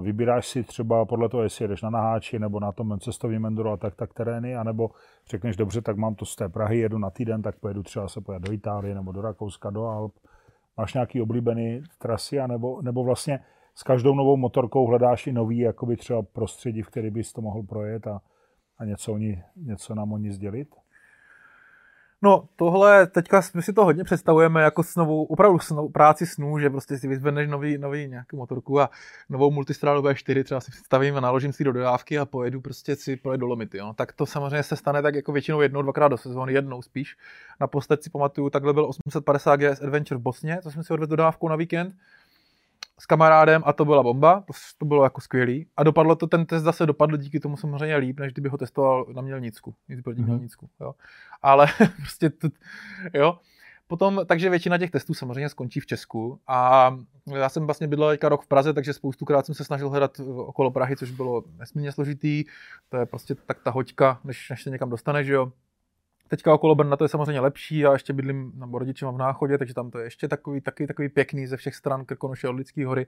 vybíráš 0.00 0.48
si 0.48 0.64
třeba 0.64 1.04
podle 1.04 1.28
toho, 1.28 1.42
jestli 1.42 1.64
jedeš 1.64 1.82
na 1.82 1.90
naháči 1.90 2.38
nebo 2.38 2.60
na 2.60 2.72
tom 2.72 3.00
cestovním 3.00 3.46
enduro 3.46 3.72
a 3.72 3.76
tak, 3.76 3.94
tak 3.94 4.14
terény, 4.14 4.56
anebo 4.56 4.90
řekneš, 5.30 5.56
dobře, 5.56 5.82
tak 5.82 5.96
mám 5.96 6.14
to 6.14 6.24
z 6.24 6.36
té 6.36 6.48
Prahy, 6.48 6.78
jedu 6.78 6.98
na 6.98 7.10
týden, 7.10 7.42
tak 7.42 7.58
pojedu 7.58 7.82
třeba 7.82 8.08
se 8.08 8.20
pojet 8.20 8.42
do 8.42 8.52
Itálie 8.52 8.94
nebo 8.94 9.12
do 9.12 9.20
Rakouska, 9.20 9.70
do 9.70 9.84
Alp. 9.84 10.12
Máš 10.76 10.94
nějaký 10.94 11.22
oblíbený 11.22 11.82
trasy, 11.98 12.40
anebo, 12.40 12.82
nebo 12.82 13.04
vlastně 13.04 13.40
s 13.74 13.82
každou 13.82 14.14
novou 14.14 14.36
motorkou 14.36 14.86
hledáš 14.86 15.26
i 15.26 15.32
nový 15.32 15.58
jakoby 15.58 15.96
třeba 15.96 16.22
prostředí, 16.22 16.82
v 16.82 16.86
který 16.86 17.10
bys 17.10 17.32
to 17.32 17.40
mohl 17.40 17.62
projet 17.62 18.06
a, 18.06 18.20
a 18.78 18.84
něco, 18.84 19.12
oni, 19.12 19.42
něco 19.56 19.94
nám 19.94 20.12
o 20.12 20.18
ní 20.18 20.30
sdělit? 20.30 20.74
No, 22.22 22.48
tohle, 22.56 23.06
teďka 23.06 23.42
my 23.54 23.62
si 23.62 23.72
to 23.72 23.84
hodně 23.84 24.04
představujeme 24.04 24.62
jako 24.62 24.82
snovou, 24.82 25.24
opravdu 25.24 25.58
snou, 25.58 25.88
práci 25.88 26.26
snů, 26.26 26.58
že 26.58 26.70
prostě 26.70 26.98
si 26.98 27.08
vyzvedneš 27.08 27.48
nový, 27.48 27.78
nový 27.78 28.08
nějakou 28.08 28.36
motorku 28.36 28.80
a 28.80 28.90
novou 29.28 29.50
multistrálu 29.50 30.02
V4 30.02 30.44
třeba 30.44 30.60
si 30.60 30.70
představím 30.70 31.16
a 31.16 31.20
naložím 31.20 31.52
si 31.52 31.64
do 31.64 31.72
dodávky 31.72 32.18
a 32.18 32.24
pojedu 32.24 32.60
prostě 32.60 32.96
si 32.96 33.16
projet 33.16 33.38
do 33.38 33.46
Lomity. 33.46 33.78
Jo. 33.78 33.92
Tak 33.96 34.12
to 34.12 34.26
samozřejmě 34.26 34.62
se 34.62 34.76
stane 34.76 35.02
tak 35.02 35.14
jako 35.14 35.32
většinou 35.32 35.60
jednou, 35.60 35.82
dvakrát 35.82 36.08
do 36.08 36.16
sezóny, 36.16 36.52
jednou 36.52 36.82
spíš. 36.82 37.16
Naposled 37.60 38.02
si 38.02 38.10
pamatuju, 38.10 38.50
takhle 38.50 38.72
byl 38.72 38.84
850 38.84 39.56
GS 39.56 39.82
Adventure 39.82 40.18
v 40.18 40.22
Bosně, 40.22 40.58
co 40.62 40.70
jsme 40.70 40.84
si 40.84 40.92
odvezli 40.92 41.10
dodávkou 41.10 41.48
na 41.48 41.56
víkend 41.56 41.94
s 42.98 43.06
kamarádem 43.06 43.62
a 43.64 43.72
to 43.72 43.84
byla 43.84 44.02
bomba, 44.02 44.40
to, 44.46 44.52
to 44.78 44.84
bylo 44.84 45.04
jako 45.04 45.20
skvělý. 45.20 45.66
A 45.76 45.82
dopadlo 45.82 46.16
to, 46.16 46.26
ten 46.26 46.46
test 46.46 46.62
zase 46.62 46.86
dopadl 46.86 47.16
díky 47.16 47.40
tomu 47.40 47.56
samozřejmě 47.56 47.96
líp, 47.96 48.20
než 48.20 48.32
kdyby 48.32 48.48
ho 48.48 48.58
testoval 48.58 49.06
na 49.12 49.22
Mělnicku, 49.22 49.74
nic 49.88 50.02
proti 50.02 50.20
mm-hmm. 50.20 50.24
Mělnicku, 50.24 50.70
jo. 50.80 50.94
Ale 51.42 51.66
prostě, 51.96 52.30
to, 52.30 52.48
jo. 53.14 53.38
Potom, 53.86 54.20
takže 54.26 54.50
většina 54.50 54.78
těch 54.78 54.90
testů 54.90 55.14
samozřejmě 55.14 55.48
skončí 55.48 55.80
v 55.80 55.86
Česku 55.86 56.40
a 56.46 56.90
já 57.34 57.48
jsem 57.48 57.66
vlastně 57.66 57.88
bydlel 57.88 58.10
teďka 58.10 58.28
rok 58.28 58.42
v 58.42 58.46
Praze, 58.46 58.72
takže 58.72 58.92
spoustukrát 58.92 59.46
jsem 59.46 59.54
se 59.54 59.64
snažil 59.64 59.90
hledat 59.90 60.20
okolo 60.36 60.70
Prahy, 60.70 60.96
což 60.96 61.10
bylo 61.10 61.44
nesmírně 61.58 61.92
složitý. 61.92 62.44
To 62.88 62.96
je 62.96 63.06
prostě 63.06 63.34
tak 63.34 63.62
ta 63.62 63.70
hoďka, 63.70 64.20
než, 64.24 64.50
než 64.50 64.62
se 64.62 64.70
někam 64.70 64.90
dostaneš, 64.90 65.28
jo. 65.28 65.52
Teďka 66.28 66.54
okolo 66.54 66.74
Brna 66.74 66.96
to 66.96 67.04
je 67.04 67.08
samozřejmě 67.08 67.40
lepší, 67.40 67.78
já 67.78 67.92
ještě 67.92 68.12
bydlím 68.12 68.52
na 68.56 68.68
rodiče 68.72 69.06
v 69.06 69.18
Náchodě, 69.18 69.58
takže 69.58 69.74
tam 69.74 69.90
to 69.90 69.98
je 69.98 70.06
ještě 70.06 70.28
takový, 70.28 70.60
takový, 70.60 70.86
takový 70.86 71.08
pěkný 71.08 71.46
ze 71.46 71.56
všech 71.56 71.74
stran 71.74 72.04
Krkonoše 72.04 72.48
od 72.48 72.56
Lidský 72.56 72.84
hory. 72.84 73.06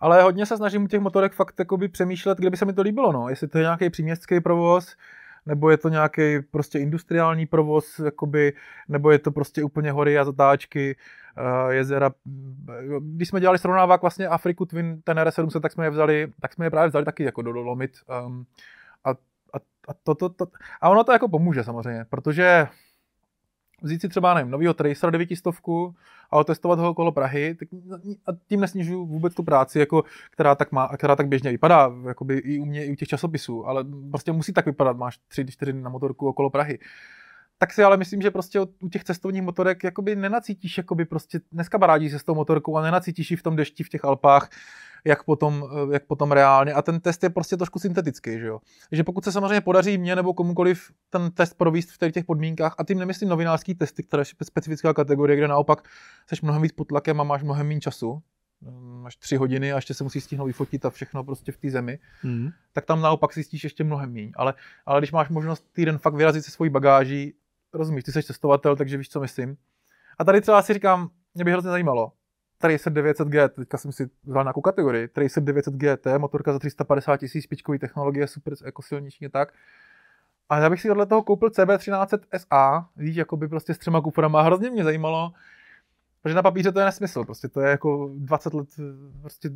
Ale 0.00 0.22
hodně 0.22 0.46
se 0.46 0.56
snažím 0.56 0.84
u 0.84 0.86
těch 0.88 1.00
motorek 1.00 1.32
fakt 1.32 1.60
přemýšlet, 1.92 2.38
kde 2.38 2.50
by 2.50 2.56
se 2.56 2.64
mi 2.64 2.72
to 2.72 2.82
líbilo, 2.82 3.12
no. 3.12 3.28
Jestli 3.28 3.48
to 3.48 3.58
je 3.58 3.62
nějaký 3.62 3.90
příměstský 3.90 4.40
provoz, 4.40 4.96
nebo 5.46 5.70
je 5.70 5.76
to 5.76 5.88
nějaký 5.88 6.40
prostě 6.50 6.78
industriální 6.78 7.46
provoz, 7.46 7.98
jakoby, 7.98 8.52
nebo 8.88 9.10
je 9.10 9.18
to 9.18 9.30
prostě 9.30 9.64
úplně 9.64 9.92
hory 9.92 10.18
a 10.18 10.24
zatáčky, 10.24 10.96
uh, 11.38 11.72
jezera. 11.72 12.10
Když 13.00 13.28
jsme 13.28 13.40
dělali 13.40 13.58
srovnávák 13.58 14.00
vlastně 14.00 14.28
Afriku 14.28 14.64
Twin 14.66 15.02
Tenere 15.04 15.32
700, 15.32 15.62
tak 15.62 15.72
jsme 15.72 15.86
je 15.86 15.90
vzali, 15.90 16.32
tak 16.40 16.52
jsme 16.52 16.66
je 16.66 16.70
právě 16.70 16.88
vzali 16.88 17.04
taky 17.04 17.22
jako 17.22 17.42
do 17.42 17.52
Dolomit. 17.52 17.92
Um, 18.26 18.46
a 19.88 19.94
to, 20.02 20.14
to, 20.14 20.28
to, 20.28 20.46
a 20.80 20.88
ono 20.88 21.04
to 21.04 21.12
jako 21.12 21.28
pomůže 21.28 21.64
samozřejmě, 21.64 22.04
protože 22.10 22.68
vzít 23.82 24.00
si 24.00 24.08
třeba, 24.08 24.34
nevím, 24.34 24.50
novýho 24.50 24.74
Tracer 24.74 25.10
900 25.10 25.46
a 26.30 26.36
otestovat 26.36 26.78
ho 26.78 26.90
okolo 26.90 27.12
Prahy, 27.12 27.54
tak, 27.54 27.68
a 28.26 28.30
tím 28.48 28.60
nesnižuju 28.60 29.06
vůbec 29.06 29.34
tu 29.34 29.42
práci, 29.42 29.78
jako, 29.78 30.04
která, 30.30 30.54
tak 30.54 30.72
má, 30.72 30.88
která 30.88 31.16
tak 31.16 31.28
běžně 31.28 31.50
vypadá, 31.50 31.92
jakoby 32.08 32.38
i 32.38 32.58
u 32.58 32.64
mě, 32.64 32.86
i 32.86 32.92
u 32.92 32.94
těch 32.94 33.08
časopisů, 33.08 33.66
ale 33.66 33.84
prostě 34.10 34.32
musí 34.32 34.52
tak 34.52 34.66
vypadat, 34.66 34.96
máš 34.96 35.18
3-4 35.30 35.82
na 35.82 35.90
motorku 35.90 36.28
okolo 36.28 36.50
Prahy. 36.50 36.78
Tak 37.58 37.72
si 37.72 37.82
ale 37.82 37.96
myslím, 37.96 38.22
že 38.22 38.30
prostě 38.30 38.60
u 38.60 38.88
těch 38.88 39.04
cestovních 39.04 39.42
motorek 39.42 39.84
jakoby 39.84 40.16
nenacítíš, 40.16 40.78
jakoby 40.78 41.04
prostě 41.04 41.40
dneska 41.52 41.78
barádí 41.78 42.10
se 42.10 42.18
s 42.18 42.24
tou 42.24 42.34
motorkou 42.34 42.76
a 42.76 42.82
nenacítíš 42.82 43.30
ji 43.30 43.36
v 43.36 43.42
tom 43.42 43.56
dešti 43.56 43.84
v 43.84 43.88
těch 43.88 44.04
Alpách, 44.04 44.50
jak 45.06 45.24
potom, 45.24 45.68
eh, 45.72 45.94
jak 45.94 46.06
potom 46.06 46.32
reálně. 46.32 46.72
A 46.72 46.82
ten 46.82 47.00
test 47.00 47.22
je 47.22 47.30
prostě 47.30 47.56
trošku 47.56 47.78
syntetický, 47.78 48.38
že 48.38 48.46
jo. 48.46 48.60
Takže 48.90 49.04
pokud 49.04 49.24
se 49.24 49.32
samozřejmě 49.32 49.60
podaří 49.60 49.98
mě 49.98 50.16
nebo 50.16 50.34
komukoliv 50.34 50.92
ten 51.10 51.30
test 51.30 51.54
províst 51.54 51.90
v 51.90 52.10
těch 52.10 52.24
podmínkách, 52.24 52.74
a 52.78 52.84
tím 52.84 52.98
nemyslím 52.98 53.28
novinářský 53.28 53.74
testy, 53.74 54.02
které 54.02 54.20
je 54.20 54.24
specifická 54.44 54.94
kategorie, 54.94 55.36
kde 55.36 55.48
naopak 55.48 55.88
jsi 56.26 56.36
mnohem 56.42 56.62
víc 56.62 56.72
pod 56.72 56.84
tlakem 56.84 57.20
a 57.20 57.24
máš 57.24 57.42
mnohem 57.42 57.66
méně 57.68 57.80
času, 57.80 58.22
mm, 58.60 59.02
máš 59.02 59.16
tři 59.16 59.36
hodiny 59.36 59.72
a 59.72 59.76
ještě 59.76 59.94
se 59.94 60.04
musí 60.04 60.20
stihnout 60.20 60.46
vyfotit 60.46 60.84
a 60.84 60.90
všechno 60.90 61.24
prostě 61.24 61.52
v 61.52 61.56
té 61.56 61.70
zemi, 61.70 61.98
mm. 62.22 62.48
tak 62.72 62.84
tam 62.84 63.00
naopak 63.00 63.34
zjistíš 63.34 63.64
ještě 63.64 63.84
mnohem 63.84 64.12
méně. 64.12 64.32
Ale, 64.36 64.54
ale 64.86 65.00
když 65.00 65.12
máš 65.12 65.28
možnost 65.28 65.66
týden 65.72 65.98
fakt 65.98 66.14
vyrazit 66.14 66.44
se 66.44 66.50
svojí 66.50 66.70
bagáží, 66.70 67.34
rozumíš, 67.72 68.04
ty 68.04 68.12
jsi 68.12 68.22
cestovatel, 68.22 68.76
takže 68.76 68.96
víš, 68.96 69.08
co 69.08 69.20
myslím, 69.20 69.56
A 70.18 70.24
tady 70.24 70.40
třeba 70.40 70.62
si 70.62 70.74
říkám, 70.74 71.10
mě 71.34 71.44
by 71.44 71.50
hrozně 71.50 71.70
zajímalo, 71.70 72.12
Tracer 72.58 72.92
900G, 72.92 73.48
teďka 73.48 73.78
jsem 73.78 73.92
si 73.92 74.10
vzal 74.24 74.44
nějakou 74.44 74.60
kategorii, 74.60 75.08
Tracer 75.08 75.42
900 75.42 75.74
GT, 75.74 76.06
motorka 76.18 76.52
za 76.52 76.58
350 76.58 77.16
tisíc, 77.16 77.44
špičkový 77.44 77.78
technologie, 77.78 78.26
super 78.26 78.54
jako 78.64 78.82
silniční 78.82 79.28
tak. 79.28 79.52
A 80.48 80.58
já 80.58 80.70
bych 80.70 80.80
si 80.80 80.90
od 80.90 81.08
toho 81.08 81.22
koupil 81.22 81.48
CB1300 81.48 82.18
SA, 82.36 82.88
víš, 82.96 83.16
jako 83.16 83.36
by 83.36 83.48
prostě 83.48 83.74
s 83.74 83.78
třema 83.78 84.00
kuframa, 84.00 84.42
hrozně 84.42 84.70
mě 84.70 84.84
zajímalo, 84.84 85.32
protože 86.22 86.34
na 86.34 86.42
papíře 86.42 86.72
to 86.72 86.78
je 86.78 86.84
nesmysl, 86.84 87.24
prostě 87.24 87.48
to 87.48 87.60
je 87.60 87.70
jako 87.70 88.10
20 88.16 88.54
let, 88.54 88.68
prostě 89.20 89.50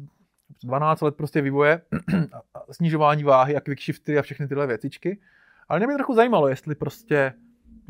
12 0.62 1.00
let 1.00 1.16
prostě 1.16 1.40
vývoje, 1.40 1.82
snižování 2.70 3.24
váhy 3.24 3.56
a 3.56 3.60
quickshifty 3.60 4.18
a 4.18 4.22
všechny 4.22 4.48
tyhle 4.48 4.66
věcičky. 4.66 5.20
Ale 5.68 5.80
mě 5.80 5.86
by 5.86 5.94
trochu 5.94 6.14
zajímalo, 6.14 6.48
jestli 6.48 6.74
prostě 6.74 7.32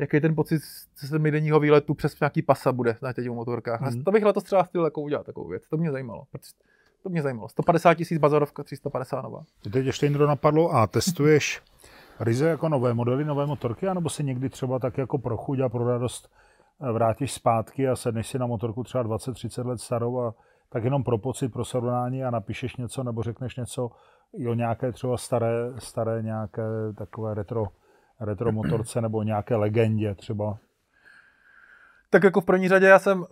jaký 0.01 0.19
ten 0.19 0.35
pocit 0.35 0.61
ze 0.99 1.07
sedmidenního 1.07 1.59
výletu 1.59 1.93
přes 1.93 2.19
nějaký 2.19 2.41
pasa 2.41 2.71
bude 2.71 2.97
na 3.01 3.13
těch 3.13 3.29
motorkách. 3.29 3.81
Mm. 3.81 3.87
A 3.87 4.03
to 4.05 4.11
bych 4.11 4.23
letos 4.23 4.43
třeba 4.43 4.63
chtěl 4.63 4.85
jako 4.85 5.01
udělat 5.01 5.25
takovou 5.25 5.47
věc. 5.47 5.63
To 5.69 5.77
mě 5.77 5.91
zajímalo. 5.91 6.23
To 7.03 7.09
mě 7.09 7.21
zajímalo. 7.21 7.49
150 7.49 7.93
tisíc 7.93 8.17
bazarovka, 8.17 8.63
350 8.63 9.21
nová. 9.21 9.43
Teď 9.71 9.85
ještě 9.85 10.07
někdo 10.07 10.27
napadlo 10.27 10.71
a 10.71 10.87
testuješ 10.87 11.61
ryze 12.19 12.47
jako 12.47 12.69
nové 12.69 12.93
modely, 12.93 13.25
nové 13.25 13.45
motorky, 13.45 13.87
anebo 13.87 14.09
si 14.09 14.23
někdy 14.23 14.49
třeba 14.49 14.79
tak 14.79 14.97
jako 14.97 15.17
pro 15.17 15.37
chuť 15.37 15.59
a 15.59 15.69
pro 15.69 15.87
radost 15.87 16.29
eh, 16.81 16.91
vrátíš 16.91 17.31
zpátky 17.31 17.87
a 17.87 17.95
sedneš 17.95 18.27
si 18.27 18.39
na 18.39 18.47
motorku 18.47 18.83
třeba 18.83 19.03
20-30 19.03 19.65
let 19.65 19.81
starou 19.81 20.19
a 20.19 20.33
tak 20.69 20.83
jenom 20.83 21.03
pro 21.03 21.17
pocit, 21.17 21.49
pro 21.49 21.65
srovnání 21.65 22.23
a 22.23 22.31
napíšeš 22.31 22.75
něco 22.75 23.03
nebo 23.03 23.23
řekneš 23.23 23.55
něco 23.55 23.91
o 24.49 24.53
nějaké 24.53 24.91
třeba 24.91 25.17
staré, 25.17 25.73
staré 25.77 26.21
nějaké 26.21 26.63
takové 26.97 27.33
retro 27.33 27.65
retro 28.21 28.51
motorce 28.51 29.01
nebo 29.01 29.23
nějaké 29.23 29.55
legendě 29.55 30.15
třeba? 30.15 30.57
Tak 32.09 32.23
jako 32.23 32.41
v 32.41 32.45
první 32.45 32.69
řadě 32.69 32.85
já 32.85 32.99
jsem 32.99 33.25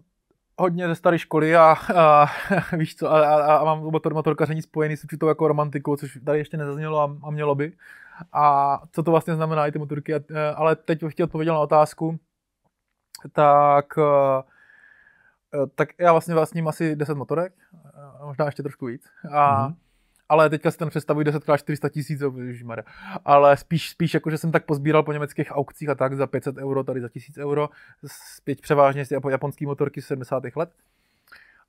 hodně 0.57 0.87
ze 0.87 0.95
staré 0.95 1.19
školy 1.19 1.55
a, 1.55 1.75
a 1.95 2.25
víš 2.77 2.95
co, 2.95 3.11
a, 3.11 3.35
a, 3.35 3.55
a 3.55 3.63
mám 3.63 3.79
motor, 3.79 4.13
motorkaření 4.13 4.61
spojený 4.61 4.97
s 4.97 5.03
určitou 5.03 5.27
jako 5.27 5.47
romantikou, 5.47 5.95
což 5.95 6.19
tady 6.25 6.37
ještě 6.39 6.57
nezaznělo 6.57 6.99
a, 6.99 7.17
a 7.23 7.31
mělo 7.31 7.55
by. 7.55 7.73
A 8.33 8.77
co 8.91 9.03
to 9.03 9.11
vlastně 9.11 9.35
znamená 9.35 9.67
i 9.67 9.71
ty 9.71 9.79
motorky, 9.79 10.15
a, 10.15 10.19
ale 10.55 10.75
teď 10.75 11.03
bych 11.03 11.13
chtěl 11.13 11.23
odpovědět 11.23 11.51
na 11.51 11.59
otázku, 11.59 12.19
tak, 13.31 13.85
tak 15.75 15.89
já 15.99 16.11
vlastně 16.11 16.33
vlastním 16.33 16.67
asi 16.67 16.95
10 16.95 17.15
motorek, 17.15 17.53
možná 18.25 18.45
ještě 18.45 18.63
trošku 18.63 18.85
víc. 18.85 19.09
A, 19.31 19.69
mm-hmm 19.69 19.88
ale 20.29 20.49
teďka 20.49 20.71
si 20.71 20.77
ten 20.77 20.89
představuji 20.89 21.23
10 21.23 21.43
x 21.49 21.63
400 21.63 21.89
tisíc, 21.89 22.21
ale 23.25 23.57
spíš, 23.57 23.89
spíš 23.89 24.13
jako, 24.13 24.29
že 24.29 24.37
jsem 24.37 24.51
tak 24.51 24.65
pozbíral 24.65 25.03
po 25.03 25.13
německých 25.13 25.51
aukcích 25.51 25.89
a 25.89 25.95
tak 25.95 26.15
za 26.15 26.27
500 26.27 26.57
euro, 26.57 26.83
tady 26.83 27.01
za 27.01 27.09
1000 27.09 27.37
euro, 27.37 27.69
zpět 28.35 28.61
převážně 28.61 29.05
z 29.05 29.11
japonský 29.29 29.65
motorky 29.65 30.01
z 30.01 30.05
70. 30.05 30.43
let. 30.55 30.69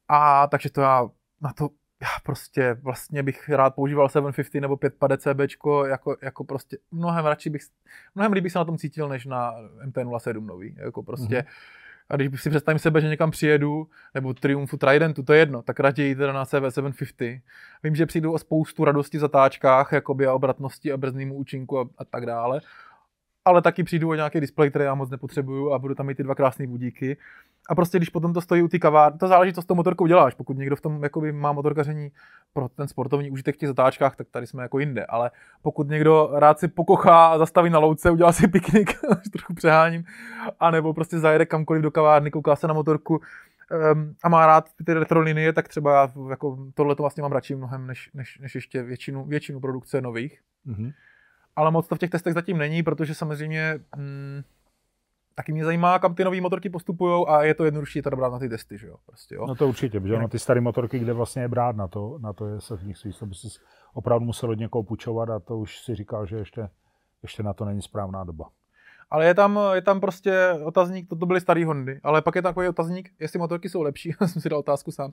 A 0.09 0.47
takže 0.47 0.71
to 0.71 0.81
já 0.81 1.09
na 1.41 1.53
to 1.53 1.69
já 2.03 2.09
prostě 2.25 2.77
vlastně 2.83 3.23
bych 3.23 3.49
rád 3.49 3.75
používal 3.75 4.09
750 4.09 4.61
nebo 4.61 4.77
550 4.77 5.35
CB 5.35 5.41
jako, 5.89 6.17
jako 6.23 6.45
prostě 6.45 6.79
mnohem 6.91 7.27
radši 7.27 7.51
bych, 7.51 7.63
mnohem 8.15 8.33
bych 8.33 8.53
se 8.53 8.59
na 8.59 8.65
tom 8.65 8.79
cítil, 8.79 9.09
než 9.09 9.27
na 9.27 9.53
MT-07 9.87 10.47
nový, 10.47 10.77
jako 10.79 11.03
prostě 11.03 11.39
mm-hmm 11.39 11.80
a 12.11 12.17
když 12.17 12.43
si 12.43 12.51
představím 12.51 12.79
sebe, 12.79 13.01
že 13.01 13.09
někam 13.09 13.31
přijedu, 13.31 13.89
nebo 14.15 14.35
Triumphu 14.35 14.77
Tridentu, 14.77 15.23
to 15.23 15.33
je 15.33 15.39
jedno, 15.39 15.63
tak 15.63 15.81
raději 15.81 16.15
teda 16.15 16.33
na 16.33 16.45
CV750. 16.45 17.41
Vím, 17.83 17.97
že 17.97 18.07
přijdu 18.07 18.33
o 18.33 18.39
spoustu 18.39 18.85
radosti 18.85 19.19
v 19.19 19.21
zatáčkách, 19.21 19.93
jakoby 19.93 20.27
a 20.27 20.33
obratnosti 20.33 20.93
a 20.93 20.97
brzdnému 20.97 21.35
účinku 21.35 21.79
a, 21.79 21.89
a 21.99 22.05
tak 22.05 22.27
dále. 22.27 22.61
Ale 23.45 23.63
taky 23.63 23.85
přijdu 23.85 24.09
o 24.09 24.15
nějaký 24.15 24.41
displej, 24.41 24.71
který 24.71 24.85
já 24.85 24.95
moc 24.95 25.11
nepotřebuju 25.11 25.73
a 25.73 25.79
budu 25.79 25.95
tam 25.95 26.07
mít 26.07 26.15
ty 26.15 26.23
dva 26.23 26.35
krásné 26.35 26.67
budíky. 26.67 27.17
A 27.69 27.75
prostě 27.75 27.99
když 27.99 28.09
potom 28.09 28.33
to 28.33 28.41
stojí 28.41 28.63
u 28.63 28.69
ty 28.69 28.79
kavárny, 28.79 29.19
to 29.19 29.29
záleží, 29.29 29.53
co 29.53 29.63
s 29.63 29.67
tou 29.67 29.75
motorkou 29.75 30.07
děláš. 30.07 30.35
Pokud 30.35 30.59
někdo 30.59 30.77
v 30.77 30.81
tom 30.81 31.03
jakoby, 31.03 31.33
má 31.33 31.53
motorkaření 31.53 32.11
pro 32.53 32.69
ten 32.69 32.89
sportovní 32.89 33.31
užitek 33.31 33.55
v 33.55 33.59
těch 33.59 33.69
zatáčkách, 33.69 34.17
tak 34.17 34.27
tady 34.31 34.47
jsme 34.47 34.63
jako 34.63 34.79
jinde. 34.79 35.07
Ale 35.07 35.31
pokud 35.63 35.89
někdo 35.89 36.31
rád 36.33 36.59
si 36.59 36.69
pokochá 36.69 37.27
a 37.27 37.39
zastaví 37.39 37.71
na 37.71 37.79
louce, 37.79 38.11
udělá 38.11 38.33
si 38.33 38.49
piknik, 38.49 38.91
trochu 39.33 39.55
přeháním, 39.55 40.05
anebo 40.61 40.95
prostě 40.95 41.19
zajede 41.19 41.47
kamkoliv 41.47 41.83
do 41.83 41.91
kavárny, 41.91 42.31
kouká 42.31 42.57
se 42.57 42.67
na 42.67 42.75
motorku, 42.75 43.21
um, 43.93 44.15
a 44.23 44.29
má 44.29 44.47
rád 44.47 44.69
ty 44.85 44.95
retro 44.95 45.21
linie, 45.21 45.53
tak 45.53 45.69
třeba 45.69 45.95
já 45.95 46.13
jako 46.31 46.59
tohle 46.75 46.97
to 46.97 47.03
vlastně 47.03 47.23
mám 47.23 47.33
radši 47.33 47.55
mnohem, 47.55 47.87
než, 47.87 48.11
než, 48.15 48.39
než 48.39 48.55
ještě 48.55 48.83
většinu, 48.83 49.25
většinu 49.25 49.61
produkce 49.61 50.01
nových. 50.01 50.41
Mm-hmm. 50.67 50.93
Ale 51.57 51.71
moc 51.71 51.89
to 51.89 51.95
v 51.95 51.99
těch 51.99 52.11
testech 52.11 52.35
zatím 52.35 52.59
není, 52.59 52.83
protože 52.83 53.15
samozřejmě 53.15 53.81
mm, 53.97 54.43
taky 55.41 55.53
mě 55.53 55.65
zajímá, 55.65 55.99
kam 55.99 56.15
ty 56.15 56.25
nové 56.25 56.41
motorky 56.41 56.71
postupují 56.71 57.27
a 57.29 57.43
je 57.43 57.55
to 57.55 57.65
jednodušší 57.65 58.03
to 58.03 58.11
brát 58.11 58.33
na 58.33 58.39
ty 58.39 58.49
testy, 58.49 58.79
že 58.79 58.87
jo? 58.87 58.97
Prostě, 59.07 59.35
jo? 59.35 59.47
No 59.47 59.55
to 59.55 59.69
určitě, 59.69 60.01
protože 60.01 60.19
na 60.19 60.29
ty 60.29 60.39
staré 60.39 60.61
motorky, 60.61 60.99
kde 60.99 61.13
vlastně 61.13 61.43
je 61.43 61.49
brát 61.49 61.77
na 61.77 61.89
to, 61.89 62.19
na 62.19 62.33
to 62.33 62.47
je 62.47 62.61
se 62.61 62.77
v 62.77 62.85
nich 62.85 62.97
svých, 62.97 63.19
to 63.19 63.27
by 63.27 63.35
si 63.35 63.49
opravdu 63.95 64.27
musel 64.27 64.51
od 64.51 64.59
někoho 64.59 64.83
půjčovat 64.83 65.31
a 65.31 65.39
to 65.39 65.59
už 65.59 65.79
si 65.79 65.95
říkal, 65.95 66.27
že 66.27 66.37
ještě, 66.37 66.69
ještě 67.23 67.43
na 67.43 67.53
to 67.53 67.65
není 67.65 67.83
správná 67.83 68.25
doba. 68.25 68.49
Ale 69.11 69.27
je 69.27 69.35
tam, 69.35 69.61
je 69.75 69.83
tam 69.83 70.01
prostě 70.01 70.53
otazník, 70.65 71.09
to, 71.09 71.17
to 71.17 71.27
byly 71.27 71.41
starý 71.41 71.65
Hondy, 71.65 72.01
ale 72.03 72.23
pak 72.23 72.35
je 72.35 72.43
takový 72.43 72.69
otazník, 72.69 73.11
jestli 73.21 73.39
motorky 73.39 73.69
jsou 73.69 73.83
lepší, 73.83 74.15
já 74.21 74.29
jsem 74.29 74.43
si 74.43 74.49
dal 74.49 74.59
otázku 74.59 74.93
sám, 74.93 75.13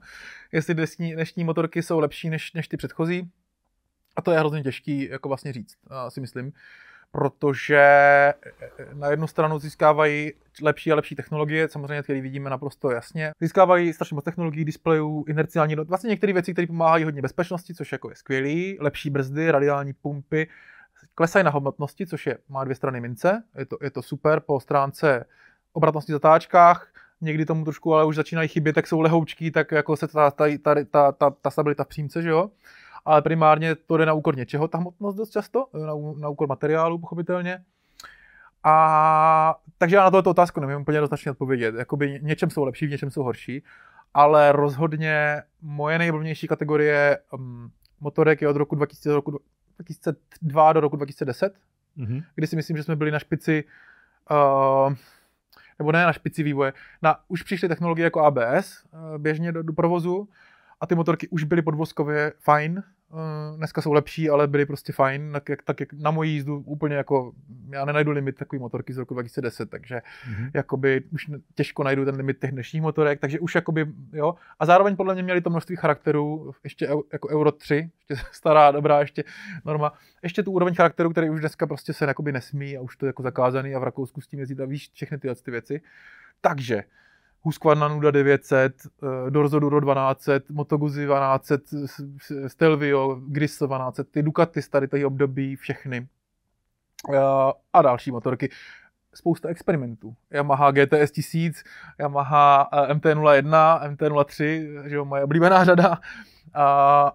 jestli 0.52 0.74
dnešní, 0.74 1.14
dnešní 1.14 1.44
motorky 1.44 1.84
jsou 1.84 2.00
lepší 2.00 2.30
než, 2.30 2.54
než 2.54 2.68
ty 2.68 2.78
předchozí. 2.78 3.32
A 4.16 4.22
to 4.22 4.32
je 4.32 4.40
hrozně 4.40 4.64
těžký 4.64 5.10
jako 5.10 5.28
vlastně 5.28 5.54
říct, 5.54 5.78
si 6.10 6.22
myslím 6.22 6.52
protože 7.12 7.78
eh, 7.78 8.34
na 8.93 9.08
jednu 9.10 9.28
stranu 9.28 9.60
získávají 9.60 10.34
lepší 10.62 10.91
a 10.91 10.95
lepší 10.95 11.16
technologie, 11.16 11.70
samozřejmě, 11.70 12.03
které 12.03 12.22
vidíme 12.22 12.49
naprosto 12.49 12.91
jasně. 12.91 13.32
Získávají 13.41 13.93
strašně 13.93 14.16
moc 14.16 14.24
technologií, 14.24 14.66
displejů, 14.66 15.26
inerciální, 15.28 15.76
vlastně 15.76 16.08
některé 16.10 16.34
věci, 16.34 16.53
které 16.53 16.68
pomáhají 16.68 17.03
hodně 17.03 17.22
bezpečnosti, 17.22 17.74
což 17.74 17.91
jako 17.91 18.10
je 18.10 18.16
skvělý, 18.16 18.78
lepší 18.80 19.10
brzdy, 19.10 19.51
radiální 19.51 19.93
pumpy, 19.93 20.47
klesají 21.16 21.45
na 21.45 21.51
hmotnosti, 21.51 22.08
což 22.08 22.28
je, 22.28 22.38
má 22.49 22.64
dvě 22.64 22.76
strany 22.76 23.01
mince, 23.01 23.43
je 23.58 23.66
to, 23.66 23.78
je 23.82 23.91
to 23.91 24.01
super 24.01 24.39
po 24.39 24.60
stránce 24.60 25.26
obratnosti 25.74 26.12
zatáčkách, 26.12 26.88
někdy 27.22 27.45
tomu 27.45 27.64
trošku 27.64 27.93
ale 27.93 28.05
už 28.05 28.16
začínají 28.16 28.47
chybět, 28.47 28.74
tak 28.74 28.88
jsou 28.88 29.01
lehoučky, 29.01 29.51
tak 29.51 29.72
jako 29.72 29.95
se 29.95 30.08
ta, 30.08 30.32
ta, 30.32 30.45
ta, 30.62 30.76
ta, 30.91 31.12
ta, 31.12 31.30
ta 31.30 31.49
stabilita 31.49 31.84
v 31.84 31.88
přímce, 31.88 32.22
že 32.22 32.30
jo 32.30 32.49
ale 33.08 33.22
primárně 33.22 33.76
to 33.76 33.97
jde 33.97 34.05
na 34.05 34.14
úkor 34.14 34.38
něčeho, 34.38 34.68
ta 34.68 34.78
hmotnost 34.78 35.18
dost 35.18 35.30
často, 35.30 35.68
na, 35.74 35.93
na 36.20 36.30
úkor 36.30 36.47
materiálu, 36.47 36.99
pochopitelně. 36.99 37.64
A 38.64 39.55
takže 39.78 39.95
já 39.95 40.03
na 40.03 40.12
tohle 40.12 40.32
otázku 40.32 40.60
nevím 40.60 40.82
úplně 40.82 40.99
dostatečně 40.99 41.32
odpovědět. 41.32 41.76
Jakoby 41.76 42.20
něčem 42.22 42.49
jsou 42.49 42.64
lepší, 42.64 42.88
v 42.88 42.89
něčem 42.89 43.12
jsou 43.12 43.24
horší, 43.24 43.64
ale 44.14 44.51
rozhodně 44.51 45.43
moje 45.62 45.97
nejblbnější 45.97 46.47
kategorie 46.47 47.20
um, 47.32 47.72
motorek 47.99 48.41
je 48.41 48.47
od 48.47 48.55
roku 48.55 48.76
2000 48.76 49.10
do 49.10 49.16
roku 49.16 49.39
2002 49.76 50.74
do 50.74 50.80
roku 50.80 50.95
2010, 50.95 51.55
mm-hmm. 51.97 52.24
kdy 52.36 52.47
si 52.47 52.55
myslím, 52.55 52.78
že 52.78 52.84
jsme 52.84 52.95
byli 52.95 53.12
na 53.12 53.20
špici, 53.20 53.64
uh, 54.32 54.93
nebo 55.80 55.91
ne 55.91 56.03
na 56.03 56.14
špici 56.14 56.43
vývoje, 56.43 56.74
na, 57.01 57.20
už 57.28 57.43
přišly 57.43 57.68
technologie 57.68 58.03
jako 58.03 58.22
ABS 58.22 58.84
uh, 58.91 59.18
běžně 59.18 59.51
do, 59.51 59.64
do 59.64 59.74
provozu 59.74 60.30
a 60.82 60.88
ty 60.88 60.95
motorky 60.95 61.28
už 61.28 61.43
byly 61.43 61.62
podvozkově 61.62 62.34
fajn, 62.39 62.84
dneska 63.55 63.82
jsou 63.82 63.93
lepší, 63.93 64.30
ale 64.30 64.47
byly 64.47 64.66
prostě 64.66 64.93
fajn, 64.93 65.30
tak 65.34 65.49
jak, 65.49 65.64
tak 65.64 65.80
jak 65.80 65.93
na 65.93 66.12
moji 66.12 66.32
jízdu 66.32 66.58
úplně 66.58 66.95
jako, 66.95 67.34
já 67.70 67.86
nenajdu 67.86 68.12
limit 68.12 68.36
takový 68.36 68.60
motorky 68.60 68.93
z 68.93 68.97
roku 68.97 69.14
2010, 69.14 69.70
takže 69.70 69.95
mm-hmm. 69.95 70.51
jakoby 70.53 71.03
už 71.12 71.32
těžko 71.55 71.84
najdu 71.84 72.05
ten 72.05 72.16
limit 72.16 72.39
těch 72.39 72.51
dnešních 72.51 72.82
motorek, 72.82 73.20
takže 73.20 73.39
už 73.39 73.55
jakoby, 73.55 73.86
jo, 74.14 74.36
a 74.60 74.66
zároveň 74.66 74.95
podle 74.95 75.14
mě 75.14 75.24
měli 75.24 75.41
to 75.41 75.49
množství 75.49 75.76
charakterů, 75.76 76.51
ještě 76.64 76.89
jako 77.14 77.30
Euro 77.30 77.51
3, 77.51 77.89
ještě 78.10 78.26
stará, 78.32 78.72
dobrá, 78.72 78.99
ještě 78.99 79.24
norma, 79.66 79.93
ještě 80.24 80.43
tu 80.43 80.51
úroveň 80.51 80.76
charakteru, 80.76 81.10
který 81.10 81.30
už 81.30 81.39
dneska 81.39 81.68
prostě 81.68 81.93
se 81.93 82.05
jakoby 82.05 82.32
nesmí 82.32 82.78
a 82.78 82.82
už 82.82 82.97
to 82.97 83.05
je 83.05 83.08
jako 83.10 83.24
zakázaný 83.24 83.76
a 83.76 83.80
v 83.80 83.84
Rakousku 83.84 84.22
s 84.22 84.28
tím 84.28 84.39
jezdí 84.39 84.62
a 84.62 84.66
víš 84.66 84.89
všechny 84.93 85.18
tyhle 85.18 85.36
ty 85.36 85.51
věci. 85.51 85.82
Takže, 86.41 86.84
Husqvarna 87.48 87.88
Nuda 87.88 88.12
900, 88.12 88.74
uh, 89.02 89.30
Dorzo 89.30 89.60
Duro 89.60 89.80
1200, 89.80 90.54
Moto 90.54 90.78
Guzzi 90.78 91.08
1200, 91.08 92.50
Stelvio, 92.50 93.20
Grisso 93.28 93.68
1200, 93.68 94.04
ty 94.04 94.24
Ducati 94.24 94.62
z 94.62 94.70
tady 94.70 95.06
období, 95.06 95.56
všechny. 95.56 96.08
Uh, 97.10 97.16
a 97.74 97.82
další 97.82 98.12
motorky. 98.12 98.50
Spousta 99.14 99.50
experimentů. 99.50 100.16
Yamaha 100.32 100.72
GTS 100.72 101.12
1000, 101.12 101.64
Yamaha 102.00 102.70
uh, 102.74 102.89
MT-01, 102.89 103.80
MT-03, 103.95 104.43
že 104.89 104.95
jo, 104.95 105.06
moje 105.06 105.24
oblíbená 105.24 105.64
řada, 105.64 105.89
uh, 105.89 105.95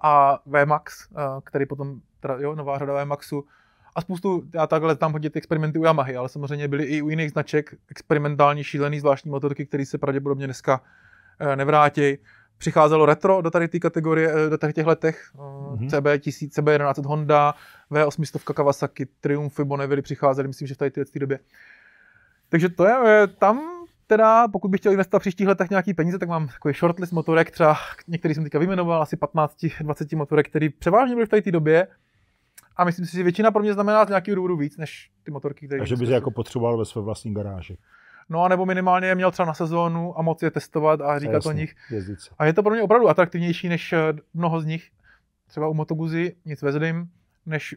a 0.03 0.39
VMAX, 0.47 1.09
který 1.45 1.67
potom, 1.67 2.01
teda, 2.21 2.37
jo, 2.39 2.55
nová 2.55 2.79
řada 2.79 3.05
VMAXu, 3.05 3.45
a 3.95 4.01
spoustu, 4.01 4.43
já 4.55 4.67
takhle 4.67 4.97
tam 4.97 5.13
hodně 5.13 5.31
ty 5.31 5.39
experimenty 5.39 5.79
u 5.79 5.85
Yamahy, 5.85 6.17
ale 6.17 6.29
samozřejmě 6.29 6.69
byly 6.69 6.85
i 6.85 7.03
u 7.03 7.09
jiných 7.09 7.31
značek 7.31 7.75
experimentální, 7.91 8.65
šílený, 8.65 9.01
zvláštní 9.01 9.31
motorky, 9.31 9.67
které 9.67 9.87
se 9.87 9.99
pravděpodobně 9.99 10.47
dneska 10.47 10.81
eh, 11.39 11.57
nevrátí. 11.57 12.19
Přicházelo 12.59 13.07
retro 13.07 13.43
do 13.43 13.51
tady 13.51 13.69
té 13.69 13.79
kategorie, 13.79 14.33
eh, 14.47 14.51
do 14.51 14.59
tady 14.59 14.73
těch 14.73 14.87
letech, 14.87 15.31
mm-hmm. 15.35 15.89
CB 15.89 16.23
1000, 16.23 16.53
CB 16.53 16.67
1100 16.79 17.09
Honda, 17.09 17.55
V800 17.91 18.55
Kawasaki, 18.55 19.07
Triumfy, 19.21 19.65
Bonneville 19.65 20.03
přicházely, 20.03 20.49
myslím, 20.49 20.69
že 20.69 20.75
v 20.75 20.79
tady 20.79 20.91
té 20.91 21.19
době. 21.19 21.39
Takže 22.49 22.69
to 22.69 22.85
je, 22.87 23.27
tam 23.39 23.61
teda, 24.07 24.49
pokud 24.49 24.69
bych 24.69 24.81
chtěl 24.81 24.93
investovat 24.93 25.19
v 25.19 25.23
příštích 25.23 25.49
letech 25.49 25.71
nějaký 25.71 25.95
peníze, 25.95 26.19
tak 26.19 26.29
mám 26.29 26.49
takový 26.49 26.75
shortlist 26.75 27.13
motorek, 27.13 27.51
třeba 27.51 27.77
některý 28.09 28.35
jsem 28.35 28.45
teďka 28.45 28.59
vyjmenoval, 28.59 29.03
asi 29.03 29.17
15-20 29.17 30.17
motorek, 30.17 30.49
který 30.49 30.69
převážně 30.69 31.15
byly 31.15 31.27
v 31.27 31.43
té 31.43 31.51
době. 31.51 31.87
A 32.77 32.85
myslím 32.85 33.07
si, 33.07 33.17
že 33.17 33.23
většina 33.23 33.51
pro 33.51 33.63
mě 33.63 33.75
znamená 33.75 34.05
z 34.05 34.09
nějakého 34.09 34.35
důvodu 34.35 34.57
víc, 34.57 34.77
než 34.77 35.11
ty 35.23 35.31
motorky, 35.31 35.67
které... 35.67 35.81
Takže 35.81 35.97
bys 35.97 36.09
jako 36.09 36.31
potřeboval 36.31 36.79
ve 36.79 36.85
své 36.85 37.03
vlastní 37.03 37.35
garáži. 37.35 37.79
No 38.29 38.43
a 38.43 38.49
nebo 38.49 38.67
minimálně 38.67 39.09
je 39.09 39.15
měl 39.15 39.31
třeba 39.31 39.47
na 39.47 39.55
sezónu 39.55 40.19
a 40.19 40.23
moc 40.23 40.43
je 40.43 40.51
testovat 40.51 41.01
a 41.01 41.19
říkat 41.19 41.33
Jasně, 41.33 41.51
o 41.51 41.53
nich. 41.53 41.75
jezdit 41.91 42.21
se. 42.21 42.31
A 42.39 42.45
je 42.45 42.53
to 42.53 42.63
pro 42.63 42.73
mě 42.73 42.83
opravdu 42.83 43.09
atraktivnější 43.09 43.69
než 43.69 43.93
eh, 43.93 44.13
mnoho 44.35 44.61
z 44.61 44.65
nich. 44.65 44.91
Třeba 45.49 45.69
u 45.69 45.75
Motoguzy 45.75 46.37
nic 46.45 46.63
vezlim, 46.63 47.09
než 47.47 47.75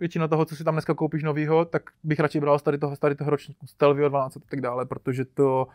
většina 0.00 0.28
toho, 0.28 0.44
co 0.44 0.56
si 0.56 0.64
tam 0.64 0.74
dneska 0.74 0.94
koupíš 0.94 1.22
novýho, 1.22 1.64
tak 1.64 1.82
bych 2.04 2.20
radši 2.20 2.40
bral 2.40 2.58
z 2.58 2.62
tady 2.62 2.78
toho, 2.78 2.96
z 2.96 2.98
tady 2.98 3.14
toho 3.14 3.30
ročníku 3.30 3.66
Stelvio 3.66 4.08
12 4.08 4.36
a 4.36 4.40
tak 4.48 4.60
dále, 4.60 4.86
protože 4.86 5.24
to... 5.24 5.66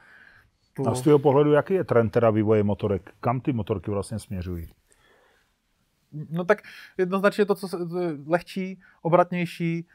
to... 0.74 0.90
A 0.90 0.96
z 0.96 1.02
tvého 1.02 1.20
pohledu, 1.20 1.52
jaký 1.52 1.74
je 1.74 1.84
trend 1.84 2.10
teda 2.10 2.30
vývoje 2.30 2.64
motorek? 2.64 3.12
Kam 3.20 3.42
ty 3.42 3.54
motorky 3.54 3.92
vlastně 3.92 4.20
směřují? 4.20 4.68
No 6.30 6.46
tak 6.46 6.62
jednoznačně 6.98 7.46
to, 7.46 7.56
co 7.56 7.68
se, 7.68 7.78
to 7.86 8.00
je 8.00 8.18
lehčí, 8.28 8.80
obratnější, 9.02 9.88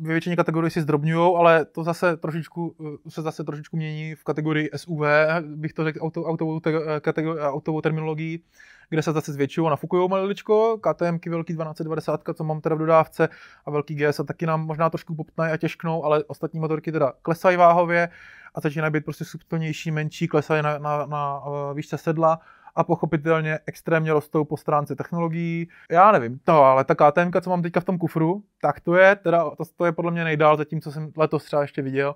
ve 0.00 0.12
většině 0.12 0.36
kategorií 0.36 0.70
si 0.70 0.80
zdrobňují, 0.80 1.34
ale 1.36 1.64
to 1.64 1.84
zase 1.84 2.16
trošičku, 2.16 2.76
eh, 3.06 3.10
se 3.10 3.22
zase 3.22 3.44
trošičku 3.44 3.76
mění 3.76 4.14
v 4.14 4.24
kategorii 4.24 4.70
SUV, 4.76 5.02
bych 5.40 5.72
to 5.72 5.84
řekl 5.84 5.98
auto, 6.02 6.24
autovou, 6.24 6.60
te, 6.60 6.72
kategori, 7.00 7.40
autovou 7.40 7.80
terminologií, 7.80 8.42
kde 8.88 9.02
se 9.02 9.12
zase 9.12 9.32
zvětšují 9.32 9.66
a 9.66 9.70
nafukují 9.70 10.08
maliličko, 10.08 10.78
KTMky 10.78 11.30
velký 11.30 11.52
1290, 11.52 12.20
co 12.34 12.44
mám 12.44 12.60
teda 12.60 12.74
v 12.74 12.78
dodávce, 12.78 13.28
a 13.66 13.70
velký 13.70 13.94
GS 13.94 14.20
a 14.20 14.24
taky 14.24 14.46
nám 14.46 14.66
možná 14.66 14.90
trošku 14.90 15.14
poptají 15.14 15.52
a 15.52 15.56
těžknou, 15.56 16.04
ale 16.04 16.24
ostatní 16.24 16.60
motorky 16.60 16.92
teda 16.92 17.12
klesají 17.22 17.56
váhově 17.56 18.08
a 18.54 18.60
začínají 18.60 18.92
být 18.92 19.04
prostě 19.04 19.24
subtilnější, 19.24 19.90
menší, 19.90 20.28
klesají 20.28 20.62
na, 20.62 20.78
na, 20.78 20.98
na, 20.98 21.06
na 21.06 21.72
výšce 21.72 21.98
sedla 21.98 22.40
a 22.74 22.84
pochopitelně 22.84 23.58
extrémně 23.66 24.12
rostou 24.12 24.44
po 24.44 24.56
stránce 24.56 24.96
technologií. 24.96 25.68
Já 25.90 26.12
nevím, 26.12 26.38
to, 26.44 26.64
ale 26.64 26.84
ta 26.84 26.94
KTM, 26.94 27.40
co 27.40 27.50
mám 27.50 27.62
teďka 27.62 27.80
v 27.80 27.84
tom 27.84 27.98
kufru, 27.98 28.42
tak 28.60 28.80
to 28.80 28.94
je, 28.94 29.16
teda, 29.16 29.50
to, 29.50 29.64
to 29.76 29.84
je 29.84 29.92
podle 29.92 30.10
mě 30.10 30.24
nejdál 30.24 30.56
za 30.56 30.64
tím, 30.64 30.80
co 30.80 30.92
jsem 30.92 31.12
letos 31.16 31.44
třeba 31.44 31.62
ještě 31.62 31.82
viděl. 31.82 32.14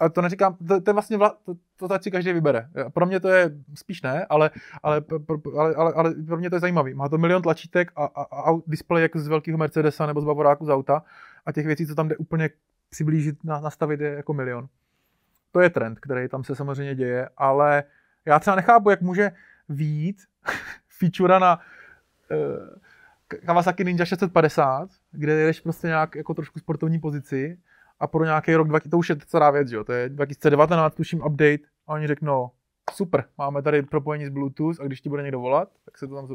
Ale 0.00 0.10
to 0.10 0.22
neříkám, 0.22 0.56
to, 0.68 0.80
to 0.80 0.90
je 0.90 0.92
vlastně, 0.92 1.16
vla, 1.16 1.36
to, 1.44 1.54
to, 1.76 1.88
to 1.88 1.98
si 2.02 2.10
každý 2.10 2.32
vybere. 2.32 2.68
Pro 2.94 3.06
mě 3.06 3.20
to 3.20 3.28
je 3.28 3.50
spíš 3.74 4.02
ne, 4.02 4.26
ale, 4.28 4.50
ale, 4.82 5.02
ale, 5.56 5.74
ale, 5.74 5.92
ale 5.92 6.14
pro 6.26 6.36
mě 6.36 6.50
to 6.50 6.56
je 6.56 6.60
zajímavý. 6.60 6.94
Má 6.94 7.08
to 7.08 7.18
milion 7.18 7.42
tlačítek 7.42 7.92
a, 7.96 8.04
a, 8.04 8.50
a 8.50 8.54
display 8.66 9.02
jak 9.02 9.16
z 9.16 9.28
velkého 9.28 9.58
Mercedesa 9.58 10.06
nebo 10.06 10.20
z 10.20 10.24
Bavoráku 10.24 10.66
z 10.66 10.70
auta 10.70 11.02
a 11.46 11.52
těch 11.52 11.66
věcí, 11.66 11.86
co 11.86 11.94
tam 11.94 12.08
jde 12.08 12.16
úplně 12.16 12.50
přiblížit, 12.90 13.44
nastavit 13.44 14.00
je 14.00 14.10
jako 14.10 14.34
milion. 14.34 14.68
To 15.52 15.60
je 15.60 15.70
trend, 15.70 16.00
který 16.00 16.28
tam 16.28 16.44
se 16.44 16.54
samozřejmě 16.54 16.94
děje, 16.94 17.28
ale 17.36 17.84
já 18.24 18.38
třeba 18.38 18.56
nechápu, 18.56 18.90
jak 18.90 19.00
může 19.00 19.30
výjít 19.68 20.16
feature 20.98 21.40
na 21.40 21.60
uh, 22.30 22.78
Kawasaki 23.46 23.84
Ninja 23.84 24.04
650, 24.04 24.88
kde 25.12 25.32
jedeš 25.32 25.60
prostě 25.60 25.86
nějak 25.86 26.14
jako 26.14 26.34
trošku 26.34 26.58
sportovní 26.58 26.98
pozici 26.98 27.58
a 28.00 28.06
pro 28.06 28.24
nějaký 28.24 28.54
rok, 28.54 28.68
to 28.90 28.98
už 28.98 29.08
je 29.08 29.16
celá 29.26 29.50
věc, 29.50 29.70
jo, 29.70 29.84
to 29.84 29.92
je 29.92 30.08
2019, 30.08 30.94
tuším 30.94 31.20
update 31.20 31.58
a 31.86 31.92
oni 31.92 32.06
řeknou, 32.06 32.50
super, 32.92 33.24
máme 33.38 33.62
tady 33.62 33.82
propojení 33.82 34.26
z 34.26 34.30
Bluetooth 34.30 34.80
a 34.80 34.84
když 34.84 35.00
ti 35.00 35.08
bude 35.08 35.22
někdo 35.22 35.40
volat, 35.40 35.68
tak 35.84 35.98
se 35.98 36.06
to 36.06 36.14
tam, 36.14 36.26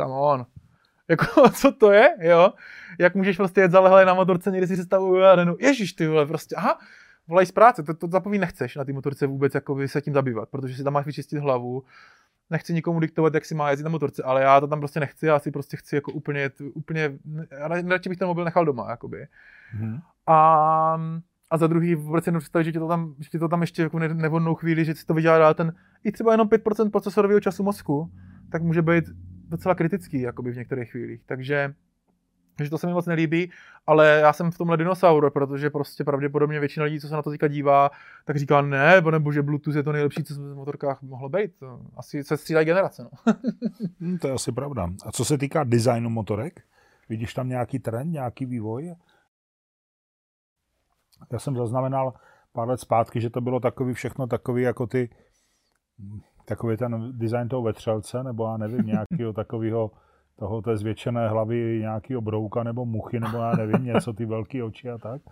come 0.00 0.14
on, 0.14 0.46
jako, 1.08 1.50
co 1.50 1.72
to 1.72 1.92
je, 1.92 2.08
jo? 2.20 2.52
Jak 2.98 3.14
můžeš 3.14 3.36
prostě 3.36 3.60
jet 3.60 3.70
zalehlé 3.70 4.04
na 4.04 4.14
motorce, 4.14 4.50
někdy 4.50 4.66
si 4.66 4.74
představuju, 4.74 5.20
já 5.20 5.44
no, 5.44 5.56
ježiš, 5.60 5.92
ty 5.92 6.06
vole, 6.06 6.26
prostě, 6.26 6.56
aha, 6.56 6.78
volaj 7.28 7.46
z 7.46 7.52
práce, 7.52 7.82
to, 7.82 7.94
to 7.94 8.08
zapoví 8.08 8.38
nechceš 8.38 8.76
na 8.76 8.84
té 8.84 8.92
motorce 8.92 9.26
vůbec 9.26 9.54
jako 9.54 9.88
se 9.88 10.00
tím 10.00 10.14
zabývat, 10.14 10.48
protože 10.48 10.74
si 10.74 10.84
tam 10.84 10.92
máš 10.92 11.06
vyčistit 11.06 11.38
hlavu, 11.38 11.84
nechci 12.50 12.74
nikomu 12.74 13.00
diktovat, 13.00 13.34
jak 13.34 13.44
si 13.44 13.54
má 13.54 13.70
jezdit 13.70 13.84
na 13.84 13.90
motorce, 13.90 14.22
ale 14.22 14.42
já 14.42 14.60
to 14.60 14.66
tam 14.66 14.78
prostě 14.78 15.00
nechci, 15.00 15.26
já 15.26 15.38
si 15.38 15.50
prostě 15.50 15.76
chci 15.76 15.94
jako 15.94 16.12
úplně, 16.12 16.50
úplně, 16.74 17.18
radši 17.88 18.08
bych 18.08 18.18
ten 18.18 18.28
mobil 18.28 18.44
nechal 18.44 18.64
doma, 18.64 18.90
jakoby. 18.90 19.26
Hmm. 19.70 19.98
A, 20.26 21.00
a 21.50 21.58
za 21.58 21.66
druhý 21.66 21.94
vůbec 21.94 22.24
si 22.24 22.32
představit, 22.38 22.64
že 22.64 22.72
ti 22.72 22.78
to 22.78 22.88
tam, 22.88 23.14
že 23.18 23.30
ti 23.30 23.38
to 23.38 23.48
tam 23.48 23.60
ještě 23.60 23.82
jako 23.82 23.98
nevhodnou 23.98 24.54
chvíli, 24.54 24.84
že 24.84 24.94
si 24.94 25.06
to 25.06 25.14
vyžádá 25.14 25.54
ten 25.54 25.72
i 26.04 26.12
třeba 26.12 26.32
jenom 26.32 26.48
5% 26.48 26.90
procesorového 26.90 27.40
času 27.40 27.62
mozku, 27.62 28.10
tak 28.50 28.62
může 28.62 28.82
být 28.82 29.04
docela 29.48 29.74
kritický 29.74 30.20
jakoby 30.20 30.52
v 30.52 30.56
některých 30.56 30.90
chvílích. 30.90 31.22
Takže 31.26 31.74
takže 32.58 32.70
to 32.70 32.78
se 32.78 32.86
mi 32.86 32.92
moc 32.92 33.06
nelíbí, 33.06 33.50
ale 33.86 34.18
já 34.22 34.32
jsem 34.32 34.50
v 34.50 34.58
tomhle 34.58 34.76
dinosaur, 34.76 35.30
protože 35.30 35.70
prostě 35.70 36.04
pravděpodobně 36.04 36.60
většina 36.60 36.84
lidí, 36.84 37.00
co 37.00 37.08
se 37.08 37.14
na 37.14 37.22
to 37.22 37.30
teďka 37.30 37.48
dívá, 37.48 37.90
tak 38.24 38.36
říká 38.36 38.62
ne, 38.62 39.00
nebo 39.00 39.32
že 39.32 39.42
Bluetooth 39.42 39.76
je 39.76 39.82
to 39.82 39.92
nejlepší, 39.92 40.24
co 40.24 40.34
v 40.34 40.54
motorkách 40.54 41.02
mohlo 41.02 41.28
být. 41.28 41.52
Asi 41.96 42.24
se 42.24 42.36
střídají 42.36 42.66
generace. 42.66 43.02
No. 43.02 43.32
hmm, 44.00 44.18
to 44.18 44.26
je 44.26 44.34
asi 44.34 44.52
pravda. 44.52 44.88
A 45.06 45.12
co 45.12 45.24
se 45.24 45.38
týká 45.38 45.64
designu 45.64 46.10
motorek, 46.10 46.60
vidíš 47.08 47.34
tam 47.34 47.48
nějaký 47.48 47.78
trend, 47.78 48.12
nějaký 48.12 48.46
vývoj? 48.46 48.94
Já 51.32 51.38
jsem 51.38 51.56
zaznamenal 51.56 52.14
pár 52.52 52.68
let 52.68 52.80
zpátky, 52.80 53.20
že 53.20 53.30
to 53.30 53.40
bylo 53.40 53.60
takový 53.60 53.94
všechno 53.94 54.26
takový 54.26 54.62
jako 54.62 54.86
ty 54.86 55.10
takový 56.44 56.76
ten 56.76 57.18
design 57.18 57.48
toho 57.48 57.62
vetřelce, 57.62 58.22
nebo 58.22 58.46
já 58.46 58.56
nevím, 58.56 58.86
nějakého 58.86 59.32
takového 59.32 59.90
toho 60.38 60.62
té 60.62 60.76
zvětšené 60.76 61.28
hlavy 61.28 61.78
nějakého 61.80 62.20
brouka 62.20 62.62
nebo 62.62 62.84
muchy, 62.84 63.20
nebo 63.20 63.36
já 63.38 63.56
nevím, 63.56 63.84
něco, 63.84 64.12
ty 64.12 64.26
velké 64.26 64.64
oči 64.64 64.90
a 64.90 64.98
tak. 64.98 65.22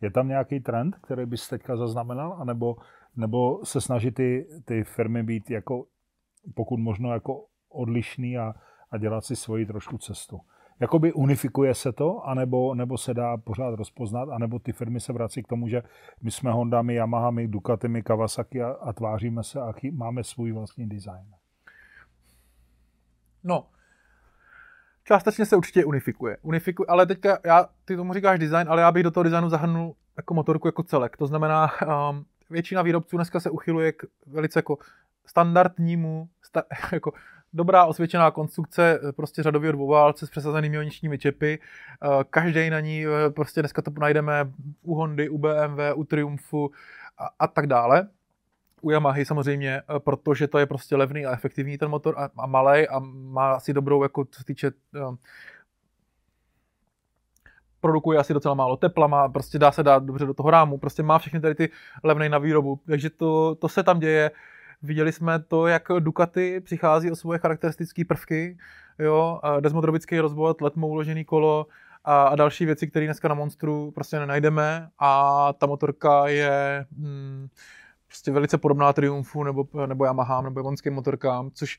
Je 0.00 0.10
tam 0.10 0.28
nějaký 0.28 0.60
trend, 0.60 0.96
který 0.96 1.26
bys 1.26 1.48
teďka 1.48 1.76
zaznamenal, 1.76 2.36
anebo, 2.40 2.76
nebo 3.16 3.64
se 3.64 3.80
snaží 3.80 4.10
ty, 4.10 4.46
ty 4.64 4.84
firmy 4.84 5.22
být 5.22 5.50
jako 5.50 5.84
pokud 6.54 6.76
možno 6.80 7.12
jako 7.12 7.44
odlišný 7.68 8.38
a, 8.38 8.54
a 8.90 8.98
dělat 8.98 9.24
si 9.24 9.36
svoji 9.36 9.66
trošku 9.66 9.98
cestu. 9.98 10.40
Jakoby 10.80 11.12
unifikuje 11.12 11.74
se 11.74 11.92
to, 11.92 12.26
anebo, 12.26 12.74
nebo 12.74 12.98
se 12.98 13.14
dá 13.14 13.36
pořád 13.36 13.74
rozpoznat, 13.74 14.28
anebo 14.28 14.58
ty 14.58 14.72
firmy 14.72 15.00
se 15.00 15.12
vrací 15.12 15.42
k 15.42 15.48
tomu, 15.48 15.68
že 15.68 15.82
my 16.22 16.30
jsme 16.30 16.52
Hondami, 16.52 16.94
Yamahami, 16.94 17.48
Ducatimi, 17.48 18.02
Kawasaki 18.02 18.62
a, 18.62 18.68
a 18.68 18.92
tváříme 18.92 19.42
se 19.42 19.60
a 19.60 19.72
chy, 19.72 19.90
máme 19.90 20.24
svůj 20.24 20.52
vlastní 20.52 20.88
design. 20.88 21.34
No, 23.44 23.66
částečně 25.04 25.46
se 25.46 25.56
určitě 25.56 25.84
unifikuje. 25.84 26.36
unifikuje. 26.42 26.86
Ale 26.86 27.06
teďka, 27.06 27.38
já, 27.44 27.68
ty 27.84 27.96
tomu 27.96 28.14
říkáš 28.14 28.38
design, 28.38 28.66
ale 28.68 28.82
já 28.82 28.92
bych 28.92 29.02
do 29.02 29.10
toho 29.10 29.24
designu 29.24 29.48
zahrnul 29.48 29.94
jako 30.16 30.34
motorku 30.34 30.68
jako 30.68 30.82
celek. 30.82 31.16
To 31.16 31.26
znamená, 31.26 31.70
um, 32.10 32.24
většina 32.50 32.82
výrobců 32.82 33.16
dneska 33.16 33.40
se 33.40 33.50
uchyluje 33.50 33.92
k 33.92 34.04
velice 34.26 34.58
jako 34.58 34.78
standardnímu, 35.26 36.28
sta, 36.42 36.62
jako 36.92 37.12
dobrá 37.52 37.84
osvědčená 37.84 38.30
konstrukce, 38.30 39.00
prostě 39.16 39.42
řadový 39.42 39.72
dvouválce 39.72 40.26
s 40.26 40.30
přesazenými 40.30 40.76
ioničními 40.76 41.18
čepy. 41.18 41.58
Uh, 42.04 42.22
každý 42.30 42.70
na 42.70 42.80
ní, 42.80 43.06
uh, 43.06 43.12
prostě 43.34 43.62
dneska 43.62 43.82
to 43.82 43.90
najdeme 43.98 44.52
u 44.82 44.94
Hondy, 44.94 45.28
u 45.28 45.38
BMW, 45.38 45.80
u 45.94 46.04
Triumfu 46.04 46.70
a, 47.18 47.30
a 47.38 47.46
tak 47.46 47.66
dále 47.66 48.08
u 48.84 48.90
Yamahy 48.90 49.24
samozřejmě, 49.24 49.76
eh, 49.76 49.98
protože 49.98 50.48
to 50.48 50.58
je 50.58 50.66
prostě 50.66 50.96
levný 50.96 51.26
a 51.26 51.32
efektivní 51.32 51.78
ten 51.78 51.88
motor 51.88 52.14
a, 52.18 52.28
a 52.36 52.46
malý 52.46 52.88
a 52.88 52.98
má 53.12 53.52
asi 53.52 53.72
dobrou, 53.72 54.02
jako 54.02 54.24
co 54.24 54.44
týče 54.44 54.70
um, 55.08 55.18
produkuje 57.80 58.18
asi 58.18 58.34
docela 58.34 58.54
málo 58.54 58.76
tepla, 58.76 59.06
má, 59.06 59.28
prostě 59.28 59.58
dá 59.58 59.72
se 59.72 59.82
dát 59.82 60.04
dobře 60.04 60.26
do 60.26 60.34
toho 60.34 60.50
rámu, 60.50 60.78
prostě 60.78 61.02
má 61.02 61.18
všechny 61.18 61.40
tady 61.40 61.54
ty 61.54 61.70
levné 62.02 62.28
na 62.28 62.38
výrobu, 62.38 62.80
takže 62.86 63.10
to, 63.10 63.54
to 63.54 63.68
se 63.68 63.82
tam 63.82 64.00
děje. 64.00 64.30
Viděli 64.82 65.12
jsme 65.12 65.38
to, 65.38 65.66
jak 65.66 65.82
Ducati 65.98 66.60
přichází 66.60 67.10
o 67.10 67.16
svoje 67.16 67.38
charakteristické 67.38 68.04
prvky, 68.04 68.58
jo, 68.98 69.40
desmodrobický 69.60 70.20
rozvod, 70.20 70.60
letmo 70.60 70.88
uložený 70.88 71.24
kolo 71.24 71.66
a, 72.04 72.22
a 72.22 72.36
další 72.36 72.66
věci, 72.66 72.86
které 72.86 73.06
dneska 73.06 73.28
na 73.28 73.34
Monstru 73.34 73.90
prostě 73.90 74.18
nenajdeme 74.18 74.88
a 74.98 75.52
ta 75.52 75.66
motorka 75.66 76.28
je... 76.28 76.86
Hmm, 76.98 77.48
prostě 78.14 78.32
velice 78.32 78.58
podobná 78.58 78.92
Triumfu 78.92 79.44
nebo, 79.44 79.68
nebo 79.86 80.04
Yamaha 80.04 80.42
nebo 80.42 80.60
japonským 80.60 80.92
motorkám, 80.92 81.50
což 81.50 81.78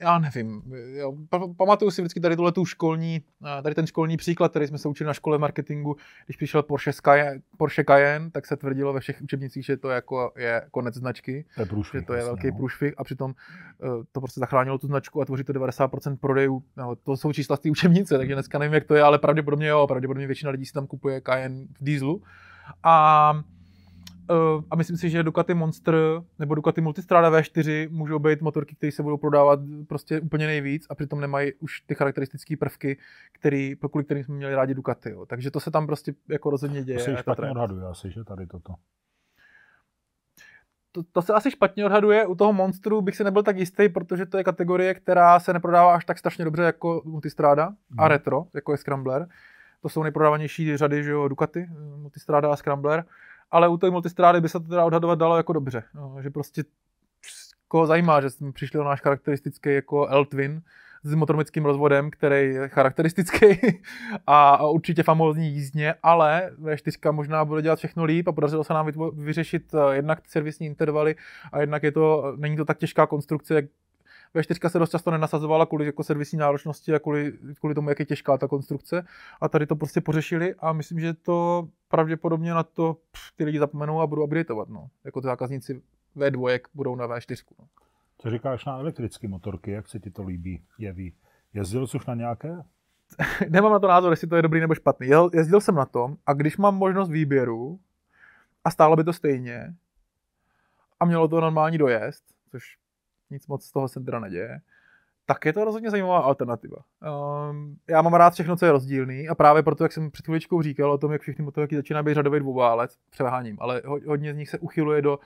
já 0.00 0.18
nevím. 0.18 0.62
Jo, 0.94 1.12
pamatuju 1.56 1.90
si 1.90 2.02
vždycky 2.02 2.20
tady 2.20 2.36
tuhle 2.36 2.52
tu 2.52 2.64
školní, 2.64 3.20
tady 3.62 3.74
ten 3.74 3.86
školní 3.86 4.16
příklad, 4.16 4.50
který 4.50 4.66
jsme 4.66 4.78
se 4.78 4.88
učili 4.88 5.06
na 5.06 5.14
škole 5.14 5.38
marketingu, 5.38 5.96
když 6.26 6.36
přišel 6.36 6.62
Porsche, 6.62 6.92
Sky, 6.92 7.42
Porsche 7.56 7.84
Cayenne, 7.84 8.30
tak 8.30 8.46
se 8.46 8.56
tvrdilo 8.56 8.92
ve 8.92 9.00
všech 9.00 9.22
učebnicích, 9.22 9.64
že 9.64 9.76
to 9.76 9.88
jako 9.88 10.32
je 10.36 10.62
konec 10.70 10.94
značky, 10.94 11.44
to 11.54 11.62
je 11.62 11.66
průšvih, 11.66 12.02
že 12.02 12.06
to 12.06 12.14
je 12.14 12.24
velký 12.24 12.46
no. 12.46 12.56
průšvih 12.56 12.94
a 12.96 13.04
přitom 13.04 13.30
uh, 13.30 14.04
to 14.12 14.20
prostě 14.20 14.40
zachránilo 14.40 14.78
tu 14.78 14.86
značku 14.86 15.22
a 15.22 15.24
tvoří 15.24 15.44
to 15.44 15.52
90% 15.52 16.16
prodejů. 16.16 16.62
No, 16.76 16.96
to 16.96 17.16
jsou 17.16 17.32
čísla 17.32 17.56
z 17.56 17.60
té 17.60 17.70
učebnice, 17.70 18.18
takže 18.18 18.34
dneska 18.34 18.58
nevím, 18.58 18.74
jak 18.74 18.84
to 18.84 18.94
je, 18.94 19.02
ale 19.02 19.18
pravděpodobně 19.18 19.68
jo, 19.68 19.86
pravděpodobně 19.86 20.26
většina 20.26 20.50
lidí 20.50 20.66
si 20.66 20.72
tam 20.72 20.86
kupuje 20.86 21.20
Cayenne 21.20 21.66
v 21.80 21.84
dieselu. 21.84 22.22
A 22.82 23.32
Uh, 24.30 24.62
a 24.70 24.76
myslím 24.76 24.96
si, 24.96 25.10
že 25.10 25.22
Ducati 25.22 25.54
Monster 25.54 25.94
nebo 26.38 26.54
Ducati 26.54 26.80
Multistrada 26.80 27.30
V4 27.30 27.90
můžou 27.90 28.18
být 28.18 28.40
motorky, 28.40 28.74
které 28.74 28.92
se 28.92 29.02
budou 29.02 29.16
prodávat 29.16 29.60
prostě 29.88 30.20
úplně 30.20 30.46
nejvíc 30.46 30.86
a 30.90 30.94
přitom 30.94 31.20
nemají 31.20 31.52
už 31.54 31.80
ty 31.80 31.94
charakteristické 31.94 32.56
prvky, 32.56 32.98
který, 33.32 33.76
kvůli 33.90 34.04
kterým 34.04 34.24
jsme 34.24 34.34
měli 34.34 34.54
rádi 34.54 34.74
Ducati. 34.74 35.10
Jo. 35.10 35.26
Takže 35.26 35.50
to 35.50 35.60
se 35.60 35.70
tam 35.70 35.86
prostě 35.86 36.14
jako 36.28 36.50
rozhodně 36.50 36.84
děje. 36.84 36.98
To 36.98 37.04
se 37.04 37.16
špatně 37.16 37.50
odhaduje 37.50 37.86
asi, 37.86 38.10
že 38.10 38.24
tady 38.24 38.46
toto. 38.46 38.74
to, 40.92 41.02
to, 41.12 41.22
se 41.22 41.32
asi 41.32 41.50
špatně 41.50 41.84
odhaduje. 41.84 42.26
U 42.26 42.34
toho 42.34 42.52
monstru 42.52 43.02
bych 43.02 43.16
si 43.16 43.24
nebyl 43.24 43.42
tak 43.42 43.58
jistý, 43.58 43.88
protože 43.88 44.26
to 44.26 44.38
je 44.38 44.44
kategorie, 44.44 44.94
která 44.94 45.40
se 45.40 45.52
neprodává 45.52 45.94
až 45.94 46.04
tak 46.04 46.18
strašně 46.18 46.44
dobře 46.44 46.62
jako 46.62 47.02
Multistrada 47.04 47.66
hmm. 47.66 48.00
a 48.00 48.08
retro, 48.08 48.44
jako 48.54 48.72
je 48.72 48.78
Scrambler. 48.78 49.28
To 49.82 49.88
jsou 49.88 50.02
nejprodávanější 50.02 50.76
řady, 50.76 51.04
že 51.04 51.10
jo, 51.10 51.28
Ducati, 51.28 51.66
Multistrada 51.96 52.52
a 52.52 52.56
Scrambler. 52.56 53.04
Ale 53.50 53.68
u 53.68 53.76
té 53.76 53.90
Multistrády 53.90 54.40
by 54.40 54.48
se 54.48 54.60
to 54.60 54.68
teda 54.68 54.84
odhadovat 54.84 55.18
dalo 55.18 55.36
jako 55.36 55.52
dobře. 55.52 55.82
No, 55.94 56.16
že 56.22 56.30
prostě 56.30 56.64
koho 57.68 57.86
zajímá, 57.86 58.20
že 58.20 58.30
jsme 58.30 58.52
přišli 58.52 58.78
o 58.78 58.84
náš 58.84 59.00
charakteristický 59.00 59.74
jako 59.74 60.06
L-Twin, 60.06 60.62
s 61.02 61.14
motormickým 61.14 61.64
rozvodem, 61.64 62.10
který 62.10 62.54
je 62.54 62.68
charakteristický 62.68 63.46
a, 64.26 64.50
a 64.50 64.66
určitě 64.66 65.02
famózní 65.02 65.52
jízdně, 65.52 65.94
ale 66.02 66.50
V4 66.62 67.12
možná 67.12 67.44
bude 67.44 67.62
dělat 67.62 67.78
všechno 67.78 68.04
líp 68.04 68.28
a 68.28 68.32
podařilo 68.32 68.64
se 68.64 68.74
nám 68.74 68.86
vyřešit 69.12 69.74
eh, 69.74 69.96
jednak 69.96 70.18
servisní 70.28 70.66
intervaly 70.66 71.16
a 71.52 71.60
jednak 71.60 71.82
je 71.82 71.92
to, 71.92 72.34
není 72.36 72.56
to 72.56 72.64
tak 72.64 72.78
těžká 72.78 73.06
konstrukce, 73.06 73.54
jak 73.54 73.64
V4 74.34 74.68
se 74.68 74.78
dost 74.78 74.90
často 74.90 75.10
nenasazovala 75.10 75.66
kvůli 75.66 75.86
jako 75.86 76.04
servisní 76.04 76.38
náročnosti 76.38 76.94
a 76.94 76.98
kvůli, 76.98 77.32
kvůli 77.60 77.74
tomu, 77.74 77.88
jak 77.88 77.98
je 77.98 78.06
těžká 78.06 78.38
ta 78.38 78.48
konstrukce. 78.48 79.04
A 79.40 79.48
tady 79.48 79.66
to 79.66 79.76
prostě 79.76 80.00
pořešili 80.00 80.54
a 80.58 80.72
myslím, 80.72 81.00
že 81.00 81.14
to 81.14 81.68
pravděpodobně 81.88 82.54
na 82.54 82.62
to 82.62 82.96
pff, 83.10 83.36
ty 83.36 83.44
lidi 83.44 83.58
zapomenou 83.58 84.00
a 84.00 84.06
budou 84.06 84.24
updateovat. 84.24 84.68
No. 84.68 84.88
Jako 85.04 85.20
ty 85.20 85.24
zákazníci 85.24 85.82
V2 86.16 86.60
budou 86.74 86.94
na 86.94 87.08
V4. 87.08 87.44
No. 87.58 87.64
Co 88.18 88.30
říkáš 88.30 88.64
na 88.64 88.78
elektrické 88.78 89.28
motorky, 89.28 89.70
jak 89.70 89.88
se 89.88 90.00
ti 90.00 90.10
to 90.10 90.22
líbí, 90.22 90.62
jeví? 90.78 91.14
Jezdil 91.54 91.86
jsi 91.86 91.96
už 91.96 92.06
na 92.06 92.14
nějaké? 92.14 92.62
Nemám 93.48 93.72
na 93.72 93.78
to 93.78 93.88
názor, 93.88 94.12
jestli 94.12 94.28
to 94.28 94.36
je 94.36 94.42
dobrý 94.42 94.60
nebo 94.60 94.74
špatný. 94.74 95.08
Jezdil 95.32 95.60
jsem 95.60 95.74
na 95.74 95.84
tom 95.86 96.16
a 96.26 96.32
když 96.32 96.56
mám 96.56 96.74
možnost 96.74 97.10
výběru 97.10 97.80
a 98.64 98.70
stálo 98.70 98.96
by 98.96 99.04
to 99.04 99.12
stejně 99.12 99.74
a 101.00 101.04
mělo 101.04 101.28
to 101.28 101.40
normální 101.40 101.78
dojezd, 101.78 102.24
což 102.50 102.76
nic 103.30 103.46
moc 103.46 103.64
z 103.64 103.72
toho 103.72 103.88
teda 103.88 104.20
neděje, 104.20 104.60
tak 105.26 105.44
je 105.44 105.52
to 105.52 105.64
rozhodně 105.64 105.90
zajímavá 105.90 106.18
alternativa. 106.18 106.76
Um, 107.50 107.76
já 107.88 108.02
mám 108.02 108.14
rád 108.14 108.32
všechno, 108.32 108.56
co 108.56 108.66
je 108.66 108.72
rozdílný 108.72 109.28
a 109.28 109.34
právě 109.34 109.62
proto, 109.62 109.84
jak 109.84 109.92
jsem 109.92 110.10
před 110.10 110.24
chvíličkou 110.24 110.62
říkal 110.62 110.92
o 110.92 110.98
tom, 110.98 111.12
jak 111.12 111.22
všechny 111.22 111.44
motorky 111.44 111.76
začínají 111.76 112.04
být 112.04 112.14
řadový 112.14 112.40
dvouválec, 112.40 112.96
převáním, 113.10 113.56
ale 113.60 113.82
hodně 114.06 114.34
z 114.34 114.36
nich 114.36 114.48
se 114.48 114.58
uchyluje 114.58 115.02
do 115.02 115.18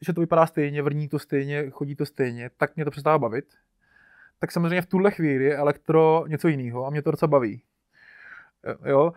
že 0.00 0.12
to 0.12 0.20
vypadá 0.20 0.46
stejně, 0.46 0.82
vrní 0.82 1.08
to 1.08 1.18
stejně, 1.18 1.70
chodí 1.70 1.96
to 1.96 2.06
stejně, 2.06 2.50
tak 2.56 2.76
mě 2.76 2.84
to 2.84 2.90
přestává 2.90 3.18
bavit. 3.18 3.44
Tak 4.38 4.52
samozřejmě 4.52 4.82
v 4.82 4.86
tuhle 4.86 5.10
chvíli 5.10 5.44
je 5.44 5.56
elektro 5.56 6.24
něco 6.26 6.48
jiného 6.48 6.86
a 6.86 6.90
mě 6.90 7.02
to 7.02 7.10
docela 7.10 7.28
baví. 7.28 7.62
Jo, 8.84 9.12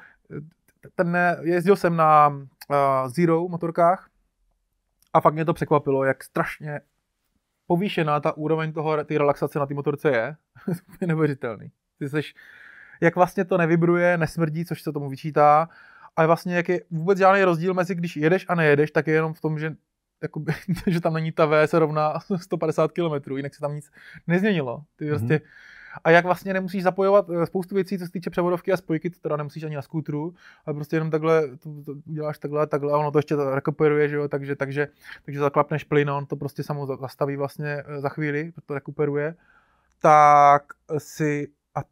ten, 0.96 1.18
jezdil 1.42 1.76
jsem 1.76 1.96
na 1.96 2.28
uh, 2.28 2.46
Zero 3.08 3.48
motorkách 3.48 4.10
a 5.14 5.22
fakt 5.22 5.34
mě 5.34 5.46
to 5.46 5.54
překvapilo, 5.54 6.04
jak 6.04 6.24
strašně 6.24 6.82
povýšená 7.72 8.20
ta 8.20 8.36
úroveň 8.38 8.74
toho, 8.76 9.04
ty 9.04 9.18
relaxace 9.18 9.60
na 9.60 9.66
té 9.66 9.74
motorce 9.74 10.10
je. 10.10 10.36
je 11.02 11.08
neuvěřitelný. 11.08 11.72
Ty 12.00 12.10
seš, 12.10 12.36
jak 13.02 13.16
vlastně 13.16 13.46
to 13.46 13.58
nevybruje, 13.58 14.18
nesmrdí, 14.18 14.66
což 14.66 14.82
se 14.82 14.92
tomu 14.92 15.10
vyčítá, 15.10 15.70
a 16.16 16.26
vlastně 16.26 16.56
jak 16.56 16.70
je 16.70 16.82
vůbec 16.92 17.18
žádný 17.18 17.44
rozdíl 17.44 17.74
mezi 17.74 17.96
když 17.96 18.18
jedeš 18.18 18.46
a 18.50 18.56
nejedeš, 18.56 18.92
tak 18.92 19.08
je 19.08 19.14
jenom 19.14 19.34
v 19.34 19.42
tom, 19.42 19.60
že 19.60 19.76
jakoby, 20.22 20.54
že 20.88 21.02
tam 21.02 21.14
není 21.14 21.32
ta 21.32 21.46
V 21.46 21.68
se 21.68 21.80
rovná 21.80 22.20
150 22.38 22.92
km, 22.92 23.38
jinak 23.38 23.56
se 23.56 23.62
tam 23.62 23.76
nic 23.76 23.92
nezměnilo. 24.28 24.84
Ty 24.96 25.06
mm-hmm. 25.06 25.10
prostě, 25.10 25.42
a 26.04 26.10
jak 26.12 26.26
vlastně 26.26 26.54
nemusíš 26.54 26.84
zapojovat 26.84 27.30
eh, 27.30 27.46
spoustu 27.46 27.76
věcí, 27.76 28.00
co 28.00 28.06
se 28.06 28.12
týče 28.12 28.30
převodovky 28.30 28.72
a 28.72 28.78
spojky, 28.78 29.10
to 29.10 29.20
teda 29.20 29.38
nemusíš 29.38 29.64
ani 29.64 29.76
na 29.76 29.82
skútru, 29.82 30.34
ale 30.66 30.74
prostě 30.74 30.96
jenom 30.96 31.12
takhle, 31.12 31.58
to, 31.58 31.84
to 31.86 31.94
uděláš 32.06 32.38
takhle, 32.38 32.68
takhle 32.68 32.94
a 32.94 32.98
ono 32.98 33.12
to 33.12 33.20
ještě 33.20 33.36
rekuperuje, 33.36 34.10
že 34.10 34.16
jo, 34.16 34.28
takže, 34.28 34.56
takže, 34.56 34.88
takže 35.26 35.40
zaklapneš 35.40 35.84
plyn 35.84 36.10
on 36.10 36.26
to 36.26 36.36
prostě 36.36 36.64
samo 36.64 36.86
zastaví 36.86 37.36
vlastně 37.36 37.84
eh, 37.88 38.02
za 38.02 38.10
chvíli, 38.10 38.54
to 38.66 38.74
rekuperuje, 38.74 39.36
tak 40.00 40.64
si, 40.98 41.48
a 41.76 41.84
t... 41.84 41.90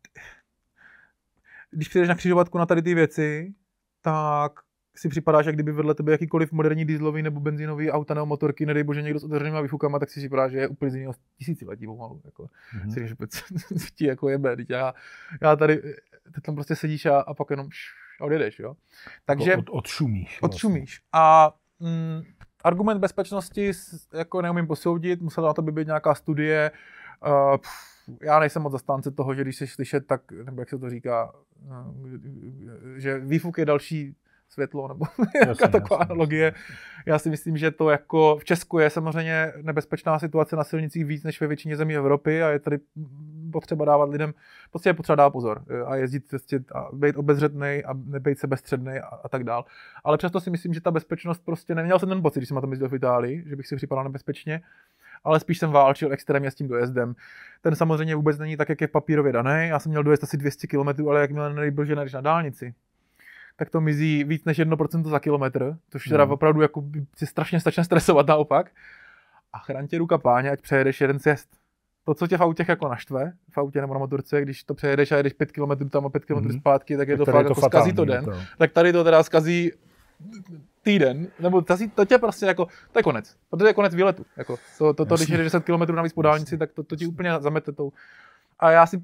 když 1.71 1.88
přijdeš 1.88 2.09
na 2.09 2.15
křižovatku 2.15 2.57
na 2.57 2.65
tady 2.65 2.81
ty 2.81 2.93
věci, 2.93 3.53
tak 4.01 4.59
si 4.99 5.09
připadáš, 5.09 5.45
jak 5.45 5.55
kdyby 5.55 5.71
vedle 5.71 5.95
tebe 5.95 6.11
jakýkoliv 6.11 6.51
moderní 6.51 6.85
dieselový 6.85 7.23
nebo 7.23 7.39
benzínový 7.39 7.91
auta 7.91 8.13
nebo 8.13 8.26
motorky, 8.26 8.65
nedej 8.65 8.84
bože 8.84 9.01
někdo 9.01 9.19
s 9.19 9.23
otevřenýma 9.23 9.61
výfukama, 9.61 9.99
tak 9.99 10.09
si 10.09 10.19
připadá, 10.19 10.49
že 10.49 10.57
je 10.57 10.67
úplně 10.67 10.91
z 10.91 10.95
jiného 10.95 11.13
tisíciletí 11.38 11.85
pomalu. 11.85 12.21
Jako. 12.26 12.43
Mm-hmm. 12.43 12.93
Si 12.93 13.07
říkáš, 13.07 13.91
ti 13.95 14.05
jako 14.05 14.30
jebe, 14.30 14.55
já, 14.69 14.93
já 15.41 15.55
tady, 15.55 15.81
ty 16.35 16.41
tam 16.41 16.55
prostě 16.55 16.76
sedíš 16.76 17.05
a, 17.05 17.19
a 17.19 17.34
pak 17.34 17.49
jenom 17.49 17.67
š, 17.69 17.93
a 18.21 18.26
odjedeš, 18.26 18.59
jo. 18.59 18.76
Takže 19.26 19.57
od, 19.57 19.69
odšumíš. 19.69 20.41
Vlastně. 20.41 20.55
Odšumíš. 20.55 21.01
A 21.13 21.53
mm, 21.80 22.21
argument 22.63 22.99
bezpečnosti 22.99 23.71
jako 24.13 24.41
neumím 24.41 24.67
posoudit, 24.67 25.21
musela 25.21 25.47
na 25.47 25.53
to 25.53 25.61
by 25.61 25.71
být 25.71 25.88
nějaká 25.88 26.15
studie, 26.15 26.71
uh, 27.27 27.57
pff, 27.57 27.89
já 28.21 28.39
nejsem 28.39 28.61
moc 28.61 28.71
zastánce 28.71 29.11
toho, 29.11 29.34
že 29.35 29.41
když 29.41 29.55
jsi 29.55 29.67
slyšet, 29.67 30.07
tak, 30.07 30.31
nebo 30.31 30.61
jak 30.61 30.69
se 30.69 30.77
to 30.77 30.89
říká, 30.89 31.34
eh, 31.65 32.99
že 32.99 33.19
výfuk 33.19 33.57
je 33.57 33.65
další 33.65 34.15
světlo, 34.49 34.88
nebo 34.88 35.05
nějaká 35.43 35.67
taková 35.67 35.99
jasně. 35.99 36.11
analogie. 36.11 36.53
Já 37.05 37.19
si 37.19 37.30
myslím, 37.30 37.57
že 37.57 37.71
to 37.71 37.89
jako 37.89 38.38
v 38.41 38.45
Česku 38.45 38.80
je 38.80 38.89
samozřejmě 38.89 39.53
nebezpečná 39.61 40.19
situace 40.19 40.55
na 40.55 40.63
silnicích 40.63 41.05
víc 41.05 41.23
než 41.23 41.41
ve 41.41 41.47
většině 41.47 41.76
zemí 41.76 41.95
Evropy 41.95 42.43
a 42.43 42.49
je 42.49 42.59
tady 42.59 42.80
potřeba 43.51 43.85
dávat 43.85 44.09
lidem, 44.09 44.34
prostě 44.69 44.89
je 44.89 44.93
potřeba 44.93 45.15
dávat 45.15 45.30
pozor 45.30 45.63
a 45.85 45.95
jezdit 45.95 46.30
prostě 46.30 46.59
a 46.76 46.89
být 46.93 47.15
obezřetný 47.15 47.84
a 47.85 47.93
nebejt 48.05 48.39
sebestředný 48.39 48.99
a, 48.99 49.05
a, 49.05 49.30
tak 49.30 49.43
dál. 49.43 49.65
Ale 50.03 50.17
přesto 50.17 50.39
si 50.39 50.49
myslím, 50.49 50.73
že 50.73 50.81
ta 50.81 50.91
bezpečnost 50.91 51.41
prostě 51.45 51.76
neměl 51.76 51.99
jsem 51.99 52.09
ten 52.09 52.21
pocit, 52.21 52.39
když 52.39 52.47
jsem 52.47 52.55
na 52.55 52.61
tom 52.61 52.71
jezdil 52.71 52.89
v 52.89 52.95
Itálii, 52.95 53.43
že 53.47 53.55
bych 53.55 53.67
si 53.67 53.76
připadal 53.76 54.03
nebezpečně 54.03 54.61
ale 55.23 55.39
spíš 55.39 55.57
jsem 55.57 55.71
válčil 55.71 56.13
extrémně 56.13 56.51
s 56.51 56.55
tím 56.55 56.67
dojezdem. 56.67 57.15
Ten 57.61 57.76
samozřejmě 57.76 58.15
vůbec 58.15 58.38
není 58.38 58.57
tak, 58.57 58.69
jak 58.69 58.81
je 58.81 58.88
papírově 58.88 59.34
daný. 59.34 59.67
Já 59.67 59.80
jsem 59.80 59.89
měl 59.89 60.03
dojezd 60.03 60.23
asi 60.23 60.38
200 60.38 60.67
km, 60.67 61.07
ale 61.09 61.21
jakmile 61.21 61.53
nejbyl, 61.53 61.85
že 61.85 61.95
na 61.95 62.21
dálnici, 62.21 62.73
tak 63.60 63.69
to 63.69 63.81
mizí 63.81 64.23
víc 64.23 64.45
než 64.45 64.60
1% 64.60 65.10
za 65.10 65.19
kilometr, 65.19 65.77
což 65.90 66.03
teda 66.03 66.23
hmm. 66.23 66.34
opravdu 66.34 66.61
jako 66.61 66.84
si 67.15 67.26
strašně 67.26 67.60
strašně 67.60 67.84
stresovat 67.84 68.27
naopak. 68.27 68.72
A 69.53 69.57
chraň 69.60 69.88
tě 69.88 69.98
ruka 69.98 70.18
páně, 70.18 70.52
ať 70.52 70.61
přejedeš 70.61 71.02
jeden 71.02 71.19
cest. 71.19 71.49
To, 72.06 72.14
co 72.14 72.27
tě 72.27 72.38
v 72.38 72.41
autě 72.41 72.65
jako 72.68 72.88
naštve, 72.88 73.34
v 73.49 73.57
autě 73.57 73.81
nebo 73.81 73.94
na 73.94 73.99
motorce, 73.99 74.41
když 74.41 74.64
to 74.64 74.73
přejedeš 74.73 75.11
a 75.11 75.18
jedeš 75.18 75.34
5 75.34 75.52
km 75.52 75.90
tam 75.90 76.06
a 76.06 76.10
5 76.10 76.26
km 76.26 76.34
hmm. 76.34 76.60
zpátky, 76.60 76.98
tak 76.98 77.07
je 77.07 77.18
tak 77.18 77.26
to 77.26 77.31
fakt, 77.31 77.41
je 77.41 77.44
to 77.44 77.49
jako 77.49 77.61
zkazí 77.61 77.94
to 77.94 78.06
den. 78.06 78.26
To. 78.26 78.31
Tak 78.57 78.72
tady 78.72 78.94
to 78.94 79.03
teda 79.03 79.23
zkazí 79.23 79.72
týden, 80.81 81.27
nebo 81.40 81.61
to, 81.61 81.76
to 81.95 82.06
tě 82.06 82.18
prostě 82.18 82.45
jako, 82.45 82.68
to 82.91 82.99
je 82.99 83.03
konec, 83.03 83.36
protože 83.49 83.68
je 83.68 83.73
konec 83.73 83.95
výletu. 83.95 84.26
Jako, 84.38 84.57
to, 84.77 84.94
to, 84.94 85.06
to, 85.06 85.15
když 85.15 85.30
jedeš 85.30 85.45
10 85.45 85.64
km 85.64 85.95
navíc 85.95 86.14
po 86.14 86.22
dálnici, 86.22 86.57
tak 86.57 86.72
to, 86.72 86.84
to 86.84 86.95
ti 86.95 87.07
úplně 87.07 87.31
zamete 87.40 87.72
tou. 87.72 87.91
A 88.60 88.72
já 88.72 88.86
si 88.86 89.02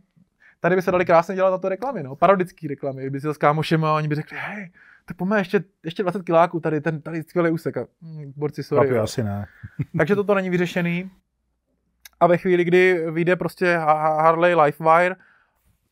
tady 0.66 0.76
by 0.76 0.82
se 0.82 0.92
dali 0.92 1.06
krásně 1.06 1.36
dělat 1.36 1.50
na 1.50 1.58
to 1.58 1.70
reklamy, 1.70 2.04
no, 2.04 2.16
parodický 2.16 2.68
reklamy, 2.68 3.02
kdyby 3.02 3.20
si 3.20 3.28
to 3.28 3.34
s 3.34 3.38
kámošem 3.38 3.86
a 3.86 3.96
oni 3.96 4.08
by 4.08 4.16
řekli, 4.16 4.38
hej, 4.38 4.72
tak 5.06 5.18
pojďme 5.18 5.40
ještě, 5.40 5.64
ještě 5.84 6.04
20 6.04 6.24
kiláků, 6.24 6.60
tady 6.60 6.82
ten 6.82 7.02
tady 7.02 7.24
skvělý 7.24 7.52
úsek. 7.52 7.78
A, 7.78 7.88
hm, 8.02 8.34
borci, 8.36 8.64
sorry. 8.64 8.88
Papi, 8.88 9.00
asi 9.00 9.24
ne. 9.24 9.48
Takže 9.98 10.16
toto 10.16 10.36
není 10.36 10.50
vyřešený. 10.50 11.12
A 12.20 12.28
ve 12.28 12.38
chvíli, 12.38 12.64
kdy 12.64 13.12
vyjde 13.12 13.36
prostě 13.36 13.78
Harley 13.78 14.56
Livewire, 14.56 15.16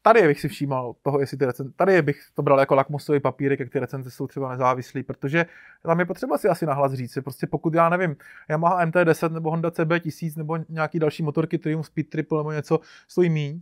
tady 0.01 0.27
bych 0.27 0.39
si 0.39 0.47
všímal 0.47 0.95
toho, 1.01 1.19
jestli 1.19 1.37
ty 1.37 1.45
recenze, 1.45 1.73
tady 1.75 2.01
bych 2.01 2.21
to 2.33 2.41
bral 2.41 2.59
jako 2.59 2.75
lakmusový 2.75 3.19
papírek, 3.19 3.59
jak 3.59 3.69
ty 3.69 3.79
recenze 3.79 4.11
jsou 4.11 4.27
třeba 4.27 4.51
nezávislý, 4.51 5.03
protože 5.03 5.45
tam 5.83 5.99
je 5.99 6.05
potřeba 6.05 6.37
si 6.37 6.47
asi 6.47 6.65
nahlas 6.65 6.93
říct, 6.93 7.17
prostě 7.23 7.47
pokud 7.47 7.73
já 7.73 7.89
nevím, 7.89 8.15
Yamaha 8.49 8.85
MT-10 8.85 9.31
nebo 9.31 9.49
Honda 9.49 9.69
CB1000 9.69 10.37
nebo 10.37 10.57
nějaký 10.69 10.99
další 10.99 11.23
motorky, 11.23 11.57
Triumph 11.57 11.87
Speed 11.87 12.09
Triple 12.09 12.39
nebo 12.39 12.51
něco 12.51 12.79
stojí 13.07 13.29
míň, 13.29 13.61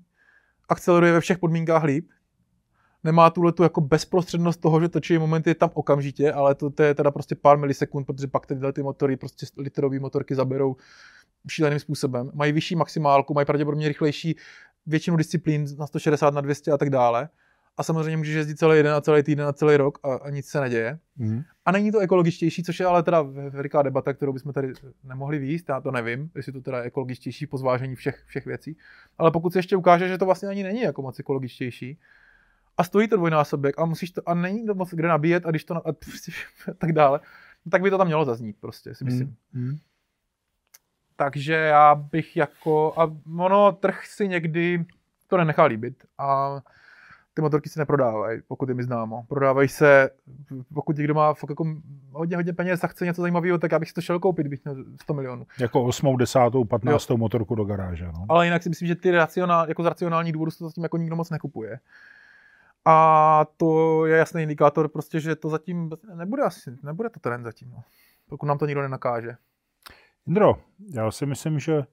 akceleruje 0.72 1.12
ve 1.12 1.20
všech 1.20 1.38
podmínkách 1.38 1.84
líp, 1.84 2.10
nemá 3.04 3.30
tuhle 3.30 3.52
tu 3.52 3.64
jako 3.64 3.82
bezprostřednost 3.82 4.62
toho, 4.62 4.82
že 4.82 4.90
točí 4.90 5.18
momenty 5.18 5.56
tam 5.56 5.70
okamžitě, 5.74 6.32
ale 6.32 6.56
to, 6.56 6.70
to 6.70 6.84
je 6.84 6.96
teda 6.96 7.12
prostě 7.12 7.36
pár 7.36 7.58
milisekund, 7.58 8.08
protože 8.08 8.28
pak 8.28 8.46
tyhle 8.46 8.74
ty 8.74 8.84
motory, 8.84 9.18
prostě 9.18 9.46
literové 9.58 10.00
motorky 10.00 10.36
zaberou 10.36 10.76
šíleným 11.50 11.80
způsobem. 11.80 12.32
Mají 12.34 12.52
vyšší 12.52 12.76
maximálku, 12.76 13.34
mají 13.34 13.46
pravděpodobně 13.46 13.88
rychlejší 13.88 14.36
většinu 14.86 15.18
disciplín 15.18 15.66
na 15.78 15.88
160, 15.88 16.34
na 16.34 16.42
200 16.42 16.72
a 16.72 16.78
tak 16.78 16.90
dále. 16.90 17.30
A 17.82 17.84
samozřejmě 17.84 18.18
můžeš 18.18 18.36
jezdit 18.36 18.60
celý 18.60 18.84
den 18.84 18.94
a 18.94 19.02
celý 19.02 19.24
týden 19.24 19.48
a 19.48 19.54
celý 19.54 19.78
rok 19.78 20.00
a, 20.04 20.14
a 20.14 20.30
nic 20.30 20.48
se 20.48 20.62
neděje. 20.62 21.00
Mm. 21.18 21.42
A 21.66 21.72
není 21.72 21.92
to 21.92 22.00
ekologičtější, 22.00 22.64
což 22.64 22.80
je 22.80 22.86
ale 22.86 23.04
teda 23.04 23.22
veliká 23.50 23.82
debata, 23.82 24.14
kterou 24.14 24.34
bychom 24.34 24.54
tady 24.54 24.74
nemohli 25.04 25.40
výjist, 25.40 25.70
já 25.70 25.82
to 25.82 25.92
nevím, 25.92 26.30
jestli 26.36 26.52
to 26.52 26.62
teda 26.62 26.78
je 26.78 26.84
ekologičtější 26.84 27.48
po 27.48 27.58
zvážení 27.58 27.96
všech, 27.96 28.24
všech 28.26 28.46
věcí. 28.46 28.78
Ale 29.18 29.32
pokud 29.32 29.54
se 29.54 29.60
ještě 29.60 29.76
ukáže, 29.76 30.08
že 30.08 30.18
to 30.18 30.26
vlastně 30.26 30.50
ani 30.50 30.64
není 30.64 30.82
jako 30.82 31.02
moc 31.02 31.20
ekologičtější, 31.20 32.00
a 32.78 32.84
stojí 32.84 33.08
to 33.08 33.18
dvojnásobek 33.18 33.80
a 33.80 33.86
musíš 33.86 34.12
to, 34.12 34.30
a 34.30 34.34
není 34.34 34.66
to 34.66 34.76
moc 34.76 34.90
kde 34.90 35.08
nabíjet 35.08 35.46
a 35.46 35.50
když 35.50 35.64
to, 35.64 35.76
a, 35.76 35.90
a 35.90 35.94
tak 36.78 36.92
dále, 36.92 37.20
tak 37.72 37.82
by 37.82 37.90
to 37.90 37.98
tam 37.98 38.08
mělo 38.08 38.26
zaznít 38.26 38.58
prostě, 38.60 38.96
si 38.96 39.04
myslím. 39.04 39.36
Mm. 39.54 39.64
Mm. 39.64 39.78
Takže 41.16 41.54
já 41.54 41.96
bych 41.96 42.38
jako, 42.38 42.94
a 42.98 43.16
ono, 43.38 43.72
trh 43.72 44.06
si 44.06 44.28
někdy 44.28 44.86
to 45.28 45.38
nenechá 45.38 45.64
líbit 45.64 46.06
a 46.18 46.62
ty 47.34 47.42
motorky 47.42 47.70
se 47.70 47.80
neprodávají, 47.80 48.42
pokud 48.48 48.70
je 48.70 48.76
mi 48.76 48.84
známo. 48.84 49.26
Prodávají 49.28 49.70
se, 49.70 50.10
pokud 50.74 50.98
někdo 50.98 51.14
má 51.14 51.34
fakt 51.34 51.50
jako 51.50 51.66
hodně, 52.12 52.36
hodně 52.36 52.54
peněz 52.54 52.84
a 52.84 52.88
chce 52.88 53.06
něco 53.06 53.22
zajímavého, 53.22 53.58
tak 53.58 53.72
já 53.72 53.80
bych 53.80 53.88
si 53.88 53.94
to 53.94 54.02
šel 54.02 54.20
koupit, 54.20 54.44
kdybych 54.44 54.66
měl 54.66 54.86
100 55.02 55.14
milionů. 55.14 55.48
Jako 55.60 55.84
8, 55.84 56.18
10, 56.18 56.40
15 56.70 57.10
jo. 57.10 57.18
motorku 57.18 57.56
do 57.56 57.64
garáže. 57.64 58.06
No. 58.06 58.26
Ale 58.30 58.46
jinak 58.46 58.64
si 58.64 58.70
myslím, 58.70 58.88
že 58.88 58.96
ty 58.96 59.12
racionál, 59.12 59.70
jako 59.70 59.84
z 59.84 59.86
racionální 59.86 60.32
důvodu 60.32 60.52
se 60.52 60.58
to 60.58 60.70
zatím 60.70 60.84
jako 60.84 60.98
nikdo 60.98 61.16
moc 61.16 61.30
nekupuje. 61.30 61.80
A 62.86 63.46
to 63.58 64.06
je 64.06 64.18
jasný 64.18 64.44
indikátor 64.44 64.88
prostě, 64.88 65.20
že 65.20 65.36
to 65.36 65.50
zatím 65.50 65.90
nebude 66.14 66.44
asi, 66.44 66.78
nebude 66.84 67.10
to 67.10 67.20
trend 67.20 67.44
zatím, 67.44 67.72
no. 67.72 67.84
pokud 68.30 68.46
nám 68.46 68.58
to 68.58 68.66
nikdo 68.66 68.82
nenakáže. 68.82 69.36
Indro, 70.28 70.56
já 70.94 71.12
si 71.12 71.26
myslím, 71.26 71.60
že 71.60 71.84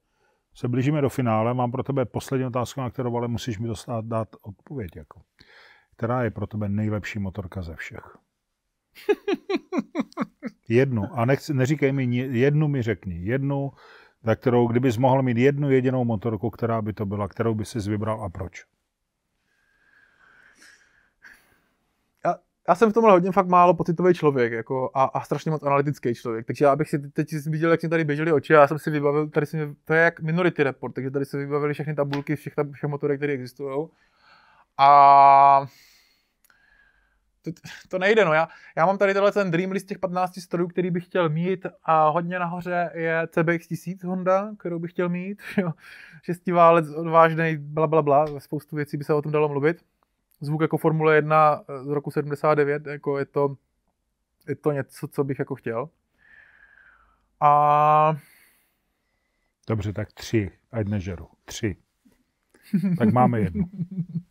se 0.59 0.69
blížíme 0.69 1.01
do 1.01 1.09
finále. 1.09 1.55
Mám 1.55 1.73
pro 1.73 1.83
tebe 1.83 2.05
poslední 2.05 2.47
otázku, 2.47 2.81
na 2.81 2.91
kterou 2.91 3.17
ale 3.17 3.29
musíš 3.29 3.59
mi 3.59 3.69
dostat, 3.69 4.05
dát 4.05 4.29
odpověď. 4.43 4.97
Jako. 4.97 5.21
Která 5.97 6.23
je 6.23 6.31
pro 6.31 6.47
tebe 6.47 6.69
nejlepší 6.69 7.19
motorka 7.19 7.63
ze 7.63 7.77
všech? 7.77 8.17
jednu. 10.69 11.03
A 11.13 11.25
nechci, 11.25 11.55
neříkej 11.55 11.93
mi, 11.93 12.17
jednu 12.17 12.69
mi 12.69 12.83
řekni. 12.83 13.19
Jednu, 13.19 13.71
za 14.23 14.35
kterou, 14.35 14.69
kdybys 14.69 14.97
mohl 14.97 15.23
mít 15.23 15.37
jednu 15.37 15.71
jedinou 15.71 16.05
motorku, 16.05 16.51
která 16.51 16.83
by 16.83 16.93
to 16.93 17.07
byla, 17.07 17.29
kterou 17.29 17.55
by 17.55 17.65
si 17.65 17.79
vybral 17.91 18.25
a 18.25 18.29
proč? 18.29 18.65
Já 22.69 22.75
jsem 22.75 22.91
v 22.91 22.93
tomhle 22.93 23.13
hodně 23.13 23.33
fakt 23.33 23.47
málo 23.47 23.75
pocitový 23.75 24.15
člověk 24.15 24.53
jako, 24.53 24.91
a, 24.95 25.05
a, 25.05 25.21
strašně 25.21 25.51
moc 25.51 25.63
analytický 25.63 26.15
člověk. 26.15 26.47
Takže 26.47 26.65
já 26.65 26.77
bych 26.77 26.89
si 26.89 26.99
teď 26.99 27.29
viděl, 27.47 27.71
jak 27.71 27.81
si 27.81 27.89
tady 27.89 28.05
běžely 28.05 28.33
oči 28.33 28.57
a 28.57 28.61
já 28.61 28.67
jsem 28.67 28.79
si 28.79 28.91
vybavil, 28.91 29.29
tady 29.29 29.47
si, 29.47 29.77
to 29.85 29.95
je 29.95 30.03
jak 30.03 30.21
Minority 30.21 30.63
Report, 30.63 30.95
takže 30.95 31.11
tady 31.11 31.25
se 31.25 31.39
vybavili 31.39 31.75
všechny 31.75 31.95
tabulky 31.95 32.37
všech, 32.37 32.53
všech 32.73 32.91
motorek, 32.91 33.19
které 33.19 33.33
existují. 33.33 33.89
A 34.79 35.67
to, 37.43 37.51
to 37.89 37.99
nejde, 37.99 38.25
no. 38.25 38.33
Já, 38.33 38.49
já 38.77 38.87
mám 38.87 38.99
tady 38.99 39.13
tenhle 39.15 39.33
ten 39.33 39.51
dream 39.51 39.71
list 39.71 39.85
těch 39.85 39.99
15 39.99 40.41
strojů, 40.41 40.69
který 40.69 40.91
bych 40.91 41.05
chtěl 41.05 41.29
mít 41.29 41.67
a 41.85 42.09
hodně 42.09 42.39
nahoře 42.39 42.91
je 42.95 43.29
CBX 43.31 43.67
1000 43.67 44.05
Honda, 44.05 44.51
kterou 44.59 44.79
bych 44.79 44.91
chtěl 44.91 45.09
mít. 45.09 45.43
Jo. 45.57 45.73
Šestiválec 46.23 46.89
odvážný, 46.89 47.57
bla, 47.57 47.87
bla, 47.87 48.03
bla. 48.03 48.41
Spoustu 48.41 48.77
věcí 48.77 48.97
by 48.97 49.05
se 49.05 49.15
o 49.15 49.23
tom 49.23 49.33
dalo 49.33 49.49
mluvit 49.49 49.85
zvuk 50.41 50.61
jako 50.61 50.79
Formule 50.79 51.15
1 51.15 51.65
eh, 51.69 51.85
z 51.85 51.89
roku 51.89 52.11
79, 52.11 52.87
jako 52.87 53.19
je 53.19 53.25
to, 53.25 53.57
je 54.49 54.57
to 54.57 54.73
něco, 54.73 55.09
co 55.09 55.25
bych 55.25 55.39
jako 55.39 55.55
chtěl. 55.55 55.89
A... 57.41 58.17
Dobře, 59.69 59.93
tak 59.93 60.13
tři, 60.13 60.51
ať 60.73 60.87
nežeru. 60.87 61.29
Tři. 61.45 61.77
tak 62.99 63.13
máme 63.13 63.41
jednu. 63.41 63.65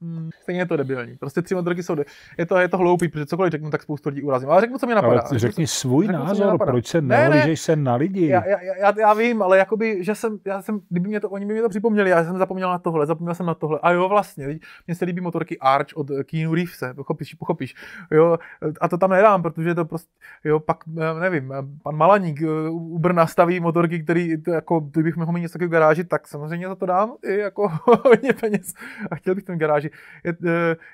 Hmm, 0.00 0.30
stejně 0.42 0.60
je 0.60 0.66
to 0.66 0.76
debilní. 0.76 1.16
Prostě 1.16 1.42
tři 1.42 1.54
motorky 1.54 1.82
jsou... 1.82 1.94
De... 1.94 2.04
Je 2.38 2.46
to, 2.46 2.56
je 2.56 2.68
to 2.68 2.78
hloupý, 2.78 3.08
protože 3.08 3.26
cokoliv 3.26 3.50
řeknu, 3.50 3.70
tak 3.70 3.82
spoustu 3.82 4.08
lidí 4.08 4.22
urazím. 4.22 4.50
Ale 4.50 4.60
řeknu, 4.60 4.78
co 4.78 4.86
mě 4.86 4.94
napadá. 4.94 5.20
Ale 5.20 5.38
řekni 5.38 5.66
svůj 5.66 6.06
řeknu, 6.06 6.24
názor, 6.24 6.58
proč 6.58 6.86
se 6.86 7.00
nehlížeš 7.00 7.48
ne, 7.48 7.56
se 7.56 7.76
na 7.76 7.94
lidi. 7.94 8.26
Já, 8.26 8.46
já, 8.46 8.58
já, 8.62 8.92
já, 8.98 9.14
vím, 9.14 9.42
ale 9.42 9.58
jakoby, 9.58 10.04
že 10.04 10.14
jsem, 10.14 10.38
já 10.44 10.62
jsem, 10.62 10.80
kdyby 10.88 11.08
mě 11.08 11.20
to, 11.20 11.30
oni 11.30 11.46
by 11.46 11.54
mi 11.54 11.60
to 11.60 11.68
připomněli, 11.68 12.10
já 12.10 12.24
jsem 12.24 12.38
zapomněl 12.38 12.70
na 12.70 12.78
tohle, 12.78 13.06
zapomněl 13.06 13.34
jsem 13.34 13.46
na 13.46 13.54
tohle. 13.54 13.78
A 13.82 13.90
jo, 13.90 14.08
vlastně, 14.08 14.58
mně 14.86 14.94
se 14.94 15.04
líbí 15.04 15.20
motorky 15.20 15.58
Arch 15.58 15.88
od 15.94 16.06
Keanu 16.24 16.54
Reevese, 16.54 16.94
pochopíš, 16.94 17.34
pochopíš. 17.34 17.74
Jo, 18.10 18.38
a 18.80 18.88
to 18.88 18.98
tam 18.98 19.10
nedám, 19.10 19.42
protože 19.42 19.74
to 19.74 19.84
prostě, 19.84 20.10
jo, 20.44 20.60
pak, 20.60 20.76
nevím, 21.20 21.52
pan 21.82 21.96
Malaník 21.96 22.40
u 22.70 22.98
Brna 22.98 23.26
staví 23.26 23.60
motorky, 23.60 24.02
který, 24.02 24.42
to, 24.42 24.50
jako, 24.50 24.80
kdybych 24.80 25.16
mohl 25.16 25.32
mít 25.32 25.40
něco 25.40 25.52
takového 25.52 25.70
garáži, 25.70 26.04
tak 26.04 26.28
samozřejmě 26.28 26.68
za 26.68 26.74
to 26.74 26.86
dám 26.86 27.12
i 27.24 27.38
jako 27.38 27.68
hodně 28.04 28.32
peněz. 28.32 28.74
A 29.10 29.16
chtěl 29.16 29.34
bych 29.34 29.44
ten 29.44 29.58
garáži 29.58 29.87
je, 30.24 30.34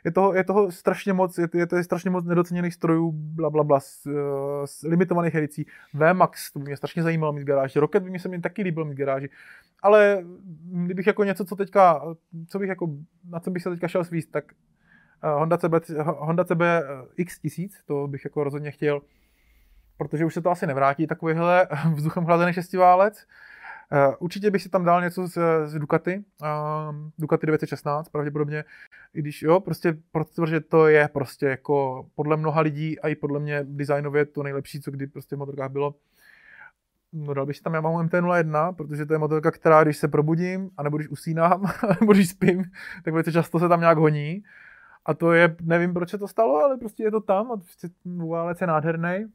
je, 0.04 0.12
toho, 0.12 0.34
je 0.34 0.44
toho 0.44 0.72
strašně 0.72 1.12
moc, 1.12 1.38
je, 1.38 1.48
je 1.54 1.66
to 1.66 1.76
je 1.76 1.84
strašně 1.84 2.10
moc 2.10 2.24
nedoceněných 2.24 2.74
strojů, 2.74 3.12
bla, 3.14 3.50
bla, 3.50 3.64
bla, 3.64 3.80
s, 3.80 4.06
s 4.64 4.82
limitovaných 4.82 5.34
edicí. 5.34 5.66
VMAX, 5.94 6.52
to 6.52 6.58
by 6.58 6.64
mě 6.64 6.76
strašně 6.76 7.02
zajímalo 7.02 7.32
mít 7.32 7.44
garáži. 7.44 7.78
Rocket 7.78 8.02
by 8.02 8.10
mě 8.10 8.18
se 8.18 8.28
mi 8.28 8.40
taky 8.40 8.62
líbil 8.62 8.84
mít 8.84 8.98
garáži. 8.98 9.28
Ale 9.82 10.24
kdybych 10.62 11.06
jako 11.06 11.24
něco, 11.24 11.44
co 11.44 11.56
teďka, 11.56 12.02
co 12.48 12.58
bych 12.58 12.68
jako, 12.68 12.88
na 13.30 13.40
co 13.40 13.50
bych 13.50 13.62
se 13.62 13.70
teďka 13.70 13.88
šel 13.88 14.04
svíst, 14.04 14.30
tak 14.30 14.44
Honda 15.22 15.58
CB, 15.58 15.72
Honda 16.04 16.44
CB 16.44 16.60
X1000, 17.18 17.68
to 17.86 18.08
bych 18.08 18.24
jako 18.24 18.44
rozhodně 18.44 18.70
chtěl, 18.70 19.00
protože 19.96 20.24
už 20.24 20.34
se 20.34 20.42
to 20.42 20.50
asi 20.50 20.66
nevrátí, 20.66 21.06
takovýhle 21.06 21.68
vzduchem 21.94 22.24
chlazený 22.24 22.52
šestiválec. 22.52 23.26
Uh, 23.92 24.14
určitě 24.18 24.50
bych 24.50 24.62
si 24.62 24.68
tam 24.68 24.84
dal 24.84 25.02
něco 25.02 25.26
z, 25.26 25.38
z 25.66 25.78
Ducati, 25.78 26.24
uh, 26.42 26.48
Ducati 27.18 27.46
916 27.46 28.08
pravděpodobně, 28.08 28.64
i 29.14 29.20
když 29.20 29.42
jo, 29.42 29.60
prostě 29.60 29.96
protože 30.12 30.60
to 30.60 30.86
je 30.86 31.08
prostě 31.08 31.46
jako 31.46 32.06
podle 32.14 32.36
mnoha 32.36 32.60
lidí 32.60 33.00
a 33.00 33.08
i 33.08 33.14
podle 33.14 33.40
mě 33.40 33.60
designově 33.68 34.24
to 34.26 34.42
nejlepší, 34.42 34.80
co 34.80 34.90
kdy 34.90 35.06
prostě 35.06 35.36
v 35.36 35.38
motorkách 35.38 35.70
bylo. 35.70 35.94
No 37.12 37.34
dal 37.34 37.46
bych 37.46 37.56
si 37.56 37.62
tam 37.62 37.74
Yamaha 37.74 38.02
MT-01, 38.02 38.74
protože 38.74 39.06
to 39.06 39.12
je 39.12 39.18
motorka, 39.18 39.50
která 39.50 39.84
když 39.84 39.96
se 39.96 40.08
probudím, 40.08 40.70
anebo 40.76 40.96
když 40.96 41.08
usínám, 41.08 41.72
nebo 42.00 42.12
když 42.12 42.28
spím, 42.28 42.64
tak 43.04 43.14
velice 43.14 43.32
často 43.32 43.58
se 43.58 43.68
tam 43.68 43.80
nějak 43.80 43.98
honí. 43.98 44.42
A 45.06 45.14
to 45.14 45.32
je, 45.32 45.56
nevím, 45.62 45.94
proč 45.94 46.10
se 46.10 46.18
to 46.18 46.28
stalo, 46.28 46.56
ale 46.56 46.76
prostě 46.76 47.02
je 47.02 47.10
to 47.10 47.20
tam 47.20 47.52
a 47.52 47.56
prostě 47.56 47.88
válec 48.28 48.60
je 48.60 48.66
nádherný 48.66 49.26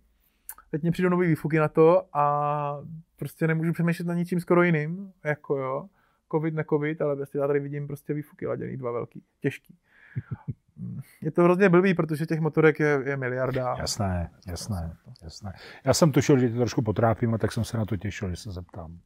teď 0.71 0.81
mě 0.81 0.91
přijdou 0.91 1.09
nový 1.09 1.27
výfuky 1.27 1.59
na 1.59 1.67
to 1.67 2.03
a 2.13 2.81
prostě 3.19 3.47
nemůžu 3.47 3.73
přemýšlet 3.73 4.07
na 4.07 4.13
ničím 4.13 4.39
skoro 4.39 4.63
jiným, 4.63 5.11
jako 5.23 5.57
jo, 5.57 5.85
covid, 6.31 6.53
ne 6.53 6.63
covid, 6.69 7.01
ale 7.01 7.15
prostě 7.15 7.37
já 7.37 7.47
tady 7.47 7.59
vidím 7.59 7.87
prostě 7.87 8.13
výfuky 8.13 8.47
laděný, 8.47 8.77
dva 8.77 8.91
velký, 8.91 9.23
těžký. 9.39 9.77
Je 11.21 11.31
to 11.31 11.43
hrozně 11.43 11.69
blbý, 11.69 11.93
protože 11.93 12.25
těch 12.25 12.39
motorek 12.39 12.79
je, 12.79 13.01
je 13.05 13.17
miliarda. 13.17 13.75
Jasné, 13.79 14.31
jasné, 14.47 14.97
jasné. 15.23 15.53
Já 15.85 15.93
jsem 15.93 16.11
tušil, 16.11 16.39
že 16.39 16.49
tě 16.49 16.55
trošku 16.55 16.81
potrápím, 16.81 17.37
tak 17.37 17.51
jsem 17.51 17.63
se 17.63 17.77
na 17.77 17.85
to 17.85 17.97
těšil, 17.97 18.29
že 18.29 18.35
se 18.35 18.51
zeptám. 18.51 18.99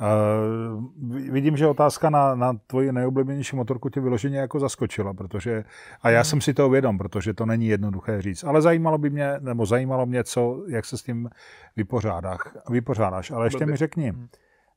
Uh, 0.00 0.84
vidím, 1.32 1.56
že 1.56 1.66
otázka 1.66 2.10
na, 2.10 2.34
na 2.34 2.52
tvoji 2.66 2.92
nejoblíbenější 2.92 3.56
motorku 3.56 3.88
tě 3.88 4.00
vyloženě 4.00 4.38
jako 4.38 4.60
zaskočila, 4.60 5.14
protože, 5.14 5.64
a 6.02 6.10
já 6.10 6.20
hmm. 6.20 6.24
jsem 6.24 6.40
si 6.40 6.54
to 6.54 6.70
vědom, 6.70 6.98
protože 6.98 7.34
to 7.34 7.46
není 7.46 7.66
jednoduché 7.66 8.22
říct, 8.22 8.44
ale 8.44 8.62
zajímalo 8.62 8.98
by 8.98 9.10
mě, 9.10 9.32
nebo 9.40 9.66
zajímalo 9.66 10.06
mě, 10.06 10.24
co, 10.24 10.64
jak 10.68 10.84
se 10.84 10.98
s 10.98 11.02
tím 11.02 11.30
vypořádáš. 11.76 12.38
vypořádáš. 12.70 13.30
Ale 13.30 13.46
ještě 13.46 13.58
Blbě. 13.58 13.72
mi 13.72 13.76
řekni, 13.76 14.10
hmm. 14.10 14.28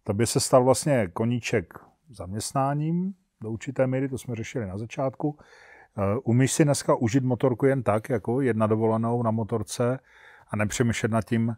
to 0.04 0.14
by 0.14 0.28
se 0.28 0.40
stal 0.40 0.64
vlastně 0.64 1.08
koníček 1.14 1.74
zaměstnáním 2.10 3.14
do 3.42 3.52
určité 3.52 3.88
míry, 3.88 4.10
to 4.10 4.18
jsme 4.18 4.36
řešili 4.36 4.68
na 4.68 4.78
začátku. 4.78 5.30
Uh, 5.30 6.04
umíš 6.24 6.54
si 6.54 6.64
dneska 6.64 6.96
užít 6.96 7.24
motorku 7.24 7.66
jen 7.66 7.84
tak, 7.84 8.10
jako 8.10 8.42
jedna 8.42 8.68
dovolenou 8.68 9.24
na 9.24 9.32
motorce 9.32 10.00
a 10.48 10.56
nepřemýšlet 10.56 11.12
nad 11.12 11.26
tím, 11.26 11.56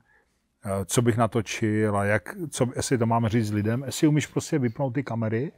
co 0.86 1.02
bych 1.02 1.18
natočil 1.18 1.98
a 1.98 2.06
jak, 2.06 2.36
co, 2.50 2.68
jestli 2.76 2.98
to 2.98 3.06
máme 3.06 3.30
říct 3.30 3.52
lidem, 3.52 3.84
jestli 3.86 4.08
umíš 4.08 4.28
prostě 4.28 4.60
vypnout 4.60 4.94
ty 4.94 5.04
kamery, 5.04 5.52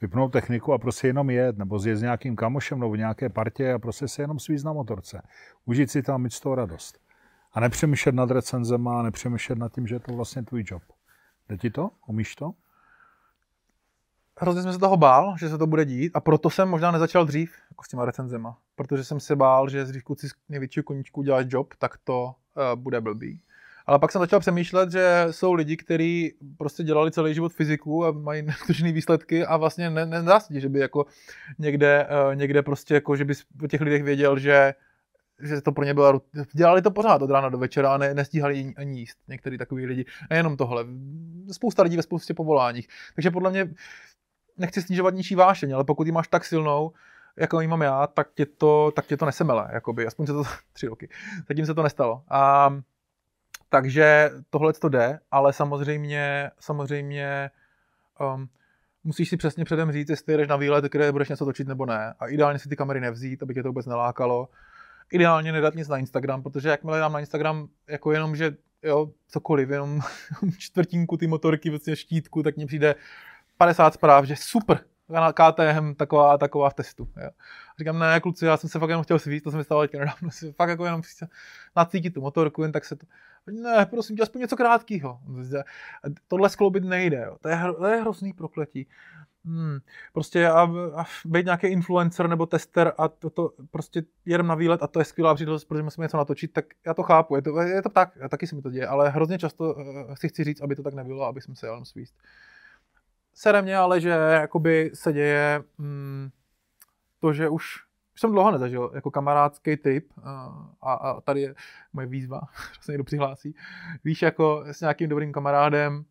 vypnout 0.00 0.32
techniku 0.32 0.72
a 0.72 0.78
prostě 0.78 1.06
jenom 1.06 1.30
jet, 1.30 1.58
nebo 1.58 1.78
zjet 1.78 1.96
s 1.96 2.02
nějakým 2.02 2.36
kamošem 2.36 2.80
nebo 2.80 2.96
nějaké 2.96 3.28
partě 3.28 3.72
a 3.72 3.78
prostě 3.78 4.08
se 4.08 4.22
jenom 4.22 4.38
svízt 4.38 4.64
na 4.64 4.72
motorce. 4.72 5.22
Užít 5.64 5.90
si 5.90 6.02
tam 6.02 6.22
mít 6.22 6.32
z 6.32 6.40
toho 6.40 6.54
radost. 6.54 6.98
A 7.52 7.60
nepřemýšlet 7.60 8.14
nad 8.14 8.30
recenzema, 8.30 9.02
nepřemýšlet 9.02 9.58
nad 9.58 9.72
tím, 9.72 9.86
že 9.86 9.94
je 9.94 10.00
to 10.00 10.12
vlastně 10.12 10.42
tvůj 10.42 10.64
job. 10.66 10.82
Jde 11.48 11.58
ti 11.58 11.70
to? 11.70 11.90
Umíš 12.06 12.34
to? 12.36 12.52
Hrozně 14.40 14.62
jsem 14.62 14.72
se 14.72 14.78
toho 14.78 14.96
bál, 14.96 15.34
že 15.38 15.48
se 15.48 15.58
to 15.58 15.66
bude 15.66 15.84
dít 15.84 16.12
a 16.14 16.20
proto 16.20 16.50
jsem 16.50 16.68
možná 16.68 16.90
nezačal 16.90 17.24
dřív 17.24 17.52
jako 17.70 17.84
s 17.84 17.88
těma 17.88 18.04
recenzema. 18.04 18.58
Protože 18.74 19.04
jsem 19.04 19.20
se 19.20 19.36
bál, 19.36 19.68
že 19.68 19.84
když 19.84 20.02
kluci 20.02 20.28
z 20.28 20.32
největšího 20.48 20.84
koníčku 20.84 21.22
děláš 21.22 21.46
job, 21.48 21.74
tak 21.78 21.96
to 22.04 22.24
uh, 22.24 22.32
bude 22.80 23.00
blbý. 23.00 23.40
Ale 23.86 23.98
pak 23.98 24.12
jsem 24.12 24.20
začal 24.20 24.40
přemýšlet, 24.40 24.92
že 24.92 25.26
jsou 25.30 25.52
lidi, 25.52 25.76
kteří 25.76 26.34
prostě 26.58 26.82
dělali 26.82 27.10
celý 27.10 27.34
život 27.34 27.52
fyziku 27.52 28.06
a 28.06 28.12
mají 28.12 28.42
neskutečné 28.46 28.92
výsledky 28.92 29.46
a 29.46 29.56
vlastně 29.56 29.90
ne, 29.90 30.24
že 30.50 30.68
by 30.68 30.80
jako 30.80 31.06
někde, 31.58 32.08
uh, 32.26 32.34
někde 32.34 32.62
prostě 32.62 32.94
jako, 32.94 33.16
že 33.16 33.24
by 33.24 33.34
o 33.64 33.66
těch 33.66 33.80
lidech 33.80 34.02
věděl, 34.02 34.38
že 34.38 34.74
že 35.42 35.60
to 35.60 35.72
pro 35.72 35.84
ně 35.84 35.94
bylo, 35.94 36.20
dělali 36.52 36.82
to 36.82 36.90
pořád 36.90 37.22
od 37.22 37.30
rána 37.30 37.48
do 37.48 37.58
večera 37.58 37.94
a 37.94 37.98
ne, 37.98 38.14
nestíhali 38.14 38.74
ani 38.76 39.00
jíst. 39.00 39.18
Některý 39.28 39.58
takový 39.58 39.86
lidi. 39.86 40.04
Nejenom 40.30 40.56
tohle. 40.56 40.84
Spousta 41.52 41.82
lidí 41.82 41.96
ve 41.96 42.02
spoustě 42.02 42.34
povoláních. 42.34 42.88
Takže 43.14 43.30
podle 43.30 43.50
mě 43.50 43.70
nechci 44.56 44.82
snižovat 44.82 45.14
ničí 45.14 45.34
vášeň, 45.34 45.74
ale 45.74 45.84
pokud 45.84 46.06
ji 46.06 46.12
máš 46.12 46.28
tak 46.28 46.44
silnou, 46.44 46.92
jako 47.36 47.60
ji 47.60 47.66
mám 47.66 47.82
já, 47.82 48.06
tak 48.06 48.28
tě 48.34 48.46
to, 48.46 48.92
tak 48.96 49.06
tě 49.06 49.16
to 49.16 49.26
nesemele, 49.26 49.68
jakoby, 49.72 50.06
aspoň 50.06 50.26
se 50.26 50.32
to 50.32 50.44
tři 50.72 50.86
roky. 50.86 51.08
Zatím 51.48 51.66
se 51.66 51.74
to 51.74 51.82
nestalo. 51.82 52.22
A 52.28 52.70
takže 53.70 54.30
tohle 54.50 54.72
to 54.72 54.88
jde, 54.88 55.18
ale 55.30 55.52
samozřejmě, 55.52 56.50
samozřejmě 56.60 57.50
um, 58.34 58.48
musíš 59.04 59.28
si 59.28 59.36
přesně 59.36 59.64
předem 59.64 59.92
říct, 59.92 60.08
jestli 60.08 60.36
jdeš 60.36 60.48
na 60.48 60.56
výlet, 60.56 60.84
kde 60.84 61.12
budeš 61.12 61.28
něco 61.28 61.44
točit 61.44 61.68
nebo 61.68 61.86
ne. 61.86 62.14
A 62.18 62.26
ideálně 62.26 62.58
si 62.58 62.68
ty 62.68 62.76
kamery 62.76 63.00
nevzít, 63.00 63.42
aby 63.42 63.54
tě 63.54 63.62
to 63.62 63.68
vůbec 63.68 63.86
nelákalo. 63.86 64.48
Ideálně 65.12 65.52
nedat 65.52 65.74
nic 65.74 65.88
na 65.88 65.98
Instagram, 65.98 66.42
protože 66.42 66.68
jakmile 66.68 66.98
dám 66.98 67.12
na 67.12 67.20
Instagram 67.20 67.68
jako 67.88 68.12
jenom, 68.12 68.36
že 68.36 68.56
jo, 68.82 69.10
cokoliv, 69.28 69.70
jenom 69.70 70.00
čtvrtinku 70.58 71.16
ty 71.16 71.26
motorky, 71.26 71.70
vlastně 71.70 71.96
štítku, 71.96 72.42
tak 72.42 72.56
mně 72.56 72.66
přijde 72.66 72.94
50 73.56 73.94
zpráv, 73.94 74.24
že 74.24 74.36
super, 74.36 74.80
KTM 75.32 75.94
taková, 75.94 76.38
taková 76.38 76.70
v 76.70 76.74
testu. 76.74 77.08
Jo. 77.22 77.30
Říkám, 77.78 77.98
ne, 77.98 78.20
kluci, 78.20 78.44
já 78.44 78.56
jsem 78.56 78.70
se 78.70 78.78
fakt 78.78 78.90
jenom 78.90 79.04
chtěl 79.04 79.18
svíst, 79.18 79.44
to 79.44 79.50
jsem 79.50 79.64
stalo 79.64 79.80
teďka 79.82 79.98
nedávno, 79.98 80.30
si 80.30 80.52
fakt 80.56 80.68
jako 80.68 80.84
jenom 80.84 81.02
nacítit 81.76 82.14
tu 82.14 82.20
motorku, 82.20 82.62
jen 82.62 82.72
tak 82.72 82.84
se 82.84 82.96
to, 82.96 83.06
ne, 83.46 83.86
prosím 83.86 84.16
tě, 84.16 84.22
aspoň 84.22 84.40
něco 84.40 84.56
krátkého. 84.56 85.20
Tohle 86.28 86.50
skloubit 86.50 86.84
nejde, 86.84 87.24
jo. 87.26 87.36
To, 87.40 87.48
je, 87.48 87.58
to 87.78 87.86
je 87.86 88.00
hrozný 88.00 88.32
prokletí. 88.32 88.86
Hmm. 89.44 89.78
Prostě 90.12 90.48
a, 90.48 90.62
a 90.96 91.04
být 91.24 91.44
nějaký 91.44 91.66
influencer 91.66 92.28
nebo 92.28 92.46
tester 92.46 92.92
a 92.98 93.08
to, 93.08 93.30
to 93.30 93.52
prostě 93.70 94.02
jedem 94.26 94.46
na 94.46 94.54
výlet 94.54 94.82
a 94.82 94.86
to 94.86 94.98
je 94.98 95.04
skvělá 95.04 95.34
příležitost, 95.34 95.64
protože 95.64 95.82
musíme 95.82 96.04
něco 96.04 96.16
natočit, 96.16 96.52
tak 96.52 96.64
já 96.86 96.94
to 96.94 97.02
chápu, 97.02 97.36
je 97.36 97.42
to, 97.42 97.60
je 97.60 97.82
to 97.82 97.88
tak, 97.88 98.18
taky 98.30 98.46
se 98.46 98.56
mi 98.56 98.62
to 98.62 98.70
děje, 98.70 98.86
ale 98.86 99.10
hrozně 99.10 99.38
často 99.38 99.74
uh, 99.74 100.14
si 100.14 100.28
chci 100.28 100.44
říct, 100.44 100.60
aby 100.60 100.76
to 100.76 100.82
tak 100.82 100.94
nebylo, 100.94 101.24
aby 101.24 101.40
jsme 101.40 101.54
se 101.54 101.66
jel 101.66 101.84
svíst. 101.84 102.14
Sere 103.34 103.62
mě 103.62 103.76
ale, 103.76 104.00
že 104.00 104.08
jakoby 104.08 104.90
se 104.94 105.12
děje 105.12 105.62
hmm, 105.78 106.30
to, 107.20 107.32
že 107.32 107.48
už 107.48 107.89
jsem 108.20 108.32
dlouho 108.32 108.50
nezažil 108.50 108.90
jako 108.94 109.10
kamarádský 109.10 109.76
typ 109.76 110.12
uh, 110.18 110.24
a, 110.82 110.92
a 110.92 111.20
tady 111.20 111.40
je 111.40 111.54
moje 111.92 112.06
výzva, 112.06 112.40
že 112.74 112.82
se 112.82 112.92
někdo 112.92 113.04
přihlásí. 113.04 113.54
Víš, 114.04 114.22
jako 114.22 114.64
s 114.66 114.80
nějakým 114.80 115.08
dobrým 115.08 115.32
kamarádem, 115.32 116.04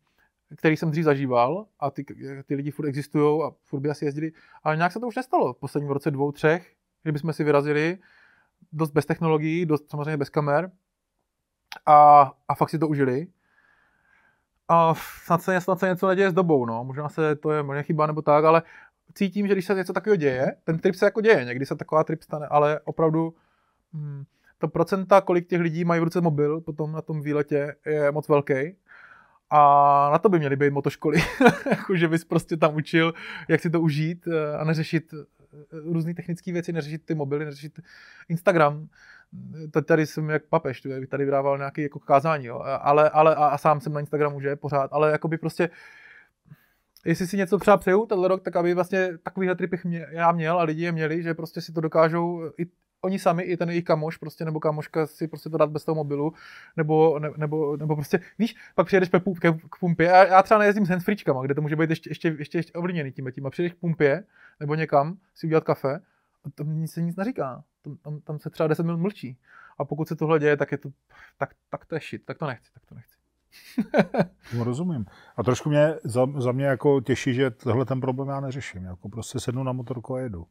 který 0.56 0.76
jsem 0.76 0.90
dřív 0.90 1.04
zažíval 1.04 1.66
a 1.80 1.90
ty, 1.90 2.04
ty 2.46 2.54
lidi 2.54 2.70
furt 2.70 2.86
existují 2.86 3.42
a 3.42 3.50
furt 3.64 3.80
by 3.80 3.90
asi 3.90 4.04
jezdili, 4.04 4.32
ale 4.62 4.76
nějak 4.76 4.92
se 4.92 5.00
to 5.00 5.06
už 5.06 5.16
nestalo 5.16 5.52
v 5.52 5.58
posledním 5.58 5.90
roce 5.90 6.10
dvou, 6.10 6.32
třech, 6.32 6.72
že 7.04 7.12
bychom 7.12 7.32
si 7.32 7.44
vyrazili 7.44 7.98
dost 8.72 8.90
bez 8.90 9.06
technologií, 9.06 9.66
dost 9.66 9.90
samozřejmě 9.90 10.16
bez 10.16 10.30
kamer 10.30 10.70
a, 11.86 12.32
a 12.48 12.54
fakt 12.54 12.70
si 12.70 12.78
to 12.78 12.88
užili. 12.88 13.26
A 14.68 14.94
snad 14.94 15.42
se, 15.42 15.60
snad 15.60 15.80
se 15.80 15.88
něco 15.88 16.08
neděje 16.08 16.30
s 16.30 16.34
dobou, 16.34 16.66
no. 16.66 16.84
Možná 16.84 17.08
se 17.08 17.36
to 17.36 17.50
je 17.50 17.62
možná 17.62 17.82
chyba 17.82 18.06
nebo 18.06 18.22
tak, 18.22 18.44
ale 18.44 18.62
cítím, 19.14 19.46
že 19.46 19.52
když 19.52 19.64
se 19.64 19.74
něco 19.74 19.92
takového 19.92 20.16
děje, 20.16 20.56
ten 20.64 20.78
trip 20.78 20.94
se 20.94 21.04
jako 21.04 21.20
děje, 21.20 21.44
někdy 21.44 21.66
se 21.66 21.76
taková 21.76 22.04
trip 22.04 22.22
stane, 22.22 22.46
ale 22.46 22.80
opravdu 22.84 23.34
hmm, 23.92 24.24
to 24.58 24.68
procenta, 24.68 25.20
kolik 25.20 25.48
těch 25.48 25.60
lidí 25.60 25.84
mají 25.84 26.00
v 26.00 26.04
ruce 26.04 26.20
mobil 26.20 26.60
potom 26.60 26.92
na 26.92 27.02
tom 27.02 27.22
výletě, 27.22 27.74
je 27.86 28.12
moc 28.12 28.28
velký. 28.28 28.76
A 29.50 30.08
na 30.12 30.18
to 30.18 30.28
by 30.28 30.38
měly 30.38 30.56
být 30.56 30.70
motoškoly, 30.70 31.18
jako, 31.70 31.96
že 31.96 32.08
bys 32.08 32.24
prostě 32.24 32.56
tam 32.56 32.76
učil, 32.76 33.14
jak 33.48 33.60
si 33.60 33.70
to 33.70 33.80
užít 33.80 34.28
eh, 34.28 34.56
a 34.56 34.64
neřešit 34.64 35.14
eh, 35.14 35.24
různé 35.72 36.14
technické 36.14 36.52
věci, 36.52 36.72
neřešit 36.72 37.04
ty 37.04 37.14
mobily, 37.14 37.44
neřešit 37.44 37.80
Instagram. 38.28 38.88
Tady 39.84 40.06
jsem 40.06 40.30
jak 40.30 40.42
papež, 40.44 40.82
tady 41.08 41.24
vydával 41.24 41.58
nějaké 41.58 41.82
jako 41.82 41.98
kázání, 41.98 42.46
jo. 42.46 42.60
Ale, 42.80 43.10
ale 43.10 43.34
a, 43.34 43.44
a, 43.46 43.58
sám 43.58 43.80
jsem 43.80 43.92
na 43.92 44.00
Instagramu, 44.00 44.40
že 44.40 44.56
pořád, 44.56 44.92
ale 44.92 45.10
jako 45.10 45.28
by 45.28 45.38
prostě 45.38 45.70
jestli 47.04 47.26
si 47.26 47.36
něco 47.36 47.58
třeba 47.58 47.76
přeju 47.76 48.06
tenhle 48.06 48.28
rok, 48.28 48.42
tak 48.42 48.56
aby 48.56 48.74
vlastně 48.74 49.18
takovýhle 49.18 49.56
tripy 49.56 49.78
mě, 49.84 50.06
já 50.10 50.32
měl 50.32 50.58
a 50.58 50.62
lidi 50.62 50.82
je 50.82 50.92
měli, 50.92 51.22
že 51.22 51.34
prostě 51.34 51.60
si 51.60 51.72
to 51.72 51.80
dokážou 51.80 52.52
i 52.58 52.66
oni 53.02 53.18
sami, 53.18 53.42
i 53.42 53.56
ten 53.56 53.68
jejich 53.68 53.84
kamoš, 53.84 54.16
prostě, 54.16 54.44
nebo 54.44 54.60
kamoška 54.60 55.06
si 55.06 55.28
prostě 55.28 55.50
to 55.50 55.58
dát 55.58 55.70
bez 55.70 55.84
toho 55.84 55.94
mobilu, 55.94 56.32
nebo, 56.76 57.18
ne, 57.18 57.30
nebo, 57.36 57.76
nebo 57.76 57.96
prostě, 57.96 58.20
víš, 58.38 58.56
pak 58.74 58.86
přijedeš 58.86 59.08
k, 59.08 59.20
k, 59.40 59.68
k 59.70 59.78
pumpě, 59.80 60.12
a 60.12 60.26
já 60.26 60.42
třeba 60.42 60.60
nejezdím 60.60 60.86
s 60.86 60.88
handsfreečkama, 60.88 61.42
kde 61.42 61.54
to 61.54 61.62
může 61.62 61.76
být 61.76 61.90
ještě, 61.90 62.10
ještě, 62.10 62.28
ještě, 62.38 62.58
ještě 62.58 62.72
ovlivněný 62.72 63.12
tím, 63.12 63.32
tím, 63.32 63.46
a 63.46 63.50
přijedeš 63.50 63.72
k 63.72 63.80
pumpě, 63.80 64.24
nebo 64.60 64.74
někam 64.74 65.16
si 65.34 65.46
udělat 65.46 65.64
kafe, 65.64 66.00
a 66.44 66.50
tam 66.54 66.86
se 66.86 67.02
nic 67.02 67.16
neříká, 67.16 67.64
tam, 67.82 67.96
tam, 67.96 68.20
tam 68.20 68.38
se 68.38 68.50
třeba 68.50 68.66
10 68.66 68.82
minut 68.82 68.98
mlčí. 68.98 69.38
A 69.78 69.84
pokud 69.84 70.08
se 70.08 70.16
tohle 70.16 70.38
děje, 70.38 70.56
tak 70.56 70.72
je 70.72 70.78
to, 70.78 70.90
tak, 71.38 71.54
tak 71.68 71.86
to 71.86 71.94
je 71.94 72.00
shit, 72.00 72.24
tak 72.24 72.38
to 72.38 72.46
nechci, 72.46 72.72
tak 72.72 72.86
to 72.86 72.94
nechci. 72.94 73.19
No, 74.56 74.64
rozumím. 74.64 75.06
A 75.36 75.42
trošku 75.42 75.68
mě, 75.68 75.94
za, 76.04 76.26
za 76.38 76.52
mě 76.52 76.66
jako 76.66 77.00
těší, 77.00 77.34
že 77.34 77.50
tohle 77.50 77.84
ten 77.84 78.00
problém 78.00 78.28
já 78.28 78.40
neřeším. 78.40 78.84
Jako 78.84 79.08
prostě 79.08 79.40
sednu 79.40 79.62
na 79.62 79.72
motorku 79.72 80.14
a 80.14 80.20
jedu 80.20 80.46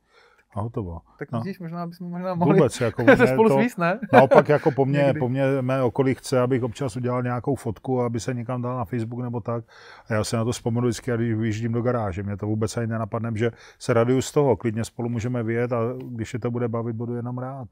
a 0.55 0.61
hotovo. 0.61 1.01
Tak 1.19 1.31
no. 1.31 1.41
vidíš, 1.41 1.59
možná 1.59 1.87
bychom 1.87 2.09
možná 2.09 2.35
mohli 2.35 2.53
Vůbec, 2.53 2.81
jako 2.81 3.03
se 3.17 3.27
spolu 3.27 3.49
to, 3.49 3.59
ne? 3.77 3.99
Naopak 4.13 4.49
jako 4.49 4.71
po 4.71 4.85
mně, 4.85 5.13
po 5.19 5.29
mně 5.29 5.43
mé 5.61 5.83
okolí 5.83 6.15
chce, 6.15 6.39
abych 6.39 6.63
občas 6.63 6.95
udělal 6.95 7.23
nějakou 7.23 7.55
fotku, 7.55 8.01
aby 8.01 8.19
se 8.19 8.33
někam 8.33 8.61
dal 8.61 8.77
na 8.77 8.85
Facebook 8.85 9.21
nebo 9.21 9.39
tak. 9.39 9.63
A 10.09 10.13
já 10.13 10.23
se 10.23 10.37
na 10.37 10.45
to 10.45 10.51
vzpomenu 10.51 10.87
vždycky, 10.87 11.11
když 11.15 11.33
vyjíždím 11.33 11.71
do 11.71 11.81
garáže. 11.81 12.23
Mě 12.23 12.37
to 12.37 12.45
vůbec 12.45 12.77
ani 12.77 12.87
nenapadne, 12.87 13.31
že 13.35 13.51
se 13.79 13.93
raduju 13.93 14.21
z 14.21 14.31
toho. 14.31 14.57
Klidně 14.57 14.85
spolu 14.85 15.09
můžeme 15.09 15.43
vyjet 15.43 15.73
a 15.73 15.79
když 16.05 16.33
je 16.33 16.39
to 16.39 16.51
bude 16.51 16.67
bavit, 16.67 16.95
budu 16.95 17.15
jenom 17.15 17.37
rád. 17.37 17.67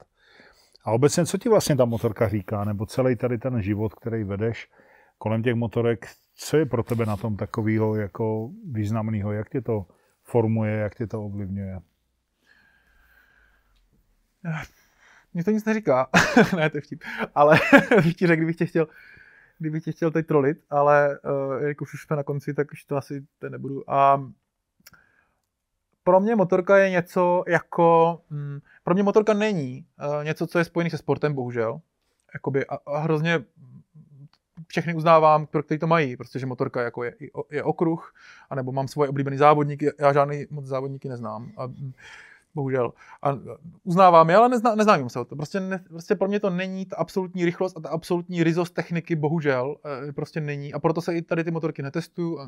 A 0.84 0.90
obecně, 0.90 1.26
co 1.26 1.38
ti 1.38 1.48
vlastně 1.48 1.76
ta 1.76 1.84
motorka 1.84 2.28
říká, 2.28 2.64
nebo 2.64 2.86
celý 2.86 3.16
tady 3.16 3.38
ten 3.38 3.62
život, 3.62 3.94
který 3.94 4.24
vedeš 4.24 4.68
kolem 5.18 5.42
těch 5.42 5.54
motorek, 5.54 6.06
co 6.34 6.56
je 6.56 6.66
pro 6.66 6.82
tebe 6.82 7.06
na 7.06 7.16
tom 7.16 7.36
takového 7.36 7.96
jako 7.96 8.50
významného, 8.70 9.32
jak 9.32 9.50
tě 9.50 9.60
to 9.60 9.86
formuje, 10.22 10.76
jak 10.76 10.94
tě 10.94 11.06
to 11.06 11.24
ovlivňuje? 11.24 11.80
Mně 15.34 15.44
to 15.44 15.50
nic 15.50 15.64
neříká. 15.64 16.10
ne, 16.56 16.70
to 16.70 16.76
je 16.76 16.80
vtip. 16.80 17.04
Ale 17.34 17.58
řekl, 18.18 18.36
kdybych 18.36 18.56
tě 18.56 18.66
chtěl, 18.66 18.88
kdybych 19.58 19.84
tě 19.84 19.92
chtěl 19.92 20.10
teď 20.10 20.26
trolit, 20.26 20.64
ale 20.70 21.18
uh, 21.20 21.62
jak 21.62 21.80
už 21.80 21.90
jsme 22.02 22.16
na 22.16 22.22
konci, 22.22 22.54
tak 22.54 22.72
už 22.72 22.84
to 22.84 22.96
asi 22.96 23.26
to 23.38 23.48
nebudu. 23.48 23.90
A 23.90 24.30
pro 26.04 26.20
mě 26.20 26.36
motorka 26.36 26.78
je 26.78 26.90
něco 26.90 27.44
jako, 27.48 28.20
hm, 28.30 28.60
pro 28.82 28.94
mě 28.94 29.02
motorka 29.02 29.34
není 29.34 29.86
uh, 29.98 30.24
něco, 30.24 30.46
co 30.46 30.58
je 30.58 30.64
spojené 30.64 30.90
se 30.90 30.98
sportem, 30.98 31.34
bohužel. 31.34 31.80
Jakoby 32.34 32.66
a, 32.66 32.74
a 32.86 32.98
hrozně 32.98 33.44
všechny 34.66 34.94
uznávám, 34.94 35.46
pro 35.46 35.62
který 35.62 35.78
to 35.78 35.86
mají, 35.86 36.16
protože 36.16 36.46
motorka 36.46 36.82
jako 36.82 37.04
je, 37.04 37.14
je 37.50 37.62
okruh, 37.62 38.14
anebo 38.50 38.72
mám 38.72 38.88
svoje 38.88 39.08
oblíbený 39.08 39.36
závodníky, 39.36 39.90
já 39.98 40.12
žádný 40.12 40.46
moc 40.50 40.66
závodníky 40.66 41.08
neznám. 41.08 41.52
A, 41.56 41.68
bohužel. 42.54 42.92
A 43.22 43.38
uznávám 43.84 44.30
je, 44.30 44.36
ale 44.36 44.48
nezná, 44.48 44.74
neznám 44.74 45.08
se 45.08 45.20
o 45.20 45.24
to. 45.24 45.36
Prostě, 45.36 45.60
ne, 45.60 45.84
prostě 45.88 46.14
pro 46.14 46.28
mě 46.28 46.40
to 46.40 46.50
není 46.50 46.86
ta 46.86 46.96
absolutní 46.96 47.44
rychlost 47.44 47.76
a 47.76 47.80
ta 47.80 47.88
absolutní 47.88 48.44
rizost 48.44 48.74
techniky, 48.74 49.16
bohužel, 49.16 49.76
e, 50.08 50.12
prostě 50.12 50.40
není. 50.40 50.72
A 50.74 50.78
proto 50.78 51.00
se 51.00 51.14
i 51.14 51.22
tady 51.22 51.44
ty 51.44 51.50
motorky 51.50 51.82
netestuju. 51.82 52.38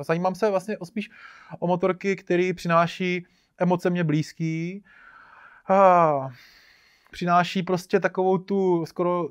Zajímám 0.00 0.34
se 0.34 0.50
vlastně 0.50 0.78
o 0.78 0.86
spíš 0.86 1.10
o 1.58 1.66
motorky, 1.66 2.16
které 2.16 2.52
přináší 2.54 3.26
emoce 3.58 3.90
mě 3.90 4.04
blízký. 4.04 4.84
Ah, 5.68 6.28
přináší 7.16 7.62
prostě 7.62 8.00
takovou 8.00 8.38
tu 8.38 8.86
skoro 8.86 9.28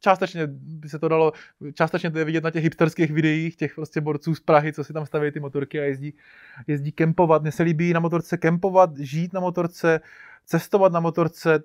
částečně 0.00 0.46
by 0.46 0.88
se 0.88 0.98
to 0.98 1.08
dalo, 1.08 1.32
částečně 1.74 2.10
to 2.10 2.18
je 2.18 2.24
vidět 2.24 2.44
na 2.44 2.50
těch 2.50 2.62
hipsterských 2.64 3.12
videích, 3.12 3.56
těch 3.56 3.74
prostě 3.74 4.00
borců 4.00 4.34
z 4.34 4.40
Prahy, 4.40 4.72
co 4.72 4.84
si 4.84 4.92
tam 4.92 5.06
staví 5.06 5.30
ty 5.30 5.40
motorky 5.40 5.80
a 5.80 5.84
jezdí, 5.84 6.14
jezdí 6.66 6.92
kempovat. 6.92 7.42
Mně 7.42 7.52
se 7.52 7.62
líbí 7.62 7.92
na 7.92 8.00
motorce 8.00 8.36
kempovat, 8.36 8.98
žít 8.98 9.32
na 9.32 9.40
motorce, 9.40 10.00
cestovat 10.46 10.92
na 10.92 11.00
motorce, 11.00 11.62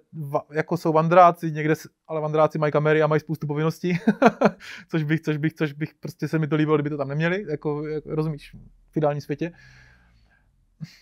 jako 0.52 0.78
jsou 0.78 0.94
vandráci, 0.94 1.52
někde, 1.52 1.74
ale 2.08 2.22
vandráci 2.22 2.58
mají 2.58 2.72
kamery 2.72 3.02
a 3.02 3.08
mají 3.08 3.20
spoustu 3.20 3.48
povinností, 3.48 4.00
což 4.90 5.04
bych, 5.04 5.22
což 5.22 5.38
bych, 5.38 5.54
což 5.54 5.74
bych, 5.74 5.94
prostě 6.00 6.28
se 6.28 6.40
mi 6.40 6.48
to 6.48 6.56
líbilo, 6.56 6.78
kdyby 6.78 6.90
to 6.90 6.98
tam 6.98 7.08
neměli, 7.08 7.46
jako, 7.50 7.88
jako 7.88 8.16
rozumíš, 8.16 8.56
v 8.92 8.98
ideálním 8.98 9.22
světě. 9.22 9.52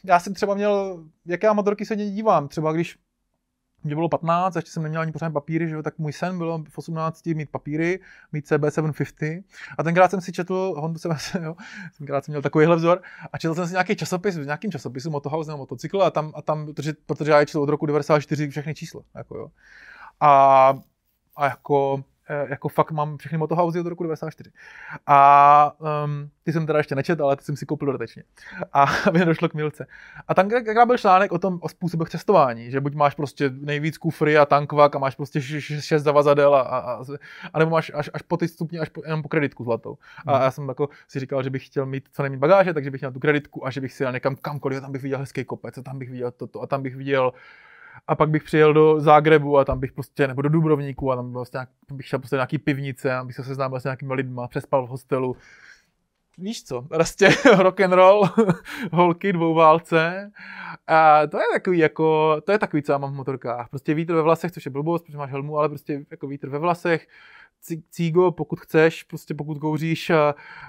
Já 0.04 0.20
jsem 0.20 0.34
třeba 0.34 0.56
měl, 0.56 1.04
jaké 1.26 1.54
motorky 1.54 1.86
se 1.86 1.96
dívám, 1.96 2.48
třeba 2.48 2.74
když 2.74 2.98
mě 3.86 3.96
bylo 3.96 4.10
15, 4.10 4.56
ještě 4.56 4.72
jsem 4.72 4.84
neměl 4.84 5.02
ani 5.02 5.12
pořádně 5.12 5.34
papíry, 5.34 5.70
že 5.70 5.76
jo, 5.76 5.84
tak 5.84 5.98
můj 5.98 6.14
sen 6.14 6.38
byl 6.38 6.64
v 6.70 6.78
18 6.78 7.26
mít 7.26 7.50
papíry, 7.50 8.00
mít 8.32 8.46
CB750. 8.46 9.44
A 9.78 9.84
tenkrát 9.84 10.12
jsem 10.12 10.22
si 10.22 10.32
četl 10.32 10.74
Honda 10.78 11.00
7, 11.18 11.44
jo, 11.44 11.56
tenkrát 11.98 12.26
jsem 12.26 12.32
měl 12.32 12.42
takovýhle 12.42 12.76
vzor 12.76 13.02
a 13.34 13.38
četl 13.38 13.56
jsem 13.56 13.68
si 13.68 13.72
nějaký 13.72 13.96
časopis, 13.96 14.38
v 14.38 14.46
nějakým 14.46 14.72
časopisu 14.72 15.12
Motohouse 15.12 15.52
nebo 15.52 15.58
motocykl 15.58 16.04
a 16.04 16.12
tam, 16.12 16.32
a 16.36 16.42
tam 16.42 16.66
protože, 16.66 16.94
protože 17.06 17.32
já 17.32 17.40
je 17.40 17.46
od 17.58 17.70
roku 17.70 17.86
94 17.86 18.50
všechny 18.50 18.76
čísla. 18.76 19.02
Jako 19.16 19.38
jo. 19.38 19.48
A, 20.20 20.74
a 21.36 21.46
jako 21.46 22.04
jako 22.30 22.70
fakt 22.70 22.92
mám 22.92 23.18
všechny 23.18 23.38
motohousey 23.38 23.82
od 23.82 23.88
roku 23.88 24.04
94. 24.04 24.52
A 25.08 25.72
um, 26.06 26.30
ty 26.44 26.54
jsem 26.54 26.66
teda 26.66 26.80
ještě 26.80 26.96
nečet, 26.96 27.22
ale 27.22 27.36
ty 27.36 27.44
jsem 27.44 27.56
si 27.56 27.66
koupil 27.66 27.86
dodatečně. 27.86 28.24
A 28.74 28.86
aby 29.08 29.20
nedošlo 29.20 29.50
k 29.50 29.54
milce. 29.54 29.88
A 30.28 30.34
tam 30.34 30.48
byl 30.88 30.98
článek 30.98 31.32
o 31.32 31.40
tom, 31.40 31.60
o 31.62 31.70
způsobech 31.70 32.10
cestování, 32.10 32.72
že 32.72 32.82
buď 32.82 32.96
máš 32.96 33.16
prostě 33.16 33.50
nejvíc 33.54 33.98
kufry 33.98 34.38
a 34.38 34.46
tankvak 34.46 34.96
a 34.96 35.00
máš 35.00 35.16
prostě 35.16 35.42
šest 35.62 36.04
zavazadel 36.04 36.56
a, 36.56 36.62
a, 36.62 37.04
a, 37.54 37.60
nebo 37.60 37.72
máš 37.72 37.92
až, 37.96 38.10
až 38.14 38.22
po 38.22 38.38
ty 38.38 38.48
stupně, 38.48 38.80
až 38.80 38.90
po, 38.90 39.02
jenom 39.06 39.22
po 39.22 39.30
kreditku 39.30 39.64
zlatou. 39.64 39.98
A 40.26 40.34
hmm. 40.34 40.44
já 40.44 40.52
jsem 40.52 40.68
jako 40.68 40.90
si 41.08 41.20
říkal, 41.20 41.44
že 41.44 41.50
bych 41.50 41.66
chtěl 41.66 41.86
mít 41.86 42.10
co 42.12 42.22
nejméně 42.22 42.40
bagáže, 42.40 42.74
takže 42.74 42.92
bych 42.92 43.02
měl 43.02 43.12
tu 43.12 43.20
kreditku 43.20 43.68
a 43.68 43.72
že 43.72 43.82
bych 43.82 43.94
si 43.94 44.04
jel 44.04 44.12
někam 44.12 44.36
kamkoliv, 44.36 44.78
a 44.78 44.82
tam 44.82 44.92
bych 44.92 45.02
viděl 45.02 45.20
hezký 45.20 45.46
kopec, 45.46 45.78
a 45.78 45.82
tam 45.82 46.00
bych 46.00 46.10
viděl 46.10 46.32
toto, 46.32 46.62
a 46.62 46.68
tam 46.68 46.84
bych 46.84 46.96
viděl 46.96 47.34
a 48.08 48.16
pak 48.16 48.30
bych 48.30 48.44
přijel 48.44 48.74
do 48.74 49.00
Zágrebu 49.00 49.58
a 49.58 49.66
tam 49.66 49.80
bych 49.80 49.92
prostě, 49.92 50.28
nebo 50.28 50.42
do 50.42 50.50
Dubrovníku 50.50 51.12
a 51.12 51.16
tam 51.16 51.34
prostě 51.34 51.58
nějak, 51.58 51.70
bych 51.92 52.08
šel 52.08 52.20
prostě 52.20 52.36
nějaký 52.36 52.58
pivnice 52.58 53.14
a 53.14 53.24
bych 53.24 53.36
se 53.36 53.44
seznámil 53.44 53.80
s 53.80 53.84
nějakými 53.84 54.14
lidmi, 54.14 54.42
přespal 54.50 54.86
v 54.86 54.90
hostelu. 54.90 55.36
Víš 56.38 56.64
co, 56.64 56.82
prostě 56.82 57.30
rock 57.58 57.82
and 57.82 57.94
roll, 57.94 58.30
holky, 58.92 59.34
dvouválce. 59.34 60.32
A 60.88 61.28
to 61.28 61.38
je 61.38 61.44
takový 61.54 61.78
jako, 61.78 62.38
to 62.46 62.52
je 62.52 62.60
takový, 62.60 62.84
co 62.84 62.92
já 62.92 62.98
mám 62.98 63.14
v 63.14 63.16
motorkách. 63.16 63.70
Prostě 63.70 63.94
vítr 63.94 64.14
ve 64.14 64.22
vlasech, 64.22 64.52
což 64.52 64.66
je 64.66 64.72
blbost, 64.72 65.06
protože 65.06 65.18
máš 65.18 65.32
helmu, 65.32 65.58
ale 65.58 65.70
prostě 65.70 66.06
jako 66.12 66.28
vítr 66.28 66.50
ve 66.50 66.60
vlasech, 66.60 67.08
cígo, 67.90 68.32
pokud 68.32 68.60
chceš, 68.60 69.04
prostě 69.04 69.34
pokud 69.34 69.58
kouříš 69.58 70.12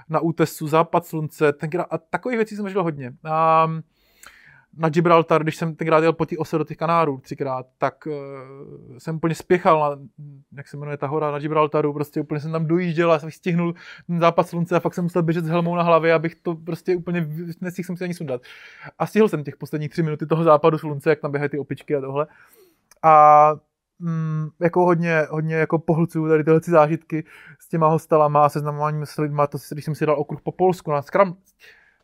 na 0.09 0.19
útesu, 0.19 0.67
západ 0.67 1.05
slunce, 1.05 1.53
tenkrát, 1.53 1.87
a 1.89 1.97
takových 1.97 2.37
věcí 2.37 2.55
jsem 2.55 2.69
žil 2.69 2.83
hodně. 2.83 3.13
A 3.23 3.67
na 4.77 4.89
Gibraltar, 4.89 5.43
když 5.43 5.55
jsem 5.55 5.75
tenkrát 5.75 6.03
jel 6.03 6.13
po 6.13 6.25
té 6.25 6.37
ose 6.37 6.57
do 6.57 6.63
těch 6.63 6.77
Kanárů 6.77 7.17
třikrát, 7.17 7.65
tak 7.77 8.07
uh, 8.07 8.13
jsem 8.97 9.15
úplně 9.15 9.35
spěchal 9.35 9.79
na, 9.79 10.03
jak 10.57 10.67
se 10.67 10.77
jmenuje 10.77 10.97
ta 10.97 11.07
hora 11.07 11.31
na 11.31 11.39
Gibraltaru, 11.39 11.93
prostě 11.93 12.21
úplně 12.21 12.39
jsem 12.39 12.51
tam 12.51 12.65
dojížděl 12.65 13.11
a 13.11 13.19
jsem 13.19 13.31
stihnul 13.31 13.73
ten 14.07 14.19
západ 14.19 14.47
slunce 14.47 14.75
a 14.75 14.79
fakt 14.79 14.93
jsem 14.93 15.03
musel 15.03 15.23
běžet 15.23 15.45
s 15.45 15.49
helmou 15.49 15.75
na 15.75 15.83
hlavě, 15.83 16.13
abych 16.13 16.35
to 16.35 16.55
prostě 16.55 16.95
úplně, 16.95 17.27
nestihl 17.61 17.85
jsem 17.85 17.97
si 17.97 18.03
ani 18.03 18.13
sundat. 18.13 18.41
A 18.99 19.05
stihl 19.05 19.27
jsem 19.27 19.43
těch 19.43 19.57
posledních 19.57 19.91
tři 19.91 20.03
minuty 20.03 20.25
toho 20.25 20.43
západu 20.43 20.77
slunce, 20.77 21.09
jak 21.09 21.19
tam 21.19 21.31
běhají 21.31 21.49
ty 21.49 21.59
opičky 21.59 21.95
a 21.95 22.01
tohle. 22.01 22.27
A 23.03 23.53
mm, 23.99 24.49
jako 24.59 24.85
hodně, 24.85 25.27
hodně 25.29 25.55
jako 25.55 25.79
pohlcuju 25.79 26.27
tady 26.27 26.43
tyhle 26.43 26.59
zážitky 26.63 27.23
s 27.59 27.69
těma 27.69 27.87
hostelama, 27.87 28.49
seznamováním 28.49 29.05
s 29.05 29.17
lidma, 29.17 29.47
to, 29.47 29.57
když 29.71 29.85
jsem 29.85 29.95
si 29.95 30.05
dal 30.05 30.19
okruh 30.19 30.41
po 30.41 30.51
Polsku 30.51 30.91
na 30.91 31.01
Scrum, 31.01 31.37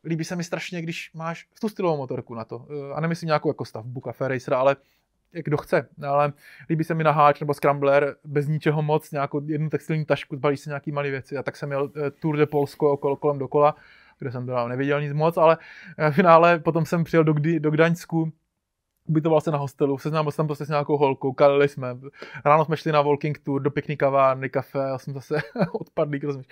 líbí 0.06 0.24
se 0.24 0.36
mi 0.36 0.44
strašně, 0.44 0.82
když 0.82 1.12
máš 1.14 1.48
tu 1.62 1.70
stylovou 1.70 1.98
motorku 1.98 2.36
na 2.36 2.46
to. 2.46 2.68
A 2.96 3.02
nemyslím 3.02 3.28
nějakou 3.28 3.50
jako 3.50 3.66
stavbu 3.66 4.02
Cafe 4.02 4.28
Racer, 4.28 4.54
ale 4.54 4.76
kdo 5.32 5.58
chce, 5.58 5.90
ale 6.08 6.34
líbí 6.70 6.84
se 6.84 6.94
mi 6.94 7.04
na 7.04 7.12
háč 7.12 7.40
nebo 7.40 7.54
scrambler 7.54 8.16
bez 8.24 8.48
ničeho 8.48 8.82
moc, 8.82 9.12
nějakou 9.12 9.42
jednu 9.46 9.70
textilní 9.70 10.06
tašku, 10.06 10.36
zbalíš 10.36 10.60
se 10.60 10.70
nějaký 10.70 10.92
malé 10.92 11.10
věci. 11.10 11.38
A 11.38 11.44
tak 11.44 11.58
jsem 11.58 11.70
měl 11.70 11.92
eh, 11.96 12.12
Tour 12.12 12.38
de 12.38 12.46
Polsko 12.46 12.92
okolo, 12.92 13.16
kolem 13.16 13.40
dokola, 13.40 13.76
kde 14.20 14.32
jsem 14.32 14.46
teda 14.46 14.68
neviděl 14.68 15.02
nic 15.02 15.14
moc, 15.14 15.38
ale 15.38 15.58
v 16.10 16.12
finále 16.12 16.60
potom 16.60 16.86
jsem 16.86 17.04
přijel 17.04 17.24
do, 17.24 17.34
do 17.60 17.72
Gdaňsku, 17.72 18.32
ubytoval 19.08 19.42
se 19.42 19.52
na 19.52 19.58
hostelu, 19.58 19.98
seznámil 19.98 20.32
jsem 20.32 20.48
prostě 20.48 20.66
s 20.66 20.70
nějakou 20.70 20.98
holkou, 20.98 21.34
kalili 21.34 21.70
jsme, 21.70 21.98
ráno 22.46 22.66
jsme 22.66 22.78
šli 22.78 22.92
na 22.92 23.02
walking 23.02 23.40
tour 23.40 23.62
do 23.62 23.72
pěkný 23.72 23.98
kavárny, 23.98 24.50
kafe, 24.50 24.80
já 24.80 24.98
jsem 24.98 25.14
zase 25.14 25.36
odpadlý, 25.72 26.20
rozumíš, 26.20 26.48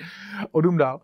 odum 0.52 0.78
dál 0.78 1.02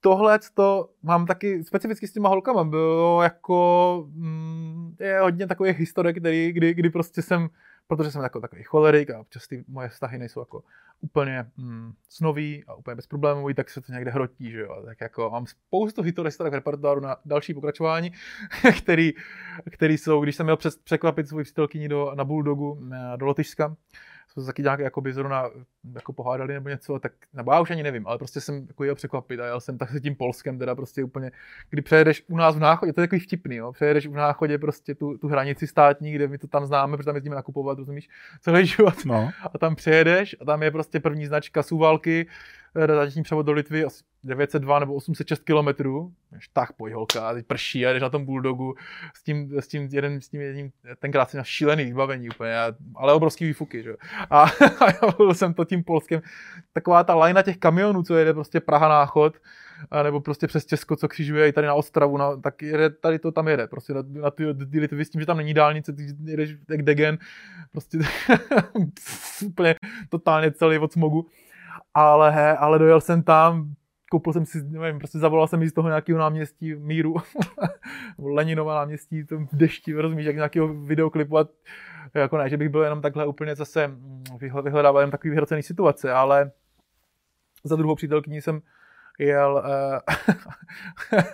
tohle 0.00 0.38
to 0.54 0.90
mám 1.02 1.26
taky 1.26 1.64
specificky 1.64 2.06
s 2.06 2.12
těma 2.12 2.28
holkama. 2.28 2.64
Bylo 2.64 3.22
jako, 3.22 4.08
mm, 4.12 4.96
je 5.00 5.20
hodně 5.20 5.46
takových 5.46 5.78
historik, 5.78 6.18
který, 6.18 6.52
kdy, 6.52 6.74
kdy 6.74 6.90
prostě 6.90 7.22
jsem, 7.22 7.48
protože 7.86 8.10
jsem 8.10 8.22
jako 8.22 8.40
takový 8.40 8.62
cholerik 8.62 9.10
a 9.10 9.20
občas 9.20 9.46
ty 9.46 9.64
moje 9.68 9.88
vztahy 9.88 10.18
nejsou 10.18 10.40
jako 10.40 10.62
úplně 11.00 11.46
mm, 11.56 11.92
snový 12.08 12.64
a 12.66 12.74
úplně 12.74 12.94
bezproblémový, 12.94 13.54
tak 13.54 13.70
se 13.70 13.80
to 13.80 13.92
někde 13.92 14.10
hrotí, 14.10 14.50
že 14.50 14.60
jo. 14.60 14.82
Tak 14.84 15.00
jako 15.00 15.30
mám 15.30 15.46
spoustu 15.46 16.02
historik 16.02 16.34
v 16.38 16.54
repertoáru 16.54 17.00
na 17.00 17.16
další 17.24 17.54
pokračování, 17.54 18.12
který, 18.78 19.12
který 19.70 19.98
jsou, 19.98 20.20
když 20.20 20.36
jsem 20.36 20.46
měl 20.46 20.58
překvapit 20.84 21.28
svůj 21.28 21.44
přítelkyni 21.44 21.88
do, 21.88 22.12
na 22.14 22.24
Bulldogu, 22.24 22.80
do 23.16 23.26
Lotyšska, 23.26 23.76
jsme 24.32 24.42
se 24.42 24.46
taky 24.46 24.62
nějak 24.62 24.80
jako 24.80 25.00
by 25.00 25.12
zrovna 25.12 25.50
jako 25.94 26.12
pohádali 26.12 26.54
nebo 26.54 26.68
něco, 26.68 26.98
tak, 26.98 27.12
nebo 27.32 27.52
já 27.52 27.60
už 27.60 27.70
ani 27.70 27.82
nevím, 27.82 28.06
ale 28.06 28.18
prostě 28.18 28.40
jsem 28.40 28.66
jako 28.68 28.84
jel 28.84 28.94
překvapit 28.94 29.40
a 29.40 29.46
jel 29.46 29.60
jsem 29.60 29.78
tak 29.78 29.90
se 29.90 30.00
tím 30.00 30.14
Polskem, 30.14 30.58
teda 30.58 30.74
prostě 30.74 31.04
úplně, 31.04 31.30
kdy 31.70 31.82
přejedeš 31.82 32.24
u 32.28 32.36
nás 32.36 32.56
v 32.56 32.58
náchodě, 32.58 32.92
to 32.92 33.00
je 33.00 33.06
takový 33.06 33.20
vtipný, 33.20 33.56
jo, 33.56 33.72
přejedeš 33.72 34.06
v 34.06 34.14
náchodě 34.14 34.58
prostě 34.58 34.94
tu, 34.94 35.18
tu 35.18 35.28
hranici 35.28 35.66
státní, 35.66 36.12
kde 36.12 36.28
my 36.28 36.38
to 36.38 36.46
tam 36.46 36.66
známe, 36.66 36.96
protože 36.96 37.06
tam 37.06 37.14
jezdíme 37.14 37.36
nakupovat, 37.36 37.78
rozumíš, 37.78 38.08
celý 38.40 38.66
život. 38.66 39.04
No. 39.04 39.30
A 39.54 39.58
tam 39.58 39.74
přejedeš 39.74 40.36
a 40.40 40.44
tam 40.44 40.62
je 40.62 40.70
prostě 40.70 41.00
první 41.00 41.26
značka 41.26 41.62
Suvalky, 41.62 42.26
realizační 42.74 43.22
převod 43.22 43.46
do 43.46 43.52
Litvy 43.52 43.84
asi 43.84 44.02
902 44.24 44.78
nebo 44.78 44.94
806 44.94 45.44
kilometrů, 45.44 46.12
tak 46.52 46.72
pojď 46.72 46.94
holka, 46.94 47.34
teď 47.34 47.46
prší 47.46 47.86
a 47.86 47.92
jdeš 47.92 48.02
na 48.02 48.10
tom 48.10 48.24
bulldogu 48.24 48.74
s 49.14 49.22
tím, 49.22 49.60
s 49.60 49.68
tím 49.68 49.88
jeden, 49.92 50.20
s 50.20 50.28
tím 50.28 50.40
jedním, 50.40 50.70
tenkrát 50.98 51.30
si 51.30 51.36
na 51.36 51.44
šílený 51.44 51.84
vybavení 51.84 52.28
úplně, 52.28 52.54
ale 52.94 53.12
obrovský 53.12 53.44
výfuky, 53.44 53.82
že? 53.82 53.94
A, 54.30 54.42
a 54.80 54.90
já 54.90 55.12
byl 55.16 55.34
jsem 55.34 55.54
to 55.54 55.64
tím 55.64 55.84
polským, 55.84 56.22
taková 56.72 57.04
ta 57.04 57.14
lajna 57.14 57.42
těch 57.42 57.56
kamionů, 57.56 58.02
co 58.02 58.16
jede 58.16 58.34
prostě 58.34 58.60
Praha 58.60 58.88
náchod, 58.88 59.36
a 59.90 60.02
nebo 60.02 60.20
prostě 60.20 60.46
přes 60.46 60.66
Česko, 60.66 60.96
co 60.96 61.08
křižuje 61.08 61.48
i 61.48 61.52
tady 61.52 61.66
na 61.66 61.74
Ostravu, 61.74 62.16
na, 62.16 62.36
tak 62.36 62.62
jede, 62.62 62.90
tady 62.90 63.18
to 63.18 63.32
tam 63.32 63.48
jede, 63.48 63.66
prostě 63.66 63.94
na, 63.94 64.02
na 64.06 64.30
ty, 64.30 64.44
ty 64.70 64.80
Litvy 64.80 65.04
s 65.04 65.10
tím, 65.10 65.20
že 65.20 65.26
tam 65.26 65.36
není 65.36 65.54
dálnice, 65.54 65.92
ty 65.92 66.06
jedeš 66.24 66.56
jak 66.70 66.82
Degen, 66.82 67.18
prostě 67.72 67.98
úplně 69.46 69.74
totálně 70.08 70.52
celý 70.52 70.78
od 70.78 70.92
smogu 70.92 71.26
ale, 71.94 72.56
ale 72.56 72.78
dojel 72.78 73.00
jsem 73.00 73.22
tam, 73.22 73.74
koupil 74.10 74.32
jsem 74.32 74.46
si, 74.46 74.62
nevím, 74.62 74.98
prostě 74.98 75.18
zavolal 75.18 75.48
jsem 75.48 75.68
z 75.68 75.72
toho 75.72 75.88
nějakého 75.88 76.18
náměstí 76.18 76.74
Míru, 76.74 77.14
Leninova 78.18 78.74
náměstí, 78.74 79.24
to 79.24 79.38
v 79.38 79.48
dešti, 79.52 79.94
rozumíš, 79.94 80.26
jak 80.26 80.34
nějakého 80.34 80.68
videoklipu 80.74 81.38
a 81.38 81.48
jako 82.14 82.38
ne, 82.38 82.48
že 82.48 82.56
bych 82.56 82.68
byl 82.68 82.82
jenom 82.82 83.02
takhle 83.02 83.26
úplně 83.26 83.56
zase 83.56 83.88
mm, 83.88 84.24
vyhledával 84.62 85.00
jen 85.00 85.10
takový 85.10 85.30
vyhrocený 85.30 85.62
situace, 85.62 86.12
ale 86.12 86.50
za 87.64 87.76
druhou 87.76 87.94
přítelkyní 87.94 88.40
jsem 88.40 88.60
jel 89.18 89.64
uh, 89.64 91.18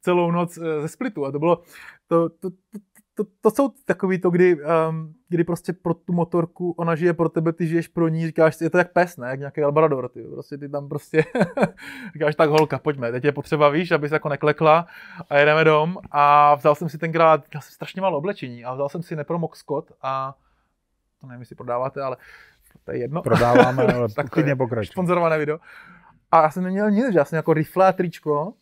celou 0.00 0.30
noc 0.30 0.58
eh, 0.58 0.80
ze 0.80 0.88
Splitu 0.88 1.26
a 1.26 1.32
to 1.32 1.38
bylo, 1.38 1.62
to, 2.06 2.28
to, 2.28 2.50
to, 2.50 2.78
to, 3.16 3.24
to 3.40 3.50
jsou 3.50 3.68
takový 3.84 4.18
to, 4.18 4.30
kdy, 4.30 4.56
um, 4.88 5.14
kdy 5.28 5.44
prostě 5.44 5.72
pro 5.72 5.94
tu 5.94 6.12
motorku, 6.12 6.70
ona 6.70 6.94
žije 6.94 7.14
pro 7.14 7.28
tebe, 7.28 7.52
ty 7.52 7.66
žiješ 7.66 7.88
pro 7.88 8.08
ní, 8.08 8.26
říkáš, 8.26 8.60
je 8.60 8.70
to 8.70 8.78
jak 8.78 8.92
pes, 8.92 9.16
ne, 9.16 9.28
jak 9.28 9.38
nějaký 9.38 9.60
Labrador, 9.60 10.08
ty, 10.08 10.22
prostě 10.22 10.58
ty 10.58 10.68
tam 10.68 10.88
prostě 10.88 11.24
říkáš, 12.12 12.34
tak 12.34 12.50
holka, 12.50 12.78
pojďme, 12.78 13.12
teď 13.12 13.24
je 13.24 13.32
potřeba, 13.32 13.68
víš, 13.68 13.90
abys 13.90 14.12
jako 14.12 14.28
neklekla 14.28 14.86
a 15.30 15.36
jedeme 15.36 15.64
dom 15.64 15.98
a 16.10 16.54
vzal 16.54 16.74
jsem 16.74 16.88
si 16.88 16.98
tenkrát, 16.98 17.44
měl 17.52 17.60
jsem 17.60 17.72
strašně 17.72 18.02
málo 18.02 18.18
oblečení 18.18 18.64
a 18.64 18.74
vzal 18.74 18.88
jsem 18.88 19.02
si 19.02 19.16
Nepromok 19.16 19.56
Scott 19.56 19.92
a 20.02 20.34
to 21.20 21.26
nevím, 21.26 21.40
jestli 21.40 21.56
prodáváte, 21.56 22.02
ale 22.02 22.16
to 22.84 22.92
je 22.92 22.98
jedno. 22.98 23.22
Prodáváme, 23.22 23.82
ale 23.82 24.08
klidně 24.30 24.56
pokračuj. 24.56 24.92
Sponzorované 24.92 25.38
video. 25.38 25.58
A 26.32 26.42
já 26.42 26.50
jsem 26.50 26.62
neměl 26.62 26.90
nic, 26.90 27.14
já 27.14 27.24
jsem 27.24 27.36
jako 27.36 27.52
rifle 27.52 27.86
a 27.86 27.92
tričko, 27.92 28.52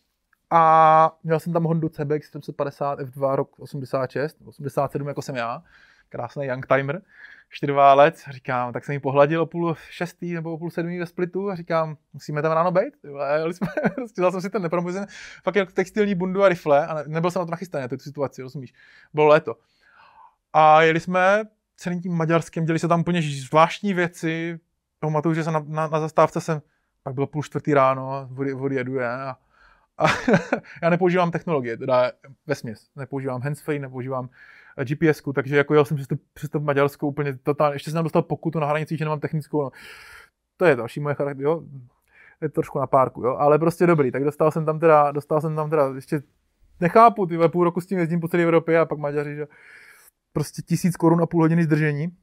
a 0.49 1.17
měl 1.23 1.39
jsem 1.39 1.53
tam 1.53 1.63
Hondu 1.63 1.89
CBX 1.89 2.31
750 2.31 2.99
F2 2.99 3.35
rok 3.35 3.59
86, 3.59 4.37
87 4.45 5.07
jako 5.07 5.21
jsem 5.21 5.35
já, 5.35 5.63
krásný 6.09 6.45
youngtimer, 6.45 7.01
čtyřválec, 7.49 8.23
říkám, 8.29 8.73
tak 8.73 8.85
jsem 8.85 8.93
ji 8.93 8.99
pohladil 8.99 9.41
o 9.41 9.45
půl 9.45 9.75
šestý 9.89 10.33
nebo 10.33 10.53
o 10.53 10.57
půl 10.57 10.71
sedmý 10.71 10.99
ve 10.99 11.05
splitu 11.05 11.49
a 11.49 11.55
říkám, 11.55 11.97
musíme 12.13 12.41
tam 12.41 12.51
ráno 12.51 12.71
být. 12.71 12.93
Jeli 13.37 13.53
jsme, 13.53 13.67
vzal 14.17 14.31
jsem 14.31 14.41
si 14.41 14.49
ten 14.49 14.61
nepromozen, 14.61 15.07
fakt 15.43 15.55
jako 15.55 15.71
textilní 15.71 16.15
bundu 16.15 16.43
a 16.43 16.49
rifle 16.49 16.87
a 16.87 17.03
nebyl 17.07 17.31
jsem 17.31 17.39
na 17.39 17.45
to 17.45 17.51
nachystaný 17.51 17.81
na 17.81 17.87
tu 17.87 17.97
situaci, 17.97 18.41
rozumíš. 18.41 18.73
Bylo 19.13 19.27
léto. 19.27 19.55
A 20.53 20.81
jeli 20.81 20.99
jsme 20.99 21.43
celým 21.77 22.01
tím 22.01 22.13
maďarským, 22.13 22.65
děli 22.65 22.79
se 22.79 22.87
tam 22.87 22.99
úplně 22.99 23.21
zvláštní 23.21 23.93
věci. 23.93 24.59
Pamatuju, 24.99 25.35
že 25.35 25.43
jsem 25.43 25.53
na, 25.53 25.65
na, 25.67 25.87
na 25.87 25.99
zastávce 25.99 26.41
jsem, 26.41 26.61
pak 27.03 27.13
bylo 27.13 27.27
půl 27.27 27.43
čtvrtý 27.43 27.73
ráno, 27.73 28.29
odjedu 28.59 28.95
je 28.95 29.09
a 29.09 29.37
a 29.97 30.05
já 30.81 30.89
nepoužívám 30.89 31.31
technologie, 31.31 31.77
teda 31.77 32.11
ve 32.47 32.55
směs. 32.55 32.89
Nepoužívám 32.95 33.41
handsfree, 33.41 33.79
nepoužívám 33.79 34.29
eh, 34.77 34.85
GPS, 34.85 35.21
takže 35.35 35.57
jako 35.57 35.73
jel 35.73 35.85
jsem 35.85 35.97
přes 35.97 36.07
to, 36.07 36.15
přes 36.33 36.49
to 36.49 36.59
Maďarsko 36.59 37.07
úplně 37.07 37.37
totálně. 37.37 37.75
Ještě 37.75 37.91
jsem 37.91 38.03
dostal 38.03 38.21
pokutu 38.21 38.59
na 38.59 38.67
hranici, 38.67 38.97
že 38.97 39.05
nemám 39.05 39.19
technickou. 39.19 39.63
No. 39.63 39.71
To 40.57 40.65
je 40.65 40.75
další 40.75 40.99
moje 40.99 41.15
charakter, 41.15 41.43
jo. 41.43 41.63
Je 42.41 42.49
trošku 42.49 42.79
na 42.79 42.87
párku, 42.87 43.21
jo. 43.21 43.35
Ale 43.39 43.59
prostě 43.59 43.87
dobrý. 43.87 44.11
Tak 44.11 44.23
dostal 44.23 44.51
jsem 44.51 44.65
tam 44.65 44.79
teda, 44.79 45.11
dostal 45.11 45.41
jsem 45.41 45.55
tam 45.55 45.69
teda 45.69 45.91
ještě 45.95 46.21
nechápu, 46.79 47.25
ty 47.25 47.37
půl 47.47 47.63
roku 47.63 47.81
s 47.81 47.85
tím 47.85 47.99
jezdím 47.99 48.19
po 48.19 48.27
celé 48.27 48.43
Evropě 48.43 48.79
a 48.79 48.85
pak 48.85 48.99
Maďaři, 48.99 49.35
že 49.35 49.47
prostě 50.33 50.61
tisíc 50.61 50.95
korun 50.95 51.21
a 51.21 51.25
půl 51.25 51.43
hodiny 51.43 51.63
zdržení. 51.63 52.17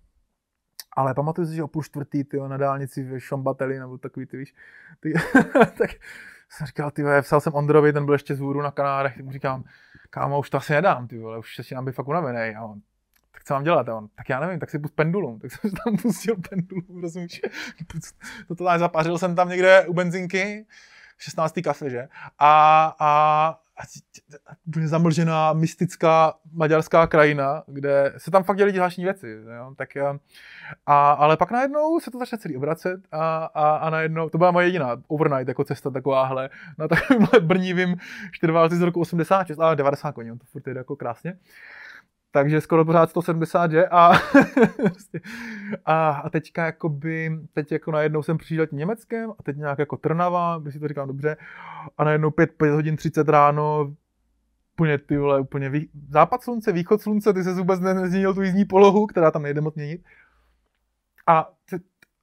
Ale 0.96 1.14
pamatuju 1.14 1.46
si, 1.46 1.54
že 1.54 1.62
o 1.62 1.68
půl 1.68 1.82
čtvrtý, 1.82 2.24
ty 2.24 2.36
na 2.36 2.56
dálnici 2.56 3.02
v 3.02 3.20
Šambateli, 3.20 3.78
nebo 3.78 3.98
takový, 3.98 4.26
ty 4.26 4.36
víš, 4.36 4.54
ty, 5.00 5.12
tak 5.78 5.90
jsem 6.52 6.66
říkal, 6.66 6.90
ty 6.90 7.04
psal 7.22 7.40
jsem 7.40 7.54
Ondrovi, 7.54 7.92
ten 7.92 8.04
byl 8.04 8.14
ještě 8.14 8.34
z 8.34 8.40
na 8.62 8.70
Kanárech, 8.70 9.14
tak 9.16 9.24
mu 9.24 9.32
říkám, 9.32 9.64
kámo, 10.10 10.38
už 10.38 10.50
to 10.50 10.56
asi 10.56 10.72
nedám, 10.72 11.08
ty 11.08 11.18
vole, 11.18 11.38
už 11.38 11.60
se 11.62 11.74
nám 11.74 11.84
být 11.84 11.92
fakt 11.92 12.08
unavený. 12.08 12.54
A 12.56 12.64
on, 12.64 12.80
tak 13.32 13.44
co 13.44 13.54
mám 13.54 13.64
dělat? 13.64 13.88
A 13.88 13.96
on, 13.96 14.08
tak 14.14 14.28
já 14.28 14.40
nevím, 14.40 14.60
tak 14.60 14.70
si 14.70 14.78
pust 14.78 14.94
pendulum. 14.94 15.38
Tak 15.38 15.52
jsem 15.52 15.70
tam 15.70 15.96
pustil 15.96 16.36
pendulum, 16.50 17.02
rozumíš? 17.02 17.40
to, 18.48 18.54
to 18.54 18.64
zapařil 18.78 19.18
jsem 19.18 19.36
tam 19.36 19.48
někde 19.48 19.86
u 19.86 19.94
benzinky, 19.94 20.66
16. 21.18 21.54
kafe, 21.64 21.90
že? 21.90 22.08
A, 22.38 22.94
a 22.98 23.58
úplně 24.66 24.88
zamlžená, 24.88 25.52
mystická 25.52 26.34
maďarská 26.52 27.06
krajina, 27.06 27.62
kde 27.66 28.14
se 28.16 28.30
tam 28.30 28.42
fakt 28.42 28.56
děli 28.56 28.72
zvláštní 28.72 29.04
věci. 29.04 29.38
Jo? 29.56 29.74
Tak, 29.76 29.96
a, 30.86 31.12
ale 31.12 31.36
pak 31.36 31.50
najednou 31.50 32.00
se 32.00 32.10
to 32.10 32.18
začne 32.18 32.38
celý 32.38 32.56
obracet 32.56 33.00
a, 33.12 33.44
a, 33.44 33.76
a 33.76 33.90
najednou, 33.90 34.28
to 34.28 34.38
byla 34.38 34.50
moje 34.50 34.66
jediná 34.66 35.02
overnight 35.08 35.48
jako 35.48 35.64
cesta 35.64 35.90
takováhle, 35.90 36.50
na 36.78 36.88
takovýmhle 36.88 37.40
brnívým 37.40 37.96
čtyřválci 38.32 38.76
z 38.76 38.80
roku 38.80 39.00
86, 39.00 39.58
ale 39.58 39.76
90 39.76 40.12
koní, 40.12 40.38
to 40.38 40.44
furt 40.44 40.66
jde 40.66 40.78
jako 40.78 40.96
krásně 40.96 41.36
takže 42.32 42.60
skoro 42.60 42.84
pořád 42.84 43.10
170, 43.10 43.70
že? 43.70 43.88
A, 43.88 44.12
a, 45.84 46.10
a 46.10 46.30
teďka 46.30 46.66
jakoby, 46.66 47.30
teď 47.52 47.72
jako 47.72 47.90
najednou 47.90 48.22
jsem 48.22 48.38
přišel 48.38 48.66
Německem 48.72 49.30
a 49.30 49.42
teď 49.42 49.56
nějak 49.56 49.78
jako 49.78 49.96
Trnava, 49.96 50.58
by 50.58 50.72
si 50.72 50.80
to 50.80 50.88
říkám 50.88 51.08
dobře, 51.08 51.36
a 51.98 52.04
najednou 52.04 52.30
5, 52.30 52.52
5 52.56 52.72
hodin 52.72 52.96
30 52.96 53.28
ráno, 53.28 53.94
úplně 54.74 54.98
ty 54.98 55.18
vole, 55.18 55.40
úplně 55.40 55.68
vý, 55.68 55.90
západ 56.08 56.42
slunce, 56.42 56.72
východ 56.72 57.02
slunce, 57.02 57.32
ty 57.32 57.44
se 57.44 57.54
vůbec 57.54 57.80
nezměnil 57.80 58.34
tu 58.34 58.42
jízdní 58.42 58.64
polohu, 58.64 59.06
která 59.06 59.30
tam 59.30 59.42
nejde 59.42 59.60
moc 59.60 59.74
měnit. 59.74 60.04
A, 61.26 61.50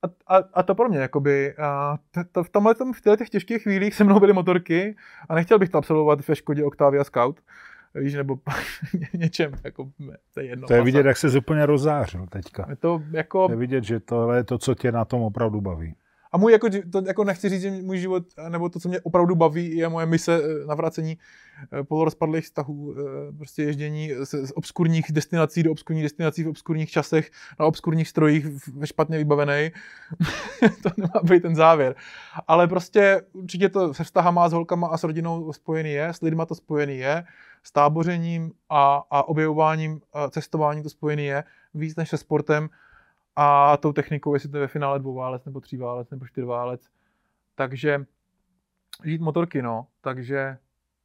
a, 0.03 0.38
a, 0.38 0.44
a 0.53 0.64
to 0.64 0.76
pro 0.76 0.90
mě, 0.90 0.99
jakoby, 0.99 1.56
a 1.56 1.98
to, 2.11 2.22
to, 2.31 2.44
v 2.44 2.49
tomhle 2.49 2.76
tom, 2.76 2.94
v 2.94 3.02
těch 3.18 3.30
těžkých 3.30 3.64
chvílích 3.64 3.95
se 3.95 4.03
mnou 4.03 4.19
byly 4.19 4.34
motorky 4.34 4.95
a 5.30 5.36
nechtěl 5.36 5.60
bych 5.60 5.69
to 5.69 5.77
absolvovat 5.77 6.27
ve 6.27 6.36
Škodě 6.36 6.65
Octavia 6.65 7.03
Scout, 7.03 7.41
víš, 7.95 8.14
nebo 8.14 8.40
něčem, 9.14 9.52
jako, 9.64 9.91
to 10.34 10.40
je 10.40 10.45
jedno. 10.45 10.68
To 10.68 10.74
je 10.74 10.84
vidět, 10.84 11.06
jak 11.06 11.18
se 11.18 11.38
úplně 11.38 11.66
rozářil 11.66 12.28
teďka. 12.28 12.66
Je 12.70 12.76
to 12.76 13.02
jako... 13.11 13.48
Je 13.49 13.56
vidět, 13.56 13.84
že 13.84 13.99
tohle 13.99 14.38
je 14.38 14.44
to, 14.44 14.57
co 14.57 14.76
tě 14.76 14.91
na 14.91 15.06
tom 15.06 15.22
opravdu 15.22 15.61
baví. 15.61 15.95
A 16.32 16.38
můj, 16.38 16.52
jako, 16.52 16.68
to, 16.91 17.02
jako 17.07 17.24
nechci 17.24 17.49
říct, 17.49 17.61
že 17.61 17.72
můj 17.72 17.98
život, 17.98 18.24
nebo 18.49 18.70
to, 18.70 18.80
co 18.80 18.90
mě 18.90 19.02
opravdu 19.02 19.36
baví, 19.36 19.78
je 19.78 19.90
moje 19.90 20.06
mise 20.06 20.41
eh, 20.44 20.66
navracení 20.66 21.18
eh, 21.80 21.84
polorozpadlých 21.84 22.44
vztahů, 22.44 22.95
eh, 22.98 23.32
prostě 23.38 23.64
ježdění 23.64 24.11
z, 24.24 24.48
z 24.48 24.52
obskurních 24.56 25.11
destinací 25.11 25.64
do 25.64 25.72
obskurních 25.72 26.03
destinací 26.03 26.44
v 26.44 26.48
obskurních 26.48 26.91
časech, 26.91 27.32
na 27.60 27.66
obskurních 27.66 28.07
strojích 28.07 28.45
ve 28.74 28.88
špatně 28.88 29.18
vybavený. 29.18 29.72
to 30.84 30.90
nemá 30.98 31.22
být 31.24 31.41
ten 31.41 31.56
závěr. 31.56 31.95
Ale 32.48 32.68
prostě 32.68 33.22
určitě 33.34 33.70
to 33.70 33.94
se 33.94 34.03
vztahama 34.03 34.49
s 34.49 34.53
holkama 34.53 34.88
a 34.88 34.98
s 34.98 35.03
rodinou 35.03 35.53
spojený 35.53 35.91
je, 35.91 36.07
s 36.07 36.22
lidma 36.22 36.45
to 36.45 36.56
spojený 36.56 36.98
je, 36.98 37.24
s 37.69 37.71
tábořením 37.71 38.51
a, 38.69 39.03
a 39.11 39.23
objevováním, 39.23 40.01
a 40.13 40.29
cestováním 40.29 40.83
to 40.83 40.89
spojený 40.89 41.25
je, 41.25 41.43
víc 41.73 41.95
než 41.95 42.09
se 42.09 42.17
sportem 42.17 42.69
a 43.35 43.77
tou 43.77 43.93
technikou, 43.93 44.33
jestli 44.33 44.49
to 44.49 44.57
je 44.57 44.61
ve 44.61 44.67
finále 44.67 44.99
dvouválec 44.99 45.45
nebo 45.45 45.61
tříválec 45.61 46.09
nebo 46.09 46.27
čtyřválec. 46.27 46.81
Takže 47.55 48.05
žít 49.05 49.21
motorky, 49.21 49.61
no. 49.61 49.87
Takže 50.01 50.57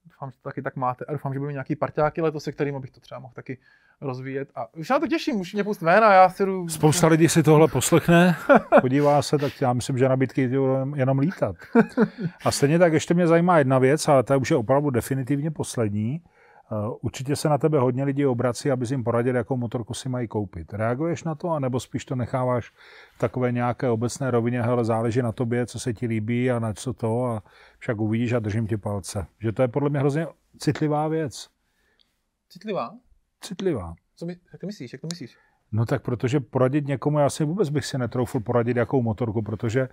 doufám, 0.04 0.30
že 0.30 0.36
to 0.36 0.48
taky 0.48 0.62
tak 0.62 0.76
máte 0.76 1.04
a 1.04 1.12
doufám, 1.12 1.32
že 1.32 1.38
budou 1.38 1.50
nějaký 1.50 1.76
parťáky 1.76 2.20
letos, 2.20 2.44
se 2.44 2.52
kterým 2.52 2.80
bych 2.80 2.90
to 2.90 3.00
třeba 3.00 3.20
mohl 3.20 3.34
taky 3.34 3.58
rozvíjet. 4.00 4.48
A 4.54 4.74
už 4.74 4.90
na 4.90 4.98
to 4.98 5.06
těším, 5.06 5.40
už 5.40 5.54
mě 5.54 5.64
pust 5.64 5.82
ven 5.82 6.04
a 6.04 6.12
já 6.12 6.28
si 6.28 6.44
jdu... 6.44 6.68
Spousta 6.68 7.06
lidí 7.06 7.28
si 7.28 7.42
tohle 7.42 7.68
poslechne, 7.68 8.36
podívá 8.80 9.22
se, 9.22 9.38
tak 9.38 9.60
já 9.60 9.72
myslím, 9.72 9.98
že 9.98 10.08
nabídky 10.08 10.48
jdou 10.48 10.94
jenom 10.94 11.18
lítat. 11.18 11.56
A 12.44 12.50
stejně 12.50 12.78
tak 12.78 12.92
ještě 12.92 13.14
mě 13.14 13.26
zajímá 13.26 13.58
jedna 13.58 13.78
věc, 13.78 14.08
ale 14.08 14.22
ta 14.22 14.36
už 14.36 14.50
je 14.50 14.56
opravdu 14.56 14.90
definitivně 14.90 15.50
poslední. 15.50 16.22
Eh, 16.72 16.88
určitě 17.00 17.36
se 17.36 17.48
na 17.48 17.58
tebe 17.58 17.78
hodně 17.78 18.04
lidí 18.04 18.26
obrací, 18.26 18.70
aby 18.70 18.86
jim 18.90 19.04
poradil, 19.04 19.36
jakou 19.36 19.56
motorku 19.56 19.94
si 19.94 20.08
mají 20.08 20.28
koupit. 20.28 20.72
Reaguješ 20.72 21.24
na 21.24 21.34
to, 21.34 21.50
anebo 21.50 21.80
spíš 21.80 22.04
to 22.04 22.16
necháváš 22.16 22.70
v 23.14 23.18
takové 23.18 23.52
nějaké 23.52 23.90
obecné 23.90 24.30
rovině, 24.30 24.62
hele, 24.62 24.84
záleží 24.84 25.22
na 25.22 25.32
tobě, 25.32 25.66
co 25.66 25.80
se 25.80 25.94
ti 25.94 26.06
líbí 26.06 26.50
a 26.50 26.58
na 26.58 26.72
co 26.72 26.92
to 26.92 27.24
a 27.26 27.42
však 27.78 28.00
uvidíš 28.00 28.32
a 28.32 28.38
držím 28.38 28.66
ti 28.66 28.76
palce. 28.76 29.26
Že 29.38 29.52
to 29.52 29.62
je 29.62 29.68
podle 29.68 29.90
mě 29.90 29.98
hrozně 29.98 30.26
citlivá 30.58 31.08
věc. 31.08 31.48
Citlivá? 32.48 32.94
Citlivá. 33.40 33.94
Co 34.16 34.26
my, 34.26 34.36
jak 34.52 34.60
to 34.60 34.66
myslíš? 34.66 34.92
Jak 34.92 35.00
to 35.00 35.06
myslíš? 35.06 35.38
No 35.72 35.86
tak 35.86 36.02
protože 36.02 36.40
poradit 36.40 36.86
někomu, 36.86 37.18
já 37.18 37.30
si 37.30 37.44
vůbec 37.44 37.68
bych 37.68 37.86
si 37.86 37.98
netroufl 37.98 38.40
poradit, 38.40 38.76
jakou 38.76 39.02
motorku, 39.02 39.42
protože, 39.42 39.88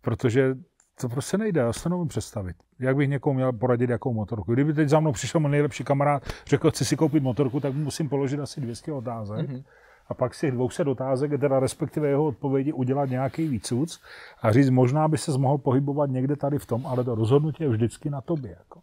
protože 0.00 0.54
to 1.00 1.08
prostě 1.08 1.38
nejde, 1.38 1.60
já 1.60 1.72
si 1.72 1.82
to 1.82 1.88
nemůžu 1.88 2.08
představit. 2.08 2.56
Jak 2.78 2.96
bych 2.96 3.08
někomu 3.08 3.34
měl 3.34 3.52
poradit, 3.52 3.90
jakou 3.90 4.12
motorku. 4.12 4.52
Kdyby 4.52 4.72
teď 4.72 4.88
za 4.88 5.00
mnou 5.00 5.12
přišel 5.12 5.40
můj 5.40 5.50
nejlepší 5.50 5.84
kamarád, 5.84 6.22
řekl, 6.46 6.70
chci 6.70 6.84
si 6.84 6.96
koupit 6.96 7.22
motorku, 7.22 7.60
tak 7.60 7.74
mu 7.74 7.84
musím 7.84 8.08
položit 8.08 8.40
asi 8.40 8.60
200 8.60 8.92
otázek. 8.92 9.50
Mm-hmm. 9.50 9.64
A 10.08 10.14
pak 10.14 10.34
z 10.34 10.40
těch 10.40 10.52
200 10.52 10.84
otázek, 10.84 11.40
teda 11.40 11.60
respektive 11.60 12.08
jeho 12.08 12.26
odpovědi, 12.26 12.72
udělat 12.72 13.10
nějaký 13.10 13.48
výcuc 13.48 14.00
a 14.42 14.52
říct, 14.52 14.70
možná 14.70 15.08
by 15.08 15.18
se 15.18 15.38
mohl 15.38 15.58
pohybovat 15.58 16.10
někde 16.10 16.36
tady 16.36 16.58
v 16.58 16.66
tom, 16.66 16.86
ale 16.86 17.04
to 17.04 17.14
rozhodnutí 17.14 17.62
je 17.62 17.68
vždycky 17.68 18.10
na 18.10 18.20
tobě. 18.20 18.50
Jako. 18.58 18.80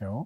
Jo? 0.00 0.24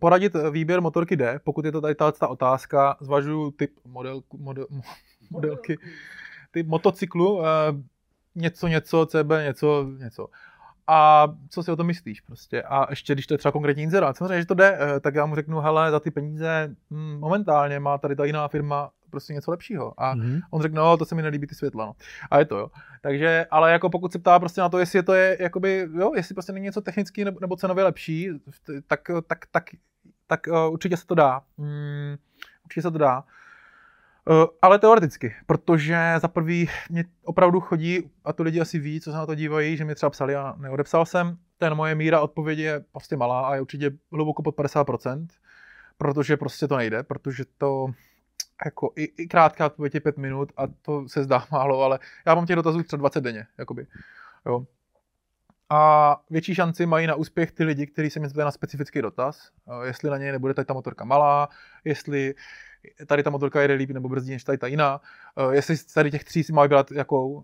Poradit 0.00 0.32
výběr 0.50 0.80
motorky 0.80 1.16
jde, 1.16 1.40
pokud 1.44 1.64
je 1.64 1.72
to 1.72 1.80
tady 1.80 1.94
ta 1.94 2.28
otázka, 2.28 2.96
zvažuju 3.00 3.50
typ 3.50 3.70
model, 3.84 4.22
model, 4.38 4.66
modelky, 5.30 5.78
typ 6.50 6.66
motocyklu, 6.66 7.42
eh, 7.44 7.46
něco, 8.34 8.68
něco, 8.68 9.06
CB, 9.06 9.30
něco, 9.44 9.86
něco 9.98 10.28
a 10.86 11.28
co 11.50 11.62
si 11.62 11.70
o 11.70 11.76
tom 11.76 11.86
myslíš 11.86 12.20
prostě. 12.20 12.62
A 12.62 12.86
ještě, 12.90 13.12
když 13.12 13.26
to 13.26 13.34
je 13.34 13.38
třeba 13.38 13.52
konkrétní 13.52 13.82
inzerát, 13.82 14.16
samozřejmě, 14.16 14.40
že 14.40 14.46
to 14.46 14.54
jde, 14.54 14.78
eh, 14.80 15.00
tak 15.00 15.14
já 15.14 15.26
mu 15.26 15.34
řeknu, 15.34 15.60
hele, 15.60 15.90
za 15.90 16.00
ty 16.00 16.10
peníze 16.10 16.74
hm, 16.90 17.18
momentálně 17.18 17.80
má 17.80 17.98
tady 17.98 18.16
ta 18.16 18.24
jiná 18.24 18.48
firma 18.48 18.90
prostě 19.10 19.32
něco 19.32 19.50
lepšího. 19.50 20.00
A 20.00 20.14
mm-hmm. 20.14 20.40
on 20.50 20.62
řekne, 20.62 20.78
no, 20.78 20.96
to 20.96 21.04
se 21.04 21.14
mi 21.14 21.22
nelíbí 21.22 21.46
ty 21.46 21.54
světla, 21.54 21.86
no. 21.86 21.92
A 22.30 22.38
je 22.38 22.44
to, 22.44 22.58
jo. 22.58 22.70
Takže, 23.02 23.46
ale 23.50 23.72
jako 23.72 23.90
pokud 23.90 24.12
se 24.12 24.18
ptá 24.18 24.38
prostě 24.38 24.60
na 24.60 24.68
to, 24.68 24.78
jestli 24.78 25.02
to 25.02 25.14
je, 25.14 25.36
jakoby, 25.40 25.88
jo, 25.98 26.12
jestli 26.14 26.34
prostě 26.34 26.52
není 26.52 26.64
něco 26.64 26.80
technicky 26.80 27.24
nebo, 27.24 27.38
nebo 27.40 27.56
cenově 27.56 27.84
lepší, 27.84 28.28
tak, 28.86 29.00
tak, 29.08 29.24
tak, 29.26 29.46
tak, 29.50 29.64
tak 30.26 30.46
uh, 30.46 30.72
určitě 30.72 30.96
se 30.96 31.06
to 31.06 31.14
dá. 31.14 31.42
Mm, 31.56 32.16
určitě 32.64 32.82
se 32.82 32.90
to 32.90 32.98
dá. 32.98 33.24
Uh, 34.28 34.46
ale 34.62 34.78
teoreticky, 34.78 35.34
protože 35.46 36.14
za 36.22 36.28
prvý 36.28 36.68
mě 36.90 37.04
opravdu 37.24 37.60
chodí, 37.60 38.10
a 38.24 38.32
to 38.32 38.42
lidi 38.42 38.60
asi 38.60 38.78
ví, 38.78 39.00
co 39.00 39.10
se 39.10 39.16
na 39.16 39.26
to 39.26 39.34
dívají, 39.34 39.76
že 39.76 39.84
mi 39.84 39.94
třeba 39.94 40.10
psali 40.10 40.36
a 40.36 40.54
neodepsal 40.58 41.06
jsem, 41.06 41.36
ten 41.58 41.74
moje 41.74 41.94
míra 41.94 42.20
odpovědi 42.20 42.62
je 42.62 42.84
prostě 42.92 43.16
malá 43.16 43.48
a 43.48 43.54
je 43.54 43.60
určitě 43.60 43.90
hluboko 44.12 44.42
pod 44.42 44.56
50%, 44.56 45.26
protože 45.98 46.36
prostě 46.36 46.68
to 46.68 46.76
nejde, 46.76 47.02
protože 47.02 47.44
to 47.58 47.86
jako 48.64 48.92
i, 48.96 49.04
i 49.04 49.26
krátká 49.26 49.66
odpověď 49.66 49.94
je 49.94 50.00
5 50.00 50.16
minut 50.16 50.52
a 50.56 50.66
to 50.66 51.08
se 51.08 51.24
zdá 51.24 51.46
málo, 51.52 51.82
ale 51.82 51.98
já 52.26 52.34
mám 52.34 52.46
těch 52.46 52.56
dotazů 52.56 52.82
třeba 52.82 52.98
20 52.98 53.20
denně, 53.20 53.46
jakoby. 53.58 53.86
Jo. 54.46 54.66
A 55.70 56.16
větší 56.30 56.54
šanci 56.54 56.86
mají 56.86 57.06
na 57.06 57.14
úspěch 57.14 57.52
ty 57.52 57.64
lidi, 57.64 57.86
kteří 57.86 58.10
se 58.10 58.20
mě 58.20 58.28
zve 58.28 58.44
na 58.44 58.50
specifický 58.50 59.02
dotaz, 59.02 59.50
jestli 59.84 60.10
na 60.10 60.16
něj 60.16 60.32
nebude 60.32 60.54
tady 60.54 60.66
ta 60.66 60.74
motorka 60.74 61.04
malá, 61.04 61.48
jestli 61.84 62.34
tady 63.06 63.22
ta 63.22 63.30
motorka 63.30 63.62
jede 63.62 63.74
líp 63.74 63.90
nebo 63.90 64.08
brzdí 64.08 64.30
než 64.30 64.44
tady 64.44 64.58
ta 64.58 64.66
jiná, 64.66 65.00
uh, 65.46 65.52
jestli 65.54 65.76
tady 65.94 66.10
těch 66.10 66.24
tří 66.24 66.42
si 66.44 66.52
má 66.52 66.62
vybrat 66.62 66.92
jakou, 66.92 67.32
uh, 67.32 67.42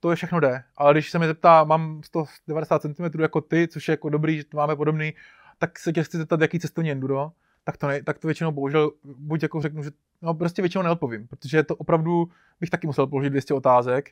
to 0.00 0.10
je 0.10 0.16
všechno 0.16 0.40
jde. 0.40 0.62
Ale 0.76 0.94
když 0.94 1.10
se 1.10 1.18
mi 1.18 1.26
zeptá, 1.26 1.64
mám 1.64 2.00
190 2.04 2.82
cm 2.82 3.20
jako 3.20 3.40
ty, 3.40 3.68
což 3.68 3.88
je 3.88 3.92
jako 3.92 4.08
dobrý, 4.08 4.36
že 4.36 4.44
to 4.44 4.56
máme 4.56 4.76
podobný, 4.76 5.14
tak 5.58 5.78
se 5.78 5.92
tě 5.92 6.02
chci 6.02 6.18
zeptat, 6.18 6.40
jaký 6.40 6.60
cestovní 6.60 6.90
enduro, 6.90 7.32
tak 7.64 7.76
to, 7.76 7.88
ne, 7.88 8.02
tak 8.02 8.18
to 8.18 8.28
většinou 8.28 8.52
bohužel 8.52 8.92
buď 9.04 9.42
jako 9.42 9.60
řeknu, 9.60 9.82
že 9.82 9.90
no 10.22 10.34
prostě 10.34 10.62
většinou 10.62 10.82
neodpovím, 10.82 11.26
protože 11.26 11.62
to 11.62 11.76
opravdu 11.76 12.28
bych 12.60 12.70
taky 12.70 12.86
musel 12.86 13.06
položit 13.06 13.30
200 13.30 13.54
otázek. 13.54 14.10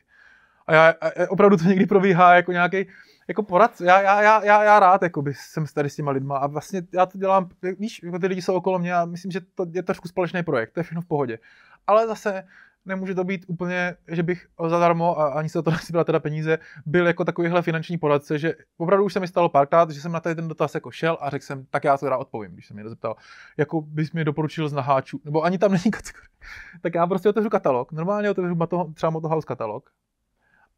A 0.67 0.73
já, 0.73 0.93
a 1.01 1.29
opravdu 1.29 1.57
to 1.57 1.63
někdy 1.63 1.85
probíhá 1.85 2.35
jako 2.35 2.51
nějaký 2.51 2.85
jako 3.27 3.43
porad, 3.43 3.81
já, 3.81 4.01
já, 4.01 4.21
já, 4.21 4.43
já, 4.43 4.63
já 4.63 4.79
rád 4.79 5.01
jako 5.01 5.21
by 5.21 5.33
jsem 5.33 5.65
tady 5.73 5.89
s 5.89 5.95
těma 5.95 6.11
lidma 6.11 6.37
a 6.37 6.47
vlastně 6.47 6.81
já 6.93 7.05
to 7.05 7.17
dělám, 7.17 7.49
víš, 7.79 8.01
jako 8.03 8.19
ty 8.19 8.27
lidi 8.27 8.41
jsou 8.41 8.53
okolo 8.53 8.79
mě 8.79 8.93
a 8.93 9.05
myslím, 9.05 9.31
že 9.31 9.41
to 9.55 9.65
je 9.71 9.83
trošku 9.83 10.07
společný 10.07 10.43
projekt, 10.43 10.71
to 10.71 10.79
je 10.79 10.83
všechno 10.83 11.01
v 11.01 11.05
pohodě. 11.05 11.39
Ale 11.87 12.07
zase 12.07 12.43
nemůže 12.85 13.15
to 13.15 13.23
být 13.23 13.45
úplně, 13.47 13.95
že 14.07 14.23
bych 14.23 14.47
zadarmo 14.67 15.19
a 15.19 15.27
ani 15.27 15.49
se 15.49 15.63
to 15.63 15.71
nechci 15.71 15.93
brát 15.93 16.03
teda 16.03 16.19
peníze, 16.19 16.59
byl 16.85 17.07
jako 17.07 17.25
takovýhle 17.25 17.61
finanční 17.61 17.97
poradce, 17.97 18.39
že 18.39 18.53
opravdu 18.77 19.05
už 19.05 19.13
se 19.13 19.19
mi 19.19 19.27
stalo 19.27 19.49
párkrát, 19.49 19.89
že 19.89 20.01
jsem 20.01 20.11
na 20.11 20.19
tady 20.19 20.35
ten 20.35 20.47
dotaz 20.47 20.75
jako 20.75 20.91
šel 20.91 21.17
a 21.21 21.29
řekl 21.29 21.45
jsem, 21.45 21.65
tak 21.69 21.83
já 21.83 21.97
to 21.97 22.09
rád 22.09 22.17
odpovím, 22.17 22.51
když 22.51 22.67
jsem 22.67 22.77
mě 22.77 22.89
zeptal, 22.89 23.15
jako 23.57 23.81
bys 23.81 24.11
mi 24.11 24.25
doporučil 24.25 24.69
z 24.69 24.73
naháčů, 24.73 25.19
nebo 25.25 25.43
ani 25.43 25.57
tam 25.57 25.71
není 25.71 25.91
kategorie. 25.91 26.29
Tak 26.81 26.95
já 26.95 27.07
prostě 27.07 27.29
otevřu 27.29 27.49
katalog, 27.49 27.91
normálně 27.91 28.29
otevřu 28.29 28.55
třeba 28.93 29.09
Motohouse 29.09 29.45
katalog 29.47 29.89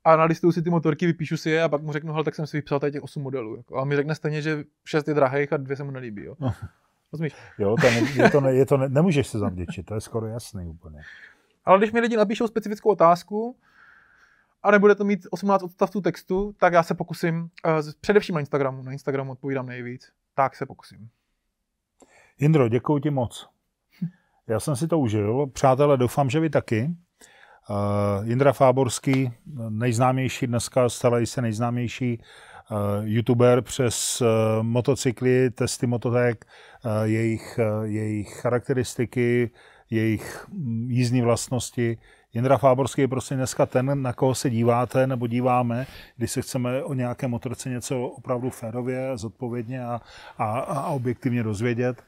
a 0.05 0.15
nalistuju 0.15 0.51
si 0.51 0.61
ty 0.61 0.69
motorky, 0.69 1.05
vypíšu 1.05 1.37
si 1.37 1.49
je 1.49 1.63
a 1.63 1.69
pak 1.69 1.81
mu 1.81 1.93
řeknu, 1.93 2.13
hele, 2.13 2.23
tak 2.23 2.35
jsem 2.35 2.47
si 2.47 2.57
vypsal 2.57 2.79
tady 2.79 2.91
těch 2.91 3.03
8 3.03 3.23
modelů. 3.23 3.55
Jako. 3.55 3.77
A 3.77 3.85
mi 3.85 3.95
řekne 3.95 4.15
stejně, 4.15 4.41
že 4.41 4.63
6 4.85 5.07
je 5.07 5.13
drahých 5.13 5.53
a 5.53 5.57
dvě 5.57 5.77
se 5.77 5.83
mu 5.83 5.91
nelíbí. 5.91 6.23
Jo. 6.23 6.35
No. 6.39 6.53
Rozumíš? 7.11 7.35
Jo, 7.57 7.75
to, 7.81 7.91
ne, 7.91 7.99
je 8.15 8.29
to, 8.29 8.41
ne, 8.41 8.53
je 8.53 8.65
to 8.65 8.77
ne, 8.77 8.89
nemůžeš 8.89 9.27
se 9.27 9.39
zavděčit, 9.39 9.85
to 9.85 9.95
je 9.95 10.01
skoro 10.01 10.27
jasný 10.27 10.67
úplně. 10.67 11.01
Ale 11.65 11.77
když 11.77 11.91
mi 11.91 11.99
lidi 11.99 12.17
napíšou 12.17 12.47
specifickou 12.47 12.89
otázku 12.89 13.57
a 14.63 14.71
nebude 14.71 14.95
to 14.95 15.03
mít 15.03 15.27
18 15.29 15.63
odstavců 15.63 16.01
textu, 16.01 16.55
tak 16.59 16.73
já 16.73 16.83
se 16.83 16.93
pokusím, 16.93 17.41
uh, 17.41 17.91
především 18.01 18.35
na 18.35 18.39
Instagramu, 18.39 18.83
na 18.83 18.91
Instagramu 18.91 19.31
odpovídám 19.31 19.65
nejvíc, 19.65 20.11
tak 20.33 20.55
se 20.55 20.65
pokusím. 20.65 21.09
Jindro, 22.39 22.69
děkuji 22.69 22.99
ti 22.99 23.09
moc. 23.09 23.49
Já 24.47 24.59
jsem 24.59 24.75
si 24.75 24.87
to 24.87 24.99
užil. 24.99 25.47
Přátelé, 25.47 25.97
doufám, 25.97 26.29
že 26.29 26.39
vy 26.39 26.49
taky. 26.49 26.95
Jindra 28.23 28.53
Fáborský, 28.53 29.31
nejznámější 29.69 30.47
dneska, 30.47 30.89
stále 30.89 31.25
se 31.25 31.41
nejznámější 31.41 32.19
uh, 32.19 32.77
youtuber 33.03 33.61
přes 33.61 34.21
uh, 34.21 34.27
motocykly, 34.61 35.49
testy 35.49 35.87
mototek, 35.87 36.45
jejich, 37.03 37.59
jejich 37.83 38.33
charakteristiky, 38.33 39.51
jejich 39.89 40.47
mm, 40.51 40.91
jízdní 40.91 41.21
vlastnosti. 41.21 41.97
Jindra 42.33 42.57
Fáborský 42.57 43.01
je 43.01 43.07
prostě 43.07 43.35
dneska 43.35 43.65
ten, 43.65 44.01
na 44.01 44.13
koho 44.13 44.35
se 44.35 44.49
díváte 44.49 45.07
nebo 45.07 45.27
díváme, 45.27 45.87
když 46.17 46.31
se 46.31 46.41
chceme 46.41 46.83
o 46.83 46.93
nějaké 46.93 47.27
motorce 47.27 47.69
něco 47.69 48.01
opravdu 48.01 48.49
férově, 48.49 49.11
zodpovědně 49.17 49.85
a, 49.85 50.01
a, 50.37 50.59
a 50.59 50.87
objektivně 50.87 51.43
dozvědět. 51.43 52.03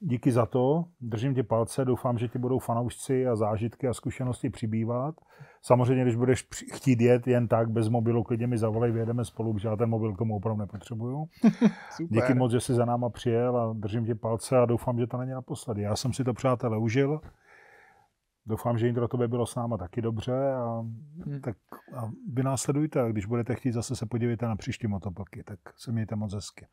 Díky 0.00 0.32
za 0.32 0.46
to, 0.46 0.84
držím 1.00 1.34
ti 1.34 1.42
palce, 1.42 1.84
doufám, 1.84 2.18
že 2.18 2.28
ti 2.28 2.38
budou 2.38 2.58
fanoušci 2.58 3.26
a 3.26 3.36
zážitky 3.36 3.88
a 3.88 3.94
zkušenosti 3.94 4.50
přibývat. 4.50 5.14
Samozřejmě, 5.62 6.02
když 6.02 6.16
budeš 6.16 6.46
chtít 6.72 7.00
jet 7.00 7.26
jen 7.26 7.48
tak, 7.48 7.70
bez 7.70 7.88
mobilu, 7.88 8.24
klidně 8.24 8.46
mi 8.46 8.58
zavolej, 8.58 8.92
vyjedeme 8.92 9.24
spolu, 9.24 9.52
protože 9.52 9.68
já 9.68 9.76
ten 9.76 9.90
mobil 9.90 10.14
k 10.14 10.18
tomu 10.18 10.36
opravdu 10.36 10.60
nepotřebuju. 10.60 11.28
Díky 12.10 12.34
moc, 12.34 12.52
že 12.52 12.60
jsi 12.60 12.74
za 12.74 12.84
náma 12.84 13.10
přijel 13.10 13.56
a 13.56 13.72
držím 13.72 14.04
ti 14.04 14.14
palce 14.14 14.58
a 14.58 14.66
doufám, 14.66 14.98
že 14.98 15.06
to 15.06 15.16
není 15.16 15.32
naposledy. 15.32 15.82
Já 15.82 15.96
jsem 15.96 16.12
si 16.12 16.24
to, 16.24 16.34
přátelé, 16.34 16.78
užil. 16.78 17.20
Doufám, 18.46 18.78
že 18.78 18.86
jim 18.86 18.94
to 18.94 19.08
tobě 19.08 19.28
bylo 19.28 19.46
s 19.46 19.54
náma 19.54 19.76
taky 19.76 20.02
dobře 20.02 20.52
a, 20.52 20.80
hmm. 21.26 21.40
tak 21.40 21.56
a 21.96 22.10
vy 22.32 22.42
následujte 22.42 23.00
a 23.00 23.08
když 23.08 23.26
budete 23.26 23.54
chtít, 23.54 23.72
zase 23.72 23.96
se 23.96 24.06
podívejte 24.06 24.46
na 24.46 24.56
příští 24.56 24.86
motopoky, 24.86 25.42
tak 25.44 25.58
se 25.76 25.92
mějte 25.92 26.16
moc 26.16 26.34
hezky. 26.34 26.66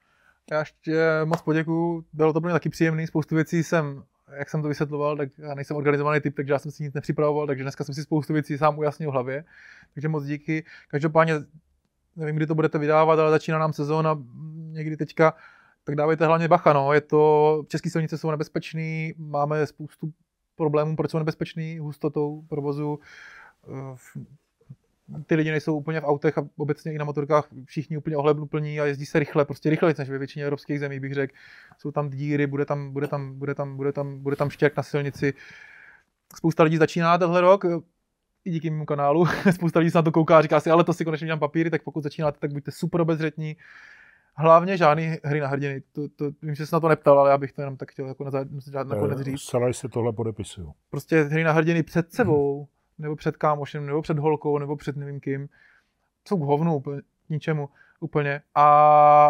Já 0.51 0.59
ještě 0.59 1.01
moc 1.25 1.41
poděkuju, 1.41 2.05
bylo 2.13 2.33
to 2.33 2.41
pro 2.41 2.47
mě 2.47 2.53
taky 2.53 2.69
příjemný, 2.69 3.07
spoustu 3.07 3.35
věcí 3.35 3.63
jsem, 3.63 4.03
jak 4.37 4.49
jsem 4.49 4.61
to 4.61 4.67
vysvětloval, 4.67 5.17
tak 5.17 5.29
já 5.37 5.55
nejsem 5.55 5.77
organizovaný 5.77 6.21
typ, 6.21 6.35
takže 6.35 6.53
já 6.53 6.59
jsem 6.59 6.71
si 6.71 6.83
nic 6.83 6.93
nepřipravoval, 6.93 7.47
takže 7.47 7.63
dneska 7.63 7.83
jsem 7.83 7.95
si 7.95 8.03
spoustu 8.03 8.33
věcí 8.33 8.57
sám 8.57 8.79
ujasnil 8.79 9.09
v 9.09 9.13
hlavě, 9.13 9.45
takže 9.93 10.07
moc 10.07 10.25
díky. 10.25 10.65
Každopádně, 10.87 11.33
nevím, 12.15 12.35
kdy 12.35 12.47
to 12.47 12.55
budete 12.55 12.77
vydávat, 12.77 13.19
ale 13.19 13.31
začíná 13.31 13.59
nám 13.59 13.73
sezóna 13.73 14.23
někdy 14.71 14.97
teďka, 14.97 15.33
tak 15.83 15.95
dávejte 15.95 16.25
hlavně 16.25 16.47
bacha, 16.47 16.73
no. 16.73 16.93
je 16.93 17.01
to, 17.01 17.63
české 17.67 17.89
silnice 17.89 18.17
jsou 18.17 18.31
nebezpečný, 18.31 19.13
máme 19.17 19.67
spoustu 19.67 20.13
problémů, 20.55 20.95
proč 20.95 21.11
jsou 21.11 21.17
nebezpečný, 21.17 21.79
hustotou 21.79 22.41
provozu, 22.49 22.99
ty 25.25 25.35
lidi 25.35 25.51
nejsou 25.51 25.77
úplně 25.77 26.01
v 26.01 26.03
autech 26.03 26.37
a 26.37 26.47
obecně 26.57 26.93
i 26.93 26.97
na 26.97 27.05
motorkách 27.05 27.47
všichni 27.65 27.97
úplně 27.97 28.17
ohlebnuplní 28.17 28.79
a 28.79 28.85
jezdí 28.85 29.05
se 29.05 29.19
rychle, 29.19 29.45
prostě 29.45 29.69
rychle 29.69 29.93
než 29.97 30.09
ve 30.09 30.17
většině 30.17 30.45
evropských 30.45 30.79
zemí, 30.79 30.99
bych 30.99 31.13
řekl. 31.13 31.33
Jsou 31.77 31.91
tam 31.91 32.09
díry, 32.09 32.47
bude 32.47 32.65
tam, 32.65 32.93
bude 32.93 33.07
tam, 33.07 33.39
bude 33.39 33.53
tam, 33.55 33.77
bude 33.77 33.91
tam, 33.91 34.19
bude 34.19 34.35
tam 34.35 34.49
štěk 34.49 34.77
na 34.77 34.83
silnici. 34.83 35.33
Spousta 36.35 36.63
lidí 36.63 36.77
začíná 36.77 37.17
tenhle 37.17 37.41
rok, 37.41 37.65
i 38.45 38.51
díky 38.51 38.69
mému 38.69 38.85
kanálu. 38.85 39.25
Spousta 39.51 39.79
lidí 39.79 39.91
se 39.91 39.97
na 39.97 40.01
to 40.01 40.11
kouká 40.11 40.37
a 40.37 40.41
říká 40.41 40.59
si, 40.59 40.69
ale 40.69 40.83
to 40.83 40.93
si 40.93 41.05
konečně 41.05 41.25
dělám 41.25 41.39
papíry, 41.39 41.69
tak 41.69 41.83
pokud 41.83 42.03
začínáte, 42.03 42.39
tak 42.39 42.53
buďte 42.53 42.71
super 42.71 43.01
obezřetní. 43.01 43.57
Hlavně 44.37 44.77
žádný 44.77 45.17
hry 45.23 45.39
na 45.39 45.47
hrdiny. 45.47 45.81
To, 45.91 46.01
to, 46.15 46.31
vím, 46.41 46.55
že 46.55 46.65
se 46.65 46.75
na 46.75 46.79
to 46.79 46.87
neptal, 46.87 47.19
ale 47.19 47.29
já 47.29 47.37
bych 47.37 47.53
to 47.53 47.61
jenom 47.61 47.77
tak 47.77 47.91
chtěl 47.91 48.07
jako 48.07 48.23
na, 48.23 48.31
na, 48.73 48.83
nakonec 48.83 49.19
říct. 49.19 49.43
Celé 49.43 49.73
se 49.73 49.89
tohle 49.89 50.13
podepisuju. 50.13 50.73
Prostě 50.89 51.23
hry 51.23 51.43
na 51.43 51.51
hrdiny 51.51 51.83
před 51.83 52.13
sebou, 52.13 52.57
hmm 52.57 52.75
nebo 52.97 53.15
před 53.15 53.37
kámošem, 53.37 53.85
nebo 53.85 54.01
před 54.01 54.19
holkou, 54.19 54.57
nebo 54.57 54.75
před 54.75 54.95
nevím 54.95 55.19
kým. 55.19 55.49
Jsou 56.27 56.37
k 56.37 56.41
hovnu 56.41 56.75
úplně, 56.75 57.01
ničemu 57.29 57.69
úplně. 57.99 58.41
A, 58.55 58.63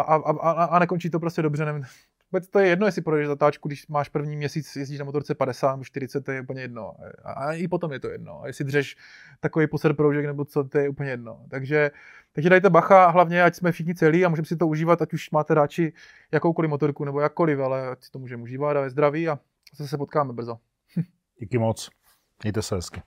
a, 0.00 0.14
a, 0.30 0.64
a 0.64 0.78
nekončí 0.78 1.10
to 1.10 1.20
prostě 1.20 1.42
dobře. 1.42 1.64
Nevím. 1.64 1.84
Vůbec 2.32 2.48
to 2.48 2.58
je 2.58 2.68
jedno, 2.68 2.86
jestli 2.86 3.02
projdeš 3.02 3.26
zatáčku, 3.26 3.68
když 3.68 3.86
máš 3.86 4.08
první 4.08 4.36
měsíc, 4.36 4.76
jezdíš 4.76 4.98
na 4.98 5.04
motorce 5.04 5.34
50 5.34 5.70
nebo 5.70 5.84
40, 5.84 6.20
to 6.20 6.32
je 6.32 6.40
úplně 6.40 6.60
jedno. 6.60 6.92
A, 7.24 7.32
a 7.32 7.52
i 7.52 7.68
potom 7.68 7.92
je 7.92 8.00
to 8.00 8.08
jedno. 8.08 8.42
A 8.42 8.46
jestli 8.46 8.64
dřeš 8.64 8.96
takový 9.40 9.66
poser 9.66 9.94
proužek 9.94 10.26
nebo 10.26 10.44
co, 10.44 10.64
to 10.64 10.78
je 10.78 10.88
úplně 10.88 11.10
jedno. 11.10 11.40
Takže, 11.50 11.90
takže 12.32 12.50
dajte 12.50 12.70
bacha, 12.70 13.10
hlavně 13.10 13.42
ať 13.42 13.54
jsme 13.54 13.72
všichni 13.72 13.94
celí 13.94 14.24
a 14.24 14.28
můžeme 14.28 14.46
si 14.46 14.56
to 14.56 14.66
užívat, 14.66 15.02
ať 15.02 15.12
už 15.12 15.30
máte 15.30 15.54
radši 15.54 15.92
jakoukoliv 16.32 16.70
motorku 16.70 17.04
nebo 17.04 17.20
jakkoliv, 17.20 17.60
ale 17.60 17.88
ať 17.88 18.04
si 18.04 18.10
to 18.10 18.18
můžeme 18.18 18.42
užívat 18.42 18.76
a 18.76 18.84
je 18.84 18.90
zdraví 18.90 19.28
a 19.28 19.38
zase 19.76 19.88
se 19.88 19.98
potkáme 19.98 20.32
brzo. 20.32 20.58
Díky 21.38 21.58
moc. 21.58 21.90
Mějte 22.42 22.62
se 22.62 22.74
hezky. 22.74 23.02